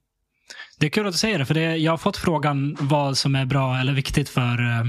Det 0.79 0.85
är 0.85 0.89
kul 0.89 1.07
att 1.07 1.13
du 1.13 1.17
säger 1.17 1.39
det, 1.39 1.45
för 1.45 1.53
det, 1.53 1.77
jag 1.77 1.91
har 1.91 1.97
fått 1.97 2.17
frågan 2.17 2.77
vad 2.79 3.17
som 3.17 3.35
är 3.35 3.45
bra 3.45 3.77
eller 3.77 3.93
viktigt 3.93 4.29
för 4.29 4.61
eh, 4.61 4.85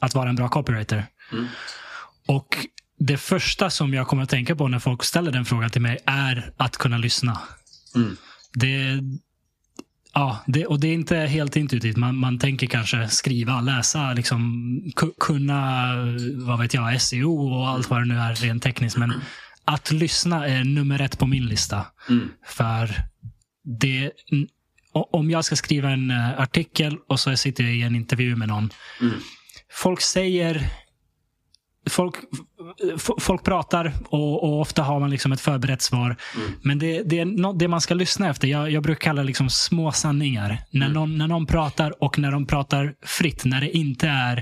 att 0.00 0.14
vara 0.14 0.28
en 0.28 0.36
bra 0.36 0.48
copywriter. 0.48 1.06
Mm. 1.32 1.46
Och 2.26 2.66
det 2.98 3.16
första 3.16 3.70
som 3.70 3.94
jag 3.94 4.06
kommer 4.06 4.22
att 4.22 4.28
tänka 4.28 4.56
på 4.56 4.68
när 4.68 4.78
folk 4.78 5.04
ställer 5.04 5.32
den 5.32 5.44
frågan 5.44 5.70
till 5.70 5.82
mig 5.82 5.98
är 6.06 6.52
att 6.56 6.76
kunna 6.76 6.98
lyssna. 6.98 7.38
Mm. 7.94 8.16
Det, 8.54 9.00
ja, 10.14 10.38
det, 10.46 10.66
och 10.66 10.80
det 10.80 10.88
är 10.88 10.94
inte 10.94 11.16
helt 11.16 11.56
intuitivt. 11.56 11.96
Man, 11.96 12.16
man 12.16 12.38
tänker 12.38 12.66
kanske 12.66 13.08
skriva, 13.08 13.60
läsa, 13.60 14.12
liksom, 14.12 14.42
ku- 14.96 15.14
kunna 15.20 15.94
vad 16.46 16.58
vet 16.58 16.74
jag, 16.74 17.00
SEO 17.02 17.54
och 17.54 17.68
allt 17.68 17.90
vad 17.90 18.00
det 18.00 18.04
nu 18.04 18.18
är 18.18 18.34
rent 18.34 18.62
tekniskt. 18.62 18.96
Men 18.96 19.12
att 19.64 19.90
lyssna 19.92 20.46
är 20.46 20.64
nummer 20.64 21.00
ett 21.00 21.18
på 21.18 21.26
min 21.26 21.46
lista. 21.46 21.86
Mm. 22.08 22.28
För 22.46 22.94
det, 23.80 24.10
om 25.02 25.30
jag 25.30 25.44
ska 25.44 25.56
skriva 25.56 25.90
en 25.90 26.10
eh, 26.10 26.40
artikel 26.40 26.96
och 27.08 27.20
så 27.20 27.36
sitter 27.36 27.64
jag 27.64 27.72
i 27.74 27.82
en 27.82 27.94
intervju 27.96 28.36
med 28.36 28.48
någon. 28.48 28.70
Mm. 29.00 29.14
Folk 29.72 30.00
säger... 30.00 30.66
Folk, 31.90 32.14
folk 33.20 33.44
pratar 33.44 33.92
och, 34.08 34.44
och 34.44 34.60
ofta 34.60 34.82
har 34.82 35.00
man 35.00 35.10
liksom 35.10 35.32
ett 35.32 35.40
förberett 35.40 35.82
svar. 35.82 36.16
Mm. 36.36 36.52
Men 36.62 36.78
det, 36.78 37.02
det 37.02 37.18
är 37.18 37.24
nå- 37.24 37.52
det 37.52 37.68
man 37.68 37.80
ska 37.80 37.94
lyssna 37.94 38.28
efter. 38.30 38.48
Jag, 38.48 38.70
jag 38.70 38.82
brukar 38.82 39.00
kalla 39.00 39.20
det 39.22 39.26
liksom 39.26 39.50
små 39.50 39.92
sanningar. 39.92 40.58
När, 40.70 40.86
Mm. 40.86 40.92
någon, 40.94 41.18
när 41.18 41.28
någon 41.28 41.46
pratar 41.46 42.02
och 42.02 42.18
när 42.18 42.30
de 42.32 42.46
pratar 42.46 42.94
fritt. 43.06 43.44
När 43.44 43.60
det 43.60 43.76
inte 43.76 44.08
är 44.08 44.36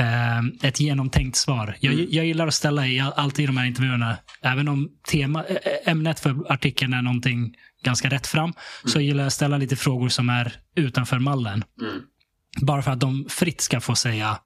eh, 0.00 0.68
ett 0.68 0.80
genomtänkt 0.80 1.36
svar. 1.36 1.76
Jag, 1.80 1.94
Mm. 1.94 2.06
jag 2.10 2.26
gillar 2.26 2.46
att 2.46 2.54
ställa 2.54 2.86
i 2.86 3.00
all- 3.00 3.12
alltid 3.16 3.42
i 3.42 3.46
de 3.46 3.56
här 3.56 3.66
intervjuerna, 3.66 4.16
även 4.42 4.68
om 4.68 4.88
tema, 5.10 5.44
ämnet 5.84 6.20
för 6.20 6.52
artikeln 6.52 6.92
är 6.92 7.02
någonting 7.02 7.54
ganska 7.86 8.08
rätt 8.08 8.26
fram, 8.26 8.52
så 8.84 9.00
gillar 9.00 9.22
jag 9.22 9.26
att 9.26 9.32
ställa 9.32 9.58
lite 9.58 9.76
frågor 9.76 10.08
som 10.08 10.28
är 10.28 10.52
utanför 10.76 11.18
mallen. 11.18 11.64
Mm. 11.80 12.02
Bara 12.60 12.82
för 12.82 12.90
att 12.90 13.00
de 13.00 13.26
fritt 13.28 13.60
ska 13.60 13.80
få 13.80 13.94
säga, 13.94 14.38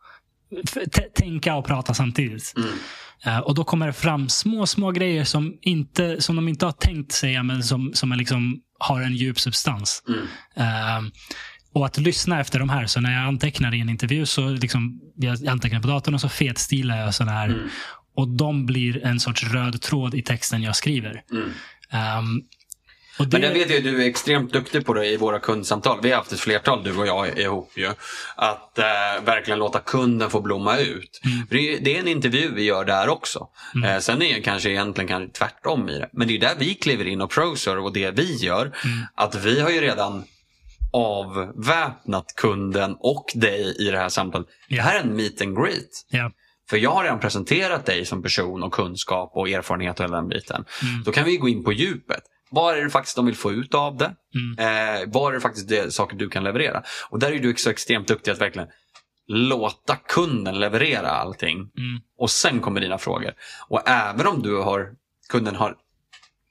tänka 1.14 1.54
och 1.54 1.66
prata 1.66 1.94
samtidigt. 1.94 2.54
Mm. 2.56 2.68
Eh, 3.24 3.38
och 3.38 3.54
då 3.54 3.64
kommer 3.64 3.86
det 3.86 3.92
fram 3.92 4.28
små, 4.28 4.66
små 4.66 4.90
grejer 4.90 5.24
som, 5.24 5.58
inte, 5.62 6.20
som 6.20 6.36
de 6.36 6.48
inte 6.48 6.64
har 6.64 6.72
tänkt 6.72 7.12
säga, 7.12 7.42
men 7.42 7.62
som, 7.62 7.90
som 7.94 8.12
är 8.12 8.16
liksom, 8.16 8.60
har 8.78 9.02
en 9.02 9.16
djup 9.16 9.40
substans. 9.40 10.02
Mm. 10.08 10.26
Eh, 10.56 11.10
och 11.72 11.86
att 11.86 11.98
lyssna 11.98 12.40
efter 12.40 12.58
de 12.58 12.68
här. 12.68 12.86
Så 12.86 13.00
när 13.00 13.12
jag 13.12 13.22
antecknar 13.22 13.74
i 13.74 13.80
en 13.80 13.88
intervju 13.88 14.26
så 14.26 14.48
liksom, 14.48 15.00
jag 15.16 15.46
antecknar 15.46 15.80
på 15.80 15.88
datorn 15.88 16.14
och 16.14 16.20
så 16.20 16.28
fetstilar 16.28 16.98
jag 16.98 17.14
sådana 17.14 17.32
här. 17.32 17.48
Mm. 17.48 17.68
Och 18.16 18.28
de 18.28 18.66
blir 18.66 19.06
en 19.06 19.20
sorts 19.20 19.44
röd 19.44 19.82
tråd 19.82 20.14
i 20.14 20.22
texten 20.22 20.62
jag 20.62 20.76
skriver. 20.76 21.22
Mm. 21.32 21.50
Det, 23.24 23.38
Men 23.38 23.40
det 23.40 23.58
vet 23.58 23.70
jag 23.70 23.84
du 23.84 24.02
är 24.02 24.08
extremt 24.08 24.52
duktig 24.52 24.86
på 24.86 24.94
det 24.94 25.06
i 25.06 25.16
våra 25.16 25.38
kundsamtal. 25.38 25.98
Vi 26.02 26.10
har 26.10 26.16
haft 26.16 26.32
ett 26.32 26.40
flertal, 26.40 26.84
du 26.84 26.96
och 26.96 27.06
jag 27.06 27.38
ihop 27.38 27.72
ju. 27.76 27.90
Att 28.36 28.78
eh, 28.78 28.84
verkligen 29.24 29.58
låta 29.58 29.80
kunden 29.80 30.30
få 30.30 30.40
blomma 30.40 30.78
ut. 30.78 31.20
Mm. 31.24 31.46
Det, 31.50 31.74
är, 31.74 31.80
det 31.80 31.96
är 31.96 32.00
en 32.00 32.08
intervju 32.08 32.54
vi 32.54 32.62
gör 32.62 32.84
där 32.84 33.08
också. 33.08 33.48
Mm. 33.74 33.90
Eh, 33.90 33.98
sen 33.98 34.22
är 34.22 34.34
det 34.34 34.40
kanske 34.40 34.70
egentligen 34.70 35.08
kanske 35.08 35.38
tvärtom 35.38 35.88
i 35.88 35.98
det. 35.98 36.08
Men 36.12 36.28
det 36.28 36.36
är 36.36 36.40
där 36.40 36.54
vi 36.58 36.74
kliver 36.74 37.06
in 37.06 37.20
och 37.20 37.30
prosar 37.30 37.76
och 37.76 37.92
det 37.92 38.10
vi 38.10 38.36
gör. 38.36 38.62
Mm. 38.62 39.06
Att 39.14 39.34
vi 39.34 39.60
har 39.60 39.70
ju 39.70 39.80
redan 39.80 40.24
avväpnat 40.92 42.34
kunden 42.36 42.96
och 43.00 43.24
dig 43.34 43.76
i 43.78 43.90
det 43.90 43.98
här 43.98 44.08
samtalet. 44.08 44.46
Det 44.68 44.80
här 44.80 44.98
är 44.98 45.00
en 45.00 45.16
meet 45.16 45.42
and 45.42 45.56
greet. 45.56 45.90
ja, 46.10 46.30
För 46.70 46.76
jag 46.76 46.90
har 46.90 47.04
redan 47.04 47.20
presenterat 47.20 47.86
dig 47.86 48.04
som 48.04 48.22
person 48.22 48.62
och 48.62 48.72
kunskap 48.72 49.30
och 49.34 49.48
erfarenhet 49.48 50.00
och 50.00 50.10
den 50.10 50.28
biten. 50.28 50.64
Mm. 50.82 51.02
Då 51.04 51.12
kan 51.12 51.24
vi 51.24 51.36
gå 51.36 51.48
in 51.48 51.64
på 51.64 51.72
djupet. 51.72 52.22
Vad 52.50 52.78
är 52.78 52.84
det 52.84 52.90
faktiskt 52.90 53.16
de 53.16 53.26
vill 53.26 53.36
få 53.36 53.52
ut 53.52 53.74
av 53.74 53.96
det? 53.96 54.14
Mm. 54.34 54.58
Eh, 54.58 55.08
vad 55.12 55.30
är 55.30 55.34
det 55.34 55.40
faktiskt 55.40 55.68
det, 55.68 55.94
saker 55.94 56.16
du 56.16 56.28
kan 56.28 56.44
leverera? 56.44 56.82
Och 57.08 57.18
där 57.18 57.32
är 57.32 57.38
du 57.38 57.54
så 57.56 57.70
extremt 57.70 58.08
duktig 58.08 58.30
att 58.30 58.40
verkligen 58.40 58.68
låta 59.26 59.96
kunden 59.96 60.60
leverera 60.60 61.10
allting. 61.10 61.56
Mm. 61.56 62.00
Och 62.18 62.30
sen 62.30 62.60
kommer 62.60 62.80
dina 62.80 62.98
frågor. 62.98 63.32
Och 63.68 63.88
även 63.88 64.26
om 64.26 64.42
du 64.42 64.56
har, 64.56 64.94
kunden 65.28 65.56
har 65.56 65.76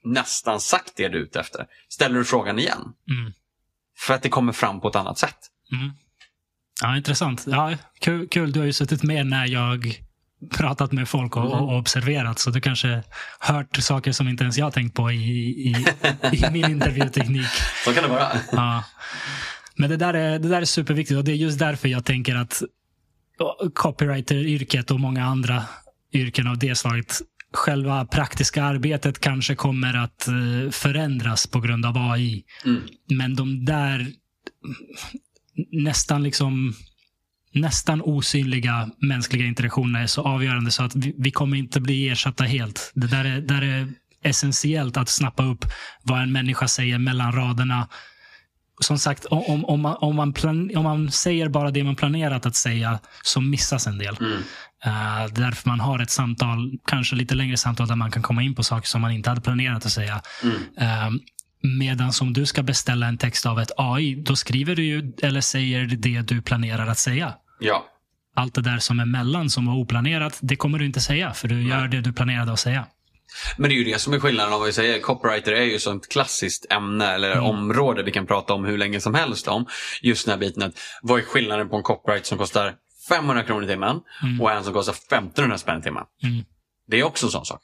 nästan 0.04 0.60
sagt 0.60 0.94
det 0.96 1.08
du 1.08 1.18
är 1.18 1.22
ute 1.22 1.40
efter, 1.40 1.66
ställer 1.90 2.18
du 2.18 2.26
frågan 2.26 2.60
igen. 2.60 2.82
Mm. 3.10 3.34
För 3.98 4.14
att 4.14 4.22
det 4.22 4.30
kommer 4.30 4.54
fram 4.54 4.82
på 4.82 4.88
ett 4.88 4.96
annat 4.96 5.18
sätt. 5.18 5.38
Mm. 5.72 5.92
Ja, 6.82 6.98
intressant. 6.98 7.44
Ja, 7.48 7.78
kul, 8.00 8.28
kul. 8.28 8.52
Du 8.52 8.60
har 8.60 8.66
ju 8.66 8.74
suttit 8.74 9.04
med 9.04 9.26
när 9.26 9.48
jag 9.48 10.02
pratat 10.58 10.92
med 10.92 11.10
folk 11.10 11.38
och, 11.38 11.46
Mm. 11.46 11.54
och 11.54 11.78
observerat. 11.78 12.40
Så 12.40 12.50
du 12.50 12.62
kanske 12.62 13.04
hört 13.40 13.76
saker 13.76 14.12
som 14.12 14.28
inte 14.28 14.44
ens 14.44 14.58
jag 14.58 14.74
tänkt 14.74 14.96
på 14.96 15.12
i, 15.12 15.16
i, 15.16 15.86
i 16.32 16.52
min 16.52 16.72
intervjuteknik. 16.72 17.48
Så 17.86 17.94
kan 17.94 18.04
det 18.04 18.10
vara. 18.10 18.28
Ja. 18.52 18.84
Men 19.76 19.90
det 19.90 19.98
där, 19.98 20.14
är, 20.14 20.40
det 20.40 20.50
där 20.50 20.62
är 20.62 20.66
superviktigt 20.66 21.18
och 21.18 21.24
det 21.24 21.32
är 21.32 21.36
just 21.36 21.60
därför 21.60 21.90
jag 21.90 22.06
tänker 22.06 22.36
att 22.36 22.64
copywriter-yrket 23.74 24.92
och 24.92 25.00
många 25.00 25.26
andra 25.26 25.64
yrken 26.14 26.48
av 26.48 26.58
det 26.58 26.76
slaget 26.76 27.22
Själva 27.54 28.06
praktiska 28.06 28.64
arbetet 28.64 29.20
kanske 29.20 29.56
kommer 29.56 29.94
att 29.94 30.28
eh, 30.28 30.72
förändras 30.72 31.48
på 31.48 31.60
grund 31.60 31.86
av 31.86 31.98
AI. 31.98 32.44
Mm. 32.66 32.82
Men 33.10 33.36
de 33.36 33.66
där 33.66 34.08
nästan 35.72 36.24
liksom 36.24 36.74
nästan 37.62 38.02
osynliga 38.02 38.90
mänskliga 39.02 39.46
interaktionerna 39.46 40.00
är 40.00 40.08
så 40.08 40.22
avgörande 40.22 40.72
så 40.72 40.84
att 40.84 40.96
vi, 40.96 41.16
vi 41.18 41.32
kommer 41.32 41.58
inte 41.58 41.82
bli 41.82 42.10
ersatta 42.10 42.44
helt. 42.44 42.92
Det 42.96 43.08
där 43.08 43.26
är, 43.26 43.42
där 43.42 43.62
är 43.62 43.88
essentiellt 44.24 44.98
att 44.98 45.10
snappa 45.10 45.44
upp 45.44 45.66
vad 46.04 46.22
en 46.22 46.32
människa 46.32 46.68
säger 46.68 46.98
mellan 46.98 47.32
raderna. 47.32 47.88
Som 48.82 49.00
sagt, 49.00 49.26
om, 49.26 49.66
om, 49.66 49.82
man, 49.82 49.96
om, 50.00 50.16
man 50.16 50.34
plan, 50.34 50.72
om 50.76 50.84
man 50.84 51.12
säger 51.12 51.50
bara 51.50 51.72
det 51.72 51.84
man 51.84 51.96
planerat 51.96 52.46
att 52.46 52.56
säga 52.56 53.00
så 53.24 53.42
missas 53.42 53.88
en 53.88 53.98
del. 53.98 54.18
Mm. 54.20 54.32
Uh, 54.86 55.34
därför 55.34 55.70
man 55.70 55.80
har 55.80 56.00
ett 56.00 56.10
samtal, 56.10 56.72
kanske 56.86 57.16
lite 57.16 57.36
längre 57.36 57.58
samtal 57.58 57.88
där 57.88 57.96
man 57.96 58.12
kan 58.12 58.24
komma 58.24 58.44
in 58.44 58.56
på 58.56 58.64
saker 58.64 58.88
som 58.88 59.02
man 59.02 59.12
inte 59.12 59.30
hade 59.30 59.42
planerat 59.42 59.86
att 59.86 59.92
säga. 59.92 60.22
Mm. 60.44 60.56
Uh, 60.56 61.20
Medan 61.62 62.12
om 62.22 62.34
du 62.34 62.46
ska 62.46 62.64
beställa 62.64 63.08
en 63.08 63.18
text 63.18 63.46
av 63.46 63.60
ett 63.60 63.72
AI, 63.78 64.16
då 64.16 64.36
skriver 64.36 64.76
du 64.76 64.86
ju 64.86 65.14
eller 65.22 65.42
säger 65.42 65.86
det 65.86 66.22
du 66.22 66.42
planerar 66.42 66.88
att 66.88 66.98
säga. 66.98 67.34
Ja. 67.60 67.86
Allt 68.36 68.56
det 68.56 68.62
där 68.62 68.78
som 68.80 69.00
är 69.00 69.06
mellan, 69.06 69.50
som 69.50 69.66
var 69.66 69.74
oplanerat, 69.76 70.38
det 70.42 70.56
kommer 70.56 70.80
du 70.80 70.86
inte 70.86 71.00
säga. 71.02 71.34
För 71.34 71.48
du 71.48 71.62
gör 71.68 71.88
det 71.88 72.02
du 72.02 72.14
planerade 72.14 72.52
att 72.52 72.60
säga. 72.60 72.86
Men 73.58 73.70
det 73.70 73.76
är 73.76 73.78
ju 73.78 73.84
det 73.84 74.00
som 74.00 74.14
är 74.14 74.20
skillnaden 74.20 74.54
om 74.54 74.64
vi 74.64 74.74
säger 74.74 75.00
copywriter 75.02 75.52
är 75.52 75.64
ju 75.64 75.80
sånt 75.80 76.10
klassiskt 76.10 76.72
ämne 76.72 77.06
eller 77.08 77.32
Mm. 77.32 77.44
område 77.44 78.04
vi 78.04 78.12
kan 78.12 78.28
prata 78.28 78.54
om 78.54 78.66
hur 78.66 78.78
länge 78.78 79.00
som 79.00 79.14
helst 79.14 79.48
om. 79.48 79.66
Just 80.02 80.26
den 80.26 80.32
här 80.32 80.40
biten 80.40 80.64
att 80.64 80.74
vad 81.02 81.20
är 81.20 81.24
skillnaden 81.24 81.70
på 81.70 81.76
en 81.76 81.84
copywriter 81.84 82.26
som 82.26 82.38
kostar 82.38 82.76
500 83.10 83.44
kronor 83.44 83.64
i 83.64 83.68
timmen 83.68 84.00
Mm. 84.24 84.42
och 84.42 84.52
en 84.52 84.64
som 84.64 84.74
kostar 84.74 84.94
1500 84.94 85.58
spänn 85.58 85.80
i 85.80 85.82
timmen. 85.82 86.04
Mm. 86.24 86.44
Det 86.88 87.00
är 87.00 87.04
också 87.04 87.26
en 87.26 87.32
sån 87.32 87.46
sak. 87.46 87.62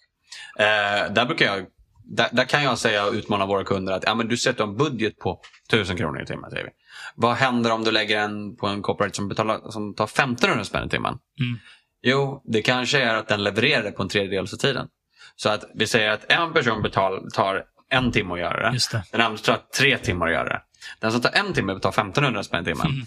Eh, 0.59 1.13
där, 1.13 1.25
brukar 1.25 1.45
jag, 1.45 1.65
där, 2.05 2.27
där 2.31 2.45
kan 2.45 2.63
jag 2.63 2.77
säga 2.77 3.05
och 3.05 3.13
utmana 3.13 3.45
våra 3.45 3.63
kunder 3.63 3.93
att 3.93 4.03
ja, 4.05 4.15
men 4.15 4.27
du 4.27 4.37
sätter 4.37 4.63
en 4.63 4.77
budget 4.77 5.17
på 5.19 5.39
1000 5.69 5.97
kronor 5.97 6.21
i 6.21 6.25
timmen. 6.25 6.49
Säger 6.51 6.63
vi. 6.63 6.69
Vad 7.16 7.36
händer 7.36 7.72
om 7.72 7.84
du 7.84 7.91
lägger 7.91 8.20
en 8.20 8.55
på 8.55 8.68
en 8.68 8.82
corporate 8.82 9.16
som, 9.16 9.28
betalar, 9.28 9.72
som 9.72 9.95
tar 9.95 10.05
1500 10.05 10.63
spänn 10.63 10.88
i 10.88 10.89
timmen? 10.89 11.18
Mm. 11.39 11.59
Jo, 12.01 12.41
det 12.45 12.61
kanske 12.61 13.01
är 13.01 13.16
att 13.16 13.28
den 13.28 13.43
levererar 13.43 13.84
det 13.84 13.91
på 13.91 14.03
en 14.03 14.09
tredjedel 14.09 14.39
av 14.43 14.57
tiden. 14.57 14.88
Så 15.36 15.49
att 15.49 15.63
vi 15.76 15.88
säger 15.88 16.09
att 16.09 16.32
en 16.32 16.53
person 16.53 16.82
betal, 16.82 17.32
tar 17.32 17.63
en 17.89 18.11
timme 18.11 18.34
att 18.34 18.39
göra 18.39 18.72
det. 18.72 18.78
Det. 18.91 19.03
Den 19.11 19.22
andra 19.22 19.38
tar 19.38 19.59
tre 19.78 19.97
timmar 19.97 20.28
att 20.28 20.34
göra 20.34 20.49
det. 20.49 20.61
Den 20.99 21.11
som 21.11 21.22
tar 21.22 21.32
en 21.32 21.53
timme 21.53 21.74
betalar 21.74 21.93
1500 21.93 22.43
spänn 22.43 22.61
i 22.61 22.66
timmen. 22.66 22.88
Mm. 22.88 23.05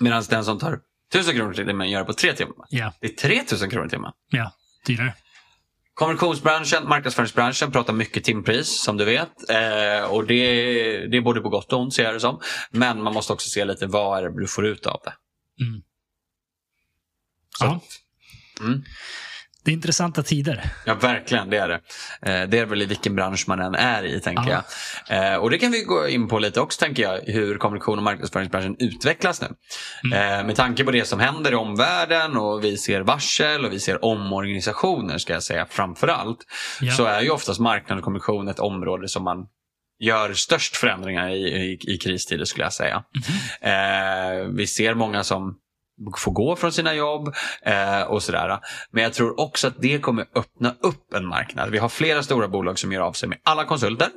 Medan 0.00 0.22
den 0.30 0.44
som 0.44 0.58
tar 0.58 0.78
1000 1.14 1.34
kronor 1.34 1.60
i 1.60 1.64
timmen 1.64 1.90
gör 1.90 1.98
det 1.98 2.04
på 2.04 2.12
tre 2.12 2.32
timmar. 2.32 2.54
Ja, 2.68 2.92
Det 3.00 3.06
är 3.06 3.28
3000 3.28 3.70
kronor 3.70 3.86
i 3.86 3.90
timmen. 3.90 4.12
ja. 4.30 4.52
Dyrare. 4.86 5.14
Kommunikationsbranschen, 6.00 6.88
marknadsföringsbranschen 6.88 7.72
pratar 7.72 7.92
mycket 7.92 8.24
timpris 8.24 8.82
som 8.84 8.96
du 8.96 9.04
vet. 9.04 9.50
Eh, 9.50 10.10
och 10.10 10.26
det, 10.26 10.36
det 11.06 11.16
är 11.16 11.20
både 11.20 11.40
på 11.40 11.48
gott 11.48 11.72
och 11.72 11.80
ont 11.80 11.94
ser 11.94 12.04
jag 12.04 12.14
det 12.14 12.20
som. 12.20 12.40
Men 12.70 13.02
man 13.02 13.14
måste 13.14 13.32
också 13.32 13.48
se 13.48 13.64
lite 13.64 13.86
vad 13.86 14.18
är 14.18 14.22
det 14.22 14.40
du 14.40 14.46
får 14.46 14.66
ut 14.66 14.86
av 14.86 15.00
det. 15.04 15.12
Mm. 15.64 15.82
Så, 17.58 17.64
Ja. 17.64 17.80
Mm. 18.60 18.82
Det 19.70 19.74
är 19.74 19.76
intressanta 19.76 20.22
tider. 20.22 20.64
Ja, 20.84 20.94
verkligen. 20.94 21.50
Det 21.50 21.56
är 21.56 21.68
det. 21.68 21.74
Eh, 22.22 22.48
det 22.48 22.58
är 22.58 22.66
väl 22.66 22.82
i 22.82 22.86
vilken 22.86 23.14
bransch 23.16 23.44
man 23.48 23.60
än 23.60 23.74
är 23.74 24.04
i, 24.04 24.20
tänker 24.20 24.50
Ja. 24.50 24.62
jag. 25.08 25.32
Eh, 25.32 25.36
och 25.38 25.50
det 25.50 25.58
kan 25.58 25.72
vi 25.72 25.82
gå 25.82 26.08
in 26.08 26.28
på 26.28 26.38
lite 26.38 26.60
också, 26.60 26.80
tänker 26.80 27.02
jag, 27.02 27.20
hur 27.26 27.58
kommunikation 27.58 27.98
och 27.98 28.04
marknadsföringsbranschen 28.04 28.76
utvecklas 28.78 29.40
nu. 29.40 29.48
Mm. 30.04 30.38
Eh, 30.40 30.46
med 30.46 30.56
tanke 30.56 30.84
på 30.84 30.90
det 30.90 31.04
som 31.04 31.20
händer 31.20 31.52
i 31.52 31.54
omvärlden 31.54 32.36
och 32.36 32.64
vi 32.64 32.76
ser 32.76 33.00
varsel 33.00 33.64
och 33.64 33.72
vi 33.72 33.80
ser 33.80 34.04
omorganisationer, 34.04 35.18
ska 35.18 35.32
jag 35.32 35.42
säga, 35.42 35.66
framför 35.70 36.08
allt. 36.08 36.38
Ja. 36.80 36.92
Så 36.92 37.04
är 37.04 37.20
ju 37.20 37.30
oftast 37.30 37.60
marknad 37.60 37.98
och 37.98 38.04
kommunikation 38.04 38.48
ett 38.48 38.58
område 38.60 39.08
som 39.08 39.24
man 39.24 39.46
gör 40.00 40.32
störst 40.34 40.76
förändringar 40.76 41.28
i, 41.28 41.40
i, 41.40 41.78
i 41.94 41.98
kristider, 41.98 42.44
skulle 42.44 42.64
jag 42.64 42.72
säga. 42.72 43.04
Eh, 43.60 44.48
vi 44.56 44.66
ser 44.66 44.94
många 44.94 45.24
som 45.24 45.56
får 46.18 46.32
gå 46.32 46.56
från 46.56 46.72
sina 46.72 46.94
jobb 46.94 47.34
eh, 47.62 48.02
och 48.02 48.22
sådär. 48.22 48.58
Men 48.90 49.02
jag 49.02 49.12
tror 49.12 49.40
också 49.40 49.66
att 49.68 49.74
det 49.78 49.98
kommer 49.98 50.26
öppna 50.34 50.74
upp 50.82 51.14
en 51.14 51.26
marknad. 51.26 51.70
Vi 51.70 51.78
har 51.78 51.88
flera 51.88 52.22
stora 52.22 52.48
bolag 52.48 52.78
som 52.78 52.92
gör 52.92 53.00
av 53.00 53.12
sig 53.12 53.28
med 53.28 53.38
alla 53.42 53.64
konsulter 53.64 54.08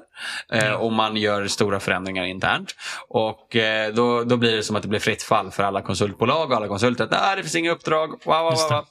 eh, 0.51 0.65
Ja. 0.65 0.77
och 0.77 0.93
man 0.93 1.17
gör 1.17 1.47
stora 1.47 1.79
förändringar 1.79 2.23
internt. 2.25 2.75
Och 3.09 3.55
eh, 3.55 3.93
då, 3.93 4.23
då 4.23 4.37
blir 4.37 4.55
det 4.55 4.63
som 4.63 4.75
att 4.75 4.81
det 4.81 4.87
blir 4.87 4.99
fritt 4.99 5.23
fall 5.23 5.51
för 5.51 5.63
alla 5.63 5.81
konsultbolag 5.81 6.51
och 6.51 6.57
alla 6.57 6.67
konsulter. 6.67 7.07
Nej, 7.11 7.35
det 7.35 7.41
finns 7.43 7.55
inga 7.55 7.71
uppdrag. 7.71 8.09
Wow, 8.09 8.19
wow, 8.25 8.53
wow. 8.71 8.85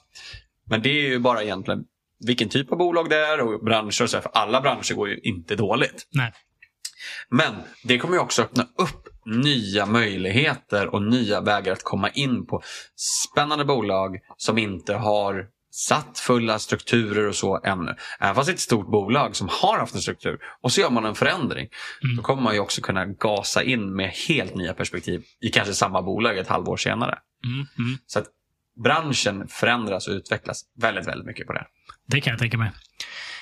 Men 0.69 0.81
det 0.81 0.89
är 0.89 1.09
ju 1.09 1.19
bara 1.19 1.43
egentligen 1.43 1.83
vilken 2.25 2.49
typ 2.49 2.71
av 2.71 2.77
bolag 2.77 3.09
det 3.09 3.17
är 3.17 3.39
och 3.41 3.65
branscher 3.65 4.03
och 4.03 4.09
så. 4.09 4.17
här, 4.17 4.21
För 4.21 4.31
alla 4.33 4.61
branscher 4.61 4.93
går 4.93 5.09
ju 5.09 5.17
inte 5.19 5.55
dåligt. 5.55 6.07
Nej. 6.13 6.31
Men 7.29 7.53
det 7.83 7.97
kommer 7.97 8.13
ju 8.15 8.19
också 8.19 8.41
öppna 8.41 8.63
upp 8.77 9.02
nya 9.25 9.85
möjligheter 9.85 10.87
och 10.87 11.01
nya 11.01 11.41
vägar 11.41 11.73
att 11.73 11.83
komma 11.83 12.09
in 12.09 12.45
på 12.45 12.61
spännande 13.31 13.65
bolag 13.65 14.19
som 14.37 14.57
inte 14.57 14.93
har 14.93 15.47
satt 15.71 16.19
fulla 16.19 16.59
strukturer 16.59 17.27
och 17.27 17.35
så 17.35 17.61
ännu. 17.63 17.95
Även 18.19 18.35
fast 18.35 18.47
det 18.47 18.51
är 18.51 18.53
ett 18.53 18.59
stort 18.59 18.91
bolag 18.91 19.35
som 19.35 19.49
har 19.51 19.79
haft 19.79 19.95
en 19.95 20.01
struktur 20.01 20.39
och 20.61 20.71
så 20.71 20.81
gör 20.81 20.89
man 20.89 21.05
en 21.05 21.15
förändring. 21.15 21.69
Mm. 22.03 22.15
Då 22.15 22.21
kommer 22.21 22.43
man 22.43 22.53
ju 22.53 22.59
också 22.59 22.81
kunna 22.81 23.05
gasa 23.05 23.63
in 23.63 23.95
med 23.95 24.09
helt 24.09 24.55
nya 24.55 24.73
perspektiv 24.73 25.23
i 25.41 25.49
kanske 25.49 25.73
samma 25.73 26.01
bolag 26.01 26.37
ett 26.37 26.47
halvår 26.47 26.77
senare. 26.77 27.19
Mm, 27.45 27.67
mm. 27.77 27.97
Så 28.07 28.19
att 28.19 28.25
branschen 28.83 29.47
förändras 29.47 30.07
och 30.07 30.13
utvecklas 30.13 30.61
väldigt, 30.81 31.07
väldigt 31.07 31.27
mycket 31.27 31.47
på 31.47 31.53
det. 31.53 31.65
Det 32.07 32.21
kan 32.21 32.31
jag 32.31 32.39
tänka 32.39 32.57
mig. 32.57 32.71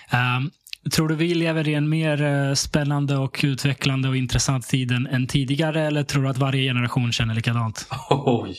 Ehm, 0.09 0.51
tror 0.91 1.07
du 1.07 1.15
vi 1.15 1.33
lever 1.33 1.67
i 1.67 1.73
en 1.73 1.89
mer 1.89 2.21
eh, 2.21 2.53
spännande 2.53 3.17
och 3.17 3.41
utvecklande 3.43 4.09
och 4.09 4.17
intressant 4.17 4.67
tid 4.67 4.91
än, 4.91 5.27
tidigare 5.27 5.81
eller 5.81 6.03
tror 6.03 6.23
du 6.23 6.29
att 6.29 6.37
varje 6.37 6.69
generation 6.69 7.11
känner 7.11 7.33
likadant? 7.33 7.87
Oj. 8.09 8.57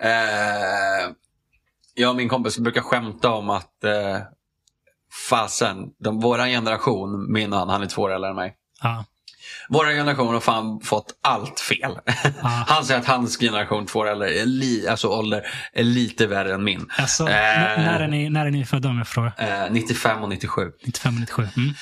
Eh, 0.00 1.10
jag 1.94 2.10
och 2.10 2.16
min 2.16 2.28
kompis 2.28 2.58
brukar 2.58 2.80
skämta 2.80 3.30
om 3.30 3.50
att 3.50 3.84
eh, 3.84 4.18
fasen, 5.28 5.90
de, 5.98 6.20
våran 6.20 6.48
generation, 6.48 7.32
min 7.32 7.52
han, 7.52 7.68
han 7.68 7.82
är 7.82 7.86
två 7.86 8.02
år 8.02 8.12
äldre 8.12 8.30
än 8.30 8.36
mig. 8.36 8.54
Ja. 8.82 9.04
Vår 9.68 9.84
generation 9.84 10.34
har 10.34 10.40
fan 10.40 10.80
fått 10.80 11.06
allt 11.22 11.60
fel. 11.60 11.98
Ja. 12.04 12.12
Han 12.66 12.84
säger 12.84 13.00
att 13.00 13.06
hans 13.06 13.36
generation, 13.38 13.86
två 13.86 14.04
är 14.04 14.46
li, 14.46 14.88
alltså 14.88 15.08
ålder, 15.08 15.46
är 15.72 15.84
lite 15.84 16.26
värre 16.26 16.54
än 16.54 16.64
min. 16.64 16.86
Alltså, 16.98 17.22
Eh. 17.28 17.34
när, 17.78 18.00
är 18.00 18.08
ni, 18.08 18.30
när 18.30 18.46
är 18.46 18.50
ni 18.50 18.64
födda 18.64 18.88
om 18.88 18.98
jag 18.98 19.06
får 19.08 19.12
fråga? 19.14 19.64
Eh, 19.64 19.70
95 19.72 20.22
och 20.22 20.28
97. 20.28 20.62
95 20.86 21.14
och 21.14 21.20
97? 21.20 21.48
Mm. 21.56 21.74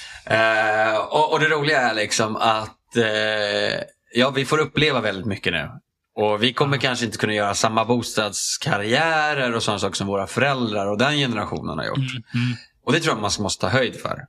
Eh, 0.90 0.96
och, 0.98 1.32
och 1.32 1.40
det 1.40 1.48
roliga 1.48 1.80
är 1.80 1.94
liksom 1.94 2.36
att 2.36 2.96
eh, 2.96 3.80
ja, 4.14 4.30
vi 4.30 4.44
får 4.44 4.58
uppleva 4.58 5.00
väldigt 5.00 5.26
mycket 5.26 5.52
nu. 5.52 5.70
Och 6.18 6.42
vi 6.42 6.52
kommer 6.52 6.78
kanske 6.78 7.04
inte 7.04 7.18
kunna 7.18 7.34
göra 7.34 7.54
samma 7.54 7.84
bostadskarriärer 7.84 9.54
och 9.54 9.62
sådana 9.62 9.78
saker 9.78 9.96
som 9.96 10.06
våra 10.06 10.26
föräldrar 10.26 10.86
och 10.86 10.98
den 10.98 11.16
generationen 11.16 11.78
har 11.78 11.86
gjort. 11.86 11.98
Mm, 11.98 12.22
mm. 12.34 12.56
Och 12.84 12.92
det 12.92 13.00
tror 13.00 13.14
jag 13.14 13.22
man 13.22 13.30
måste 13.38 13.60
ta 13.60 13.68
höjd 13.68 14.00
för. 14.00 14.24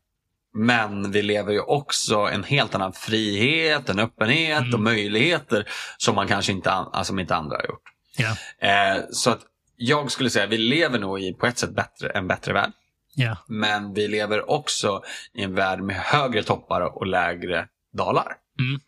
Men 0.58 1.12
vi 1.12 1.22
lever 1.22 1.54
ju 1.54 1.60
också 1.60 2.16
en 2.18 2.44
helt 2.44 2.76
annan 2.76 2.94
frihet, 2.94 3.90
en 3.90 4.00
öppenhet 4.00 4.62
Mm. 4.62 4.74
och 4.74 4.80
möjligheter 4.80 5.68
som 5.98 6.16
man 6.16 6.28
kanske 6.28 6.52
inte, 6.52 6.72
alltså, 6.72 7.20
inte 7.20 7.36
andra 7.36 7.56
har 7.58 7.64
gjort. 7.66 7.84
Ja, 8.18 8.36
Eh, 8.68 9.02
så 9.12 9.30
att 9.32 9.40
jag 9.76 10.12
skulle 10.12 10.30
säga 10.30 10.46
att 10.46 10.52
vi 10.52 10.58
lever 10.58 11.00
nog 11.00 11.22
i 11.22 11.34
på 11.34 11.46
ett 11.48 11.58
sätt 11.58 11.76
bättre, 11.76 12.10
en 12.10 12.28
bättre 12.28 12.54
värld. 12.54 12.72
ja, 13.16 13.38
Men 13.48 13.94
vi 13.94 14.08
lever 14.08 14.50
också 14.50 15.02
i 15.34 15.44
en 15.44 15.56
värld 15.56 15.80
med 15.80 15.96
högre 15.96 16.44
toppar 16.44 16.82
och 16.82 17.08
lägre 17.08 17.68
dalar. 17.94 18.28
Mm. 18.60 18.80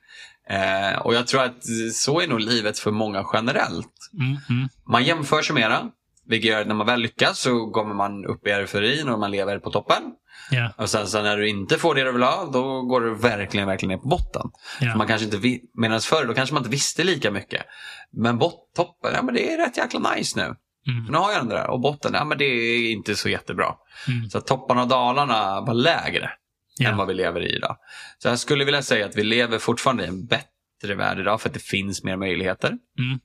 Eh, 0.49 0.99
och 0.99 1.13
jag 1.13 1.27
tror 1.27 1.43
att 1.43 1.63
så 1.93 2.21
är 2.21 2.27
nog 2.27 2.39
livet 2.39 2.79
för 2.79 2.91
många 2.91 3.25
generellt. 3.33 3.93
mm, 4.19 4.37
mm. 4.49 4.69
Man 4.87 5.03
jämför 5.03 5.41
sig 5.41 5.55
mera. 5.55 5.89
Vilket 6.25 6.49
gör 6.51 6.61
att 6.61 6.67
när 6.67 6.75
man 6.75 6.87
väl 6.87 7.01
lyckas 7.01 7.39
så 7.39 7.71
kommer 7.71 7.93
man 7.95 8.25
upp 8.25 8.47
i 8.47 8.49
euforin 8.49 9.09
och 9.09 9.19
man 9.19 9.31
lever 9.31 9.59
på 9.59 9.71
toppen. 9.71 10.03
Ja, 10.49 10.71
Och 10.77 10.89
sen 10.89 11.07
så 11.07 11.21
när 11.21 11.37
du 11.37 11.49
inte 11.49 11.77
får 11.77 11.95
det 11.95 12.03
du 12.03 12.11
vill 12.11 12.23
ha, 12.23 12.45
då 12.53 12.81
går 12.81 13.01
du 13.01 13.15
verkligen, 13.15 13.67
verkligen 13.67 13.89
ner 13.89 13.97
på 13.97 14.07
botten. 14.07 14.41
ja. 14.79 14.95
Man 14.95 15.07
kanske 15.07 15.25
inte 15.25 15.59
Medan 15.73 16.01
förr, 16.01 16.25
då 16.25 16.33
kanske 16.33 16.53
man 16.53 16.61
inte 16.63 16.71
visste 16.71 17.03
lika 17.03 17.31
mycket. 17.31 17.65
Men 18.11 18.37
bot, 18.37 18.73
toppen, 18.75 19.11
ja 19.15 19.21
men 19.21 19.33
det 19.35 19.53
är 19.53 19.57
rätt 19.57 19.77
jäkla 19.77 20.13
nice 20.15 20.39
nu. 20.39 20.55
Mm, 20.93 21.05
Nu 21.11 21.17
har 21.17 21.31
jag 21.31 21.39
den 21.41 21.49
där. 21.49 21.69
Och 21.69 21.79
botten, 21.79 22.11
ja 22.13 22.25
men 22.25 22.37
det 22.37 22.45
är 22.45 22.91
inte 22.91 23.15
så 23.15 23.29
jättebra. 23.29 23.73
mm. 24.07 24.29
Så 24.29 24.41
topparna 24.41 24.81
och 24.81 24.87
dalarna 24.87 25.61
var 25.61 25.73
lägre 25.73 26.31
Ja. 26.81 26.89
än 26.89 26.97
vad 26.97 27.07
vi 27.07 27.13
lever 27.13 27.41
i 27.41 27.55
idag. 27.55 27.77
Så 28.17 28.27
jag 28.27 28.39
skulle 28.39 28.65
vilja 28.65 28.81
säga 28.81 29.05
att 29.05 29.15
vi 29.15 29.23
lever 29.23 29.57
fortfarande 29.59 30.03
i 30.03 30.07
en 30.07 30.25
bättre 30.25 30.95
värld 30.95 31.19
idag 31.19 31.41
för 31.41 31.49
att 31.49 31.53
det 31.53 31.63
finns 31.63 32.03
mer 32.03 32.17
möjligheter. 32.17 32.67
Mm. 32.99 33.19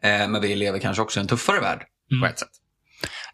Eh, 0.00 0.28
men 0.28 0.42
vi 0.42 0.54
lever 0.56 0.78
kanske 0.78 1.02
också 1.02 1.20
i 1.20 1.22
en 1.22 1.26
tuffare 1.26 1.60
värld 1.60 1.82
Mm. 2.12 2.20
på 2.20 2.26
ett 2.26 2.38
sätt. 2.38 2.48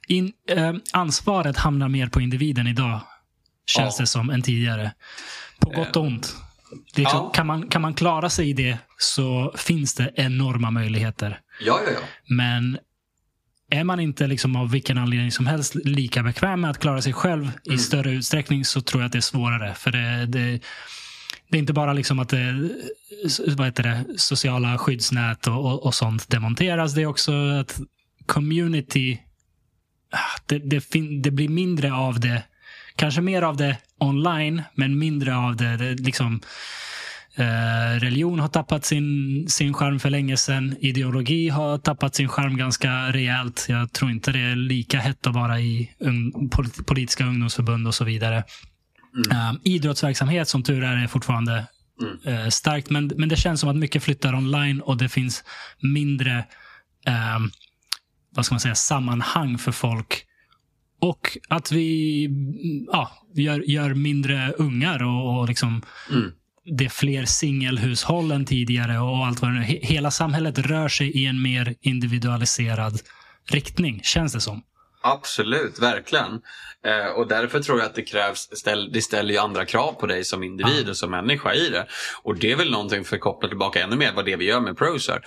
In, 0.07 0.33
eh, 0.51 0.73
ansvaret 0.93 1.57
hamnar 1.57 1.89
mer 1.89 2.07
på 2.09 2.21
individen 2.21 2.67
idag, 2.67 3.01
känns 3.67 3.99
Ja. 3.99 4.03
det 4.03 4.07
som, 4.07 4.31
än 4.31 4.43
tidigare. 4.43 4.93
På 5.61 5.71
gott 5.71 5.97
och 5.97 6.03
ont. 6.03 6.37
Det 6.95 7.03
är 7.03 7.07
Ja. 7.07 7.31
kan, 7.35 7.47
man, 7.47 7.69
kan 7.69 7.83
man 7.83 7.95
klara 7.95 8.31
sig 8.31 8.51
i 8.51 8.53
det 8.53 8.79
så 8.99 9.53
finns 9.57 9.95
det 9.95 10.13
enorma 10.17 10.71
möjligheter. 10.71 11.41
Ja, 11.67 11.81
ja, 11.87 11.93
ja. 11.93 12.01
Men 12.35 12.79
är 13.71 13.85
man 13.85 14.01
inte 14.01 14.27
liksom 14.27 14.57
av 14.57 14.71
vilken 14.71 14.99
anledning 14.99 15.33
som 15.33 15.47
helst 15.47 15.75
lika 15.75 16.23
bekväm 16.23 16.61
med 16.61 16.71
att 16.71 16.79
klara 16.79 17.03
sig 17.03 17.13
själv 17.13 17.51
i 17.65 17.69
Mm. 17.69 17.79
större 17.79 18.11
utsträckning 18.11 18.65
så 18.65 18.81
tror 18.81 19.03
jag 19.03 19.07
att 19.07 19.13
det 19.13 19.19
är 19.19 19.21
svårare. 19.21 19.75
För 19.75 19.91
det, 19.93 20.27
det, 20.27 20.61
det 21.51 21.57
är 21.57 21.59
inte 21.59 21.73
bara 21.73 21.93
liksom 21.93 22.19
att 22.19 22.29
det, 22.29 22.71
vad 23.57 23.67
heter 23.67 23.83
det, 23.83 24.05
sociala 24.19 24.79
skyddsnät 24.79 25.47
och, 25.47 25.55
och, 25.67 25.87
och 25.87 25.95
sånt 25.95 26.31
demonteras. 26.31 26.95
Det 26.95 27.03
är 27.03 27.07
också 27.07 27.33
att 27.61 27.81
community, 28.27 29.19
det, 30.47 30.59
det, 30.59 30.81
fin, 30.81 31.23
det 31.23 31.31
blir 31.31 31.49
mindre 31.49 31.93
av 31.93 32.21
det. 32.21 32.43
Kanske 32.97 33.21
mer 33.21 33.43
av 33.43 33.57
det 33.57 33.77
online, 33.99 34.63
men 34.75 34.99
mindre 34.99 35.37
av 35.37 35.57
det, 35.57 35.77
det 35.77 35.95
liksom 35.95 36.41
Eh, 37.39 38.01
religion 38.01 38.41
har 38.41 38.49
tappat 38.49 38.85
sin, 38.85 39.45
sin 39.49 39.75
charm 39.75 39.99
för 40.01 40.11
länge 40.11 40.37
sedan. 40.37 40.77
Ideologi 40.81 41.49
har 41.49 41.79
tappat 41.79 42.15
sin 42.15 42.29
charm 42.29 42.57
ganska 42.57 43.13
rejält. 43.13 43.67
Jag 43.69 43.93
tror 43.93 44.11
inte 44.11 44.33
det 44.33 44.41
är 44.41 44.57
lika 44.57 44.99
hett 44.99 45.27
att 45.27 45.35
vara 45.35 45.61
i 45.61 45.91
polit, 46.51 46.87
politiska 46.87 47.25
ungdomsförbund 47.25 47.87
och 47.87 47.95
så 47.95 48.05
vidare. 48.05 48.37
Eh, 49.31 49.53
idrottsverksamhet 49.65 50.49
som 50.49 50.63
tur 50.63 50.85
är 50.85 51.03
är 51.03 51.07
fortfarande 51.07 51.67
Mm. 52.03 52.45
eh, 52.45 52.49
starkt. 52.49 52.91
Men, 52.91 53.13
men 53.17 53.29
det 53.29 53.37
känns 53.37 53.61
som 53.61 53.69
att 53.69 53.77
mycket 53.77 54.03
flyttar 54.03 54.35
online 54.35 54.81
och 54.81 54.97
det 54.97 55.09
finns 55.09 55.45
mindre 55.81 56.45
eh, 57.07 57.39
vad 58.37 58.47
ska 58.47 58.55
man 58.55 58.61
säga, 58.61 58.75
sammanhang 58.75 59.59
för 59.59 59.73
folk. 59.73 60.25
Och 61.01 61.39
att 61.49 61.73
vi 61.73 62.29
ja, 62.93 63.11
gör, 63.35 63.71
gör 63.71 63.95
mindre 63.95 64.53
ungar 64.53 65.03
och, 65.03 65.39
och 65.39 65.49
liksom 65.49 65.83
Mm. 66.11 66.31
det 66.79 66.85
är 66.85 66.89
fler 66.89 67.25
singelhushåll 67.25 68.33
än 68.33 68.45
tidigare 68.45 68.99
och 68.99 69.27
allt 69.27 69.43
vad 69.43 69.51
det 69.51 69.59
nu 69.59 69.65
Hela 69.65 70.11
samhället 70.11 70.59
rör 70.59 70.89
sig 70.89 71.11
i 71.11 71.27
en 71.27 71.43
mer 71.43 71.75
individualiserad 71.81 73.01
riktning, 73.51 74.01
känns 74.03 74.33
det 74.33 74.41
som. 74.41 74.63
Absolut, 75.07 75.79
verkligen. 75.79 76.41
Eh, 76.87 77.07
och 77.07 77.29
därför 77.29 77.61
tror 77.61 77.79
jag 77.79 77.87
att 77.87 77.95
det 77.95 78.03
krävs, 78.03 78.49
ställ, 78.53 78.93
det 78.93 79.03
ställer 79.03 79.35
ju 79.35 79.39
andra 79.39 79.65
krav 79.65 79.93
på 79.93 80.07
dig 80.07 80.25
som 80.25 80.43
individ 80.43 80.89
och 80.89 80.97
som 80.97 81.11
människa 81.11 81.55
i 81.55 81.69
det. 81.69 81.87
Och 82.23 82.37
det 82.37 82.53
är 82.53 82.57
väl 82.57 82.71
någonting 82.71 83.05
för 83.05 83.17
att 83.17 83.23
koppla 83.23 83.49
tillbaka 83.49 83.83
ännu 83.83 83.97
mer 83.97 84.13
vad 84.13 84.25
det 84.25 84.37
vi 84.37 84.45
gör 84.45 84.61
med 84.61 84.79
Proser. 84.79 85.21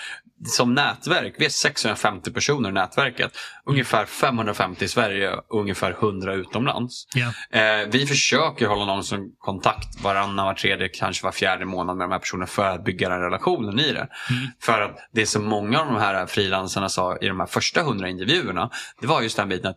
Som 0.45 0.73
nätverk, 0.73 1.35
vi 1.37 1.45
är 1.45 1.49
650 1.49 2.31
personer 2.31 2.69
i 2.69 2.71
nätverket. 2.71 3.37
Ungefär 3.65 4.05
550 4.05 4.85
i 4.85 4.87
Sverige 4.87 5.33
och 5.33 5.59
ungefär 5.61 5.91
100 5.91 6.33
utomlands. 6.33 7.07
Yeah. 7.15 7.81
Eh, 7.81 7.87
vi 7.91 8.05
försöker 8.05 8.67
hålla 8.67 8.85
någon 8.85 9.03
som 9.03 9.31
kontakt 9.39 10.01
varannan, 10.03 10.45
var 10.45 10.53
tredje, 10.53 10.89
kanske 10.89 11.25
var 11.25 11.31
fjärde 11.31 11.65
månad 11.65 11.97
med 11.97 12.05
de 12.05 12.11
här 12.11 12.19
personerna 12.19 12.47
för 12.47 12.65
att 12.65 12.85
bygga 12.85 13.09
den 13.09 13.21
relationen 13.21 13.79
i 13.79 13.91
det. 13.91 14.07
Mm. 14.29 14.47
För 14.61 14.81
att 14.81 14.97
det 15.13 15.25
som 15.25 15.45
många 15.45 15.79
av 15.79 15.85
de 15.85 15.95
här 15.95 16.25
frilansarna 16.25 16.89
sa 16.89 17.17
i 17.17 17.27
de 17.27 17.39
här 17.39 17.47
första 17.47 17.79
100 17.79 18.09
intervjuerna, 18.09 18.69
det 19.01 19.07
var 19.07 19.21
just 19.21 19.37
den 19.37 19.49
biten 19.49 19.68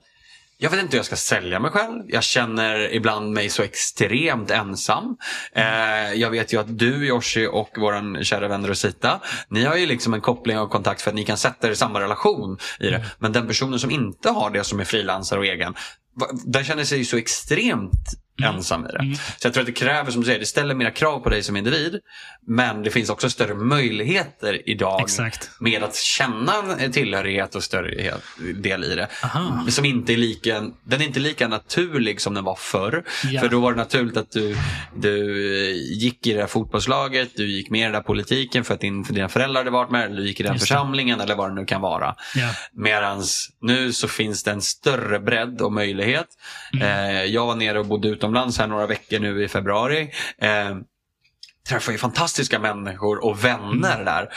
jag 0.63 0.71
vet 0.71 0.81
inte 0.81 0.93
hur 0.93 0.99
jag 0.99 1.07
ska 1.07 1.17
sälja 1.17 1.61
mig 1.61 1.71
själv. 1.71 2.03
Jag 2.09 2.23
känner 2.23 2.95
ibland 2.95 3.33
mig 3.33 3.49
så 3.49 3.63
extremt 3.63 4.51
ensam. 4.51 5.17
Eh, 5.53 6.13
jag 6.15 6.31
vet 6.31 6.53
ju 6.53 6.61
att 6.61 6.79
du 6.79 7.07
Yoshi 7.07 7.47
och 7.47 7.71
vår 7.77 8.23
kära 8.25 8.49
vän 8.49 8.67
Rosita, 8.67 9.21
ni 9.49 9.65
har 9.65 9.77
ju 9.77 9.87
liksom 9.87 10.15
en 10.15 10.21
koppling 10.21 10.59
och 10.59 10.71
kontakt 10.71 11.03
för 11.03 11.11
att 11.11 11.15
ni 11.15 11.25
kan 11.25 11.37
sätta 11.37 11.69
er 11.69 11.71
i 11.73 11.77
samma 11.77 12.01
relation 12.01 12.59
i 12.81 12.91
det. 12.91 13.05
Men 13.19 13.33
den 13.33 13.47
personen 13.47 13.79
som 13.79 13.91
inte 13.91 14.31
har 14.31 14.51
det, 14.51 14.65
som 14.65 14.81
är 14.81 14.85
frilansare 14.85 15.39
och 15.39 15.47
egen, 15.47 15.75
den 16.45 16.65
känner 16.65 16.85
sig 16.85 17.05
så 17.05 17.17
extremt 17.17 18.09
ensam 18.45 18.87
i 18.87 18.93
det. 18.93 18.99
Mm. 18.99 19.15
Så 19.15 19.47
jag 19.47 19.53
tror 19.53 19.61
att 19.61 19.67
det 19.67 19.73
kräver, 19.73 20.11
som 20.11 20.21
du 20.21 20.27
säger, 20.27 20.41
det 20.41 20.47
ställer 20.47 20.75
mera 20.75 20.91
krav 20.91 21.21
på 21.21 21.29
dig 21.29 21.43
som 21.43 21.57
individ. 21.57 22.01
Men 22.47 22.83
det 22.83 22.91
finns 22.91 23.11
också 23.11 23.31
större 23.31 23.55
möjligheter 23.55 24.69
idag 24.69 25.01
Exakt. 25.01 25.51
med 25.61 25.83
att 25.83 25.97
känna 25.97 26.53
tillhörighet 26.93 27.55
och 27.55 27.63
större 27.63 28.15
del 28.55 28.85
i 28.85 28.95
det. 28.95 29.09
Aha. 29.25 29.67
Som 29.69 29.85
inte 29.85 30.13
är 30.13 30.17
lika, 30.17 30.61
den 30.85 31.01
är 31.01 31.05
inte 31.05 31.21
lika 31.21 31.49
naturlig 31.49 32.21
som 32.21 32.35
den 32.35 32.45
var 32.45 32.55
förr. 32.55 33.05
Ja. 33.31 33.41
För 33.41 33.49
då 33.49 33.61
var 33.61 33.73
det 33.73 33.79
naturligt 33.79 34.17
att 34.17 34.31
du, 34.31 34.57
du 34.97 35.43
gick 35.75 36.27
i 36.27 36.33
det 36.33 36.39
där 36.39 36.47
fotbollslaget, 36.47 37.31
du 37.37 37.51
gick 37.51 37.71
med 37.71 37.81
i 37.81 37.83
den 37.83 37.93
där 37.93 38.01
politiken 38.01 38.65
för 38.65 38.75
att 38.75 38.81
din, 38.81 39.05
för 39.05 39.15
dina 39.15 39.29
föräldrar 39.29 39.61
hade 39.61 39.71
varit 39.71 39.91
med, 39.91 40.05
eller 40.05 40.17
du 40.17 40.27
gick 40.27 40.41
i 40.41 40.43
den 40.43 40.53
Just 40.53 40.69
församlingen 40.69 41.19
det. 41.19 41.25
eller 41.25 41.35
vad 41.35 41.51
det 41.51 41.55
nu 41.55 41.65
kan 41.65 41.81
vara. 41.81 42.15
Ja. 42.35 42.49
Medan 42.73 43.23
nu 43.61 43.93
så 43.93 44.09
finns 44.09 44.43
det 44.43 44.51
en 44.51 44.63
större 44.63 45.21
bredd 45.21 45.61
och 45.61 45.73
möjlighet. 45.73 46.27
Mm. 46.73 46.89
Eh, 46.89 47.25
jag 47.25 47.47
var 47.47 47.55
nere 47.55 47.79
och 47.79 47.87
bodde 47.87 48.09
utomlands 48.33 48.59
här 48.59 48.67
några 48.67 48.87
veckor 48.87 49.19
nu 49.19 49.45
i 49.45 49.49
februari. 49.49 50.11
Eh, 50.39 50.77
träffade 51.69 51.93
ju 51.93 51.99
fantastiska 51.99 52.59
människor 52.59 53.25
och 53.25 53.45
vänner 53.45 53.95
mm. 53.95 54.05
där. 54.05 54.29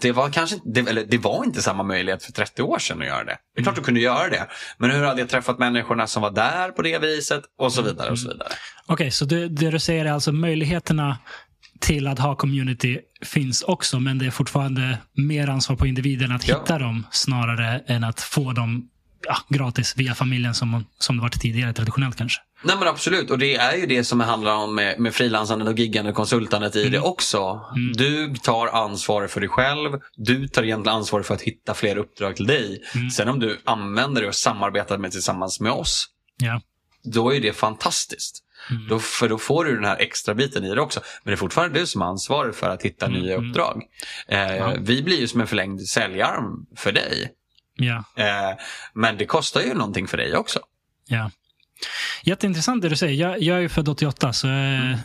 Det 0.00 0.12
var, 0.12 0.30
kanske, 0.30 0.56
det, 0.64 0.80
eller 0.80 1.04
det 1.04 1.18
var 1.18 1.44
inte 1.44 1.62
samma 1.62 1.82
möjlighet 1.82 2.24
för 2.24 2.32
30 2.32 2.62
år 2.62 2.78
sedan 2.78 3.00
att 3.00 3.06
göra 3.06 3.24
det. 3.24 3.38
Det 3.54 3.60
är 3.60 3.62
klart 3.62 3.74
mm. 3.74 3.82
du 3.82 3.84
kunde 3.84 4.00
göra 4.00 4.28
det. 4.28 4.46
Men 4.78 4.90
hur 4.90 5.02
hade 5.04 5.20
jag 5.20 5.28
träffat 5.28 5.58
människorna 5.58 6.06
som 6.06 6.22
var 6.22 6.30
där 6.30 6.70
på 6.70 6.82
det 6.82 6.98
viset? 6.98 7.42
Och 7.58 7.72
så 7.72 7.82
vidare. 7.82 8.10
och 8.10 8.18
så 8.18 8.28
vidare. 8.28 8.48
Okej, 8.86 8.94
okay, 8.94 9.10
så 9.10 9.24
det, 9.24 9.48
det 9.48 9.70
du 9.70 9.78
säger 9.78 10.04
är 10.04 10.12
alltså 10.12 10.32
möjligheterna 10.32 11.18
till 11.80 12.06
att 12.06 12.18
ha 12.18 12.36
community 12.36 12.98
finns 13.22 13.62
också, 13.62 14.00
men 14.00 14.18
det 14.18 14.26
är 14.26 14.30
fortfarande 14.30 14.98
mer 15.14 15.48
ansvar 15.48 15.76
på 15.76 15.86
individen 15.86 16.32
att 16.32 16.48
ja. 16.48 16.58
hitta 16.58 16.78
dem 16.78 17.06
snarare 17.10 17.82
än 17.86 18.04
att 18.04 18.20
få 18.20 18.52
dem 18.52 18.88
ja, 19.26 19.36
gratis 19.48 19.94
via 19.96 20.14
familjen 20.14 20.54
som, 20.54 20.84
som 20.98 21.16
det 21.16 21.22
varit 21.22 21.40
tidigare 21.40 21.72
traditionellt 21.72 22.16
kanske. 22.16 22.40
Nej 22.62 22.76
men 22.78 22.88
absolut 22.88 23.30
och 23.30 23.38
det 23.38 23.56
är 23.56 23.76
ju 23.76 23.86
det 23.86 24.04
som 24.04 24.20
handlar 24.20 24.54
om 24.54 24.74
med, 24.74 25.00
med 25.00 25.14
frilansandet 25.14 25.68
och 25.68 25.78
giggande 25.78 26.10
och 26.10 26.16
konsultandet 26.16 26.76
i 26.76 26.80
mm. 26.80 26.92
det 26.92 27.00
också. 27.00 27.60
Mm. 27.76 27.92
Du 27.92 28.34
tar 28.34 28.66
ansvar 28.66 29.26
för 29.26 29.40
dig 29.40 29.48
själv. 29.48 30.00
Du 30.16 30.48
tar 30.48 30.62
egentligen 30.62 30.96
ansvar 30.96 31.22
för 31.22 31.34
att 31.34 31.42
hitta 31.42 31.74
fler 31.74 31.96
uppdrag 31.96 32.36
till 32.36 32.46
dig. 32.46 32.82
Mm. 32.94 33.10
Sen 33.10 33.28
om 33.28 33.40
du 33.40 33.60
använder 33.64 34.22
det 34.22 34.28
och 34.28 34.34
samarbetar 34.34 34.98
med 34.98 35.12
tillsammans 35.12 35.60
med 35.60 35.72
oss. 35.72 36.06
Ja. 36.36 36.60
Då 37.04 37.34
är 37.34 37.40
det 37.40 37.52
fantastiskt. 37.52 38.42
Mm. 38.70 38.88
Då, 38.88 38.98
för 38.98 39.28
då 39.28 39.38
får 39.38 39.64
du 39.64 39.74
den 39.74 39.84
här 39.84 39.96
extra 39.96 40.34
biten 40.34 40.64
i 40.64 40.74
det 40.74 40.80
också. 40.80 41.00
Men 41.24 41.30
det 41.30 41.34
är 41.34 41.36
fortfarande 41.36 41.80
du 41.80 41.86
som 41.86 42.00
har 42.00 42.08
ansvar 42.08 42.52
för 42.52 42.70
att 42.70 42.82
hitta 42.82 43.06
mm. 43.06 43.20
nya 43.20 43.34
mm. 43.34 43.50
uppdrag. 43.50 43.82
Eh, 44.28 44.56
ja. 44.56 44.74
Vi 44.78 45.02
blir 45.02 45.20
ju 45.20 45.28
som 45.28 45.40
en 45.40 45.46
förlängd 45.46 45.80
säljarm 45.80 46.66
för 46.76 46.92
dig. 46.92 47.32
Ja. 47.74 48.04
Eh, 48.16 48.58
men 48.94 49.16
det 49.16 49.26
kostar 49.26 49.60
ju 49.60 49.74
någonting 49.74 50.06
för 50.06 50.16
dig 50.16 50.36
också. 50.36 50.60
Ja. 51.08 51.30
Jätteintressant 52.22 52.82
det 52.82 52.88
du 52.88 52.96
säger. 52.96 53.28
Jag, 53.28 53.42
jag 53.42 53.56
är 53.56 53.60
ju 53.60 53.68
född 53.68 53.88
88, 53.88 54.32
så 54.32 54.48
mm. 54.48 54.98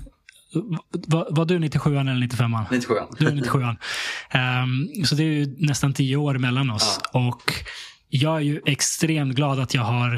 var, 0.91 1.27
var, 1.29 1.45
du 1.45 1.59
97 1.59 1.97
eller 1.97 2.13
95 2.13 2.51
97 2.71 2.93
Du 3.19 3.27
är 3.27 3.31
97 3.31 3.59
um, 3.59 3.77
ehm, 4.31 5.05
Så 5.05 5.15
det 5.15 5.23
är 5.23 5.27
ju 5.27 5.55
nästan 5.57 5.93
tio 5.93 6.15
år 6.15 6.33
mellan 6.37 6.69
oss. 6.69 6.99
Ja. 7.13 7.27
Och 7.27 7.53
jag 8.09 8.35
är 8.35 8.41
ju 8.41 8.61
extremt 8.65 9.35
glad 9.35 9.59
att 9.59 9.73
jag 9.73 9.81
har 9.81 10.15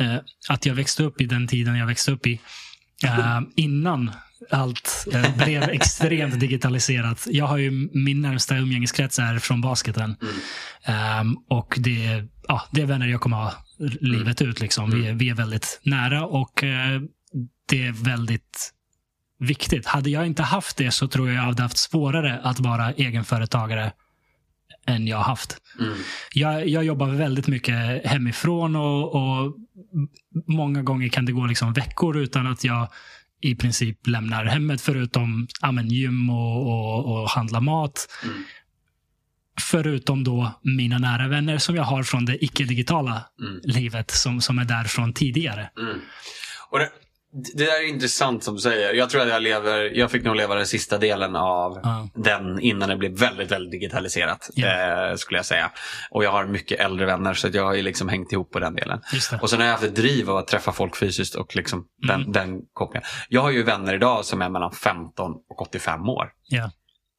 uh, 0.00 0.16
att 0.48 0.66
jag 0.66 0.74
växte 0.74 1.02
upp 1.02 1.20
i 1.20 1.24
den 1.24 1.48
tiden 1.48 1.76
jag 1.76 1.86
växte 1.86 2.12
upp 2.12 2.26
i. 2.26 2.40
Uh, 3.04 3.40
innan 3.56 4.10
allt 4.50 5.06
uh, 5.14 5.36
blev 5.36 5.62
extremt 5.62 6.40
digitaliserat. 6.40 7.26
Jag 7.30 7.46
har 7.46 7.56
ju 7.58 7.70
min 7.92 8.22
närmsta 8.22 8.56
umgängeskrets 8.56 9.18
är 9.18 9.38
från 9.38 9.60
basketen. 9.60 10.16
Mm. 10.22 11.20
Um, 11.20 11.36
och 11.48 11.74
det, 11.78 12.24
ja, 12.48 12.62
det 12.72 12.80
är 12.80 12.86
vänner 12.86 13.06
jag 13.06 13.20
kommer 13.20 13.36
ha 13.36 13.52
livet 14.00 14.40
mm. 14.40 14.50
ut. 14.50 14.60
Liksom. 14.60 14.90
Vi, 14.90 15.06
är, 15.06 15.12
vi 15.12 15.28
är 15.28 15.34
väldigt 15.34 15.80
nära 15.82 16.26
och 16.26 16.64
eh, 16.64 17.02
det 17.68 17.86
är 17.86 17.92
väldigt 17.92 18.72
viktigt. 19.38 19.86
Hade 19.86 20.10
jag 20.10 20.26
inte 20.26 20.42
haft 20.42 20.76
det 20.76 20.90
så 20.90 21.08
tror 21.08 21.28
jag 21.28 21.36
jag 21.36 21.42
hade 21.42 21.62
haft 21.62 21.78
svårare 21.78 22.40
att 22.42 22.60
vara 22.60 22.92
egenföretagare 22.92 23.92
än 24.86 25.06
jag 25.06 25.16
har 25.16 25.24
haft. 25.24 25.56
Mm. 25.80 25.94
Jag, 26.32 26.68
jag 26.68 26.84
jobbar 26.84 27.08
väldigt 27.08 27.46
mycket 27.46 28.06
hemifrån 28.06 28.76
och, 28.76 29.14
och, 29.14 29.56
många 30.46 30.82
gånger 30.82 31.08
kan 31.08 31.24
det 31.24 31.32
gå 31.32 31.46
liksom 31.46 31.72
veckor 31.72 32.16
utan 32.16 32.46
att 32.46 32.64
jag 32.64 32.88
i 33.40 33.54
princip 33.54 34.06
lämnar 34.06 34.44
hemmet 34.44 34.80
förutom 34.80 35.46
ja, 35.60 35.82
gym 35.82 36.30
och, 36.30 36.66
och, 36.66 37.22
och 37.22 37.30
handla 37.30 37.60
mat. 37.60 38.08
Mm. 38.24 38.44
Förutom 39.60 40.24
då 40.24 40.60
mina 40.62 40.98
nära 40.98 41.28
vänner 41.28 41.58
som 41.58 41.76
jag 41.76 41.82
har 41.82 42.02
från 42.02 42.24
det 42.24 42.44
icke-digitala 42.44 43.24
mm. 43.40 43.60
livet 43.64 44.10
som, 44.10 44.40
som 44.40 44.58
är 44.58 44.64
där 44.64 44.84
från 44.84 45.12
tidigare. 45.12 45.70
Mm. 45.78 46.00
Och 46.70 46.78
det, 46.78 46.88
det 47.54 47.64
där 47.64 47.84
är 47.84 47.88
intressant 47.88 48.44
som 48.44 48.54
du 48.54 48.60
säger. 48.60 48.94
Jag 48.94 49.10
tror 49.10 49.22
att 49.22 49.28
jag 49.28 49.42
lever, 49.42 49.98
jag 49.98 50.10
fick 50.10 50.24
nog 50.24 50.36
leva 50.36 50.54
den 50.54 50.66
sista 50.66 50.98
delen 50.98 51.36
av 51.36 51.76
uh. 51.76 52.04
den 52.14 52.60
innan 52.60 52.88
det 52.88 52.96
blev 52.96 53.18
väldigt, 53.18 53.50
väldigt 53.50 53.70
digitaliserat. 53.70 54.50
Yeah. 54.56 55.10
Eh, 55.10 55.16
skulle 55.16 55.38
jag 55.38 55.46
säga. 55.46 55.70
Och 56.10 56.24
jag 56.24 56.30
har 56.30 56.46
mycket 56.46 56.80
äldre 56.80 57.06
vänner 57.06 57.34
så 57.34 57.48
jag 57.52 57.64
har 57.64 57.74
liksom 57.74 58.08
hängt 58.08 58.32
ihop 58.32 58.50
på 58.50 58.58
den 58.58 58.74
delen. 58.74 59.00
Och 59.40 59.50
sen 59.50 59.58
har 59.58 59.66
jag 59.66 59.72
haft 59.72 59.84
ett 59.84 59.96
driv 59.96 60.30
av 60.30 60.36
att 60.36 60.46
träffa 60.46 60.72
folk 60.72 60.96
fysiskt 60.96 61.34
och 61.34 61.56
liksom 61.56 61.84
mm. 62.04 62.22
den, 62.22 62.32
den 62.32 62.60
kopplingen. 62.72 63.08
Jag 63.28 63.40
har 63.40 63.50
ju 63.50 63.62
vänner 63.62 63.94
idag 63.94 64.24
som 64.24 64.42
är 64.42 64.48
mellan 64.48 64.72
15 64.72 65.32
och 65.48 65.62
85 65.62 66.08
år. 66.08 66.30
Yeah. 66.52 66.70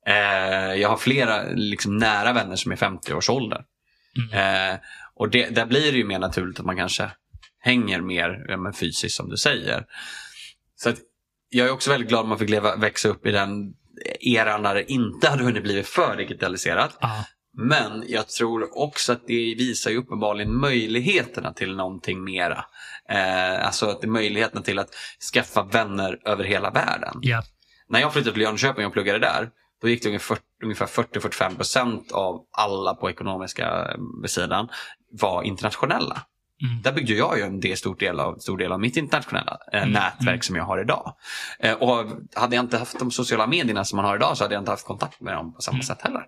Eh, 0.05 0.73
jag 0.81 0.89
har 0.89 0.97
flera 0.97 1.43
liksom, 1.43 1.97
nära 1.97 2.33
vänner 2.33 2.55
som 2.55 2.71
är 2.71 2.75
50-årsåldern. 2.75 3.63
Mm. 4.17 4.71
Eh, 4.71 4.79
och 5.15 5.29
det, 5.29 5.49
där 5.49 5.65
blir 5.65 5.91
det 5.91 5.97
ju 5.97 6.05
mer 6.05 6.19
naturligt 6.19 6.59
att 6.59 6.65
man 6.65 6.77
kanske 6.77 7.11
hänger 7.59 8.01
mer 8.01 8.45
ja, 8.47 8.73
fysiskt 8.79 9.15
som 9.15 9.29
du 9.29 9.37
säger. 9.37 9.85
Så 10.75 10.89
att, 10.89 10.97
jag 11.49 11.67
är 11.67 11.71
också 11.71 11.91
väldigt 11.91 12.09
glad 12.09 12.21
att 12.21 12.27
man 12.27 12.39
fick 12.39 12.49
leva, 12.49 12.75
växa 12.75 13.09
upp 13.09 13.25
i 13.25 13.31
den 13.31 13.73
eran 14.19 14.61
när 14.61 14.75
det 14.75 14.91
inte 14.91 15.29
hade 15.29 15.43
hunnit 15.43 15.63
bli 15.63 15.83
för 15.83 16.15
digitaliserat. 16.17 16.97
Ah. 17.01 17.23
Men 17.57 18.03
jag 18.07 18.27
tror 18.27 18.77
också 18.77 19.11
att 19.11 19.27
det 19.27 19.55
visar 19.57 19.91
ju 19.91 19.97
uppenbarligen 19.97 20.55
möjligheterna 20.55 21.53
till 21.53 21.75
någonting 21.75 22.23
mera. 22.23 22.65
Eh, 23.09 23.65
alltså 23.65 23.85
att 23.85 24.01
det 24.01 24.07
är 24.07 24.09
möjligheterna 24.09 24.61
till 24.61 24.79
att 24.79 24.89
skaffa 25.33 25.63
vänner 25.63 26.19
över 26.25 26.43
hela 26.43 26.71
världen. 26.71 27.19
Yeah. 27.23 27.43
När 27.89 27.99
jag 27.99 28.13
flyttade 28.13 28.33
till 28.33 28.41
Jönköping 28.41 28.85
och 28.85 28.93
pluggade 28.93 29.19
där, 29.19 29.49
då 29.83 29.89
gick 29.89 30.03
det 30.03 30.09
ungefär 30.63 30.85
40-45 30.85 31.55
procent 31.55 32.11
av 32.11 32.45
alla 32.51 32.95
på 32.95 33.09
ekonomiska 33.09 33.65
eh, 33.65 34.27
sidan 34.27 34.69
var 35.11 35.43
internationella. 35.43 36.21
Mm. 36.63 36.81
Där 36.81 36.91
byggde 36.91 37.13
jag 37.13 37.37
ju 37.37 37.43
en 37.43 37.59
del, 37.59 37.77
stor, 37.77 37.95
del 37.95 38.19
av, 38.19 38.37
stor 38.37 38.57
del 38.57 38.71
av 38.71 38.79
mitt 38.79 38.97
internationella 38.97 39.57
eh, 39.73 39.81
mm. 39.81 39.91
nätverk 39.91 40.27
mm. 40.27 40.41
som 40.41 40.55
jag 40.55 40.63
har 40.63 40.81
idag. 40.81 41.15
Eh, 41.59 41.73
och 41.73 42.05
hade 42.35 42.55
jag 42.55 42.63
inte 42.65 42.77
haft 42.77 42.99
de 42.99 43.11
sociala 43.11 43.47
medierna 43.47 43.85
som 43.85 43.97
man 43.97 44.05
har 44.05 44.15
idag 44.15 44.37
så 44.37 44.43
hade 44.43 44.55
jag 44.55 44.61
inte 44.61 44.71
haft 44.71 44.85
kontakt 44.85 45.21
med 45.21 45.33
dem 45.33 45.53
på 45.53 45.61
samma 45.61 45.75
mm. 45.75 45.83
sätt 45.83 46.01
heller. 46.01 46.21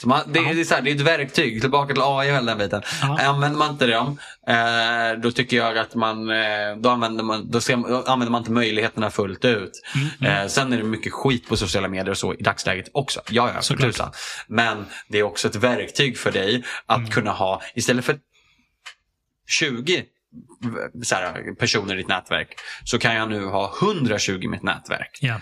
Så 0.00 0.08
man, 0.08 0.20
det, 0.26 0.40
det, 0.40 0.60
är 0.60 0.64
så 0.64 0.74
här, 0.74 0.82
det 0.82 0.90
är 0.90 0.94
ett 0.94 1.00
verktyg, 1.00 1.60
tillbaka 1.60 1.94
till 1.94 2.02
AI 2.02 2.30
och 2.30 2.34
hela 2.34 2.54
den 2.54 2.58
biten. 2.58 2.82
Ja. 3.02 3.18
Använder 3.20 3.58
man 3.58 3.70
inte 3.70 3.86
dem, 3.86 4.18
eh, 4.46 5.20
då 5.22 5.30
tycker 5.30 5.56
jag 5.56 5.78
att 5.78 5.94
man, 5.94 6.30
eh, 6.30 6.76
då, 6.76 6.88
använder 6.88 7.24
man, 7.24 7.50
då, 7.50 7.60
ser, 7.60 7.76
då 7.76 8.02
använder 8.06 8.30
man 8.30 8.40
inte 8.40 8.52
möjligheterna 8.52 9.10
fullt 9.10 9.44
ut. 9.44 9.72
Mm, 9.94 10.08
mm. 10.20 10.42
Eh, 10.42 10.48
sen 10.48 10.72
är 10.72 10.76
det 10.76 10.84
mycket 10.84 11.12
skit 11.12 11.48
på 11.48 11.56
sociala 11.56 11.88
medier 11.88 12.10
och 12.10 12.18
så 12.18 12.34
i 12.34 12.42
dagsläget 12.42 12.88
också. 12.92 13.20
Ja, 13.30 13.50
ja, 13.54 13.60
för 13.62 13.76
tusan. 13.76 14.10
Men 14.48 14.86
det 15.08 15.18
är 15.18 15.22
också 15.22 15.48
ett 15.48 15.56
verktyg 15.56 16.18
för 16.18 16.32
dig 16.32 16.64
att 16.86 17.10
kunna 17.10 17.30
ha, 17.30 17.62
istället 17.74 18.04
för 18.04 18.18
20 19.48 20.04
här, 21.12 21.54
personer 21.54 21.94
i 21.94 21.96
ditt 21.96 22.08
nätverk 22.08 22.54
så 22.84 22.98
kan 22.98 23.14
jag 23.14 23.28
nu 23.28 23.44
ha 23.44 23.74
120 23.82 24.40
i 24.42 24.48
mitt 24.48 24.62
nätverk. 24.62 25.18
Ja. 25.20 25.40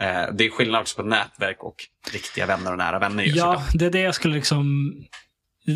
Eh, 0.00 0.32
det 0.32 0.44
är 0.44 0.50
skillnad 0.50 0.80
också 0.80 0.96
på 0.96 1.08
nätverk 1.08 1.62
och 1.62 1.76
riktiga 2.12 2.46
vänner 2.46 2.72
och 2.72 2.78
nära 2.78 2.98
vänner. 2.98 3.24
ja, 3.26 3.62
det 3.74 3.86
är 3.86 3.90
det 3.90 4.00
jag 4.00 4.14
skulle 4.14 4.34
liksom... 4.34 4.92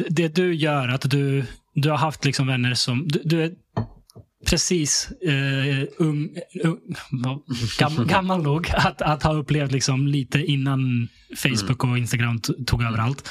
Det 0.09 0.29
du 0.29 0.55
gör, 0.55 0.89
att 0.89 1.11
du 1.11 1.47
du 1.83 1.91
har 1.91 1.97
haft 1.97 2.25
liksom 2.25 2.47
vänner 2.47 2.75
som... 2.75 3.09
Du, 3.09 3.23
du 3.25 3.43
är 3.43 3.53
precis 4.47 5.13
uh, 5.29 5.85
ung, 5.99 6.29
ung, 6.65 6.79
gam, 7.79 8.07
gammal 8.09 8.43
nog 8.43 8.71
att, 8.71 9.03
att 9.03 9.23
ha 9.23 9.33
upplevt 9.33 9.73
liksom 9.73 10.07
lite 10.07 10.39
innan 10.45 11.09
Facebook 11.37 11.85
och 11.85 11.99
Instagram 11.99 12.41
tog 12.67 12.83
över 12.83 12.99
allt. 12.99 13.29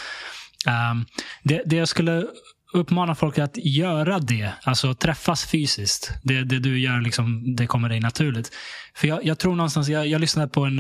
Um, 0.92 1.06
det, 1.44 1.62
det 1.66 1.76
jag 1.76 1.88
skulle 1.88 2.28
uppmana 2.74 3.16
folk 3.16 3.38
att 3.38 3.58
göra 3.58 4.20
det. 4.20 4.52
Alltså 4.64 4.94
träffas 4.94 5.46
fysiskt. 5.46 6.12
Det, 6.24 6.44
det 6.44 6.60
du 6.60 6.80
gör, 6.80 7.02
liksom, 7.02 7.56
det 7.56 7.68
kommer 7.68 7.90
dig 7.90 8.00
naturligt. 8.00 8.52
För 8.96 9.08
jag, 9.08 9.26
jag 9.26 9.40
tror 9.40 9.56
någonstans, 9.56 9.90
jag, 9.90 10.08
jag 10.08 10.22
lyssnade 10.22 10.48
på 10.48 10.66
en, 10.66 10.80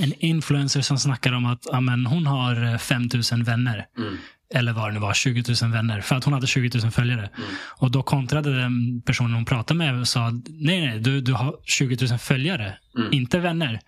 en 0.00 0.12
influencer 0.18 0.80
som 0.80 0.98
snackade 0.98 1.36
om 1.36 1.46
att 1.46 1.70
amen, 1.70 2.06
hon 2.06 2.26
har 2.26 2.78
5000 2.78 3.44
vänner. 3.44 3.86
Mm. 3.98 4.16
Eller 4.54 4.72
vad 4.72 4.88
det 4.88 4.92
nu 4.92 5.00
var, 5.00 5.14
20 5.14 5.44
000 5.62 5.72
vänner. 5.72 6.00
För 6.00 6.16
att 6.16 6.24
hon 6.24 6.34
hade 6.34 6.46
20 6.46 6.78
000 6.82 6.90
följare. 6.90 7.20
Mm. 7.20 7.50
Och 7.76 7.90
då 7.90 8.02
kontrade 8.02 8.60
den 8.60 9.02
personen 9.02 9.34
hon 9.34 9.44
pratade 9.44 9.78
med 9.78 10.00
och 10.00 10.08
sa, 10.08 10.30
nej, 10.48 10.86
nej, 10.86 11.00
du, 11.00 11.20
du 11.20 11.32
har 11.32 11.56
20 11.64 12.06
000 12.06 12.18
följare, 12.18 12.78
mm. 12.96 13.12
inte 13.12 13.38
vänner. 13.38 13.80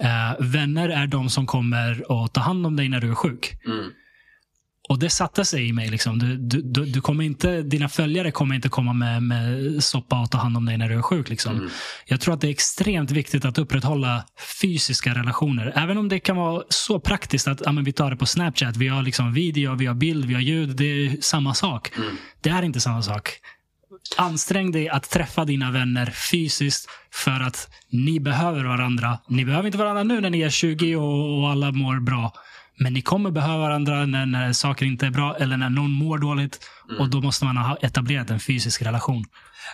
Uh, 0.00 0.46
vänner 0.46 0.88
är 0.88 1.06
de 1.06 1.30
som 1.30 1.46
kommer 1.46 2.24
att 2.24 2.32
ta 2.32 2.40
hand 2.40 2.66
om 2.66 2.76
dig 2.76 2.88
när 2.88 3.00
du 3.00 3.10
är 3.10 3.14
sjuk. 3.14 3.52
Mm. 3.66 3.90
Och 4.88 4.98
det 4.98 5.10
satte 5.10 5.44
sig 5.44 5.68
i 5.68 5.72
mig. 5.72 5.88
Liksom. 5.88 6.18
Du, 6.18 6.36
du, 6.36 6.84
du, 6.84 7.00
kommer 7.00 7.24
inte, 7.24 7.62
dina 7.62 7.88
följare 7.88 8.30
kommer 8.30 8.54
inte 8.54 8.68
komma 8.68 8.92
med, 8.92 9.22
med 9.22 9.84
soppa 9.84 10.20
och 10.20 10.30
ta 10.30 10.38
hand 10.38 10.56
om 10.56 10.64
dig 10.64 10.78
när 10.78 10.88
du 10.88 10.94
är 10.94 11.02
sjuk. 11.02 11.28
Liksom. 11.28 11.56
Mm. 11.56 11.70
Jag 12.06 12.20
tror 12.20 12.34
att 12.34 12.40
det 12.40 12.46
är 12.46 12.50
extremt 12.50 13.10
viktigt 13.10 13.44
att 13.44 13.58
upprätthålla 13.58 14.24
fysiska 14.60 15.14
relationer. 15.14 15.72
Även 15.76 15.98
om 15.98 16.08
det 16.08 16.18
kan 16.18 16.36
vara 16.36 16.62
så 16.68 17.00
praktiskt 17.00 17.48
att 17.48 17.62
ja, 17.64 17.72
vi 17.84 17.92
tar 17.92 18.10
det 18.10 18.16
på 18.16 18.26
Snapchat. 18.26 18.76
Vi 18.76 18.88
har 18.88 19.02
liksom 19.02 19.32
video, 19.32 19.74
vi 19.74 19.86
har 19.86 19.94
bild, 19.94 20.24
vi 20.24 20.34
har 20.34 20.40
ljud. 20.40 20.76
Det 20.76 20.84
är 20.84 21.16
samma 21.20 21.54
sak. 21.54 21.92
Mm. 21.96 22.16
Det 22.40 22.50
är 22.50 22.62
inte 22.62 22.80
samma 22.80 23.02
sak. 23.02 23.30
Ansträng 24.16 24.72
dig 24.72 24.88
att 24.88 25.10
träffa 25.10 25.44
dina 25.44 25.70
vänner 25.70 26.06
fysiskt 26.30 26.88
för 27.12 27.40
att 27.40 27.70
ni 27.90 28.20
behöver 28.20 28.64
varandra. 28.64 29.18
Ni 29.28 29.44
behöver 29.44 29.66
inte 29.66 29.78
varandra 29.78 30.02
nu 30.02 30.20
när 30.20 30.30
ni 30.30 30.40
är 30.40 30.50
20 30.50 30.96
och, 30.96 31.38
och 31.38 31.50
alla 31.50 31.72
mår 31.72 32.00
bra. 32.00 32.32
Men 32.78 32.92
ni 32.92 33.02
kommer 33.02 33.30
behöva 33.30 33.58
varandra 33.58 34.06
när, 34.06 34.26
när 34.26 34.52
saker 34.52 34.86
inte 34.86 35.06
är 35.06 35.10
bra 35.10 35.36
eller 35.36 35.56
när 35.56 35.70
någon 35.70 35.90
mår 35.90 36.18
dåligt. 36.18 36.60
Mm. 36.88 37.00
Och 37.00 37.10
då 37.10 37.20
måste 37.20 37.44
man 37.44 37.56
ha 37.56 37.76
etablerat 37.76 38.30
en 38.30 38.40
fysisk 38.40 38.82
relation. 38.82 39.24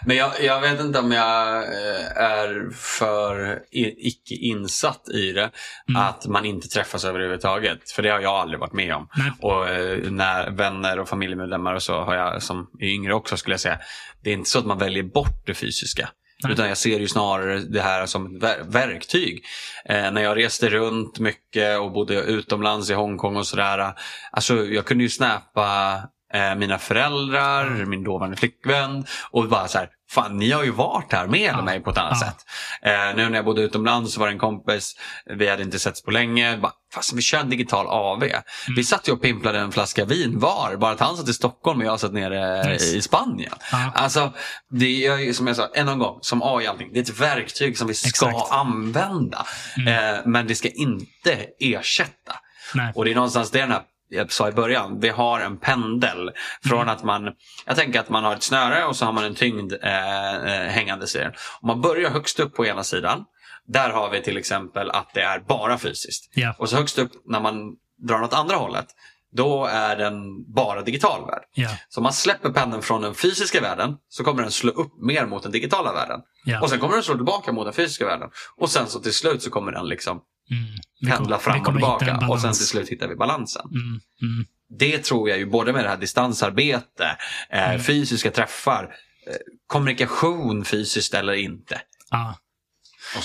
Men 0.06 0.16
jag, 0.16 0.30
jag 0.42 0.60
vet 0.60 0.80
inte 0.80 0.98
om 0.98 1.12
jag 1.12 1.56
eh, 1.56 2.16
är 2.16 2.70
för 2.74 3.58
icke 3.70 4.34
insatt 4.34 5.08
i 5.08 5.32
det. 5.32 5.50
Mm. 5.88 6.02
Att 6.02 6.26
man 6.26 6.44
inte 6.44 6.68
träffas 6.68 7.04
överhuvudtaget. 7.04 7.90
För 7.90 8.02
det 8.02 8.10
har 8.10 8.20
jag 8.20 8.34
aldrig 8.34 8.60
varit 8.60 8.72
med 8.72 8.94
om. 8.94 9.08
Nej. 9.16 9.32
Och 9.40 9.68
eh, 9.68 10.10
när 10.10 10.50
vänner 10.50 10.98
och 10.98 11.08
familjemedlemmar 11.08 11.74
och 11.74 11.82
så 11.82 12.02
har 12.02 12.14
jag 12.14 12.42
som 12.42 12.70
är 12.80 12.86
yngre 12.86 13.14
också 13.14 13.36
skulle 13.36 13.54
jag 13.54 13.60
säga. 13.60 13.78
Det 14.22 14.30
är 14.30 14.34
inte 14.34 14.50
så 14.50 14.58
att 14.58 14.66
man 14.66 14.78
väljer 14.78 15.02
bort 15.02 15.46
det 15.46 15.54
fysiska. 15.54 16.08
Nej. 16.44 16.52
Utan 16.52 16.68
jag 16.68 16.78
ser 16.78 17.00
ju 17.00 17.08
snarare 17.08 17.58
det 17.58 17.80
här 17.80 18.06
som 18.06 18.36
ett 18.36 18.58
verktyg. 18.66 19.44
Eh, 19.84 20.10
när 20.10 20.22
jag 20.22 20.36
reste 20.36 20.68
runt 20.68 21.18
mycket 21.18 21.78
och 21.78 21.92
bodde 21.92 22.14
utomlands 22.14 22.90
i 22.90 22.94
Hongkong 22.94 23.36
och 23.36 23.46
sådär. 23.46 23.94
Alltså 24.32 24.64
jag 24.64 24.84
kunde 24.84 25.04
ju 25.04 25.10
snappa 25.10 25.98
eh, 26.32 26.54
mina 26.54 26.78
föräldrar, 26.78 27.84
min 27.86 28.04
dåvarande 28.04 28.36
flickvän 28.36 29.04
och 29.30 29.48
bara 29.48 29.68
så 29.68 29.78
här, 29.78 29.88
fan 30.10 30.36
ni 30.36 30.50
har 30.50 30.64
ju 30.64 30.70
varit 30.70 31.12
här 31.12 31.26
med 31.26 31.52
ja. 31.54 31.62
mig 31.62 31.80
på 31.80 31.90
ett 31.90 31.98
annat 31.98 32.18
ja. 32.20 32.26
sätt. 32.26 32.36
Eh, 32.82 33.16
nu 33.16 33.28
när 33.28 33.36
jag 33.36 33.44
bodde 33.44 33.62
utomlands 33.62 34.14
så 34.14 34.20
var 34.20 34.26
det 34.26 34.32
en 34.32 34.38
kompis, 34.38 34.96
vi 35.26 35.48
hade 35.48 35.62
inte 35.62 35.78
setts 35.78 36.02
på 36.02 36.10
länge. 36.10 36.56
Bara, 36.56 36.72
Fast 36.94 37.12
vi 37.12 37.22
kör 37.22 37.38
en 37.38 37.50
digital 37.50 37.86
AV. 37.86 38.22
Mm. 38.22 38.42
Vi 38.76 38.84
satt 38.84 39.08
ju 39.08 39.12
och 39.12 39.22
pimplade 39.22 39.58
en 39.58 39.72
flaska 39.72 40.04
vin 40.04 40.38
var. 40.38 40.76
Bara 40.76 40.92
att 40.92 41.00
han 41.00 41.16
satt 41.16 41.28
i 41.28 41.32
Stockholm 41.32 41.80
och 41.80 41.86
jag 41.86 42.00
satt 42.00 42.12
nere 42.12 42.72
yes. 42.72 42.94
i 42.94 43.02
Spanien. 43.02 43.52
Ja. 43.72 43.92
Alltså, 43.94 44.32
det 44.70 45.06
är 45.06 45.18
ju 45.18 45.34
som 45.34 45.46
jag 45.46 45.56
sa, 45.56 45.68
än 45.74 45.88
en 45.88 45.98
gång, 45.98 46.18
som 46.22 46.42
AI 46.42 46.66
allting. 46.66 46.92
Det 46.92 46.98
är 46.98 47.02
ett 47.02 47.20
verktyg 47.20 47.78
som 47.78 47.88
vi 47.88 47.94
ska 47.94 48.08
Exakt. 48.08 48.52
använda. 48.52 49.46
Mm. 49.76 50.14
Eh, 50.14 50.20
men 50.24 50.46
det 50.46 50.54
ska 50.54 50.68
inte 50.68 51.46
ersätta. 51.60 52.34
Nej. 52.74 52.92
Och 52.94 53.04
det 53.04 53.10
är 53.10 53.14
någonstans 53.14 53.50
det 53.50 53.60
den 53.60 53.70
här 53.70 53.82
jag 54.12 54.32
sa 54.32 54.48
i 54.48 54.52
början, 54.52 55.00
vi 55.00 55.08
har 55.08 55.40
en 55.40 55.56
pendel. 55.56 56.30
Från 56.64 56.82
mm. 56.82 56.94
att 56.94 57.04
man, 57.04 57.32
jag 57.66 57.76
tänker 57.76 58.00
att 58.00 58.08
man 58.08 58.24
har 58.24 58.34
ett 58.34 58.42
snöre 58.42 58.84
och 58.84 58.96
så 58.96 59.04
har 59.04 59.12
man 59.12 59.24
en 59.24 59.34
tyngd 59.34 59.72
eh, 59.82 60.34
eh 60.34 60.68
hängandes 60.68 61.16
i 61.16 61.18
den. 61.18 61.32
Om 61.60 61.66
man 61.66 61.80
börjar 61.80 62.10
högst 62.10 62.40
upp 62.40 62.54
på 62.54 62.66
ena 62.66 62.84
sidan, 62.84 63.24
där 63.66 63.90
har 63.90 64.10
vi 64.10 64.22
till 64.22 64.36
exempel 64.36 64.90
att 64.90 65.10
det 65.14 65.22
är 65.22 65.38
bara 65.38 65.78
fysiskt. 65.78 66.38
Yeah. 66.38 66.60
Och 66.60 66.68
så 66.68 66.76
högst 66.76 66.98
upp 66.98 67.12
när 67.24 67.40
man 67.40 67.76
drar 68.08 68.22
åt 68.22 68.32
andra 68.32 68.56
hållet, 68.56 68.86
då 69.32 69.66
är 69.66 69.96
den 69.96 70.52
bara 70.52 70.82
digital 70.82 71.26
värld. 71.26 71.42
Yeah. 71.56 71.74
Så 71.88 72.00
om 72.00 72.02
man 72.02 72.12
släpper 72.12 72.50
pendeln 72.50 72.82
från 72.82 73.02
den 73.02 73.14
fysiska 73.14 73.60
världen 73.60 73.96
så 74.08 74.24
kommer 74.24 74.42
den 74.42 74.50
slå 74.50 74.70
upp 74.70 74.92
mer 75.02 75.26
mot 75.26 75.42
den 75.42 75.52
digitala 75.52 75.92
världen. 75.92 76.20
Yeah. 76.46 76.62
Och 76.62 76.70
sen 76.70 76.78
kommer 76.78 76.94
den 76.94 77.02
slå 77.02 77.14
tillbaka 77.14 77.52
mot 77.52 77.64
den 77.64 77.74
fysiska 77.74 78.06
världen. 78.06 78.30
Och 78.56 78.70
sen 78.70 78.86
så 78.86 79.00
till 79.00 79.14
slut 79.14 79.42
så 79.42 79.50
kommer 79.50 79.72
den 79.72 79.86
liksom 79.88 80.20
mm. 80.52 81.16
pendla 81.16 81.38
fram 81.38 81.60
och 81.60 81.66
tillbaka. 81.66 82.26
Och 82.28 82.40
sen 82.40 82.52
till 82.52 82.66
slut 82.66 82.88
hittar 82.88 83.08
vi 83.08 83.16
balansen. 83.16 83.66
Mm. 83.70 84.00
Mm. 84.22 84.46
Det 84.78 84.98
tror 84.98 85.28
jag 85.28 85.38
ju 85.38 85.46
både 85.46 85.72
med 85.72 85.84
det 85.84 85.88
här 85.88 85.96
distansarbete, 85.96 87.16
eh, 87.50 87.70
mm. 87.70 87.80
fysiska 87.80 88.30
träffar, 88.30 88.82
eh, 89.26 89.36
kommunikation 89.66 90.64
fysiskt 90.64 91.14
eller 91.14 91.32
inte. 91.32 91.80
Ah. 92.10 92.34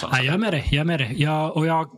Ja, 0.01 0.23
jag 0.23 0.33
är 0.33 0.37
med 0.37 0.53
dig. 0.53 0.67
Jag 0.71 0.79
är 0.79 0.85
med 0.85 0.99
dig. 0.99 1.21
Jag, 1.21 1.57
och 1.57 1.67
jag, 1.67 1.89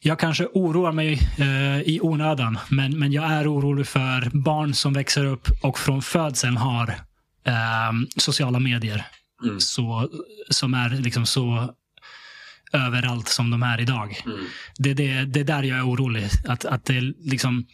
jag 0.00 0.18
kanske 0.18 0.46
oroar 0.46 0.92
mig 0.92 1.12
eh, 1.38 1.80
i 1.80 1.98
onödan, 2.02 2.58
men, 2.68 2.98
men 2.98 3.12
jag 3.12 3.24
är 3.24 3.52
orolig 3.52 3.86
för 3.86 4.30
barn 4.38 4.74
som 4.74 4.92
växer 4.92 5.24
upp 5.24 5.48
och 5.62 5.78
från 5.78 6.02
födseln 6.02 6.56
har 6.56 6.88
eh, 7.46 7.92
sociala 8.16 8.58
medier. 8.58 9.06
Mm. 9.44 9.60
Så, 9.60 10.08
som 10.50 10.74
är 10.74 10.90
liksom 10.90 11.26
så 11.26 11.74
överallt 12.72 13.28
som 13.28 13.50
de 13.50 13.62
är 13.62 13.80
idag. 13.80 14.22
Mm. 14.26 14.38
Det, 14.78 14.94
det, 14.94 15.24
det 15.24 15.40
är 15.40 15.44
där 15.44 15.62
jag 15.62 15.78
är 15.78 15.88
orolig. 15.88 16.28
Att, 16.44 16.64
att 16.64 16.84
det 16.84 17.00
liksom, 17.00 17.66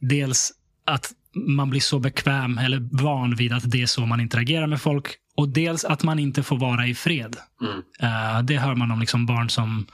dels 0.00 0.52
att 0.86 1.12
man 1.34 1.70
blir 1.70 1.80
så 1.80 1.98
bekväm 1.98 2.58
eller 2.58 3.02
van 3.02 3.34
vid 3.34 3.52
att 3.52 3.70
det 3.70 3.82
är 3.82 3.86
så 3.86 4.06
man 4.06 4.20
interagerar 4.20 4.66
med 4.66 4.80
folk. 4.80 5.06
Och 5.36 5.48
dels 5.48 5.84
att 5.84 6.02
man 6.02 6.18
inte 6.18 6.42
får 6.42 6.58
vara 6.58 6.86
i 6.86 6.94
fred. 6.94 7.36
Mm. 7.60 7.76
Uh, 7.76 8.42
det 8.42 8.58
hör 8.58 8.74
man 8.74 8.90
om 8.90 9.00
liksom 9.00 9.26
barn 9.26 9.50
som 9.50 9.86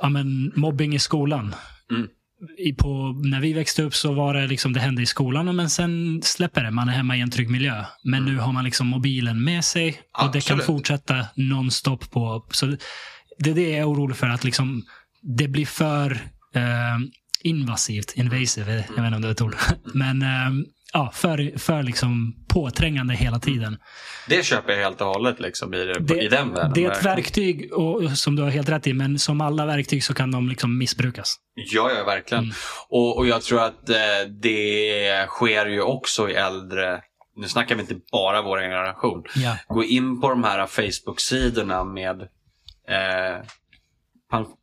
ja, 0.00 0.08
men, 0.08 0.52
mobbing 0.56 0.94
i 0.94 0.98
skolan. 0.98 1.54
Mm. 1.90 2.08
I, 2.58 2.72
på, 2.72 3.20
när 3.24 3.40
vi 3.40 3.52
växte 3.52 3.82
upp 3.82 3.94
så 3.94 4.12
var 4.12 4.34
det 4.34 4.46
liksom, 4.46 4.72
det 4.72 4.80
hände 4.80 5.02
i 5.02 5.06
skolan, 5.06 5.56
men 5.56 5.70
sen 5.70 6.22
släpper 6.22 6.64
det. 6.64 6.70
Man 6.70 6.88
är 6.88 6.92
hemma 6.92 7.16
i 7.16 7.20
en 7.20 7.30
trygg 7.30 7.50
miljö. 7.50 7.84
Men 8.04 8.22
mm. 8.22 8.34
nu 8.34 8.40
har 8.40 8.52
man 8.52 8.64
liksom 8.64 8.86
mobilen 8.86 9.44
med 9.44 9.64
sig 9.64 9.88
och 9.88 10.24
Absolut. 10.24 10.32
det 10.32 10.48
kan 10.48 10.60
fortsätta 10.60 11.26
nonstop. 11.34 12.10
På, 12.10 12.46
så 12.50 12.76
det 13.38 13.50
är 13.50 13.54
det 13.54 13.70
jag 13.70 13.78
är 13.78 13.88
orolig 13.88 14.16
för, 14.16 14.26
att 14.26 14.44
liksom, 14.44 14.82
det 15.22 15.48
blir 15.48 15.66
för 15.66 16.12
uh, 16.56 16.98
invasivt, 17.42 18.12
invasive, 18.16 18.84
jag 18.96 19.02
vet 19.02 19.06
inte 19.06 19.16
om 19.16 19.22
det 19.22 19.28
är 19.28 19.32
ett 19.32 19.42
ord. 19.42 19.56
Men 19.94 20.22
um, 20.22 20.66
ja, 20.92 21.10
för, 21.14 21.58
för 21.58 21.82
liksom 21.82 22.34
påträngande 22.48 23.14
hela 23.14 23.38
tiden. 23.38 23.78
Det 24.28 24.44
köper 24.44 24.72
jag 24.72 24.78
helt 24.80 25.00
och 25.00 25.06
hållet 25.06 25.40
liksom 25.40 25.74
i, 25.74 25.92
det, 26.00 26.22
i 26.22 26.28
den 26.28 26.54
världen. 26.54 26.72
Det 26.74 26.84
är 26.84 26.90
ett 26.90 27.04
verktyg 27.04 27.72
och, 27.72 28.10
som 28.10 28.36
du 28.36 28.42
har 28.42 28.50
helt 28.50 28.68
rätt 28.68 28.86
i, 28.86 28.92
men 28.92 29.18
som 29.18 29.40
alla 29.40 29.66
verktyg 29.66 30.04
så 30.04 30.14
kan 30.14 30.30
de 30.30 30.48
liksom 30.48 30.78
missbrukas. 30.78 31.36
Ja, 31.54 31.90
ja 31.98 32.04
verkligen. 32.04 32.44
Mm. 32.44 32.54
Och, 32.88 33.18
och 33.18 33.26
jag 33.26 33.42
tror 33.42 33.62
att 33.62 33.90
eh, 33.90 33.96
det 34.42 35.26
sker 35.26 35.66
ju 35.66 35.82
också 35.82 36.30
i 36.30 36.34
äldre 36.34 37.00
nu 37.38 37.48
snackar 37.48 37.74
vi 37.74 37.80
inte 37.80 37.96
bara 38.12 38.42
vår 38.42 38.58
generation. 38.58 39.24
Ja. 39.34 39.56
Gå 39.68 39.84
in 39.84 40.20
på 40.20 40.28
de 40.28 40.44
här 40.44 40.66
Facebook-sidorna 40.66 41.84
med 41.84 42.28
eh, 42.88 43.42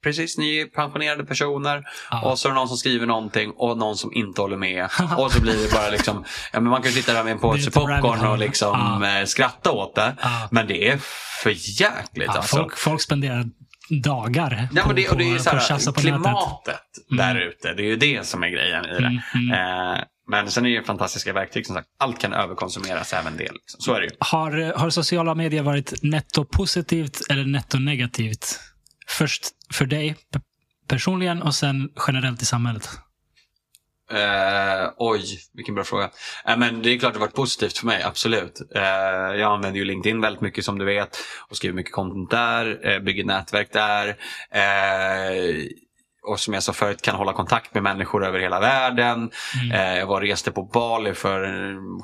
precis 0.04 0.38
nypensionerade 0.38 1.26
personer 1.26 1.84
ah. 2.10 2.22
och 2.22 2.40
så 2.40 2.48
är 2.48 2.52
det 2.52 2.56
någon 2.56 2.68
som 2.68 2.78
skriver 2.78 3.06
någonting 3.06 3.52
och 3.52 3.78
någon 3.78 3.98
som 3.98 4.14
inte 4.14 4.42
håller 4.42 4.58
med. 4.58 4.84
och 5.18 5.32
så 5.32 5.42
blir 5.42 5.64
det 5.64 5.74
bara 5.74 5.90
liksom, 5.90 6.26
ja, 6.54 6.60
men 6.60 6.70
man 6.70 6.82
kan 6.82 6.92
sitta 6.92 7.14
där 7.14 7.24
med 7.24 7.32
en 7.32 7.40
påse 7.40 7.72
popcorn 7.72 8.26
och 8.26 8.38
liksom 8.38 9.02
ah. 9.04 9.26
skratta 9.26 9.72
åt 9.72 9.96
det. 9.96 10.16
Ah. 10.22 10.48
Men 10.52 10.68
det 10.68 10.88
är 10.88 10.98
för 11.44 11.82
jäkligt 11.82 12.30
alltså. 12.30 12.58
Folk, 12.58 12.78
folk 12.78 13.02
spenderar 13.02 13.46
dagar 13.90 14.68
ja, 14.72 14.84
på, 14.84 14.94
det, 14.94 15.10
och 15.10 15.18
det 15.18 15.32
är 15.32 15.38
så 15.38 15.50
här, 15.50 15.92
på 15.92 16.00
Klimatet 16.00 16.82
mm. 17.12 17.18
där 17.18 17.42
ute, 17.42 17.74
det 17.74 17.84
är 17.84 17.88
ju 17.88 17.96
det 17.96 18.28
som 18.28 18.44
är 18.44 18.48
grejen 18.48 18.86
i 18.86 18.88
det. 18.88 18.98
Mm, 18.98 19.20
mm. 19.34 19.94
Eh, 19.94 20.04
men 20.28 20.52
sen 20.52 20.66
är 20.66 20.80
det 20.80 20.84
fantastiska 20.84 21.34
verktyg 21.34 21.66
som 21.66 21.76
sagt. 21.76 21.88
Allt 21.98 22.20
kan 22.20 22.34
överkonsumeras, 22.34 23.14
även 23.14 23.38
det. 23.38 23.52
Liksom. 23.52 23.82
Så 23.82 23.94
är 23.94 24.00
det 24.00 24.06
ju. 24.06 24.12
Har, 24.20 24.74
har 24.78 24.90
sociala 24.90 25.36
medier 25.36 25.64
varit 25.64 26.04
netto 26.04 26.46
positivt 26.46 27.22
eller 27.30 27.46
netto 27.46 27.78
negativt? 27.78 28.60
Först 29.08 29.48
för 29.74 29.86
dig 29.86 30.16
personligen 30.88 31.42
och 31.42 31.56
sen 31.56 31.90
generellt 32.08 32.42
i 32.42 32.46
samhället? 32.46 32.90
Uh, 34.14 34.92
oj, 34.98 35.24
vilken 35.54 35.76
bra 35.76 35.84
fråga. 35.84 36.12
Uh, 36.50 36.58
men 36.58 36.82
det 36.82 36.90
är 36.90 37.00
klart 37.00 37.14
det 37.14 37.20
har 37.20 37.26
varit 37.26 37.36
positivt 37.36 37.78
för 37.78 37.86
mig, 37.86 38.04
absolut. 38.04 38.62
Uh, 38.76 38.82
jag 39.40 39.54
använder 39.54 39.80
ju 39.80 39.86
LinkedIn 39.86 40.22
väldigt 40.22 40.42
mycket 40.42 40.66
som 40.66 40.80
du 40.80 40.86
vet 40.86 41.18
och 41.50 41.58
skriver 41.58 41.76
mycket 41.76 41.94
content 41.94 42.30
där, 42.30 43.00
bygger 43.00 43.24
nätverk 43.24 43.74
där. 43.74 44.16
Och 46.28 46.40
som 46.40 46.54
jag 46.54 46.64
sa 46.64 46.74
förut 46.74 47.02
kan 47.02 47.16
hålla 47.16 47.34
kontakt 47.34 47.74
med 47.74 47.84
människor 47.84 48.26
över 48.26 48.40
hela 48.40 48.60
världen. 48.60 49.32
Mm. 49.62 49.72
Eh, 49.72 49.98
jag 50.00 50.06
var 50.08 50.22
reste 50.22 50.52
på 50.52 50.64
Bali 50.64 51.14
för 51.14 51.42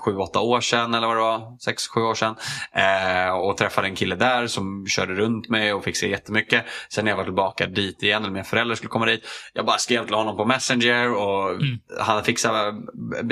sju, 0.06 0.16
åtta 0.18 0.40
år 0.40 0.62
sedan 0.62 0.94
eller 0.94 1.08
vad 1.08 1.16
det 1.16 1.22
var, 1.22 1.58
sex, 1.60 1.88
sju 1.88 2.02
år 2.02 2.16
sedan. 2.16 2.36
Eh, 2.74 3.34
och 3.36 3.58
träffade 3.58 3.88
en 3.88 3.96
kille 3.96 4.16
där 4.16 4.48
som 4.48 4.88
körde 4.88 5.14
runt 5.14 5.50
mig 5.50 5.74
och 5.74 5.84
fick 5.84 5.98
se 5.98 6.10
jättemycket. 6.10 6.66
Sen 6.90 7.06
när 7.06 7.12
jag 7.12 7.18
var 7.18 7.24
tillbaka 7.24 7.68
dit 7.68 8.04
igen, 8.04 8.22
eller 8.24 8.34
mina 8.34 8.44
föräldrar 8.44 8.76
skulle 8.76 8.90
komma 8.90 9.06
dit. 9.06 9.28
Jag 9.54 9.66
bara 9.66 9.78
skrev 9.78 10.06
till 10.06 10.16
honom 10.16 10.38
på 10.38 10.46
Messenger 10.46 11.14
och 11.14 11.52
Mm. 11.52 11.80
han 12.00 12.24
fixade 12.24 12.82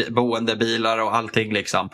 boende, 0.09 0.55
bilar 0.55 0.97
och 0.97 1.15
allting 1.15 1.53
liksom. 1.53 1.89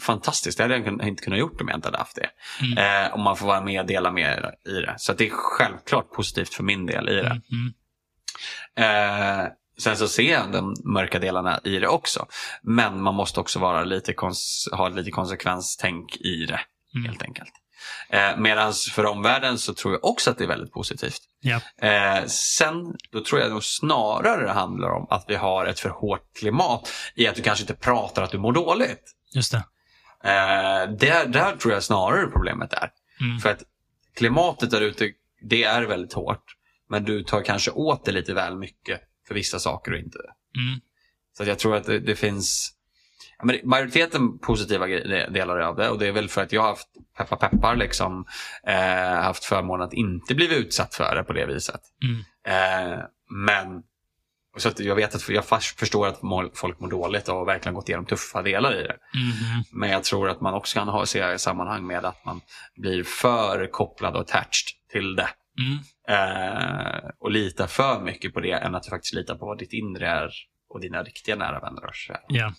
Fantastiskt, 0.00 0.58
det 0.58 0.64
hade 0.64 0.76
jag 0.76 1.08
inte 1.08 1.22
kunnat 1.24 1.38
gjort 1.38 1.60
om 1.60 1.68
jag 1.68 1.76
inte 1.78 1.88
hade 1.88 1.98
haft 1.98 2.16
det. 2.16 2.28
Mm. 2.66 3.04
Eh, 3.06 3.14
om 3.14 3.20
man 3.22 3.36
får 3.36 3.46
vara 3.46 3.60
med 3.60 3.80
och 3.80 3.86
dela 3.86 4.10
med 4.10 4.54
i 4.66 4.72
det. 4.80 4.94
Så 4.98 5.12
det 5.12 5.26
är 5.26 5.30
självklart 5.32 6.10
positivt 6.12 6.54
för 6.54 6.62
min 6.62 6.86
del 6.86 7.08
i 7.08 7.14
det. 7.14 7.20
Mm. 7.20 7.40
Eh, 8.78 9.46
sen 9.78 9.96
så 9.96 10.08
ser 10.08 10.32
jag 10.32 10.52
de 10.52 10.74
mörka 10.84 11.18
delarna 11.18 11.60
i 11.64 11.78
det 11.78 11.88
också. 11.88 12.26
Men 12.62 13.02
man 13.02 13.14
måste 13.14 13.40
också 13.40 13.58
vara 13.58 13.84
lite 13.84 14.14
ha 14.72 14.88
lite 14.88 15.10
konsekvenstänk 15.10 16.16
i 16.16 16.46
det. 16.46 16.60
Mm. 16.94 17.06
Helt 17.06 17.22
enkelt. 17.22 17.52
Eh, 18.08 18.36
Medan 18.36 18.72
för 18.92 19.06
omvärlden 19.06 19.58
så 19.58 19.74
tror 19.74 19.94
jag 19.94 20.04
också 20.04 20.30
att 20.30 20.38
det 20.38 20.44
är 20.44 20.48
väldigt 20.48 20.72
positivt. 20.72 21.20
Ja. 21.40 21.60
Eh, 21.88 22.24
sen 22.26 22.96
då 23.10 23.24
tror 23.24 23.40
jag 23.40 23.50
nog 23.50 23.64
snarare 23.64 24.44
det 24.44 24.52
handlar 24.52 24.90
om 24.90 25.06
att 25.10 25.24
vi 25.28 25.34
har 25.34 25.66
ett 25.66 25.80
för 25.80 25.88
hårt 25.88 26.32
klimat 26.38 26.92
i 27.14 27.28
att 27.28 27.34
du 27.34 27.42
kanske 27.42 27.62
inte 27.62 27.74
pratar 27.74 28.22
att 28.22 28.30
du 28.30 28.38
mår 28.38 28.52
dåligt. 28.52 29.02
Just 29.34 29.52
det. 29.52 29.64
Eh, 30.24 30.90
där, 30.98 31.26
där 31.26 31.56
tror 31.56 31.74
jag 31.74 31.82
snarare 31.82 32.26
problemet 32.26 32.72
är. 32.72 32.90
Mm. 33.20 33.38
För 33.38 33.50
att 33.50 33.62
klimatet 34.16 34.70
där 34.70 34.80
ute, 34.80 35.10
det 35.42 35.64
är 35.64 35.82
väldigt 35.82 36.12
hårt. 36.12 36.44
Men 36.92 37.04
du 37.04 37.22
tar 37.22 37.42
kanske 37.42 37.70
åt 37.70 38.04
det 38.04 38.12
lite 38.12 38.34
väl 38.34 38.58
mycket 38.58 39.00
för 39.28 39.34
vissa 39.34 39.58
saker 39.58 39.92
och 39.92 39.98
inte. 39.98 40.18
Mm. 40.18 40.80
Så 41.36 41.44
jag 41.44 41.58
tror 41.58 41.76
att 41.76 41.84
det, 41.84 41.98
det 41.98 42.16
finns 42.16 42.72
men 43.42 43.58
majoriteten 43.64 44.38
positiva 44.38 44.86
delar 45.28 45.58
av 45.58 45.76
det. 45.76 45.88
Och 45.88 45.98
det 45.98 46.06
är 46.06 46.12
väl 46.12 46.28
för 46.28 46.42
att 46.42 46.52
jag 46.52 46.62
har 46.62 46.68
haft, 46.68 46.88
peppar 47.16 47.36
peppar, 47.36 47.76
liksom, 47.76 48.24
eh, 48.66 49.22
haft 49.22 49.44
förmånen 49.44 49.86
att 49.86 49.92
inte 49.92 50.34
bli 50.34 50.54
utsatt 50.54 50.94
för 50.94 51.16
det 51.16 51.22
på 51.22 51.32
det 51.32 51.46
viset. 51.46 51.80
Mm. 52.02 52.20
Eh, 52.46 52.98
men 53.30 53.82
så 54.56 54.68
att 54.68 54.80
jag 54.80 54.94
vet 54.94 55.14
att 55.14 55.28
jag 55.28 55.44
förstår 55.78 56.06
att 56.06 56.20
folk 56.54 56.80
mår 56.80 56.90
dåligt 56.90 57.28
och 57.28 57.48
verkligen 57.48 57.74
gått 57.74 57.88
igenom 57.88 58.06
tuffa 58.06 58.42
delar 58.42 58.80
i 58.80 58.82
det. 58.82 58.96
Mhm. 59.14 59.64
Men 59.72 59.90
jag 59.90 60.04
tror 60.04 60.28
att 60.28 60.40
man 60.40 60.54
också 60.54 60.78
kan 60.78 60.88
ha 60.88 61.06
se 61.06 61.32
i 61.32 61.38
sammanhang 61.38 61.86
med 61.86 62.04
att 62.04 62.24
man 62.24 62.40
blir 62.76 63.04
för 63.04 63.66
kopplad 63.66 64.14
och 64.14 64.20
attached 64.20 64.66
till 64.92 65.16
det. 65.16 65.28
Mm. 65.58 65.78
Eh, 66.08 67.10
och 67.18 67.30
litar 67.30 67.66
för 67.66 68.00
mycket 68.00 68.34
på 68.34 68.40
det 68.40 68.52
än 68.52 68.74
att 68.74 68.82
du 68.82 68.90
faktiskt 68.90 69.14
litar 69.14 69.34
på 69.34 69.46
vad 69.46 69.58
ditt 69.58 69.72
inre 69.72 70.08
är 70.08 70.30
och 70.68 70.80
dina 70.80 71.02
riktiga 71.02 71.36
nära 71.36 71.60
vänner 71.60 71.90
så 71.92 72.12
här. 72.12 72.22
Ja. 72.28 72.54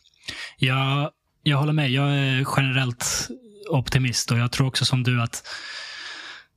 Jag, 0.58 1.12
jag 1.44 1.58
håller 1.58 1.74
med. 1.74 1.90
Jag 1.92 2.16
är 2.16 2.46
generellt 2.58 3.30
optimist 3.70 4.32
och 4.32 4.38
jag 4.38 4.52
tror 4.52 4.68
också 4.68 4.86
som 4.86 5.04
du 5.04 5.22
att 5.22 5.48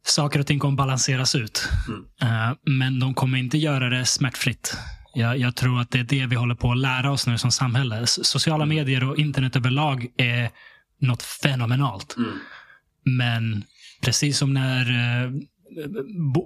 saker 0.03 0.41
och 0.41 0.47
ting 0.47 0.59
kommer 0.59 0.77
balanseras 0.77 1.35
ut. 1.35 1.69
Mm. 1.89 2.05
Eh, 2.23 2.57
men 2.65 3.01
de 3.01 3.15
kommer 3.15 3.39
inte 3.39 3.59
göra 3.59 3.89
det 3.89 4.05
smärtfritt. 4.05 4.77
Jag, 5.15 5.39
jag 5.39 5.57
tror 5.57 5.81
att 5.81 5.91
det 5.91 5.99
är 5.99 6.05
det 6.05 6.27
vi 6.27 6.37
håller 6.37 6.55
på 6.55 6.73
att 6.73 6.79
lära 6.79 7.11
oss 7.11 7.27
nu 7.27 7.39
som 7.39 7.51
samhälle. 7.51 8.07
Sociala 8.07 8.67
medier 8.67 9.11
och 9.11 9.19
internet 9.19 9.57
överlag 9.57 10.07
är 10.17 10.51
något 11.01 11.23
fenomenalt. 11.23 12.17
Mm. 12.17 12.39
Men 13.05 13.65
precis 14.03 14.39
som 14.39 14.55
när 14.55 14.91
eh, 14.91 15.31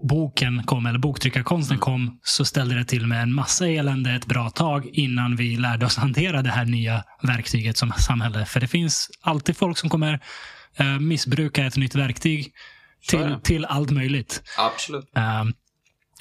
boken 0.03 0.63
kom, 0.63 0.87
eller 0.87 0.99
boktryckarkonsten 0.99 1.75
Mm. 1.75 1.81
kom, 1.81 2.19
så 2.23 2.45
ställde 2.45 2.75
det 2.75 2.85
till 2.85 3.07
med 3.07 3.23
en 3.23 3.33
massa 3.35 3.69
elände 3.69 4.11
ett 4.13 4.27
bra 4.27 4.51
tag 4.51 4.87
innan 4.93 5.37
vi 5.37 5.57
lärde 5.57 5.87
oss 5.87 5.97
hantera 6.07 6.43
det 6.43 6.51
här 6.51 6.65
nya 6.65 7.05
verktyget 7.23 7.77
som 7.77 7.93
samhälle. 7.93 8.47
För 8.47 8.61
det 8.61 8.69
finns 8.69 9.11
alltid 9.21 9.57
folk 9.57 9.79
som 9.79 9.91
kommer 9.91 10.21
eh, 10.77 10.99
missbruka 10.99 11.67
ett 11.67 11.77
nytt 11.77 11.95
verktyg 11.95 12.53
till, 13.09 13.37
till 13.43 13.65
allt 13.65 13.91
möjligt. 13.91 14.43
Absolut. 14.59 15.05
Um, 15.17 15.53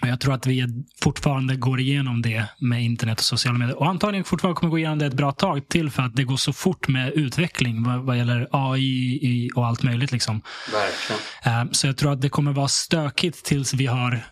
jag 0.08 0.20
tror 0.20 0.34
att 0.34 0.48
vi 0.48 0.68
fortfarande 1.04 1.56
går 1.56 1.80
igenom 1.80 2.22
det 2.22 2.46
med 2.60 2.84
internet 2.84 3.20
och 3.20 3.26
sociala 3.26 3.58
medier. 3.58 3.80
Och 3.80 3.88
antagligen 3.88 4.24
fortfarande 4.24 4.60
kommer 4.60 4.72
gå 4.72 4.78
igenom 4.78 5.00
det 5.00 5.06
ett 5.06 5.14
bra 5.14 5.32
tag 5.32 5.70
till 5.70 5.90
för 5.90 6.04
att 6.04 6.16
det 6.16 6.24
går 6.24 6.38
så 6.38 6.54
fort 6.54 6.88
med 6.88 7.14
utveckling 7.14 7.84
vad, 7.84 8.00
vad 8.00 8.18
gäller 8.18 8.48
AI 8.52 9.50
och 9.56 9.68
allt 9.68 9.84
möjligt. 9.84 10.12
Liksom. 10.12 10.42
Verkligen. 10.72 11.62
Um, 11.62 11.74
så 11.74 11.88
jag 11.88 11.98
tror 11.98 12.14
att 12.14 12.22
det 12.22 12.30
kommer 12.30 12.54
vara 12.54 12.68
stökigt 12.68 13.46
tills 13.46 13.74
vi 13.74 13.86
har 13.86 14.26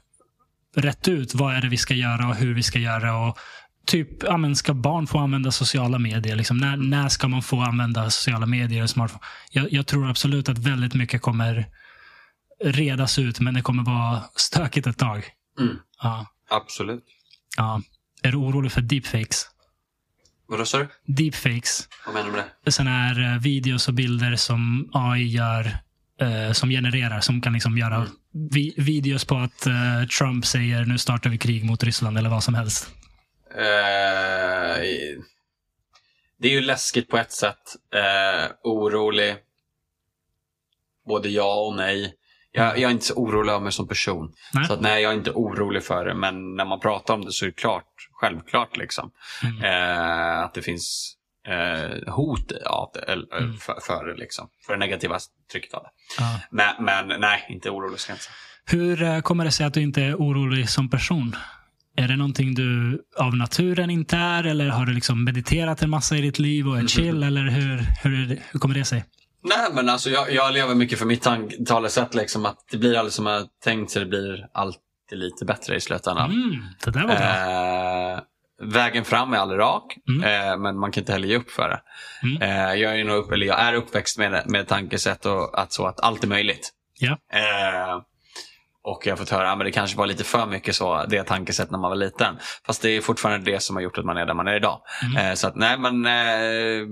rätt 0.75 1.07
ut 1.07 1.35
vad 1.35 1.55
är 1.55 1.61
det 1.61 1.69
vi 1.69 1.77
ska 1.77 1.93
göra 1.93 2.27
och 2.27 2.35
hur 2.35 2.53
vi 2.53 2.63
ska 2.63 2.79
göra. 2.79 3.17
Och 3.17 3.37
Typ, 3.87 4.23
ja, 4.23 4.37
men 4.37 4.55
ska 4.55 4.73
barn 4.73 5.07
få 5.07 5.17
använda 5.17 5.51
sociala 5.51 5.99
medier? 5.99 6.35
Liksom, 6.35 6.57
när, 6.57 6.77
när 6.77 7.09
ska 7.09 7.27
man 7.27 7.41
få 7.41 7.61
använda 7.61 8.09
sociala 8.09 8.45
medier 8.45 8.83
och 8.83 8.89
smartphone? 8.89 9.23
Jag, 9.51 9.73
jag 9.73 9.87
tror 9.87 10.09
absolut 10.09 10.49
att 10.49 10.57
väldigt 10.57 10.93
mycket 10.93 11.21
kommer 11.21 11.65
redas 12.63 13.19
ut, 13.19 13.39
men 13.39 13.53
det 13.53 13.61
kommer 13.61 13.83
vara 13.83 14.23
stökigt 14.35 14.87
ett 14.87 14.97
tag. 14.97 15.31
Mm. 15.59 15.77
Ja, 16.01 16.27
Absolut. 16.49 17.03
ja. 17.57 17.81
Är 18.23 18.31
du 18.31 18.37
orolig 18.37 18.71
för 18.71 18.81
deepfakes? 18.81 19.45
Vadå 20.47 20.65
sa 20.65 20.77
du? 20.77 20.87
Deepfakes, 21.05 21.87
Vad 22.05 22.13
menar 22.15 22.27
du 22.27 22.35
med 22.35 22.43
det? 22.63 22.71
sådana 22.71 22.91
här 22.91 23.33
eh, 23.35 23.41
videos 23.41 23.87
och 23.87 23.93
bilder 23.93 24.35
som 24.35 24.89
AI 24.93 25.23
gör, 25.27 25.77
eh, 26.21 26.51
som 26.51 26.69
genererar, 26.69 27.19
som 27.19 27.41
kan 27.41 27.53
liksom 27.53 27.77
göra 27.77 27.95
Mm. 27.95 28.09
vi- 28.51 28.73
videos 28.77 29.25
på 29.25 29.35
att 29.37 29.65
eh, 29.65 30.03
Trump 30.19 30.45
säger 30.45 30.85
nu 30.85 30.97
startar 30.97 31.29
vi 31.29 31.37
krig 31.37 31.63
mot 31.65 31.83
Ryssland 31.83 32.17
eller 32.17 32.29
vad 32.29 32.43
som 32.43 32.53
helst. 32.53 32.89
Eh, 33.51 34.77
det 36.39 36.47
är 36.47 36.51
ju 36.51 36.61
läskigt 36.61 37.09
på 37.09 37.17
ett 37.17 37.31
sätt. 37.31 37.75
Eh, 37.95 38.51
orolig. 38.63 39.35
Både 41.07 41.29
ja 41.29 41.55
och 41.67 41.75
nej. 41.75 42.13
Jag, 42.51 42.79
jag 42.79 42.89
är 42.89 42.93
inte 42.93 43.05
så 43.05 43.13
orolig 43.13 43.51
av 43.53 43.63
mig 43.63 43.71
som 43.71 43.87
person. 43.87 44.31
Nej. 44.53 44.65
Så 44.65 44.73
att, 44.73 44.81
nej, 44.81 45.03
jag 45.03 45.11
är 45.13 45.17
inte 45.17 45.31
orolig 45.31 45.83
för 45.83 46.05
det. 46.05 46.13
Men 46.13 46.55
när 46.55 46.65
man 46.65 46.79
pratar 46.79 47.13
om 47.13 47.25
det 47.25 47.31
så 47.31 47.45
är 47.45 47.49
det 47.49 47.55
klart, 47.55 47.85
självklart 48.13 48.77
liksom. 48.77 49.11
Mm. 49.43 49.63
Eh, 49.63 50.39
att 50.39 50.53
det 50.53 50.61
finns 50.61 51.13
eh, 51.47 52.13
hot 52.13 52.51
av 52.51 52.91
det, 52.93 52.99
eller, 52.99 53.37
Mm. 53.37 53.57
för, 53.57 53.75
för 53.81 54.05
det. 54.05 54.15
Liksom. 54.15 54.47
För 54.65 54.73
det 54.73 54.79
negativa 54.79 55.19
trycket 55.51 55.73
av 55.73 55.83
det. 55.83 55.89
Ja. 56.19 56.39
Men, 56.51 56.85
men 56.85 57.19
nej, 57.21 57.45
inte 57.49 57.69
orolig 57.69 57.99
ska 57.99 58.11
jag 58.11 58.15
inte 58.15 58.23
säga. 58.25 58.33
Hur 58.69 59.03
eh, 59.03 59.19
kommer 59.19 59.45
det 59.45 59.51
sig 59.51 59.65
att 59.65 59.73
du 59.73 59.81
inte 59.81 60.03
är 60.03 60.15
orolig 60.15 60.69
som 60.69 60.89
person? 60.89 61.35
Är 61.99 62.07
det 62.07 62.15
någonting 62.15 62.53
du 62.55 63.01
av 63.17 63.35
naturen 63.35 63.89
inte 63.89 64.17
är 64.17 64.43
eller 64.43 64.69
har 64.69 64.85
du 64.85 64.93
liksom 64.93 65.23
mediterat 65.23 65.81
en 65.81 65.89
massa 65.89 66.17
i 66.17 66.21
ditt 66.21 66.39
liv 66.39 66.67
och 66.67 66.77
är 66.79 66.87
chill? 66.87 67.23
Eller 67.23 67.41
hur, 67.43 67.77
hur, 68.03 68.41
hur 68.51 68.59
kommer 68.59 68.75
det 68.75 68.85
sig? 68.85 69.03
Nej 69.47 69.67
men 69.73 69.89
alltså 69.89 70.09
jag, 70.09 70.31
jag 70.33 70.53
lever 70.53 70.75
mycket 70.75 70.99
för 70.99 71.05
mitt 71.05 71.27
talesätt 71.67 72.15
liksom 72.15 72.45
att 72.45 72.57
det 72.71 72.77
blir 72.77 72.97
aldrig 72.97 73.13
som 73.13 73.25
jag 73.25 73.47
tänkt 73.63 73.91
så 73.91 73.99
det 73.99 74.05
blir 74.05 74.47
alltid 74.53 74.81
lite 75.11 75.45
bättre 75.45 75.75
i 75.75 75.79
slutändan. 75.81 76.31
Mm, 76.31 76.65
det 76.85 76.91
där 76.91 77.07
var 77.07 77.15
bra. 77.15 78.13
Eh, 78.13 78.19
vägen 78.73 79.05
fram 79.05 79.33
är 79.33 79.37
aldrig 79.37 79.59
rak 79.59 79.97
Mm. 80.09 80.23
eh, 80.51 80.57
men 80.57 80.79
man 80.79 80.91
kan 80.91 81.01
inte 81.01 81.11
heller 81.11 81.27
ge 81.27 81.37
upp 81.37 81.51
för 81.51 81.69
det. 81.69 81.81
Mm. 82.23 82.41
Eh, 82.41 82.73
jag, 82.73 82.99
är 82.99 83.03
nog 83.03 83.15
upp, 83.15 83.31
eller 83.31 83.45
jag 83.47 83.59
är 83.59 83.73
uppväxt 83.73 84.17
med, 84.17 84.43
med 84.49 84.67
tankesätt 84.67 85.25
och 85.25 85.59
att, 85.61 85.73
så 85.73 85.85
att 85.87 85.99
allt 85.99 86.23
är 86.23 86.27
möjligt. 86.27 86.69
Ja. 86.99 87.17
Eh, 87.33 88.01
och 88.83 89.07
jag 89.07 89.11
har 89.11 89.17
fått 89.17 89.29
höra 89.29 89.51
att 89.51 89.59
det 89.59 89.71
kanske 89.71 89.97
var 89.97 90.07
lite 90.07 90.23
för 90.23 90.45
mycket 90.45 90.75
så, 90.75 91.05
det 91.09 91.23
tankesätt 91.23 91.71
när 91.71 91.79
man 91.79 91.89
var 91.89 91.95
liten. 91.95 92.37
Fast 92.65 92.81
det 92.81 92.89
är 92.89 93.01
fortfarande 93.01 93.51
det 93.51 93.59
som 93.59 93.75
har 93.75 93.83
gjort 93.83 93.97
att 93.97 94.05
man 94.05 94.17
är 94.17 94.25
där 94.25 94.33
man 94.33 94.47
är 94.47 94.55
idag. 94.55 94.81
Mm. 95.03 95.27
Eh, 95.27 95.33
så 95.33 95.47
att 95.47 95.55
nej 95.55 95.77
men 95.77 96.05
eh, 96.05 96.87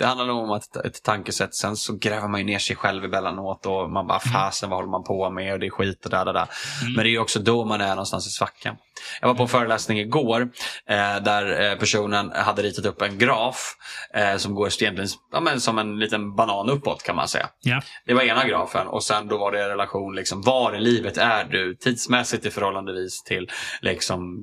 det 0.00 0.06
handlar 0.06 0.26
nog 0.26 0.44
om 0.44 0.50
att 0.50 0.76
ett 0.76 1.02
tankesätt. 1.02 1.54
Sen 1.54 1.76
så 1.76 1.96
gräver 1.96 2.28
man 2.28 2.40
ju 2.40 2.46
ner 2.46 2.58
sig 2.58 2.76
själv 2.76 3.04
emellanåt 3.04 3.66
och 3.66 3.90
man 3.90 4.06
bara 4.06 4.20
fasen 4.20 4.70
vad 4.70 4.78
håller 4.78 4.90
man 4.90 5.04
på 5.04 5.30
med 5.30 5.52
och 5.52 5.58
det 5.58 5.66
är 5.66 5.70
skit 5.70 6.04
och 6.04 6.10
där, 6.10 6.24
där, 6.24 6.32
där. 6.32 6.48
Mm. 6.82 6.92
Men 6.92 7.04
det 7.04 7.08
är 7.08 7.12
ju 7.12 7.18
också 7.18 7.40
då 7.40 7.64
man 7.64 7.80
är 7.80 7.88
någonstans 7.88 8.26
i 8.26 8.30
svackan. 8.30 8.76
Jag 9.20 9.28
var 9.28 9.34
på 9.34 9.42
en 9.42 9.48
föreläsning 9.48 9.98
igår 9.98 10.40
eh, 10.86 11.22
där 11.22 11.70
eh, 11.70 11.78
personen 11.78 12.32
hade 12.34 12.62
ritat 12.62 12.86
upp 12.86 13.02
en 13.02 13.18
graf 13.18 13.76
eh, 14.14 14.36
som 14.36 14.54
går 14.54 14.66
egentligen 14.66 15.10
ja, 15.32 15.40
men 15.40 15.60
som 15.60 15.78
en 15.78 15.98
liten 15.98 16.34
banan 16.34 16.70
uppåt 16.70 17.02
kan 17.02 17.16
man 17.16 17.28
säga. 17.28 17.48
Ja. 17.62 17.82
Det 18.06 18.14
var 18.14 18.22
ena 18.22 18.46
grafen 18.46 18.86
och 18.86 19.02
sen 19.02 19.28
då 19.28 19.38
var 19.38 19.52
det 19.52 19.68
relation, 19.68 20.14
liksom, 20.14 20.42
var 20.42 20.76
i 20.76 20.80
livet 20.80 21.16
är 21.16 21.44
du 21.44 21.74
tidsmässigt 21.74 22.46
i 22.46 22.50
förhållandevis 22.50 23.22
till 23.22 23.50
liksom, 23.80 24.40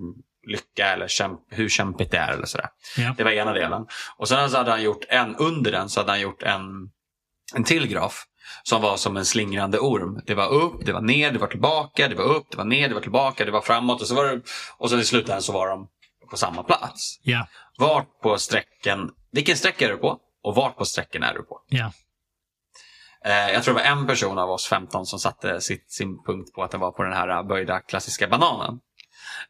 lycka 0.48 0.94
eller 0.94 1.08
kämp 1.08 1.40
hur 1.50 1.70
kämpigt 1.70 2.12
det 2.12 2.18
är 2.18 2.34
eller 2.34 2.46
sådär. 2.46 2.70
Ja. 2.98 3.14
Det 3.18 3.24
var 3.24 3.32
ena 3.32 3.54
delen. 3.54 3.88
Och 4.18 4.28
sen 4.28 4.50
så 4.50 4.58
hade 4.58 4.72
han 4.72 4.84
gjort 4.84 5.06
en, 5.10 5.36
under 5.36 5.72
den 5.72 5.90
så 5.90 6.00
hade 6.00 6.12
han 6.12 6.22
gjort 6.22 6.44
en, 6.44 6.62
en 7.56 7.64
till 7.64 7.88
graf. 7.88 8.24
Som 8.64 8.82
var 8.82 8.98
som 8.98 9.18
en 9.18 9.26
slingrande 9.26 9.80
orm. 9.80 10.22
Det 10.26 10.36
var 10.36 10.48
upp, 10.48 10.86
det 10.86 10.94
var 10.94 11.02
ner, 11.02 11.32
det 11.32 11.40
var 11.40 11.48
tillbaka, 11.48 12.08
det 12.08 12.16
var 12.16 12.24
upp, 12.24 12.48
det 12.52 12.58
var 12.58 12.66
ner, 12.66 12.88
det 12.88 12.94
var 12.94 13.02
tillbaka, 13.02 13.46
det 13.46 13.52
var 13.52 13.62
framåt 13.62 14.02
och 14.02 14.08
så 14.08 14.16
var 14.16 14.26
det 14.26 14.42
Och 14.78 14.90
sen 14.90 15.00
i 15.00 15.04
slutändan 15.04 15.42
så 15.42 15.52
var 15.52 15.68
de 15.68 15.88
på 16.30 16.38
samma 16.38 16.64
plats. 16.64 17.20
Ja. 17.24 17.48
Vart 17.78 18.22
på 18.22 18.38
sträcken, 18.38 19.12
vilken 19.32 19.58
sträcka 19.58 19.86
är 19.86 19.90
du 19.90 19.98
på? 19.98 20.20
Och 20.44 20.56
vart 20.56 20.78
på 20.78 20.86
sträckan 20.86 21.24
är 21.24 21.34
du 21.34 21.44
på? 21.44 21.62
Ja. 21.68 21.92
Eh, 23.26 23.52
jag 23.54 23.64
tror 23.64 23.76
det 23.76 23.82
var 23.82 23.90
en 23.90 24.08
person 24.08 24.38
av 24.38 24.50
oss 24.50 24.68
15 24.68 25.06
som 25.06 25.20
satte 25.20 25.62
sitt, 25.62 25.92
sin 25.92 26.24
punkt 26.24 26.54
på 26.54 26.64
att 26.64 26.72
det 26.72 26.78
var 26.78 26.92
på 26.92 27.04
den 27.04 27.14
här 27.14 27.44
böjda 27.44 27.80
klassiska 27.80 28.28
bananen. 28.28 28.80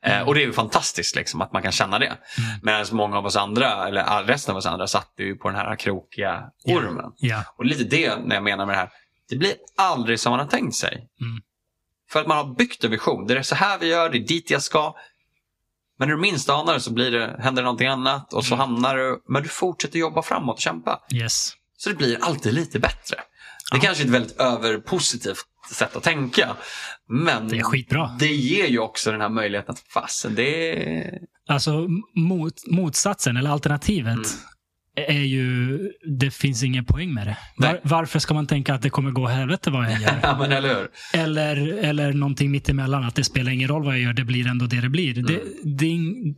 Eh, 0.01 0.21
och 0.21 0.35
det 0.35 0.41
är 0.41 0.45
ju 0.45 0.53
fantastiskt 0.53 1.15
liksom, 1.15 1.41
att 1.41 1.53
man 1.53 1.63
kan 1.63 1.71
känna 1.71 1.99
det. 1.99 2.05
Mm. 2.05 2.17
Medan 2.61 2.85
många 2.91 3.17
av 3.17 3.25
oss 3.25 3.35
andra, 3.35 3.87
eller 3.87 4.23
resten 4.23 4.51
av 4.51 4.57
oss 4.57 4.65
andra, 4.65 4.87
satt 4.87 5.13
ju 5.17 5.35
på 5.35 5.47
den 5.49 5.57
här 5.57 5.75
krokiga 5.75 6.43
ormen. 6.65 7.11
Ja. 7.17 7.43
Och 7.57 7.65
lite 7.65 7.83
det 7.83 8.15
när 8.15 8.35
jag 8.35 8.43
menar 8.43 8.65
med 8.65 8.75
det 8.75 8.79
här. 8.79 8.89
Det 9.29 9.35
blir 9.35 9.53
aldrig 9.77 10.19
som 10.19 10.29
man 10.31 10.39
har 10.39 10.47
tänkt 10.47 10.75
sig. 10.75 10.93
Mm. 11.21 11.41
För 12.09 12.21
att 12.21 12.27
man 12.27 12.37
har 12.37 12.55
byggt 12.55 12.83
en 12.83 12.91
vision. 12.91 13.27
Det 13.27 13.37
är 13.37 13.41
så 13.41 13.55
här 13.55 13.79
vi 13.79 13.87
gör, 13.87 14.09
det 14.09 14.17
är 14.17 14.27
dit 14.27 14.51
jag 14.51 14.61
ska. 14.61 14.95
Men 15.99 16.07
när 16.07 16.15
du 16.15 16.21
minst 16.21 16.49
anar 16.49 16.73
det 16.73 16.79
så 16.79 16.93
blir 16.93 17.11
det, 17.11 17.35
händer 17.39 17.61
det 17.61 17.65
någonting 17.65 17.87
annat 17.87 18.33
och 18.33 18.45
så 18.45 18.53
Mm. 18.53 18.59
hamnar 18.59 18.95
du, 18.95 19.23
men 19.27 19.43
du 19.43 19.49
fortsätter 19.49 19.99
jobba 19.99 20.21
framåt 20.21 20.55
och 20.55 20.61
kämpa. 20.61 20.99
Yes. 21.13 21.53
Så 21.77 21.89
det 21.89 21.95
blir 21.95 22.23
alltid 22.23 22.53
lite 22.53 22.79
bättre. 22.79 23.15
Det 23.71 23.77
är 23.77 23.81
kanske 23.81 24.03
är 24.03 24.05
ett 24.05 24.11
väldigt 24.13 24.37
överpositivt 24.39 25.45
sätt 25.73 25.95
att 25.95 26.03
tänka. 26.03 26.55
Men 27.09 27.47
Det 27.47 27.57
är 27.57 27.63
skitbra. 27.63 28.15
det 28.19 28.33
ger 28.33 28.67
ju 28.67 28.79
också 28.79 29.11
den 29.11 29.21
här 29.21 29.29
möjligheten 29.29 29.73
att 29.73 29.79
fasen, 29.79 30.35
det 30.35 30.71
är... 30.97 31.19
Alltså 31.49 31.87
mot, 32.15 32.53
motsatsen, 32.67 33.37
eller 33.37 33.49
alternativet, 33.49 34.13
Mm. 34.13 34.27
Är 35.01 35.23
ju... 35.23 35.79
Det 36.19 36.31
finns 36.31 36.63
ingen 36.63 36.85
poäng 36.85 37.13
med 37.13 37.27
det. 37.27 37.37
Var, 37.57 37.79
varför 37.83 38.19
ska 38.19 38.33
man 38.33 38.47
tänka 38.47 38.73
att 38.73 38.81
det 38.81 38.89
kommer 38.89 39.11
gå 39.11 39.27
helvete 39.27 39.69
vad 39.71 39.85
jag 39.91 40.01
gör? 40.01 40.19
Ja, 40.23 40.45
eller? 40.45 40.87
Eller, 41.13 41.57
eller 41.83 42.13
någonting 42.13 42.51
mittemellan, 42.51 43.03
att 43.03 43.15
det 43.15 43.23
spelar 43.23 43.51
ingen 43.51 43.67
roll 43.67 43.83
vad 43.85 43.93
jag 43.93 44.01
gör, 44.01 44.13
det 44.13 44.23
blir 44.25 44.47
ändå 44.47 44.65
det 44.65 44.81
det 44.81 44.89
blir. 44.89 45.13
Det, 45.13 45.33
Mm. 45.33 45.77
det, 45.77 45.85
ing- 45.85 46.35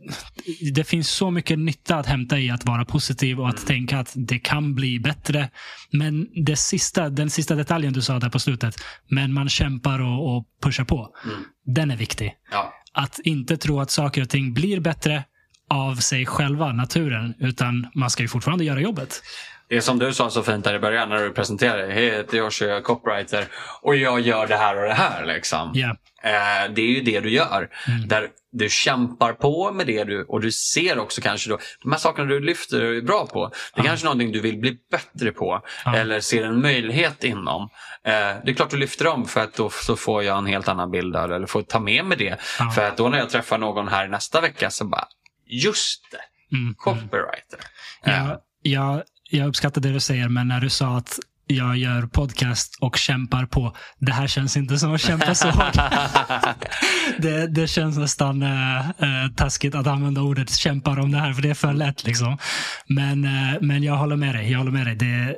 det 0.74 0.84
finns 0.84 1.08
så 1.10 1.30
mycket 1.30 1.58
nytta 1.58 1.96
att 1.96 2.06
hämta 2.06 2.38
i 2.38 2.50
att 2.50 2.64
vara 2.66 2.84
positiv 2.84 3.40
och 3.40 3.48
att 3.48 3.54
Mm. 3.56 3.66
tänka 3.66 3.98
att 3.98 4.12
det 4.16 4.38
kan 4.38 4.74
bli 4.74 5.00
bättre. 5.00 5.50
Men 5.92 6.26
det 6.44 6.56
sista, 6.56 7.08
den 7.08 7.30
sista 7.30 7.54
detaljen 7.54 7.92
du 7.92 8.02
sa 8.02 8.18
där 8.18 8.28
på 8.28 8.38
slutet, 8.38 8.74
men 9.10 9.32
man 9.32 9.48
kämpar 9.48 9.98
och, 10.00 10.36
och 10.36 10.44
pushar 10.62 10.84
på. 10.84 11.08
Mm. 11.24 11.36
Den 11.66 11.90
är 11.90 11.96
viktig. 11.96 12.32
Ja. 12.52 12.72
Att 12.92 13.18
inte 13.24 13.56
tro 13.56 13.80
att 13.80 13.90
saker 13.90 14.22
och 14.22 14.28
ting 14.28 14.54
blir 14.54 14.80
bättre 14.80 15.24
av 15.70 15.94
sig 15.94 16.26
själva, 16.26 16.72
naturen, 16.72 17.34
utan 17.38 17.86
man 17.94 18.10
ska 18.10 18.22
ju 18.22 18.28
fortfarande 18.28 18.64
göra 18.64 18.80
jobbet. 18.80 19.22
Det 19.68 19.76
är 19.76 19.80
som 19.80 19.98
du 19.98 20.12
sa 20.12 20.30
så 20.30 20.42
fint 20.42 20.64
där 20.64 20.74
i 20.74 20.78
början 20.78 21.08
när 21.08 21.16
du 21.24 21.30
presenterade 21.32 21.82
dig. 21.82 21.94
Hej, 21.94 22.04
jag 22.06 22.16
heter 22.16 22.38
Josh, 22.38 22.50
jag 22.60 22.76
är 22.76 22.80
copywriter 22.80 23.44
och 23.82 23.96
jag 23.96 24.20
gör 24.20 24.46
det 24.46 24.56
här 24.56 24.76
och 24.76 24.88
det 24.88 24.94
här. 24.94 25.26
Liksom. 25.26 25.70
Ja. 25.74 25.88
Eh, 26.22 26.72
det 26.74 26.82
är 26.82 26.86
ju 26.86 27.00
det 27.00 27.20
du 27.20 27.30
gör. 27.30 27.68
Mm. 27.88 28.08
Där 28.08 28.28
du 28.52 28.68
kämpar 28.68 29.32
på 29.32 29.72
med 29.72 29.86
det 29.86 30.04
du, 30.04 30.24
och 30.24 30.40
du 30.40 30.52
ser 30.52 30.98
också 30.98 31.20
kanske 31.20 31.50
då, 31.50 31.58
de 31.82 31.92
här 31.92 31.98
sakerna 31.98 32.28
du 32.28 32.40
lyfter 32.40 32.84
och 32.84 32.94
är 32.94 33.02
bra 33.02 33.26
på. 33.26 33.46
Det 33.74 33.80
är 33.80 33.84
Ja. 33.84 33.88
kanske 33.88 34.04
någonting 34.04 34.32
du 34.32 34.40
vill 34.40 34.58
bli 34.58 34.76
bättre 34.90 35.32
på. 35.32 35.62
Ja. 35.84 35.96
Eller 35.96 36.20
ser 36.20 36.44
en 36.44 36.60
möjlighet 36.62 37.24
inom. 37.24 37.62
Eh, 38.04 38.12
det 38.44 38.50
är 38.50 38.52
klart 38.54 38.70
du 38.70 38.76
lyfter 38.76 39.04
dem 39.04 39.24
för 39.26 39.40
att 39.40 39.54
då 39.54 39.70
så 39.70 39.96
får 39.96 40.22
jag 40.24 40.38
en 40.38 40.46
helt 40.46 40.68
annan 40.68 40.90
bild 40.90 41.16
av 41.16 41.28
det. 41.28 41.36
Eller 41.36 41.46
får 41.46 41.62
ta 41.62 41.80
med 41.80 42.04
mig 42.04 42.18
det. 42.18 42.36
För 42.74 42.88
att 42.88 42.96
då 42.96 43.08
när 43.08 43.18
jag 43.18 43.30
träffar 43.30 43.58
någon 43.58 43.88
här 43.88 44.08
nästa 44.08 44.40
vecka 44.40 44.70
så 44.70 44.84
bara, 44.84 45.04
just 45.50 46.00
det, 46.10 46.56
Mm. 46.56 46.74
copywriter. 46.74 47.60
Eh, 48.04 48.12
Ja, 48.12 48.40
jag, 48.62 49.02
jag 49.30 49.48
uppskattar 49.48 49.80
det 49.80 49.92
du 49.92 50.00
säger, 50.00 50.28
men 50.28 50.48
när 50.48 50.60
du 50.60 50.70
sa 50.70 50.96
att 50.96 51.18
jag 51.46 51.76
gör 51.76 52.02
podcast 52.06 52.78
och 52.80 52.96
kämpar 52.96 53.46
på. 53.46 53.76
Det 53.98 54.12
här 54.12 54.26
känns 54.26 54.56
inte 54.56 54.78
som 54.78 54.94
att 54.94 55.00
kämpa 55.00 55.34
så 55.34 55.48
hårt. 55.50 55.74
det, 57.18 57.46
det 57.46 57.66
känns 57.66 57.98
nästan 57.98 58.42
äh, 58.42 58.78
äh, 58.90 59.30
taskigt 59.36 59.74
att 59.74 59.86
använda 59.86 60.20
ordet 60.20 60.50
kämpar 60.50 60.98
om 60.98 61.12
det 61.12 61.18
här, 61.18 61.32
för 61.32 61.42
det 61.42 61.50
är 61.50 61.54
för 61.54 61.72
lätt. 61.72 62.06
Liksom. 62.06 62.38
Men, 62.86 63.24
äh, 63.24 63.60
men 63.60 63.82
jag 63.82 63.96
håller 63.96 64.16
med 64.16 64.34
dig. 64.34 64.50
Jag 64.50 64.58
håller 64.58 64.70
med 64.72 64.86
dig. 64.86 64.96
Det, 64.96 65.36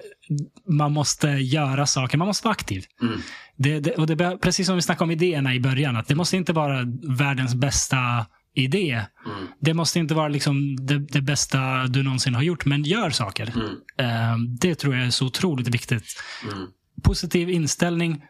man 0.68 0.93
måste 0.93 1.28
göra 1.28 1.86
saker. 1.86 2.18
Man 2.18 2.26
måste 2.26 2.44
vara 2.47 2.52
aktiv. 2.52 2.84
Mm. 3.02 3.20
Det, 3.56 3.80
det, 3.80 3.90
och 3.90 4.06
det, 4.06 4.39
precis 4.43 4.66
som 4.66 4.76
vi 4.76 4.82
snackade 4.82 5.05
om 5.05 5.10
idéerna 5.10 5.55
i 5.55 5.60
början. 5.60 5.97
Att 5.97 6.09
det 6.09 6.14
måste 6.14 6.36
inte 6.36 6.52
vara 6.52 6.82
världens 7.18 7.55
bästa 7.55 8.26
idé. 8.54 9.04
Mm. 9.26 9.46
Det 9.60 9.74
måste 9.74 9.98
inte 9.98 10.14
vara 10.14 10.28
liksom 10.28 10.76
det, 10.86 10.98
det 10.98 11.20
bästa 11.20 11.86
du 11.86 12.02
någonsin 12.02 12.34
har 12.34 12.42
gjort, 12.42 12.64
men 12.64 12.82
gör 12.82 13.10
saker. 13.10 13.52
Mm. 13.54 13.70
Eh, 13.98 14.36
Det 14.60 14.74
tror 14.74 14.96
jag 14.96 15.06
är 15.06 15.10
så 15.10 15.26
otroligt 15.26 15.68
viktigt. 15.68 16.04
Mm. 16.52 16.66
Positiv 17.04 17.50
inställning 17.50 18.24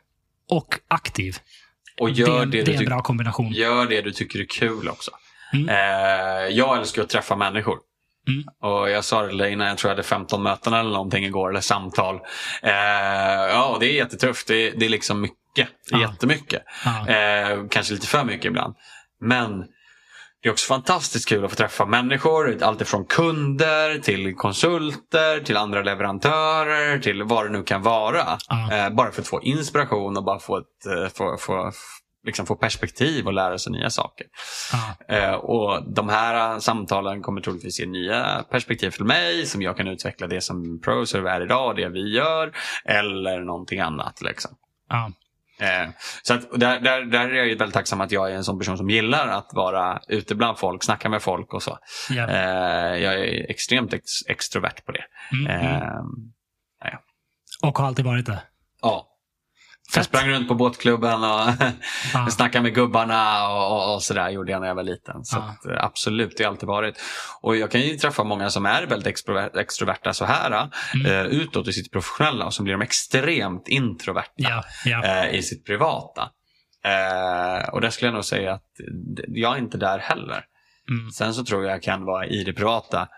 och 0.51 0.75
aktiv. 0.89 1.37
Och 2.01 2.11
gör 2.11 2.47
det, 2.47 2.59
det, 2.59 2.63
det, 2.65 2.75
är 2.75 2.79
en 2.79 2.85
bra 2.87 3.03
kombination. 3.03 3.53
Gör 3.53 3.87
det 3.87 4.01
du 4.01 4.13
tycker 4.13 4.39
är 4.41 4.45
kul 4.45 4.89
också. 4.89 5.11
Mm. 5.53 5.69
Eh, 5.69 6.49
jag 6.57 6.79
älskar 6.79 7.03
att 7.03 7.09
träffa 7.09 7.37
människor. 7.37 7.79
Mm. 8.29 8.45
Och 8.61 8.91
Jag 8.91 9.05
sa 9.05 9.23
det 9.23 9.51
innan, 9.51 9.67
jag 9.67 9.79
tror 9.79 9.91
jag 9.91 9.97
hade 9.97 10.09
15 10.09 10.43
möten 10.43 10.73
eller 10.73 10.91
någonting 10.91 11.25
igår, 11.25 11.51
eller 11.51 11.61
samtal. 11.61 12.15
Eh, 12.63 12.71
ja, 13.51 13.77
det 13.81 13.87
är 13.87 13.95
jättetufft. 13.95 14.49
Det 14.49 14.55
är, 14.69 14.73
det 14.77 14.85
är 14.85 14.89
liksom 14.91 15.21
mycket. 15.21 15.39
Det 15.55 15.95
är 15.95 16.01
Ja. 16.01 16.11
jättemycket. 16.13 16.63
Ja. 16.85 17.09
Eh, 17.09 17.59
kanske 17.71 17.95
lite 17.95 18.07
för 18.07 18.25
mycket 18.25 18.45
ibland. 18.45 18.75
Men 19.21 19.65
det 20.43 20.49
är 20.49 20.53
också 20.53 20.67
fantastiskt 20.67 21.29
kul 21.29 21.45
att 21.45 21.51
få 21.51 21.57
träffa 21.57 21.87
människor. 21.87 22.63
Allt 22.63 22.81
ifrån 22.81 23.05
kunder 23.05 23.99
till 23.99 24.35
konsulter, 24.35 25.41
till 25.41 25.57
andra 25.57 25.83
leverantörer, 25.83 26.99
till 26.99 27.23
vad 27.23 27.47
det 27.47 27.51
nu 27.51 27.63
kan 27.63 27.83
vara. 27.83 28.39
Ja. 28.49 28.73
Eh, 28.73 28.91
bara 28.91 29.11
för 29.11 29.23
att 29.23 29.29
få 29.29 29.43
inspiration 29.43 30.17
och 30.17 30.25
bara 30.25 30.39
få, 30.39 30.59
ett, 30.59 30.87
eh, 30.87 31.09
få, 31.09 31.37
få, 31.37 31.73
liksom 32.25 32.47
få 32.47 32.57
perspektiv 32.57 33.27
och 33.27 33.33
lära 33.33 33.59
sig 33.59 33.73
nya 33.73 33.91
saker. 33.91 34.27
Ja. 34.73 35.17
Eh, 35.17 35.35
och 35.35 35.93
De 35.93 36.09
här 36.09 36.59
samtalen 36.59 37.23
kommer 37.23 37.41
troligtvis 37.41 37.81
ge 37.81 37.87
nya 37.87 38.45
perspektiv 38.51 38.91
för 38.91 39.05
mig 39.05 39.47
som 39.47 39.63
jag 39.63 39.77
kan 39.77 39.89
utveckla 39.89 40.27
det 40.27 40.41
som 40.41 40.81
ProServe 40.81 41.31
är 41.31 41.41
idag, 41.41 41.77
det 41.77 41.89
vi 41.89 42.15
gör 42.17 42.53
eller 42.85 43.41
någonting 43.41 43.81
annat. 43.81 44.23
Liksom. 44.23 44.51
Ja. 44.89 45.13
Eh, 45.63 45.89
så 46.23 46.35
att, 46.35 46.61
där, 46.61 46.81
där, 46.81 47.05
där 47.05 47.29
är 47.29 47.35
jag 47.35 47.47
ju 47.47 47.57
väldigt 47.57 47.75
tacksam 47.75 48.01
att 48.01 48.13
jag 48.13 48.31
är 48.31 48.35
en 48.35 48.45
sån 48.45 48.59
person 48.59 48.77
som 48.79 48.91
gillar 48.91 49.29
att 49.29 49.51
vara 49.53 50.01
ute 50.09 50.35
bland 50.35 50.59
folk, 50.59 50.85
snacka 50.85 51.09
med 51.09 51.23
folk 51.23 51.55
och 51.55 51.63
så. 51.63 51.79
Ja. 52.11 52.29
Eh, 52.29 52.97
jag 53.03 53.15
är 53.15 53.51
extremt 53.51 53.93
ex, 53.93 54.05
extrovert 54.29 54.85
på 54.87 54.93
det. 54.93 55.05
Mm, 55.33 55.61
mm. 55.61 55.83
Eh, 56.85 56.95
Och 57.63 57.79
har 57.79 57.87
alltid 57.87 58.05
varit 58.05 58.27
det. 58.27 58.43
ja. 58.83 59.09
Jag 59.97 60.05
sprang 60.05 60.29
runt 60.29 60.49
på 60.49 60.55
båtklubben 60.55 61.25
och 61.25 61.41
Ja. 62.15 62.27
snackade 62.31 62.63
med 62.63 62.75
gubbarna 62.75 63.49
och, 63.49 63.95
och, 63.95 64.03
sådär 64.03 64.31
gjorde 64.31 64.53
jag 64.53 64.61
när 64.61 64.69
jag 64.69 64.75
var 64.75 64.83
liten. 64.83 65.25
Så 65.25 65.37
Ja. 65.37 65.43
att, 65.43 65.67
eh, 65.67 65.85
absolut, 65.85 66.37
det 66.37 66.45
har 66.45 66.51
alltid 66.51 66.67
varit. 66.67 67.01
Och 67.41 67.57
jag 67.57 67.71
kan 67.71 67.81
ju 67.81 67.97
träffa 67.97 68.25
många 68.25 68.51
som 68.51 68.67
är 68.67 68.87
väldigt 68.87 69.07
extrovert, 69.07 69.57
extroverta 69.57 70.13
så 70.13 70.25
här 70.25 70.71
Mm. 70.95 71.07
eh, 71.13 71.23
utåt 71.27 71.69
i 71.69 71.73
sitt 71.73 71.93
professionella 71.93 72.45
och 72.47 72.55
så 72.55 72.63
blir 72.63 72.73
de 72.73 72.83
extremt 72.83 73.69
introverta 73.69 74.31
Ja. 74.37 74.65
Ja. 74.85 75.05
eh, 75.05 75.35
i 75.35 75.43
sitt 75.43 75.67
privata. 75.67 76.31
Och 77.73 77.81
där 77.81 77.91
skulle 77.91 78.07
jag 78.09 78.15
nog 78.15 78.25
säga 78.25 78.53
att 78.53 78.71
jag 79.29 79.55
är 79.55 79.59
inte 79.59 79.79
där 79.79 79.99
heller. 79.99 80.45
Mm. 80.91 81.11
Sen 81.11 81.35
så 81.35 81.45
tror 81.45 81.65
jag 81.65 81.73
jag 81.75 81.83
kan 81.83 82.05
vara 82.05 82.27
i 82.27 82.45
det 82.45 82.53
privata 82.53 83.09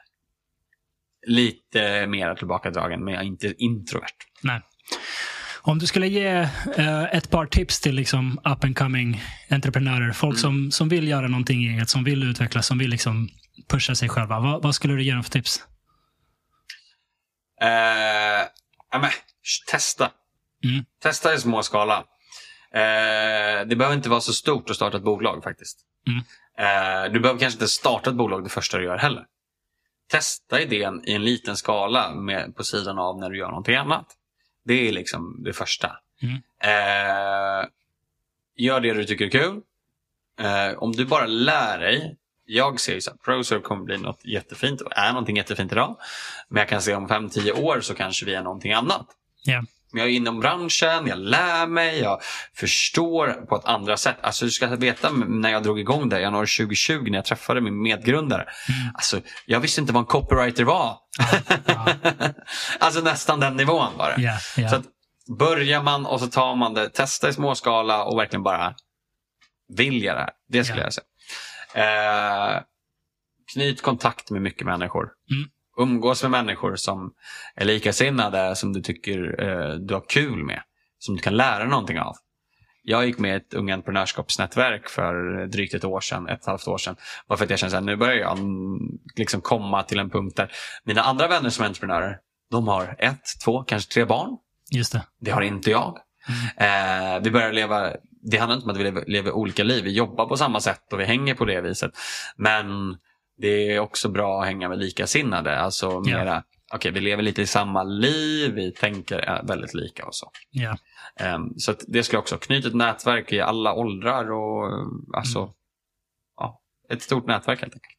lite 1.27 2.07
mer 2.07 2.35
tillbakadragen, 2.35 3.05
men 3.05 3.15
jag 3.15 3.23
är 3.23 3.27
inte 3.27 3.55
introvert. 3.59 4.17
Nej. 4.43 4.61
Om 5.67 5.79
du 5.79 5.87
skulle 5.87 6.07
ge 6.09 6.27
eh, 6.77 7.03
ett 7.05 7.31
par 7.31 7.47
tips 7.47 7.81
till 7.81 7.95
liksom 7.95 8.39
up 8.45 8.65
and 8.65 8.79
coming 8.79 9.23
entreprenörer, 9.51 10.13
folk 10.13 10.33
Mm. 10.35 10.41
som, 10.43 10.71
som 10.71 10.89
vill 10.89 11.09
göra 11.09 11.29
någonting 11.29 11.65
eget, 11.65 11.89
som 11.91 12.05
vill 12.05 12.23
utvecklas, 12.23 12.67
som 12.67 12.79
vill 12.79 12.91
liksom 12.91 13.29
pusha 13.69 13.95
sig 13.95 14.09
själva. 14.09 14.41
Vad, 14.41 14.63
vad 14.63 14.75
skulle 14.75 14.95
du 14.95 15.03
ge 15.03 15.13
dem 15.13 15.23
för 15.25 15.31
tips? 15.31 15.65
Eh, 17.61 17.69
ja, 18.91 18.99
men, 18.99 19.11
sh- 19.11 19.71
testa. 19.71 20.11
Mm. 20.65 20.85
Testa 21.03 21.35
i 21.35 21.39
små 21.39 21.63
skala. 21.63 21.97
Eh, 22.75 23.67
det 23.67 23.77
behöver 23.77 23.97
inte 23.97 24.09
vara 24.09 24.21
så 24.21 24.33
stort 24.33 24.71
att 24.71 24.77
starta 24.77 24.97
ett 24.97 25.05
bolag 25.05 25.43
faktiskt. 25.43 25.79
Mm. 26.07 26.19
Eh, 26.59 27.13
du 27.13 27.21
behöver 27.21 27.41
kanske 27.41 27.57
inte 27.57 27.69
starta 27.69 28.11
ett 28.11 28.17
bolag 28.17 28.45
det 28.45 28.51
första 28.51 28.79
du 28.79 28.85
gör 28.85 28.97
heller. 28.99 29.25
Testa 30.11 30.61
idén 30.61 31.03
i 31.09 31.13
en 31.13 31.25
liten 31.25 31.57
skala 31.57 32.15
med, 32.15 32.57
på 32.57 32.65
sidan 32.65 32.99
av 32.99 33.19
när 33.19 33.31
du 33.31 33.39
gör 33.39 33.49
någonting 33.49 33.75
annat. 33.77 34.07
Det 34.65 34.89
är 34.89 34.93
liksom 34.93 35.43
det 35.45 35.53
första. 35.53 35.97
Mm. 36.23 36.35
Eh, 36.63 37.67
gör 38.57 38.81
det 38.81 38.95
du 38.95 39.05
tycker 39.05 39.25
är 39.25 39.31
kul. 39.31 39.61
Eh, 40.41 40.79
om 40.79 40.93
du 40.93 41.05
bara 41.05 41.27
lär 41.27 41.79
dig. 41.79 42.17
Jag 42.47 42.81
ser 42.81 42.95
ju 42.95 43.01
så 43.01 43.11
att 43.11 43.23
ProServe 43.23 43.63
kommer 43.63 43.85
bli 43.85 43.99
något 43.99 44.25
jättefint 44.25 44.81
och 44.81 44.97
är 44.97 45.09
någonting 45.09 45.37
jättefint 45.37 45.73
idag. 45.73 45.97
Men 46.49 46.61
jag 46.61 46.69
kan 46.69 46.83
se 46.83 46.95
om 46.95 47.09
5-10 47.09 47.53
år 47.53 47.81
så 47.81 47.95
kanske 47.95 48.27
vi 48.27 48.35
är 48.35 48.43
någonting 48.43 48.73
annat. 48.73 49.07
Ja. 49.45 49.65
Men 49.95 50.03
jag 50.03 50.11
är 50.11 50.15
inom 50.17 50.41
branschen, 50.41 51.07
jag 51.07 51.19
lär 51.19 51.67
mig, 51.67 52.01
jag 52.01 52.21
förstår 52.55 53.47
på 53.47 53.57
ett 53.57 53.65
andra 53.65 53.97
sätt. 53.97 54.17
Alltså 54.21 54.45
du 54.45 54.51
ska 54.51 54.67
veta 54.67 55.11
när 55.11 55.51
jag 55.51 55.63
drog 55.63 55.81
igång 55.81 56.09
det 56.09 56.19
i 56.19 56.23
januari 56.23 56.47
2020 56.47 57.03
när 57.11 57.19
jag 57.19 57.25
träffade 57.25 57.61
min 57.61 57.83
medgrundare. 57.83 58.43
Mm. 58.43 58.95
Alltså, 58.95 59.21
jag 59.47 59.61
visste 59.61 59.81
inte 59.81 59.93
vad 59.93 60.01
en 60.01 60.07
copywriter 60.07 60.65
var. 60.65 60.99
Alltså 62.79 63.01
nästan 63.01 63.41
den 63.41 63.57
nivån 63.57 63.97
var 63.97 64.11
det. 64.17 64.23
Ja. 64.23 64.39
Ja. 64.57 64.69
Så 64.69 64.77
att 64.77 64.85
börjar 65.39 65.83
man 65.83 66.07
och 66.07 66.21
så 66.21 66.27
tar 66.27 66.55
man 66.57 66.75
det, 66.75 66.89
testa 66.89 67.29
i 67.29 67.33
småskala 67.33 68.05
och 68.05 68.19
verkligen 68.19 68.43
bara 68.43 68.75
vilja 69.77 70.15
det 70.15 70.21
här. 70.21 70.31
Det 70.49 70.65
skulle 70.65 70.81
Ja. 70.81 70.87
jag 70.87 70.95
säga. 70.95 72.55
Eh, 72.57 72.63
knyt 73.53 73.83
kontakt 73.83 74.31
med 74.31 74.43
mycket 74.43 74.67
människor. 74.67 75.09
Mm. 75.31 75.49
Umgås 75.77 76.23
med 76.23 76.31
människor 76.31 76.77
som 76.77 77.13
är 77.55 77.65
likasinnade, 77.65 78.57
som 78.57 78.73
du 78.73 78.81
tycker 78.81 79.45
eh, 79.45 79.75
du 79.75 79.95
har 79.95 80.05
kul 80.09 80.45
med. 80.45 80.63
Som 80.99 81.17
du 81.17 81.23
kan 81.23 81.37
lära 81.37 81.65
någonting 81.65 82.01
av. 82.01 82.15
Jag 82.83 83.07
gick 83.07 83.19
med 83.19 83.33
i 83.33 83.37
ett 83.37 83.55
unga 83.55 83.75
entreprenörskapsnätverk 83.75 84.89
för 84.89 85.47
drygt 85.47 85.75
ett 85.75 85.85
år 85.85 86.01
sedan, 86.01 86.29
ett 86.29 86.47
halvt 86.47 86.69
år 86.69 86.79
sedan. 86.79 86.97
Bara 87.29 87.37
för 87.37 87.45
att 87.45 87.51
jag 87.51 87.59
kände 87.59 87.79
att 87.79 87.85
nu 87.85 87.97
börjar 87.97 88.15
jag 88.15 88.39
liksom 89.17 89.41
komma 89.41 89.83
till 89.83 89.99
en 89.99 90.11
punkt 90.11 90.37
där 90.37 90.53
mina 90.85 91.03
andra 91.03 91.29
vänner 91.29 91.51
som 91.51 91.63
är 91.63 91.69
entreprenörer, 91.69 92.19
de 92.51 92.69
har 92.69 92.97
ett, 92.99 93.23
två, 93.45 93.63
kanske 93.63 93.93
tre 93.93 94.05
barn. 94.05 94.37
Just 94.71 94.93
det. 94.93 95.03
Det 95.21 95.31
har 95.31 95.43
inte 95.43 95.71
jag. 95.71 95.99
Mm. 96.59 97.17
Eh, 97.17 97.23
vi 97.23 97.31
börjar 97.31 97.53
leva, 97.53 97.93
det 98.23 98.37
handlar 98.37 98.57
inte 98.57 98.65
om 98.65 98.71
att 98.71 98.77
vi 98.77 98.85
lever, 98.85 99.05
lever, 99.07 99.33
olika 99.33 99.65
liv. 99.65 99.85
Vi 99.85 99.93
jobbar 99.93 100.27
på 100.27 100.37
samma 100.37 100.61
sätt 100.61 100.93
och 100.93 101.01
vi 101.01 101.05
hänger 101.05 101.35
på 101.35 101.45
det 101.45 101.61
viset. 101.61 101.91
Men 102.37 102.97
det 103.37 103.73
är 103.73 103.81
också 103.81 104.09
bra 104.09 104.41
att 104.41 104.47
hänga 104.47 104.69
med 104.69 104.79
likasinnade. 104.79 105.59
Alltså 105.59 106.01
mera, 106.01 106.43
okej 106.73 106.77
okay, 106.77 106.91
vi 106.93 107.01
lever 107.01 107.23
lite 107.23 107.43
i 107.43 107.47
samma 107.47 107.83
liv, 107.83 108.55
vi 108.55 108.73
tänker 108.73 109.43
väldigt 109.47 109.75
lika 109.75 110.07
och 110.07 110.15
så. 110.15 110.31
Ja. 110.51 110.77
Um, 111.35 111.55
så 111.59 111.75
det 111.87 112.03
skulle 112.03 112.19
också 112.19 112.39
knyta 112.39 112.69
ett 112.69 112.75
nätverk 112.75 113.33
i 113.33 113.41
alla 113.41 113.75
åldrar 113.75 114.33
och 114.33 114.71
alltså, 115.17 115.39
mm. 115.39 115.53
ja, 116.37 116.61
ett 116.89 117.03
stort 117.03 117.27
nätverk 117.27 117.61
helt 117.61 117.75
enkelt. 117.75 117.99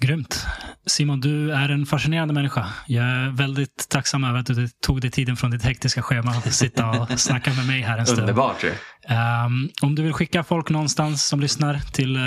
Grymt. 0.00 0.46
Simon, 0.86 1.20
du 1.20 1.52
är 1.52 1.68
en 1.68 1.86
fascinerande 1.86 2.34
människa. 2.34 2.66
Jag 2.86 3.04
är 3.04 3.30
väldigt 3.30 3.88
tacksam 3.88 4.24
över 4.24 4.38
att 4.38 4.46
du 4.46 4.68
tog 4.68 5.00
dig 5.00 5.10
tiden 5.10 5.36
från 5.36 5.50
ditt 5.50 5.62
hektiska 5.62 6.02
schema 6.02 6.30
att 6.30 6.54
sitta 6.54 6.90
och 6.90 7.10
snacka 7.20 7.52
med 7.52 7.66
mig 7.66 7.82
här 7.82 7.98
en 7.98 8.06
stund. 8.06 8.20
Underbart. 8.20 8.64
Um, 8.64 9.70
om 9.82 9.94
du 9.94 10.02
vill 10.02 10.12
skicka 10.12 10.44
folk 10.44 10.70
någonstans 10.70 11.26
som 11.26 11.40
lyssnar 11.40 11.78
till 11.92 12.16
uh, 12.16 12.22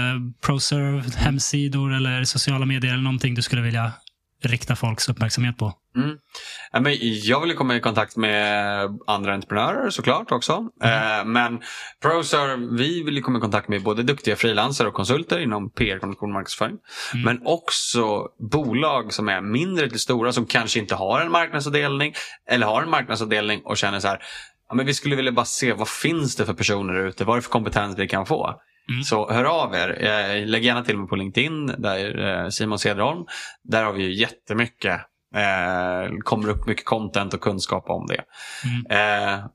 ProServe, 0.45 1.03
hemsidor 1.17 1.93
eller 1.93 2.23
sociala 2.23 2.65
medier 2.65 2.93
eller 2.93 3.03
någonting 3.03 3.35
du 3.35 3.41
skulle 3.41 3.61
vilja 3.61 3.91
rikta 4.41 4.75
folks 4.75 5.09
uppmärksamhet 5.09 5.57
på? 5.57 5.73
Mm. 5.95 6.17
Jag 7.23 7.41
vill 7.41 7.55
komma 7.55 7.75
i 7.75 7.79
kontakt 7.79 8.17
med 8.17 8.99
andra 9.07 9.33
entreprenörer 9.33 9.89
såklart 9.89 10.31
också. 10.31 10.67
Mm. 10.83 11.19
Eh, 11.19 11.25
men 11.25 11.61
ProServe, 12.01 12.77
vi 12.77 13.03
vill 13.03 13.23
komma 13.23 13.37
i 13.37 13.41
kontakt 13.41 13.67
med 13.67 13.83
både 13.83 14.03
duktiga 14.03 14.35
frilansare 14.35 14.87
och 14.87 14.93
konsulter 14.93 15.39
inom 15.39 15.69
PR, 15.69 15.99
kommunikation 15.99 16.29
och 16.29 16.33
marknadsföring. 16.33 16.77
Mm. 17.13 17.25
Men 17.25 17.47
också 17.47 18.27
bolag 18.51 19.13
som 19.13 19.29
är 19.29 19.41
mindre 19.41 19.89
till 19.89 19.99
stora 19.99 20.33
som 20.33 20.45
kanske 20.45 20.79
inte 20.79 20.95
har 20.95 21.21
en 21.21 21.31
marknadsavdelning 21.31 22.13
eller 22.49 22.67
har 22.67 22.81
en 22.81 22.89
marknadsavdelning 22.89 23.61
och 23.65 23.77
känner 23.77 23.99
så 23.99 24.07
här 24.07 24.21
ja, 24.69 24.75
men 24.75 24.85
vi 24.85 24.93
skulle 24.93 25.15
vilja 25.15 25.31
bara 25.31 25.45
se 25.45 25.73
vad 25.73 25.89
finns 25.89 26.35
det 26.35 26.45
för 26.45 26.53
personer 26.53 27.07
ute, 27.07 27.25
vad 27.25 27.35
är 27.35 27.37
det 27.37 27.43
för 27.43 27.51
kompetens 27.51 27.97
vi 27.97 28.07
kan 28.07 28.25
få. 28.25 28.55
Mm. 28.89 29.03
Så 29.03 29.31
hör 29.31 29.43
av 29.43 29.75
er. 29.75 30.03
Eh, 30.03 30.45
lägg 30.47 30.63
gärna 30.63 30.83
till 30.83 30.97
mig 30.97 31.07
på 31.07 31.15
LinkedIn, 31.15 31.67
där 31.77 32.19
eh, 32.19 32.49
Simon 32.49 32.79
Cederholm. 32.79 33.25
Där 33.63 33.83
har 33.83 33.93
vi 33.93 34.03
ju 34.03 34.13
jättemycket 34.13 35.01
Eh, 35.35 36.17
kommer 36.23 36.49
upp 36.49 36.67
mycket 36.67 36.85
content 36.85 37.33
och 37.33 37.41
kunskap 37.41 37.89
om 37.89 38.07
det. 38.07 38.23
Mm. 38.65 39.33
Eh, 39.33 39.45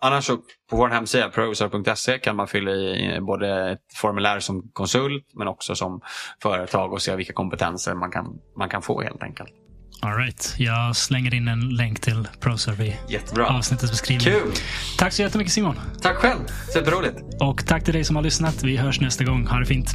annars 0.00 0.24
så 0.24 0.36
på 0.70 0.76
vår 0.76 0.88
hemsida 0.88 1.28
provisor.se 1.28 2.18
kan 2.18 2.36
man 2.36 2.48
fylla 2.48 2.70
i 2.70 3.20
både 3.20 3.70
ett 3.70 3.94
formulär 3.94 4.40
som 4.40 4.70
konsult 4.72 5.30
men 5.34 5.48
också 5.48 5.74
som 5.74 6.00
företag 6.42 6.92
och 6.92 7.02
se 7.02 7.16
vilka 7.16 7.32
kompetenser 7.32 7.94
man 7.94 8.10
kan, 8.10 8.38
man 8.56 8.68
kan 8.68 8.82
få 8.82 9.02
helt 9.02 9.22
enkelt. 9.22 9.50
All 10.00 10.16
right. 10.16 10.54
Jag 10.58 10.96
slänger 10.96 11.34
in 11.34 11.48
en 11.48 11.68
länk 11.68 12.00
till 12.00 12.28
ProServe 12.40 12.86
i 12.86 12.96
Jättebra. 13.08 13.46
avsnittets 13.46 13.90
beskrivning. 13.92 14.32
Kul! 14.34 14.52
Tack 14.98 15.12
så 15.12 15.22
jättemycket 15.22 15.52
Simon. 15.52 15.76
Tack 16.02 16.16
själv. 16.16 16.38
Superroligt. 16.72 17.16
Och 17.40 17.66
tack 17.66 17.84
till 17.84 17.94
dig 17.94 18.04
som 18.04 18.16
har 18.16 18.22
lyssnat. 18.22 18.62
Vi 18.62 18.76
hörs 18.76 19.00
nästa 19.00 19.24
gång. 19.24 19.46
Ha 19.46 19.58
det 19.58 19.66
fint. 19.66 19.94